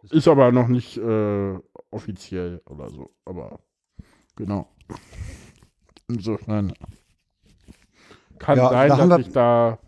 Ist 0.10 0.28
aber 0.28 0.52
noch 0.52 0.68
nicht 0.68 0.98
äh, 0.98 1.56
offiziell 1.92 2.62
oder 2.66 2.90
so. 2.90 3.10
Aber 3.26 3.60
genau. 4.36 4.68
Insofern 6.08 6.74
kann 8.40 8.58
Ja, 8.58 8.70
sein, 8.70 8.90
da 8.90 8.98
dass 8.98 9.10
wir- 9.10 9.20
ich 9.20 9.32
da 9.32 9.80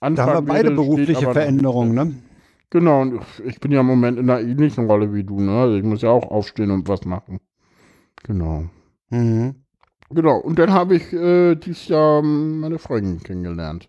Da 0.00 0.16
haben 0.26 0.32
wir 0.32 0.42
beide 0.42 0.68
steht 0.68 0.76
berufliche 0.76 1.32
Veränderungen, 1.32 1.94
ne? 1.94 2.14
Genau, 2.70 3.02
und 3.02 3.20
ich 3.44 3.58
bin 3.58 3.72
ja 3.72 3.80
im 3.80 3.86
Moment 3.86 4.16
in 4.18 4.30
einer 4.30 4.40
ähnlichen 4.40 4.86
Rolle 4.86 5.12
wie 5.12 5.24
du, 5.24 5.40
ne? 5.40 5.60
Also 5.60 5.76
ich 5.76 5.82
muss 5.82 6.02
ja 6.02 6.10
auch 6.10 6.30
aufstehen 6.30 6.70
und 6.70 6.88
was 6.88 7.04
machen. 7.04 7.40
Genau. 8.22 8.66
Mhm. 9.10 9.56
Genau, 10.10 10.38
und 10.38 10.58
dann 10.58 10.72
habe 10.72 10.96
ich 10.96 11.12
äh, 11.12 11.54
dieses 11.54 11.86
Jahr 11.88 12.20
meine 12.22 12.78
Freundin 12.78 13.22
kennengelernt. 13.22 13.88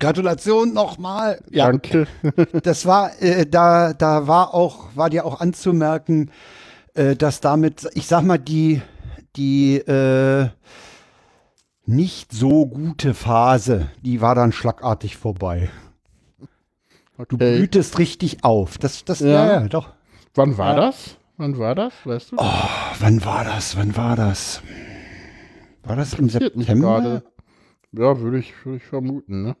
Gratulation 0.00 0.72
nochmal. 0.72 1.40
Ja, 1.50 1.66
Danke. 1.66 2.06
das 2.62 2.86
war, 2.86 3.10
äh, 3.22 3.46
da, 3.46 3.92
da 3.92 4.26
war 4.26 4.54
auch, 4.54 4.88
war 4.96 5.10
dir 5.10 5.24
auch 5.24 5.40
anzumerken, 5.40 6.30
äh, 6.94 7.16
dass 7.16 7.40
damit, 7.40 7.88
ich 7.94 8.06
sag 8.06 8.22
mal, 8.22 8.38
die, 8.38 8.80
die 9.36 9.76
äh, 9.78 10.48
nicht 11.86 12.32
so 12.32 12.66
gute 12.66 13.14
Phase, 13.14 13.90
die 14.02 14.20
war 14.20 14.34
dann 14.34 14.52
schlagartig 14.52 15.16
vorbei. 15.16 15.70
Du 17.28 17.34
Okay. 17.34 17.56
blühtest 17.56 17.98
richtig 17.98 18.44
auf. 18.44 18.78
Das, 18.78 19.04
das, 19.04 19.18
Ja. 19.18 19.26
ja, 19.28 19.46
ja, 19.62 19.68
doch. 19.68 19.88
Wann 20.34 20.56
war 20.56 20.76
Ja. 20.76 20.86
das? 20.86 21.16
Wann 21.36 21.58
war 21.58 21.74
das? 21.74 21.92
Weißt 22.04 22.30
du? 22.32 22.36
Oh, 22.38 22.44
wann 23.00 23.24
war 23.24 23.44
das? 23.44 23.76
Wann 23.76 23.96
war 23.96 24.14
das? 24.14 24.62
War 25.88 25.96
das 25.96 26.14
im 26.14 26.24
mich 26.26 26.32
September? 26.32 27.22
Ja, 27.92 28.20
würde 28.20 28.38
ich, 28.38 28.52
würde 28.64 28.76
ich 28.76 28.84
vermuten, 28.84 29.42
ne? 29.42 29.56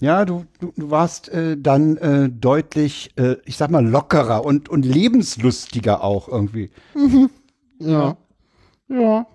Ja, 0.00 0.24
du, 0.24 0.46
du, 0.58 0.72
du 0.74 0.90
warst 0.90 1.28
äh, 1.28 1.58
dann 1.58 1.98
äh, 1.98 2.30
deutlich, 2.30 3.10
äh, 3.16 3.36
ich 3.44 3.58
sag 3.58 3.70
mal, 3.70 3.86
lockerer 3.86 4.46
und, 4.46 4.70
und 4.70 4.86
lebenslustiger 4.86 6.02
auch 6.02 6.28
irgendwie. 6.28 6.70
Ja. 7.78 8.16
Ja, 8.88 9.26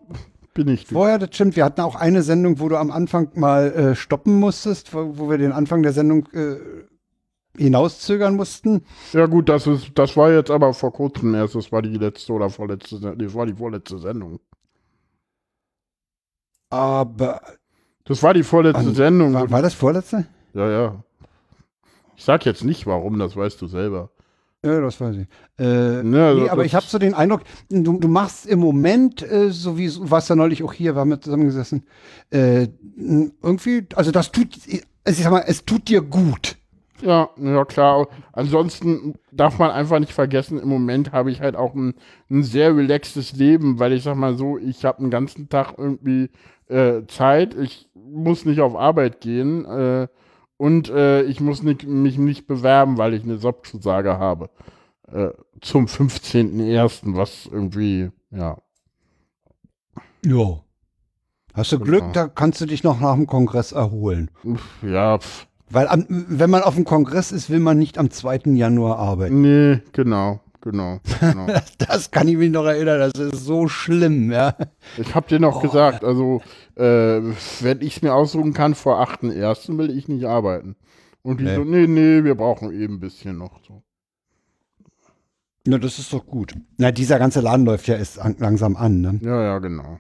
bin 0.54 0.68
ich. 0.68 0.88
Vorher, 0.88 1.18
das 1.18 1.34
stimmt, 1.34 1.56
wir 1.56 1.66
hatten 1.66 1.82
auch 1.82 1.96
eine 1.96 2.22
Sendung, 2.24 2.60
wo 2.60 2.70
du 2.70 2.78
am 2.78 2.92
Anfang 2.92 3.30
mal 3.36 3.72
äh, 3.72 3.96
stoppen 3.96 4.40
musstest, 4.40 4.94
wo, 4.94 5.18
wo 5.18 5.30
wir 5.30 5.38
den 5.38 5.52
Anfang 5.52 5.82
der 5.82 5.94
Sendung 5.94 6.28
äh, 6.34 6.58
hinauszögern 7.58 8.36
mussten. 8.36 8.84
Ja 9.14 9.28
gut, 9.28 9.50
das 9.50 9.66
ist, 9.66 9.92
das 9.96 10.18
war 10.18 10.32
jetzt 10.32 10.52
aber 10.52 10.74
vor 10.74 10.92
kurzem 10.92 11.36
erst. 11.36 11.56
Das 11.56 11.72
war 11.72 11.82
die 11.82 11.98
letzte 11.98 12.34
oder 12.34 12.50
vorletzte, 12.50 12.98
Sendung. 12.98 13.20
das 13.20 13.34
war 13.34 13.46
die 13.46 13.54
vorletzte 13.54 13.98
Sendung. 13.98 14.40
Aber 16.76 17.42
Das 18.04 18.22
war 18.22 18.34
die 18.34 18.44
vorletzte 18.44 18.86
Wann- 18.86 18.96
Sendung. 18.96 19.34
war, 19.34 19.50
war 19.50 19.62
das 19.62 19.74
vorletzte? 19.74 20.26
ja, 20.54 20.70
ja. 20.70 21.04
Ich 22.18 22.24
sag 22.24 22.46
jetzt 22.46 22.64
nicht 22.64 22.86
warum, 22.88 23.20
das 23.20 23.36
weißt 23.36 23.62
du 23.62 23.68
selber. 23.68 24.10
Ja, 24.64 24.80
das 24.82 25.00
weiß 25.02 25.18
ich. 25.18 25.28
Äh, 25.60 25.66
also 25.66 26.04
nee, 26.42 26.50
aber 26.50 26.64
ich 26.66 26.74
habe 26.74 26.86
so 26.86 26.98
den 26.98 27.14
Eindruck, 27.14 27.42
du, 27.70 28.00
du 28.00 28.08
machst 28.08 28.46
im 28.46 28.60
Moment, 28.60 29.22
äh, 29.22 29.50
so 29.52 29.78
wie 29.78 29.88
du 29.90 30.10
warst 30.10 30.30
ja 30.30 30.36
neulich 30.36 30.64
auch 30.64 30.72
hier, 30.74 30.96
wir 30.96 31.02
haben 31.02 31.12
ja 31.12 31.20
zusammengesessen, 31.20 31.86
äh, 32.32 32.68
irgendwie, 32.98 33.86
also 33.96 34.12
das 34.12 34.32
tut, 34.32 34.48
also 35.04 35.18
ich 35.20 35.24
sag 35.24 35.32
mal, 35.32 35.44
es 35.46 35.66
tut 35.66 35.88
dir 35.90 36.02
gut. 36.02 36.56
Ja, 37.02 37.30
ja 37.38 37.66
klar. 37.66 38.08
Ansonsten 38.32 39.16
darf 39.34 39.60
man 39.60 39.70
einfach 39.72 40.00
nicht 40.00 40.14
vergessen, 40.14 40.58
im 40.58 40.70
Moment 40.70 41.12
habe 41.12 41.30
ich 41.32 41.42
halt 41.42 41.58
auch 41.58 41.76
ein, 41.76 41.96
ein 42.32 42.42
sehr 42.44 42.76
relaxtes 42.76 43.34
Leben, 43.34 43.78
weil 43.80 43.92
ich 43.92 44.04
sag 44.04 44.16
mal 44.16 44.36
so, 44.38 44.58
ich 44.58 44.86
habe 44.86 45.00
einen 45.00 45.12
ganzen 45.12 45.50
Tag 45.50 45.74
irgendwie 45.78 46.30
äh, 46.68 47.02
Zeit, 47.08 47.54
ich 47.56 47.90
muss 47.94 48.46
nicht 48.46 48.62
auf 48.62 48.76
Arbeit 48.76 49.22
gehen 49.22 49.66
äh, 49.66 50.08
und 50.58 50.90
äh, 50.90 51.24
ich 51.24 51.40
muss 51.42 51.64
nicht, 51.64 51.86
mich 51.86 52.18
nicht 52.18 52.48
bewerben, 52.48 52.98
weil 52.98 53.14
ich 53.14 53.24
eine 53.24 53.36
Jobzusage 53.36 54.18
habe. 54.18 54.50
Äh, 55.12 55.30
zum 55.62 55.86
15.01., 55.86 57.16
was 57.16 57.46
irgendwie, 57.52 58.12
ja. 58.32 58.58
Ja. 60.26 60.60
Hast 61.54 61.72
du 61.72 61.80
Glück, 61.80 62.02
Genau. 62.02 62.14
da 62.14 62.28
kannst 62.28 62.60
du 62.62 62.66
dich 62.66 62.84
noch 62.84 63.00
nach 63.00 63.16
dem 63.16 63.28
Kongress 63.28 63.72
erholen. 63.72 64.30
Ja, 64.82 65.20
pf, 65.20 65.48
Weil 65.70 65.88
am, 65.88 66.06
wenn 66.10 66.50
man 66.50 66.64
auf 66.64 66.76
dem 66.76 66.84
Kongress 66.84 67.32
ist, 67.32 67.50
will 67.50 67.60
man 67.60 67.78
nicht 67.78 67.98
am 67.98 68.10
2. 68.10 68.42
Januar 68.56 68.98
arbeiten. 69.00 69.42
nee, 69.42 69.80
genau, 69.94 70.40
genau, 70.66 71.00
genau. 71.22 71.48
Das 71.78 72.12
kann 72.12 72.28
ich 72.28 72.36
mich 72.36 72.52
noch 72.52 72.66
erinnern, 72.66 73.00
das 73.14 73.14
ist 73.32 73.46
so 73.46 73.70
schlimm, 73.70 74.30
ja. 74.32 74.56
Ich 74.98 75.16
habe 75.16 75.28
dir 75.30 75.40
noch 75.40 75.62
gesagt, 75.62 76.04
also 76.04 76.42
äh, 76.76 77.22
wenn 77.62 77.80
ich 77.82 77.96
es 77.98 78.02
mir 78.02 78.14
aussuchen 78.14 78.52
kann, 78.54 78.76
vor 78.76 79.00
8.1. 79.02 79.78
will 79.78 79.98
ich 79.98 80.10
nicht 80.10 80.26
arbeiten. 80.26 80.76
Und 81.22 81.40
die 81.40 81.46
Nee. 81.46 81.56
so, 81.56 81.64
nee, 81.64 81.88
nee, 81.88 82.24
wir 82.26 82.36
brauchen 82.36 82.72
eben 82.74 82.96
ein 82.96 83.00
bisschen 83.00 83.38
noch. 83.38 83.62
So. 83.66 83.82
Na, 85.66 85.78
das 85.80 85.98
ist 85.98 86.14
doch 86.14 86.26
gut. 86.28 86.54
Na, 86.78 86.92
dieser 86.92 87.18
ganze 87.18 87.40
Laden 87.42 87.66
läuft 87.66 87.88
ja 87.88 87.96
erst 87.96 88.20
an, 88.20 88.36
langsam 88.38 88.76
an, 88.76 89.02
ne? 89.02 89.20
Ja, 89.24 89.42
ja, 89.42 89.60
genau. 89.60 89.98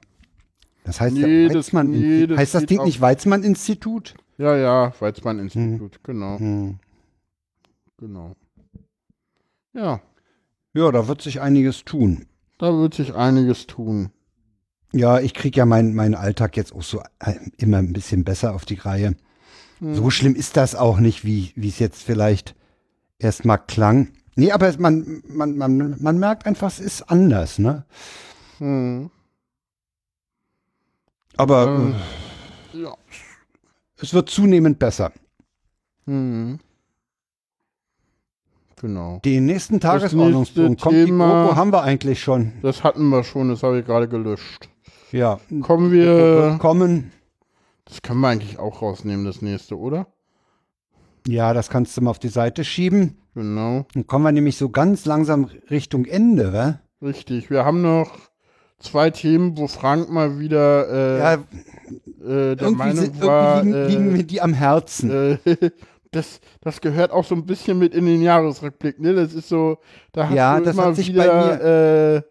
Das 0.84 1.02
heißt 1.02 1.16
Nee, 1.16 1.48
das- 1.48 1.74
nee, 1.74 2.28
das 2.28 2.38
heißt 2.38 2.54
das 2.56 2.66
Ding 2.68 2.84
nicht 2.84 3.02
Weizmann-Institut? 3.02 4.14
Ja, 4.38 4.56
ja, 4.56 4.94
Weizmann-Institut, 5.00 6.04
genau, 6.04 6.38
Hm. 6.38 6.78
genau. 7.98 8.36
Ja, 9.74 10.02
Ja, 10.76 10.91
da 10.91 11.07
wird 11.07 11.22
sich 11.22 11.41
einiges 11.41 11.85
tun. 11.85 12.26
da 12.57 12.73
wird 12.73 12.93
sich 12.93 13.14
einiges 13.15 13.65
tun. 13.68 14.11
Ja, 14.91 15.19
ich 15.19 15.34
kriege 15.34 15.57
ja 15.57 15.65
meinen 15.65 15.93
meinen 15.95 16.15
Alltag 16.15 16.56
jetzt 16.57 16.73
auch 16.73 16.84
so 16.84 17.02
äh, 17.19 17.35
immer 17.57 17.77
ein 17.77 17.91
bisschen 17.93 18.23
besser 18.23 18.53
auf 18.56 18.65
die 18.65 18.76
Reihe. 18.76 19.15
Hm. 19.80 19.95
So 19.95 20.10
schlimm 20.10 20.35
ist 20.35 20.56
das 20.57 20.73
auch 20.76 20.99
nicht, 20.99 21.26
wie 21.26 21.53
es 21.57 21.80
jetzt 21.80 22.02
vielleicht 22.03 22.56
erstmal 23.19 23.57
klang. 23.60 24.10
Nee, 24.35 24.52
aber 24.52 24.73
man, 24.77 25.22
man, 25.27 25.57
man, 25.57 25.95
man 26.02 26.18
merkt 26.19 26.45
einfach, 26.45 26.68
es 26.68 26.80
ist 26.80 27.03
anders, 27.10 27.57
ne? 27.60 27.85
Hm. 28.60 29.10
Aber 31.38 31.68
Ähm. 31.68 31.95
äh, 32.73 32.81
Ja. 32.84 32.93
es 34.02 34.14
wird 34.14 34.30
zunehmend 34.30 34.80
besser. 34.80 35.11
Hm. 36.06 36.60
Genau. 38.81 39.19
Den 39.23 39.45
nächsten 39.45 39.76
nächste 39.76 39.88
Tagesordnungspunkt 39.88 40.81
kommt 40.81 40.95
die 40.95 41.06
Thema- 41.06 41.43
GroKo, 41.45 41.56
haben 41.56 41.72
wir 41.72 41.81
eigentlich 41.84 42.22
schon. 42.22 42.53
Das 42.61 42.84
hatten 42.84 43.07
wir 43.10 43.23
schon, 43.23 43.49
das 43.49 43.64
habe 43.64 43.80
ich 43.80 43.85
gerade 43.85 44.07
gelöscht. 44.07 44.69
Ja. 45.11 45.39
Kommen 45.61 45.91
wir. 45.91 46.57
kommen. 46.60 47.11
Das 47.85 48.02
können 48.02 48.19
wir 48.22 48.27
eigentlich 48.30 48.60
auch 48.60 48.81
rausnehmen, 48.81 49.26
das 49.26 49.41
nächste, 49.41 49.77
oder? 49.77 50.07
Ja, 51.27 51.53
das 51.53 51.69
kannst 51.69 51.95
du 51.95 52.02
mal 52.02 52.10
auf 52.11 52.19
die 52.19 52.27
Seite 52.30 52.64
schieben. 52.64 53.18
Genau. 53.34 53.85
Dann 53.93 54.07
kommen 54.07 54.26
wir 54.26 54.31
nämlich 54.31 54.57
so 54.57 54.69
ganz 54.69 55.06
langsam 55.06 55.49
Richtung 55.69 56.06
Ende, 56.06 56.53
wa? 56.53 56.80
Richtig. 57.02 57.49
Wir 57.49 57.65
haben 57.65 57.81
noch 57.81 58.11
zwei 58.80 59.10
Themen, 59.10 59.57
wo 59.57 59.68
Frank 59.68 60.10
mal 60.10 60.39
wieder 60.39 60.89
äh, 60.89 61.19
Ja, 61.19 61.34
äh, 62.52 62.56
der 62.56 62.72
Meinung 62.72 62.95
sind, 63.06 63.22
war, 63.22 63.57
irgendwie 63.64 63.77
liegen, 63.80 63.88
liegen 63.89 64.10
äh, 64.10 64.18
mir 64.18 64.23
die 64.23 64.41
am 64.41 64.53
Herzen. 64.53 65.39
das, 66.16 66.40
das 66.62 66.82
gehört 66.82 67.12
auch 67.12 67.24
so 67.26 67.36
ein 67.36 67.46
bisschen 67.46 67.78
mit 67.80 67.94
in 67.94 68.06
den 68.06 68.22
Jahresrückblick, 68.22 69.00
ne? 69.00 69.14
Das 69.14 69.34
ist 69.34 69.50
so, 69.50 69.78
da 70.12 70.28
hast 70.30 70.36
Ja, 70.36 70.60
du 70.60 70.70
immer 70.70 70.86
hat 70.86 70.96
sich 70.96 71.16
bei 71.16 71.24
wieder, 71.26 71.62
äh, 72.12 72.22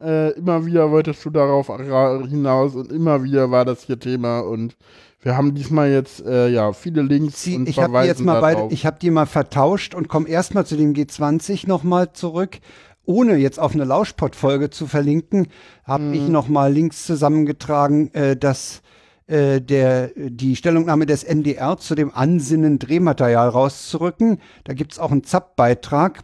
äh, 0.00 0.30
immer 0.38 0.66
wieder 0.66 0.90
wolltest 0.90 1.24
du 1.24 1.30
darauf 1.30 1.70
ra- 1.70 2.22
hinaus 2.26 2.74
und 2.74 2.90
immer 2.92 3.22
wieder 3.22 3.50
war 3.50 3.64
das 3.64 3.82
hier 3.84 3.98
Thema 3.98 4.40
und 4.40 4.76
wir 5.20 5.36
haben 5.36 5.54
diesmal 5.54 5.90
jetzt 5.90 6.24
äh, 6.26 6.48
ja 6.48 6.72
viele 6.72 7.00
Links 7.02 7.42
Sie, 7.42 7.56
und 7.56 7.68
ich 7.68 7.78
habe 7.78 8.00
die 8.02 8.06
jetzt 8.08 8.20
mal 8.20 8.40
beide, 8.40 8.66
ich 8.70 8.84
habe 8.84 8.98
die 9.00 9.10
mal 9.10 9.24
vertauscht 9.26 9.94
und 9.94 10.08
komme 10.08 10.28
erstmal 10.28 10.66
zu 10.66 10.76
dem 10.76 10.92
G20 10.92 11.66
nochmal 11.66 12.12
zurück. 12.12 12.58
Ohne 13.06 13.36
jetzt 13.36 13.60
auf 13.60 13.74
eine 13.74 13.84
Lauschpot-Folge 13.84 14.70
zu 14.70 14.86
verlinken, 14.86 15.48
habe 15.84 16.16
ich 16.16 16.26
nochmal 16.26 16.72
Links 16.72 17.04
zusammengetragen, 17.04 18.12
äh, 18.14 18.34
dass 18.34 18.80
äh, 19.26 19.60
der, 19.60 20.10
die 20.16 20.56
Stellungnahme 20.56 21.06
des 21.06 21.24
NDR 21.24 21.78
zu 21.78 21.94
dem 21.94 22.14
Ansinnen, 22.14 22.78
Drehmaterial 22.78 23.48
rauszurücken. 23.48 24.38
Da 24.64 24.74
gibt's 24.74 24.98
auch 24.98 25.10
einen 25.10 25.24
ZAP-Beitrag 25.24 26.22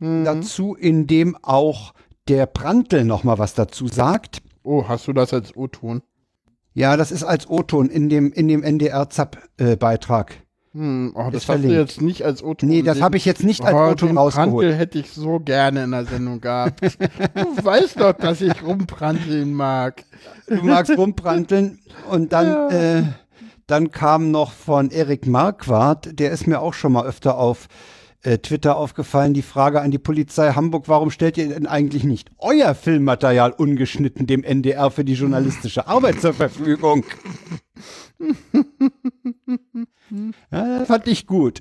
dazu, 0.00 0.74
in 0.74 1.06
dem 1.06 1.36
auch 1.42 1.94
der 2.28 2.46
Prantl 2.46 3.04
nochmal 3.04 3.38
was 3.38 3.54
dazu 3.54 3.86
sagt. 3.86 4.42
oh, 4.64 4.88
hast 4.88 5.06
du 5.06 5.12
das 5.12 5.32
als 5.32 5.56
O-Ton? 5.56 6.02
Ja, 6.74 6.96
das 6.96 7.12
ist 7.12 7.22
als 7.22 7.48
O-Ton 7.48 7.88
in 7.88 8.08
dem, 8.08 8.32
in 8.32 8.48
dem 8.48 8.62
NDR-ZAP-Beitrag. 8.62 10.41
Hm, 10.74 11.12
oh, 11.14 11.28
das 11.30 11.48
hast 11.48 11.64
du 11.64 11.68
jetzt 11.68 12.00
nicht 12.00 12.24
als 12.24 12.42
O-Ton. 12.42 12.68
Nee, 12.68 12.82
das 12.82 13.02
habe 13.02 13.18
ich 13.18 13.26
jetzt 13.26 13.44
nicht 13.44 13.62
als 13.62 13.74
Oh, 13.74 13.90
O-Ton 13.90 14.16
rausgeholt. 14.16 14.68
Prantl 14.68 14.74
hätte 14.74 14.98
ich 15.00 15.10
so 15.10 15.38
gerne 15.38 15.84
in 15.84 15.90
der 15.90 16.06
Sendung 16.06 16.40
gehabt. 16.40 16.80
du 17.34 17.64
weißt 17.64 18.00
doch, 18.00 18.14
dass 18.14 18.40
ich 18.40 18.62
rumpranteln 18.62 19.52
mag. 19.52 20.04
du 20.46 20.62
magst 20.62 20.96
rumpranteln. 20.96 21.78
Und 22.10 22.32
dann, 22.32 22.70
äh, 22.70 23.02
dann 23.66 23.90
kam 23.90 24.30
noch 24.30 24.52
von 24.52 24.90
Erik 24.90 25.26
Marquardt, 25.26 26.18
der 26.18 26.30
ist 26.30 26.46
mir 26.46 26.60
auch 26.60 26.72
schon 26.72 26.92
mal 26.92 27.04
öfter 27.04 27.36
auf 27.36 27.68
äh, 28.22 28.38
Twitter 28.38 28.76
aufgefallen, 28.76 29.34
die 29.34 29.42
Frage 29.42 29.82
an 29.82 29.90
die 29.90 29.98
Polizei 29.98 30.52
Hamburg, 30.52 30.84
warum 30.88 31.10
stellt 31.10 31.36
ihr 31.36 31.48
denn 31.48 31.66
eigentlich 31.66 32.04
nicht 32.04 32.30
euer 32.38 32.74
Filmmaterial 32.74 33.52
ungeschnitten 33.52 34.26
dem 34.26 34.42
NDR 34.42 34.90
für 34.90 35.04
die 35.04 35.14
journalistische 35.14 35.86
Arbeit 35.86 36.22
zur 36.22 36.32
Verfügung? 36.32 37.04
ja, 40.10 40.78
das 40.78 40.88
fand 40.88 41.06
ich 41.08 41.26
gut. 41.26 41.60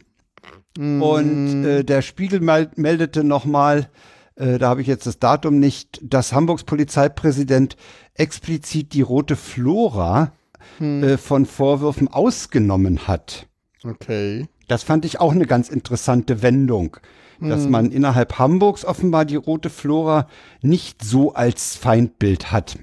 Und 0.77 1.65
äh, 1.65 1.83
der 1.83 2.01
Spiegel 2.01 2.39
mel 2.39 2.71
meldete 2.75 3.23
nochmal, 3.23 3.89
äh, 4.35 4.57
da 4.57 4.69
habe 4.69 4.81
ich 4.81 4.87
jetzt 4.87 5.05
das 5.05 5.19
Datum 5.19 5.59
nicht, 5.59 5.99
dass 6.01 6.33
Hamburgs 6.33 6.63
Polizeipräsident 6.63 7.75
explizit 8.15 8.93
die 8.93 9.01
rote 9.01 9.35
Flora 9.35 10.31
äh, 10.79 11.17
von 11.17 11.45
Vorwürfen 11.45 12.07
ausgenommen 12.07 13.07
hat. 13.07 13.47
Okay. 13.83 14.47
Das 14.67 14.83
fand 14.83 15.03
ich 15.05 15.19
auch 15.19 15.33
eine 15.33 15.45
ganz 15.45 15.69
interessante 15.69 16.41
Wendung, 16.41 16.97
dass 17.41 17.67
man 17.67 17.91
innerhalb 17.91 18.37
Hamburgs 18.37 18.85
offenbar 18.85 19.25
die 19.25 19.35
rote 19.35 19.69
Flora 19.69 20.27
nicht 20.61 21.03
so 21.03 21.33
als 21.33 21.75
Feindbild 21.75 22.51
hat 22.51 22.77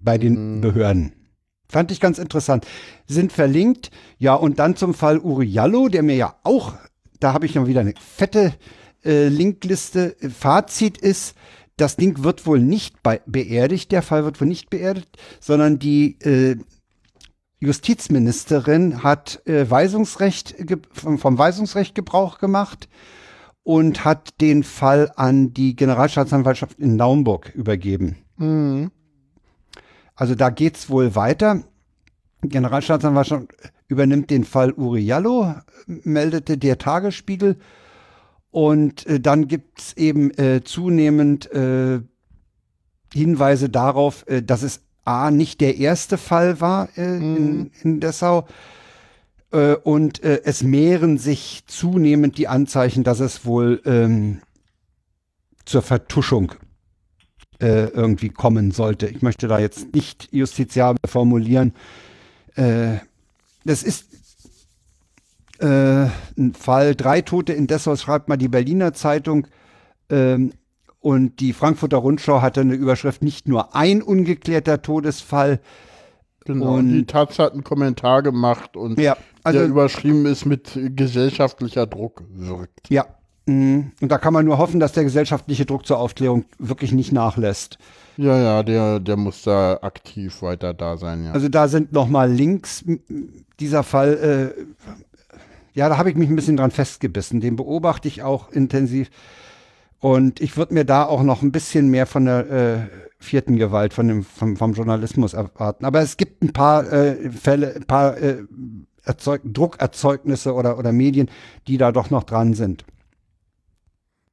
bei 0.00 0.18
den 0.18 0.60
Behörden. 0.60 1.12
Fand 1.70 1.90
ich 1.92 2.00
ganz 2.00 2.18
interessant. 2.18 2.66
Sind 3.06 3.32
verlinkt. 3.32 3.90
Ja, 4.18 4.34
und 4.34 4.58
dann 4.58 4.76
zum 4.76 4.94
Fall 4.94 5.18
Uriallo, 5.18 5.88
der 5.88 6.02
mir 6.02 6.16
ja 6.16 6.36
auch, 6.42 6.74
da 7.20 7.32
habe 7.32 7.46
ich 7.46 7.54
noch 7.54 7.66
wieder 7.66 7.80
eine 7.80 7.94
fette 7.98 8.54
äh, 9.04 9.28
Linkliste. 9.28 10.16
Fazit 10.36 10.98
ist, 10.98 11.34
das 11.76 11.96
Ding 11.96 12.22
wird 12.22 12.46
wohl 12.46 12.60
nicht 12.60 13.02
bei, 13.02 13.22
beerdigt, 13.26 13.92
der 13.92 14.02
Fall 14.02 14.24
wird 14.24 14.40
wohl 14.40 14.48
nicht 14.48 14.68
beerdigt, 14.68 15.16
sondern 15.40 15.78
die 15.78 16.18
äh, 16.20 16.56
Justizministerin 17.58 19.02
hat 19.02 19.46
äh, 19.46 19.70
Weisungsrecht 19.70 20.56
vom 20.92 21.38
Weisungsrecht 21.38 21.94
Gebrauch 21.94 22.38
gemacht 22.38 22.88
und 23.62 24.04
hat 24.04 24.40
den 24.40 24.62
Fall 24.62 25.12
an 25.16 25.52
die 25.52 25.76
Generalstaatsanwaltschaft 25.76 26.78
in 26.78 26.96
Naumburg 26.96 27.50
übergeben. 27.54 28.16
Mhm. 28.36 28.90
Also 30.20 30.34
da 30.34 30.50
geht's 30.50 30.90
wohl 30.90 31.14
weiter. 31.14 31.62
Generalstaatsanwaltschaft 32.42 33.46
übernimmt 33.88 34.28
den 34.28 34.44
Fall 34.44 34.72
Uriallo, 34.72 35.54
meldete 35.86 36.58
der 36.58 36.76
Tagesspiegel. 36.76 37.56
Und 38.50 39.06
äh, 39.06 39.18
dann 39.18 39.48
gibt's 39.48 39.94
eben 39.94 40.30
äh, 40.32 40.62
zunehmend 40.62 41.50
äh, 41.52 42.00
Hinweise 43.14 43.70
darauf, 43.70 44.26
äh, 44.28 44.42
dass 44.42 44.62
es 44.62 44.82
A, 45.06 45.30
nicht 45.30 45.62
der 45.62 45.78
erste 45.78 46.18
Fall 46.18 46.60
war 46.60 46.90
äh, 46.98 47.16
in, 47.16 47.70
in 47.82 48.00
Dessau. 48.00 48.46
Äh, 49.52 49.76
und 49.76 50.22
es 50.22 50.62
mehren 50.62 51.16
sich 51.16 51.62
zunehmend 51.66 52.36
die 52.36 52.46
Anzeichen, 52.46 53.04
dass 53.04 53.20
es 53.20 53.46
wohl 53.46 53.80
ähm, 53.86 54.42
zur 55.64 55.80
Vertuschung 55.80 56.52
äh, 57.60 57.86
irgendwie 57.88 58.30
kommen 58.30 58.70
sollte. 58.70 59.06
Ich 59.06 59.22
möchte 59.22 59.48
da 59.48 59.58
jetzt 59.58 59.94
nicht 59.94 60.28
justiziabel 60.32 60.98
formulieren. 61.06 61.74
Äh, 62.54 62.96
das 63.64 63.82
ist 63.82 64.06
äh, 65.58 66.06
ein 66.38 66.54
Fall, 66.58 66.94
drei 66.94 67.20
Tote 67.20 67.52
in 67.52 67.66
Dessau, 67.66 67.96
schreibt 67.96 68.28
mal 68.28 68.36
die 68.38 68.48
Berliner 68.48 68.92
Zeitung. 68.94 69.46
Ähm, 70.08 70.52
und 71.00 71.40
die 71.40 71.52
Frankfurter 71.52 71.96
Rundschau 71.98 72.42
hatte 72.42 72.60
eine 72.60 72.74
Überschrift, 72.74 73.22
nicht 73.22 73.48
nur 73.48 73.74
ein 73.74 74.02
ungeklärter 74.02 74.82
Todesfall. 74.82 75.60
Genau. 76.44 76.76
Und- 76.76 76.88
die 76.92 77.06
Taz 77.06 77.38
hat 77.38 77.52
einen 77.52 77.64
Kommentar 77.64 78.22
gemacht 78.22 78.76
und 78.76 78.98
Ja, 78.98 79.16
also 79.44 79.58
der 79.60 79.68
überschrieben 79.68 80.26
ist 80.26 80.44
mit 80.46 80.78
gesellschaftlicher 80.96 81.86
Druck 81.86 82.22
wirkt. 82.30 82.88
Ja. 82.90 83.06
Mm, 83.46 83.80
Und 84.00 84.08
da 84.08 84.18
kann 84.18 84.32
man 84.32 84.44
nur 84.44 84.58
hoffen, 84.58 84.80
dass 84.80 84.92
der 84.92 85.04
gesellschaftliche 85.04 85.66
Druck 85.66 85.86
zur 85.86 85.98
Aufklärung 85.98 86.44
wirklich 86.58 86.92
nicht 86.92 87.12
nachlässt. 87.12 87.78
Ja, 88.16 88.38
ja, 88.38 88.62
der, 88.62 89.00
der 89.00 89.16
muss 89.16 89.42
da 89.42 89.78
aktiv 89.82 90.42
weiter 90.42 90.74
da 90.74 90.96
sein, 90.96 91.24
ja. 91.24 91.32
Also 91.32 91.48
da 91.48 91.68
sind 91.68 91.92
nochmal 91.92 92.30
Links. 92.30 92.84
Dieser 93.58 93.82
Fall, 93.82 94.54
äh, 94.58 95.38
ja, 95.72 95.88
da 95.88 95.96
habe 95.96 96.10
ich 96.10 96.16
mich 96.16 96.28
ein 96.28 96.36
bisschen 96.36 96.56
dran 96.56 96.70
festgebissen. 96.70 97.40
Den 97.40 97.56
beobachte 97.56 98.08
ich 98.08 98.22
auch 98.22 98.50
intensiv. 98.50 99.10
Und 100.00 100.40
ich 100.40 100.56
würde 100.56 100.74
mir 100.74 100.84
da 100.84 101.04
auch 101.04 101.22
noch 101.22 101.42
ein 101.42 101.52
bisschen 101.52 101.88
mehr 101.88 102.06
von 102.06 102.24
der 102.24 102.50
äh, 102.50 102.78
vierten 103.18 103.56
Gewalt, 103.56 103.92
von 103.92 104.08
dem, 104.08 104.24
vom, 104.24 104.56
vom 104.56 104.72
Journalismus 104.72 105.34
erwarten. 105.34 105.84
Aber 105.84 106.00
es 106.00 106.16
gibt 106.16 106.42
ein 106.42 106.52
paar 106.52 106.90
äh, 106.90 107.30
Fälle, 107.30 107.76
ein 107.76 107.84
paar 107.84 108.16
äh, 108.16 108.38
Erzeug 109.04 109.42
Druckerzeugnisse 109.44 110.54
oder, 110.54 110.78
oder 110.78 110.92
Medien, 110.92 111.30
die 111.68 111.76
da 111.76 111.92
doch 111.92 112.10
noch 112.10 112.24
dran 112.24 112.54
sind. 112.54 112.84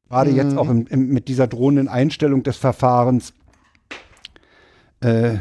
Gerade 0.09 0.31
jetzt 0.31 0.53
Mhm. 0.53 0.57
auch 0.57 0.69
im, 0.69 0.87
im, 0.87 1.07
mit 1.09 1.27
dieser 1.27 1.47
drohenden 1.47 1.87
Einstellung 1.87 2.43
des 2.43 2.57
Verfahrens. 2.57 3.33
Äh, 5.01 5.37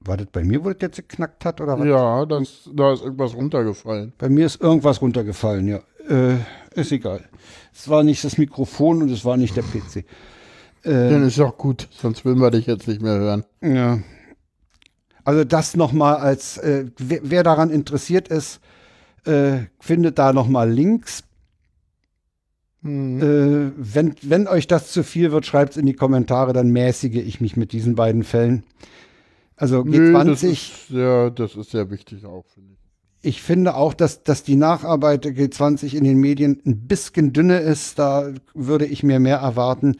war 0.00 0.16
das 0.18 0.26
bei 0.32 0.44
mir, 0.44 0.64
wo 0.64 0.70
das 0.70 0.78
jetzt 0.80 0.96
geknackt 1.08 1.44
hat? 1.44 1.60
Oder 1.60 1.78
was? 1.78 1.86
ja, 1.86 2.26
das, 2.26 2.68
da 2.74 2.92
ist 2.92 3.02
irgendwas 3.02 3.34
runtergefallen. 3.34 4.12
Bei 4.18 4.28
mir 4.28 4.44
ist 4.46 4.60
irgendwas 4.60 5.00
runtergefallen, 5.00 5.66
ja. 5.68 5.80
Äh, 6.08 6.36
ist 6.74 6.92
egal. 6.92 7.24
Es 7.72 7.88
war 7.88 8.02
nicht 8.02 8.22
das 8.24 8.36
Mikrofon 8.36 9.02
und 9.02 9.10
es 9.10 9.24
war 9.24 9.36
nicht 9.38 9.56
der 9.56 9.62
PC. 9.62 10.04
Dann 10.82 11.22
Äh, 11.22 11.26
ist 11.26 11.40
auch 11.40 11.56
gut, 11.56 11.88
sonst 11.90 12.26
will 12.26 12.34
wir 12.34 12.50
dich 12.50 12.66
jetzt 12.66 12.86
nicht 12.88 13.00
mehr 13.00 13.14
hören. 13.18 13.44
ja. 13.62 13.98
Also 15.26 15.42
das 15.44 15.74
nochmal 15.74 16.16
als, 16.16 16.58
äh, 16.58 16.84
wer, 16.98 17.20
wer 17.22 17.42
daran 17.42 17.70
interessiert 17.70 18.28
ist, 18.28 18.60
äh, 19.24 19.60
findet 19.80 20.18
da 20.18 20.34
nochmal 20.34 20.70
Links. 20.70 21.24
Hm. 22.84 23.20
Äh, 23.20 23.72
wenn, 23.76 24.14
wenn 24.22 24.46
euch 24.46 24.66
das 24.66 24.92
zu 24.92 25.02
viel 25.02 25.32
wird, 25.32 25.46
schreibt 25.46 25.72
es 25.72 25.76
in 25.78 25.86
die 25.86 25.94
Kommentare, 25.94 26.52
dann 26.52 26.70
mäßige 26.70 27.16
ich 27.16 27.40
mich 27.40 27.56
mit 27.56 27.72
diesen 27.72 27.94
beiden 27.94 28.22
Fällen. 28.22 28.62
Also 29.56 29.82
Nö, 29.84 30.14
G20, 30.14 30.24
das 30.24 30.42
ist, 30.42 30.90
ja, 30.90 31.30
das 31.30 31.56
ist 31.56 31.70
sehr 31.70 31.90
wichtig 31.90 32.26
auch, 32.26 32.44
finde 32.52 32.74
ich. 32.74 33.28
ich 33.28 33.42
finde 33.42 33.76
auch, 33.76 33.94
dass, 33.94 34.22
dass 34.22 34.42
die 34.42 34.56
Nacharbeit 34.56 35.24
der 35.24 35.32
G20 35.32 35.96
in 35.96 36.04
den 36.04 36.18
Medien 36.18 36.60
ein 36.66 36.86
bisschen 36.86 37.32
dünne 37.32 37.58
ist. 37.58 37.98
Da 37.98 38.32
würde 38.52 38.84
ich 38.84 39.02
mir 39.02 39.18
mehr 39.18 39.38
erwarten. 39.38 39.96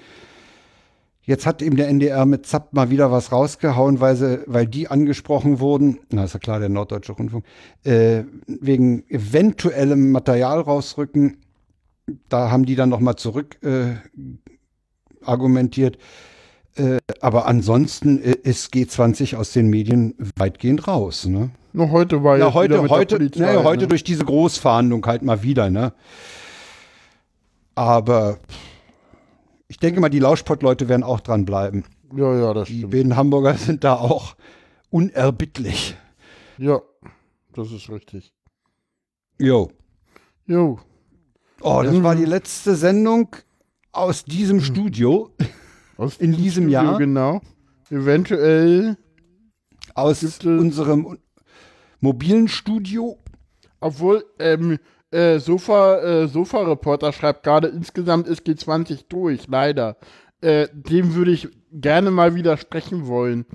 Jetzt 1.27 1.47
hat 1.47 1.63
eben 1.63 1.77
der 1.77 1.89
NDR 1.89 2.27
mit 2.27 2.45
ZAP 2.45 2.75
mal 2.75 2.91
wieder 2.91 3.11
was 3.11 3.33
rausgehauen, 3.33 4.01
weil, 4.01 4.17
sie, 4.17 4.43
weil 4.47 4.67
die 4.67 4.89
angesprochen 4.89 5.59
wurden, 5.59 6.01
na 6.11 6.25
ist 6.25 6.35
ja 6.35 6.39
klar, 6.39 6.61
der 6.61 6.69
Norddeutsche 6.69 7.13
Rundfunk, 7.13 7.47
äh, 7.85 8.25
wegen 8.47 9.09
eventuellem 9.09 10.13
Material 10.13 10.61
rausrücken. 10.61 11.39
Da 12.29 12.51
haben 12.51 12.67
die 12.67 12.77
dann 12.77 12.89
nochmal 12.91 13.17
zurück 13.17 13.57
äh, 13.63 13.95
argumentiert. 15.23 15.99
Äh, 16.77 16.99
aber 17.21 17.47
ansonsten 17.47 18.21
äh, 18.23 18.33
ist 18.43 18.75
G20 18.75 19.37
aus 19.37 19.53
den 19.53 19.69
Medien 19.69 20.15
weitgehend 20.37 20.89
raus. 20.89 21.25
Ne? 21.27 21.51
Nur 21.73 21.91
heute 21.91 22.23
war 22.25 22.37
Ja, 22.37 22.53
heute, 22.53 22.89
heute, 22.89 23.17
Polizei, 23.17 23.41
naja, 23.41 23.63
heute 23.65 23.83
ne? 23.83 23.89
durch 23.89 24.05
diese 24.05 24.25
Großverhandlung 24.25 25.05
halt 25.07 25.23
mal 25.23 25.43
wieder, 25.43 25.71
ne? 25.71 25.93
Aber 27.77 28.39
ich 29.69 29.79
denke 29.79 30.01
mal, 30.01 30.09
die 30.11 30.19
Lauschpott-Leute 30.21 30.89
werden 30.89 31.03
auch 31.03 31.21
dranbleiben. 31.21 31.85
Ja, 32.15 32.35
ja, 32.39 32.55
das 32.55 32.69
Die 32.69 32.79
stimmt. 32.79 32.93
beiden 32.93 33.17
Hamburger 33.17 33.55
sind 33.59 33.83
da 33.85 33.95
auch 33.95 34.37
unerbittlich. 34.91 35.97
Ja, 36.59 36.81
das 37.55 37.73
ist 37.73 37.89
richtig. 37.91 38.33
Jo. 39.39 39.71
Jo. 40.47 40.79
Oh, 41.67 41.81
das 41.83 42.03
war 42.03 42.15
die 42.15 42.27
letzte 42.27 42.75
Sendung 42.75 43.29
aus 43.91 44.25
diesem 44.25 44.61
Studio, 44.61 45.31
Aus 45.97 46.19
In 46.19 46.33
diesem 46.33 46.65
Studio, 46.65 46.83
Jahr? 46.83 46.99
Genau. 46.99 47.41
Eventuell, 47.89 48.99
aus 49.95 50.23
unserem 50.45 51.19
mobilen 52.01 52.49
Studio. 52.49 53.17
obwohl, 53.81 54.27
ähm, 54.39 54.79
äh, 55.11 55.39
Sofa, 55.39 56.01
äh, 56.01 56.29
Sofa-Reporter 56.29 57.15
schreibt 57.15 57.45
gerade, 57.45 57.69
insgesamt 57.69 58.27
ist 58.29 58.47
G20 58.47 59.05
durch, 59.09 59.47
leider. 59.49 59.97
Äh, 60.43 60.69
dem 60.73 61.15
würde 61.15 61.31
ich 61.31 61.49
gerne 61.73 62.11
mal 62.11 62.35
widersprechen 62.35 63.07
wollen. 63.07 63.47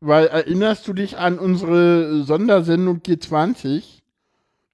Weil 0.00 0.28
erinnerst 0.28 0.88
du 0.88 0.94
dich 0.94 1.18
an 1.18 1.38
unsere 1.38 2.22
Sondersendung 2.22 3.00
G20? 3.00 3.99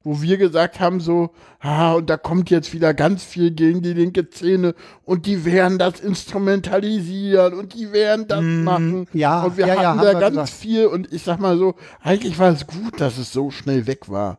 Wo 0.07 0.23
wir 0.23 0.37
gesagt 0.37 0.79
haben 0.79 1.01
so, 1.01 1.31
ah, 1.59 1.95
und 1.95 2.09
da 2.09 2.17
kommt 2.17 2.49
jetzt 2.49 2.73
wieder 2.73 2.95
ganz 2.95 3.25
viel 3.25 3.51
gegen 3.51 3.83
die 3.83 3.93
linke 3.93 4.25
Szene 4.31 4.77
und 5.05 5.27
die 5.27 5.45
werden 5.45 5.79
das 5.79 5.99
instrumentalisieren 5.99 7.55
und 7.55 7.75
die 7.75 7.91
werden 7.93 8.29
das 8.29 8.41
machen. 8.41 9.09
ja, 9.13 9.43
und 9.43 9.57
wir 9.57 9.67
ja, 9.67 9.75
ja, 9.75 9.81
hatten 9.81 9.89
haben 9.89 10.07
da 10.07 10.13
wir 10.13 10.21
ganz 10.21 10.37
gesagt. 10.37 10.51
viel 10.51 10.87
und 10.87 11.13
ich 11.13 11.25
sag 11.25 11.41
mal 11.41 11.59
so, 11.59 11.75
eigentlich 12.01 12.39
war 12.39 12.53
es 12.53 12.69
gut, 12.69 13.01
dass 13.01 13.19
es 13.19 13.33
so 13.33 13.51
schnell 13.51 13.89
weg 13.89 14.09
war. 14.09 14.39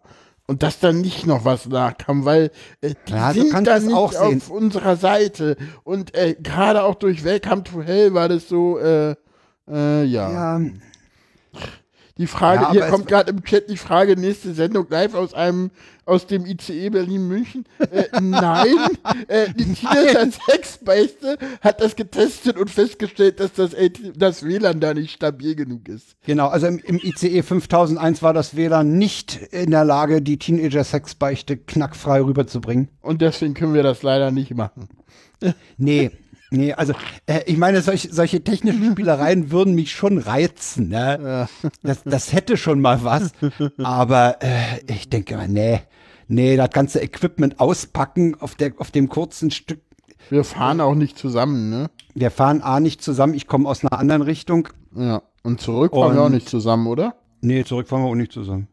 Und 0.50 0.64
dass 0.64 0.80
da 0.80 0.94
nicht 0.94 1.28
noch 1.28 1.44
was 1.44 1.68
nachkam, 1.68 2.24
weil 2.24 2.52
äh, 2.80 2.94
die 3.10 3.12
Ja, 3.12 3.34
sind 3.34 3.52
da 3.52 3.60
du 3.60 3.72
es 3.72 3.84
nicht 3.84 3.94
auch 3.94 4.14
sehen. 4.14 4.38
auf 4.38 4.50
unserer 4.50 4.96
Seite. 4.96 5.58
Und 5.84 6.16
äh, 6.16 6.38
gerade 6.42 6.84
auch 6.84 6.96
durch 6.96 7.26
Welcome 7.26 7.64
to 7.66 7.84
Hell 7.84 8.14
war 8.14 8.30
das 8.30 8.48
so, 8.48 8.80
äh, 8.80 9.16
äh, 9.70 10.06
ja. 10.06 10.32
Ja, 10.32 10.62
Die 12.18 12.28
Frage, 12.28 12.64
Ja, 12.64 12.72
hier 12.72 12.82
kommt 12.88 13.08
gerade 13.08 13.32
im 13.32 13.44
Chat 13.44 13.70
die 13.70 13.78
Frage, 13.78 14.16
nächste 14.16 14.54
Sendung 14.54 14.88
live 14.90 15.14
aus 15.14 15.34
einem, 15.34 15.72
aus 16.06 16.26
dem 16.26 16.46
ICE 16.46 16.90
Berlin-München. 16.90 17.66
Äh, 17.80 18.06
nein, 18.22 18.76
äh, 19.28 19.48
die 19.54 19.74
Teenager 19.74 20.30
Sexbeichte 20.32 21.38
hat 21.62 21.82
das 21.82 21.96
getestet 21.96 22.58
und 22.58 22.70
festgestellt, 22.70 23.40
dass 23.40 23.54
das, 23.54 23.72
das 24.16 24.44
WLAN 24.44 24.80
da 24.80 24.94
nicht 24.94 25.12
stabil 25.12 25.56
genug 25.56 25.88
ist. 25.88 26.16
genau. 26.26 26.48
Also 26.48 26.68
im, 26.68 26.80
im 26.80 27.00
ICE 27.02 27.44
5001 27.44 28.22
war 28.22 28.34
das 28.34 28.56
WLAN 28.56 28.98
nicht 28.98 29.36
in 29.52 29.72
der 29.72 29.86
Lage, 29.86 30.22
die 30.22 30.38
Teenager-Sexbeichte 30.38 31.58
knackfrei 31.58 32.22
rüberzubringen. 32.22 32.90
Und 33.02 33.22
deswegen 33.22 33.54
können 33.54 33.74
wir 33.74 33.84
das 33.84 34.02
leider 34.04 34.32
nicht 34.32 34.54
machen. 34.56 34.90
Nee, 35.78 36.12
nee, 36.52 36.74
also 36.74 36.94
äh, 37.26 37.42
ich 37.46 37.58
meine, 37.58 37.82
solche, 37.82 38.14
solche 38.14 38.44
technischen 38.44 38.92
Spielereien 38.92 39.52
würden 39.52 39.76
mich 39.76 39.92
schon 39.92 40.18
reizen. 40.18 40.90
Ne? 40.90 41.48
Das, 41.84 42.04
das 42.04 42.34
hätte 42.34 42.58
schon 42.58 42.82
mal 42.82 43.04
was, 43.04 43.32
aber 43.78 44.38
äh, 44.42 44.82
ich 44.88 45.10
denke 45.10 45.38
mal, 45.38 45.48
nee, 45.48 45.82
nee, 46.28 46.56
das 46.56 46.70
ganze 46.70 47.02
Equipment 47.02 47.60
auspacken 47.60 48.36
auf, 48.40 48.56
der, 48.56 48.74
auf 48.78 48.92
dem 48.92 49.10
kurzen 49.10 49.52
Stück. 49.52 49.82
Wir 50.30 50.44
fahren 50.44 50.82
auch 50.82 50.96
nicht 50.96 51.18
zusammen, 51.18 51.70
ne? 51.70 51.90
Wir 52.14 52.32
fahren 52.32 52.62
A 52.62 52.80
nicht 52.80 53.02
zusammen, 53.02 53.34
ich 53.34 53.48
komme 53.48 53.70
aus 53.70 53.84
einer 53.84 53.98
anderen 53.98 54.22
Richtung. 54.22 54.68
Ja. 54.96 55.22
Und 55.44 55.62
zurück 55.62 55.94
fahren 55.94 56.16
wir 56.16 56.24
auch 56.24 56.30
nicht 56.30 56.50
zusammen, 56.50 56.88
oder? 56.88 57.16
Nee, 57.42 57.64
zurück 57.64 57.88
fahren 57.88 58.04
wir 58.04 58.10
auch 58.10 58.16
nicht 58.16 58.34
zusammen. 58.34 58.68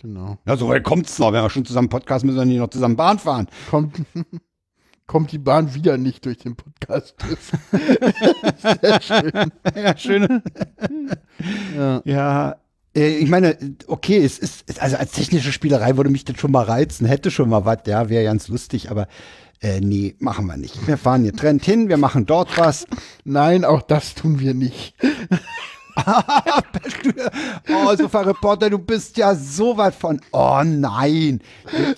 Genau. 0.00 0.38
Ja, 0.46 0.56
so 0.56 0.68
weit 0.68 0.84
kommt's 0.84 1.18
noch. 1.18 1.32
Wenn 1.32 1.42
wir 1.42 1.50
schon 1.50 1.64
zusammen 1.64 1.88
Podcast 1.88 2.24
müssen 2.24 2.38
wir 2.38 2.44
nicht 2.44 2.58
noch 2.58 2.68
zusammen 2.68 2.96
Bahn 2.96 3.18
fahren. 3.18 3.48
Kommt, 3.70 4.02
kommt 5.06 5.32
die 5.32 5.38
Bahn 5.38 5.74
wieder 5.74 5.98
nicht 5.98 6.24
durch 6.24 6.38
den 6.38 6.56
Podcast. 6.56 7.16
Sehr 8.82 9.00
schön. 9.00 9.52
ja, 9.74 9.96
schön. 9.96 10.42
Ja. 11.76 12.02
Ja, 12.04 12.56
äh, 12.96 13.16
ich 13.18 13.28
meine, 13.28 13.56
okay, 13.86 14.24
es 14.24 14.38
ist, 14.38 14.80
also 14.80 14.96
als 14.96 15.12
technische 15.12 15.52
Spielerei 15.52 15.96
würde 15.96 16.10
mich 16.10 16.24
das 16.24 16.38
schon 16.38 16.52
mal 16.52 16.64
reizen, 16.64 17.06
hätte 17.06 17.30
schon 17.30 17.48
mal 17.48 17.64
was, 17.64 17.78
ja, 17.86 18.08
wäre 18.08 18.24
ganz 18.24 18.48
lustig, 18.48 18.90
aber 18.90 19.06
äh, 19.60 19.80
nee, 19.80 20.16
machen 20.18 20.46
wir 20.46 20.56
nicht. 20.56 20.86
Wir 20.86 20.98
fahren 20.98 21.22
hier 21.22 21.34
Trend 21.34 21.64
hin, 21.64 21.88
wir 21.88 21.96
machen 21.96 22.26
dort 22.26 22.58
was. 22.58 22.86
Nein, 23.24 23.64
auch 23.64 23.82
das 23.82 24.14
tun 24.14 24.40
wir 24.40 24.54
nicht. 24.54 24.94
Oh, 27.68 27.94
Sofa-Reporter, 27.96 28.70
du 28.70 28.78
bist 28.78 29.16
ja 29.16 29.34
so 29.34 29.76
weit 29.76 29.94
von, 29.94 30.20
oh 30.32 30.62
nein, 30.64 31.40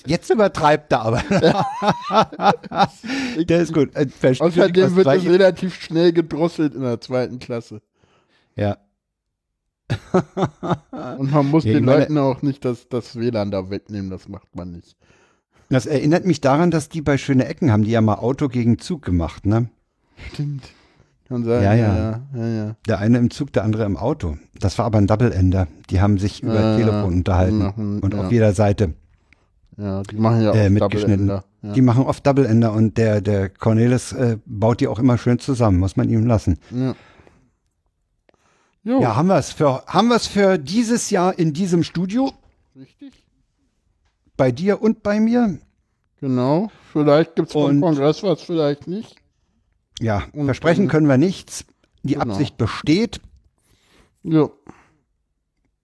jetzt 0.06 0.30
übertreibt 0.30 0.92
er 0.92 1.02
aber. 1.02 1.22
Der 3.38 3.60
ist 3.60 3.72
gut. 3.72 3.94
Äh, 3.94 4.08
verstehe 4.08 4.46
Außerdem 4.46 4.96
wird 4.96 5.06
es 5.06 5.24
relativ 5.24 5.74
schnell 5.80 6.12
gedrosselt 6.12 6.74
in 6.74 6.82
der 6.82 7.00
zweiten 7.00 7.38
Klasse. 7.38 7.80
Ja. 8.56 8.78
Und 11.18 11.32
man 11.32 11.46
muss 11.50 11.64
Ja, 11.64 11.74
den 11.74 11.84
meine- 11.84 12.00
Leuten 12.00 12.18
auch 12.18 12.42
nicht 12.42 12.64
das, 12.64 12.88
das 12.88 13.16
WLAN 13.16 13.50
da 13.50 13.70
wegnehmen, 13.70 14.10
das 14.10 14.28
macht 14.28 14.54
man 14.54 14.72
nicht. 14.72 14.96
Das 15.70 15.86
erinnert 15.86 16.24
mich 16.24 16.40
daran, 16.40 16.70
dass 16.70 16.88
die 16.88 17.02
bei 17.02 17.18
Schöne 17.18 17.46
Ecken 17.46 17.70
haben 17.72 17.84
die 17.84 17.90
ja 17.90 18.00
mal 18.00 18.14
Auto 18.14 18.48
gegen 18.48 18.78
Zug 18.78 19.02
gemacht, 19.02 19.44
ne? 19.44 19.68
Stimmt. 20.32 20.64
Kann 21.28 21.44
sein. 21.44 21.62
Ja, 21.62 21.74
ja. 21.74 21.96
ja. 21.96 22.20
ja, 22.34 22.46
ja, 22.46 22.48
ja. 22.66 22.76
Der 22.86 22.98
eine 23.00 23.18
im 23.18 23.30
Zug, 23.30 23.52
der 23.52 23.64
andere 23.64 23.84
im 23.84 23.96
Auto. 23.96 24.36
Das 24.58 24.78
war 24.78 24.86
aber 24.86 24.98
ein 24.98 25.06
Double-Ender. 25.06 25.68
Die 25.90 26.00
haben 26.00 26.18
sich 26.18 26.42
über 26.42 26.74
Äh, 26.74 26.78
Telefon 26.78 27.14
unterhalten. 27.14 27.58
machen, 27.58 28.00
und 28.00 28.14
ja. 28.14 28.20
auf 28.24 28.32
jeder 28.32 28.54
Seite. 28.54 28.94
Ja, 29.76 30.02
die 30.02 30.16
machen 30.16 30.40
ja 30.42 30.50
auch 30.50 30.56
Äh, 30.56 30.70
mitgeschnitten. 30.70 31.28
Ender. 31.28 31.44
Ja. 31.62 31.72
Die 31.72 31.82
machen 31.82 32.04
oft 32.04 32.26
Double-Ender 32.26 32.72
und 32.72 32.96
der, 32.98 33.20
der 33.20 33.48
Cornelis 33.50 34.12
äh, 34.12 34.38
baut 34.46 34.80
die 34.80 34.88
auch 34.88 34.98
immer 34.98 35.18
schön 35.18 35.38
zusammen, 35.38 35.78
muss 35.78 35.96
man 35.96 36.08
ihm 36.08 36.24
lassen. 36.26 36.58
ja. 36.70 36.94
Jo, 38.84 39.00
Ja, 39.02 39.16
haben 39.16 39.26
wir 39.26 39.36
es 39.36 39.52
für, 39.52 39.82
haben 39.86 40.08
wir's 40.08 40.26
für 40.28 40.56
dieses 40.56 41.10
Jahr 41.10 41.38
in 41.38 41.52
diesem 41.52 41.82
Studio, 41.82 42.32
richtig. 42.76 43.12
bei 44.36 44.50
dir 44.52 44.80
und 44.80 45.02
bei 45.02 45.20
mir. 45.20 45.58
Genau. 46.20 46.70
Vielleicht 46.92 47.36
gibt 47.36 47.48
es 47.50 47.54
Und- 47.56 47.80
Kongress 47.80 48.22
was, 48.22 48.40
vielleicht 48.40 48.86
nicht. 48.86 49.16
Ja, 50.00 50.24
Und- 50.32 50.44
versprechen 50.46 50.82
und- 50.84 50.88
können 50.88 51.08
wir 51.08 51.18
nichts. 51.18 51.64
Die 52.02 52.14
Genau. 52.14 52.26
Absicht 52.32 52.56
besteht. 52.56 53.20
Jo. 54.22 54.52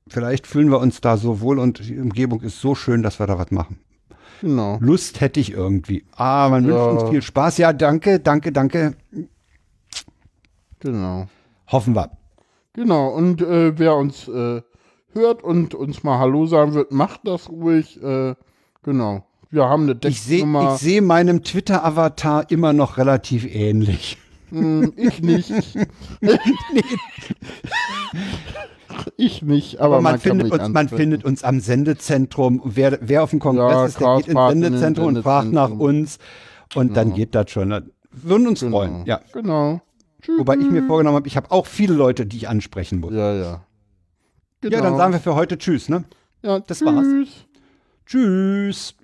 Vielleicht 0.06 0.46
fühlen 0.46 0.70
wir 0.70 0.78
uns 0.80 1.00
da 1.00 1.16
so 1.16 1.40
wohl 1.40 1.58
und 1.58 1.78
die 1.88 1.98
Umgebung 1.98 2.40
ist 2.42 2.60
so 2.60 2.74
schön, 2.74 3.02
dass 3.02 3.18
wir 3.18 3.26
da 3.26 3.38
was 3.38 3.50
machen. 3.50 3.80
Genau. 4.40 4.78
Lust 4.80 5.20
hätte 5.20 5.40
ich 5.40 5.52
irgendwie. 5.52 6.04
Ah, 6.14 6.48
man 6.50 6.64
Ja. 6.68 6.70
wünscht 6.90 7.02
uns 7.02 7.10
viel 7.10 7.22
Spaß. 7.22 7.58
Ja, 7.58 7.72
danke, 7.72 8.20
danke, 8.20 8.52
danke. 8.52 8.94
Genau. 10.80 11.26
Hoffen 11.68 11.94
wir. 11.96 12.10
Genau. 12.74 13.08
Und 13.08 13.40
äh, 13.40 13.78
wer 13.78 13.96
uns 13.96 14.28
äh, 14.28 14.62
hört 15.12 15.42
und 15.42 15.74
uns 15.74 16.02
mal 16.02 16.18
Hallo 16.18 16.46
sagen 16.46 16.74
wird, 16.74 16.92
macht 16.92 17.20
das 17.24 17.48
ruhig. 17.48 18.02
Äh, 18.02 18.34
genau. 18.82 19.24
Wir 19.54 19.68
haben 19.68 19.84
eine 19.84 19.96
Ich 20.06 20.20
sehe 20.20 20.38
Decknummer. 20.38 20.74
ich 20.74 20.80
seh 20.80 21.00
meinem 21.00 21.44
Twitter-Avatar 21.44 22.50
immer 22.50 22.72
noch 22.72 22.98
relativ 22.98 23.46
ähnlich. 23.46 24.18
Hm, 24.50 24.92
ich 24.96 25.22
nicht. 25.22 25.52
ich 29.16 29.42
nicht, 29.42 29.78
aber, 29.78 29.94
Aber 29.96 30.02
man, 30.02 30.12
kann 30.14 30.20
findet 30.20 30.52
uns, 30.52 30.68
man 30.70 30.88
findet 30.88 31.24
uns 31.24 31.44
am 31.44 31.60
Sendezentrum. 31.60 32.62
Wer, 32.64 32.98
wer 33.00 33.22
auf 33.22 33.30
dem 33.30 33.38
Kongress 33.38 33.72
Ja, 33.72 33.86
ist, 33.86 34.00
der 34.00 34.16
geht 34.16 34.28
ins 34.28 34.48
Sendezentrum 34.48 35.06
und 35.06 35.22
fragt 35.22 35.52
nach 35.52 35.70
uns. 35.70 36.18
Und 36.74 36.96
dann 36.96 37.14
geht 37.14 37.36
das 37.36 37.50
schon. 37.50 37.92
Würden 38.10 38.48
uns 38.48 38.58
Genau. 38.58 38.78
freuen. 38.78 39.06
Ja. 39.06 39.20
Genau. 39.32 39.80
Tschüss. 40.20 40.36
Wobei 40.36 40.56
ich 40.56 40.68
mir 40.68 40.82
vorgenommen 40.84 41.16
habe, 41.16 41.28
ich 41.28 41.36
habe 41.36 41.52
auch 41.52 41.66
viele 41.66 41.94
Leute, 41.94 42.26
die 42.26 42.38
ich 42.38 42.48
ansprechen 42.48 42.98
muss. 42.98 43.12
Ja, 43.14 43.32
ja. 43.34 43.64
Genau. 44.62 44.76
Ja, 44.76 44.82
dann 44.82 44.96
sagen 44.96 45.12
wir 45.12 45.20
für 45.20 45.36
heute 45.36 45.58
Tschüss, 45.58 45.88
ne? 45.88 46.02
ja, 46.42 46.58
das 46.58 46.78
tschüss. 46.78 46.86
war's. 46.88 47.06
Tschüss. 48.06 48.94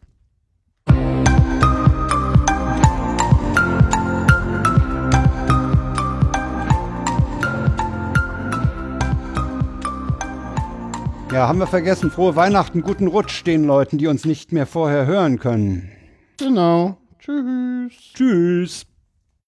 Ja, 11.33 11.47
haben 11.47 11.61
wir 11.61 11.69
vergessen. 11.69 12.11
Frohe 12.11 12.35
Weihnachten, 12.35 12.83
guten 12.83 13.07
Rutsch 13.07 13.47
den 13.47 13.63
Leuten, 13.63 13.99
die 13.99 14.09
uns 14.09 14.25
nicht 14.25 14.51
mehr 14.51 14.67
vorher 14.67 15.07
hören 15.07 15.39
können. 15.39 15.89
Genau. 16.39 16.97
Tschüss. 17.21 17.93
Tschüss. 18.15 18.90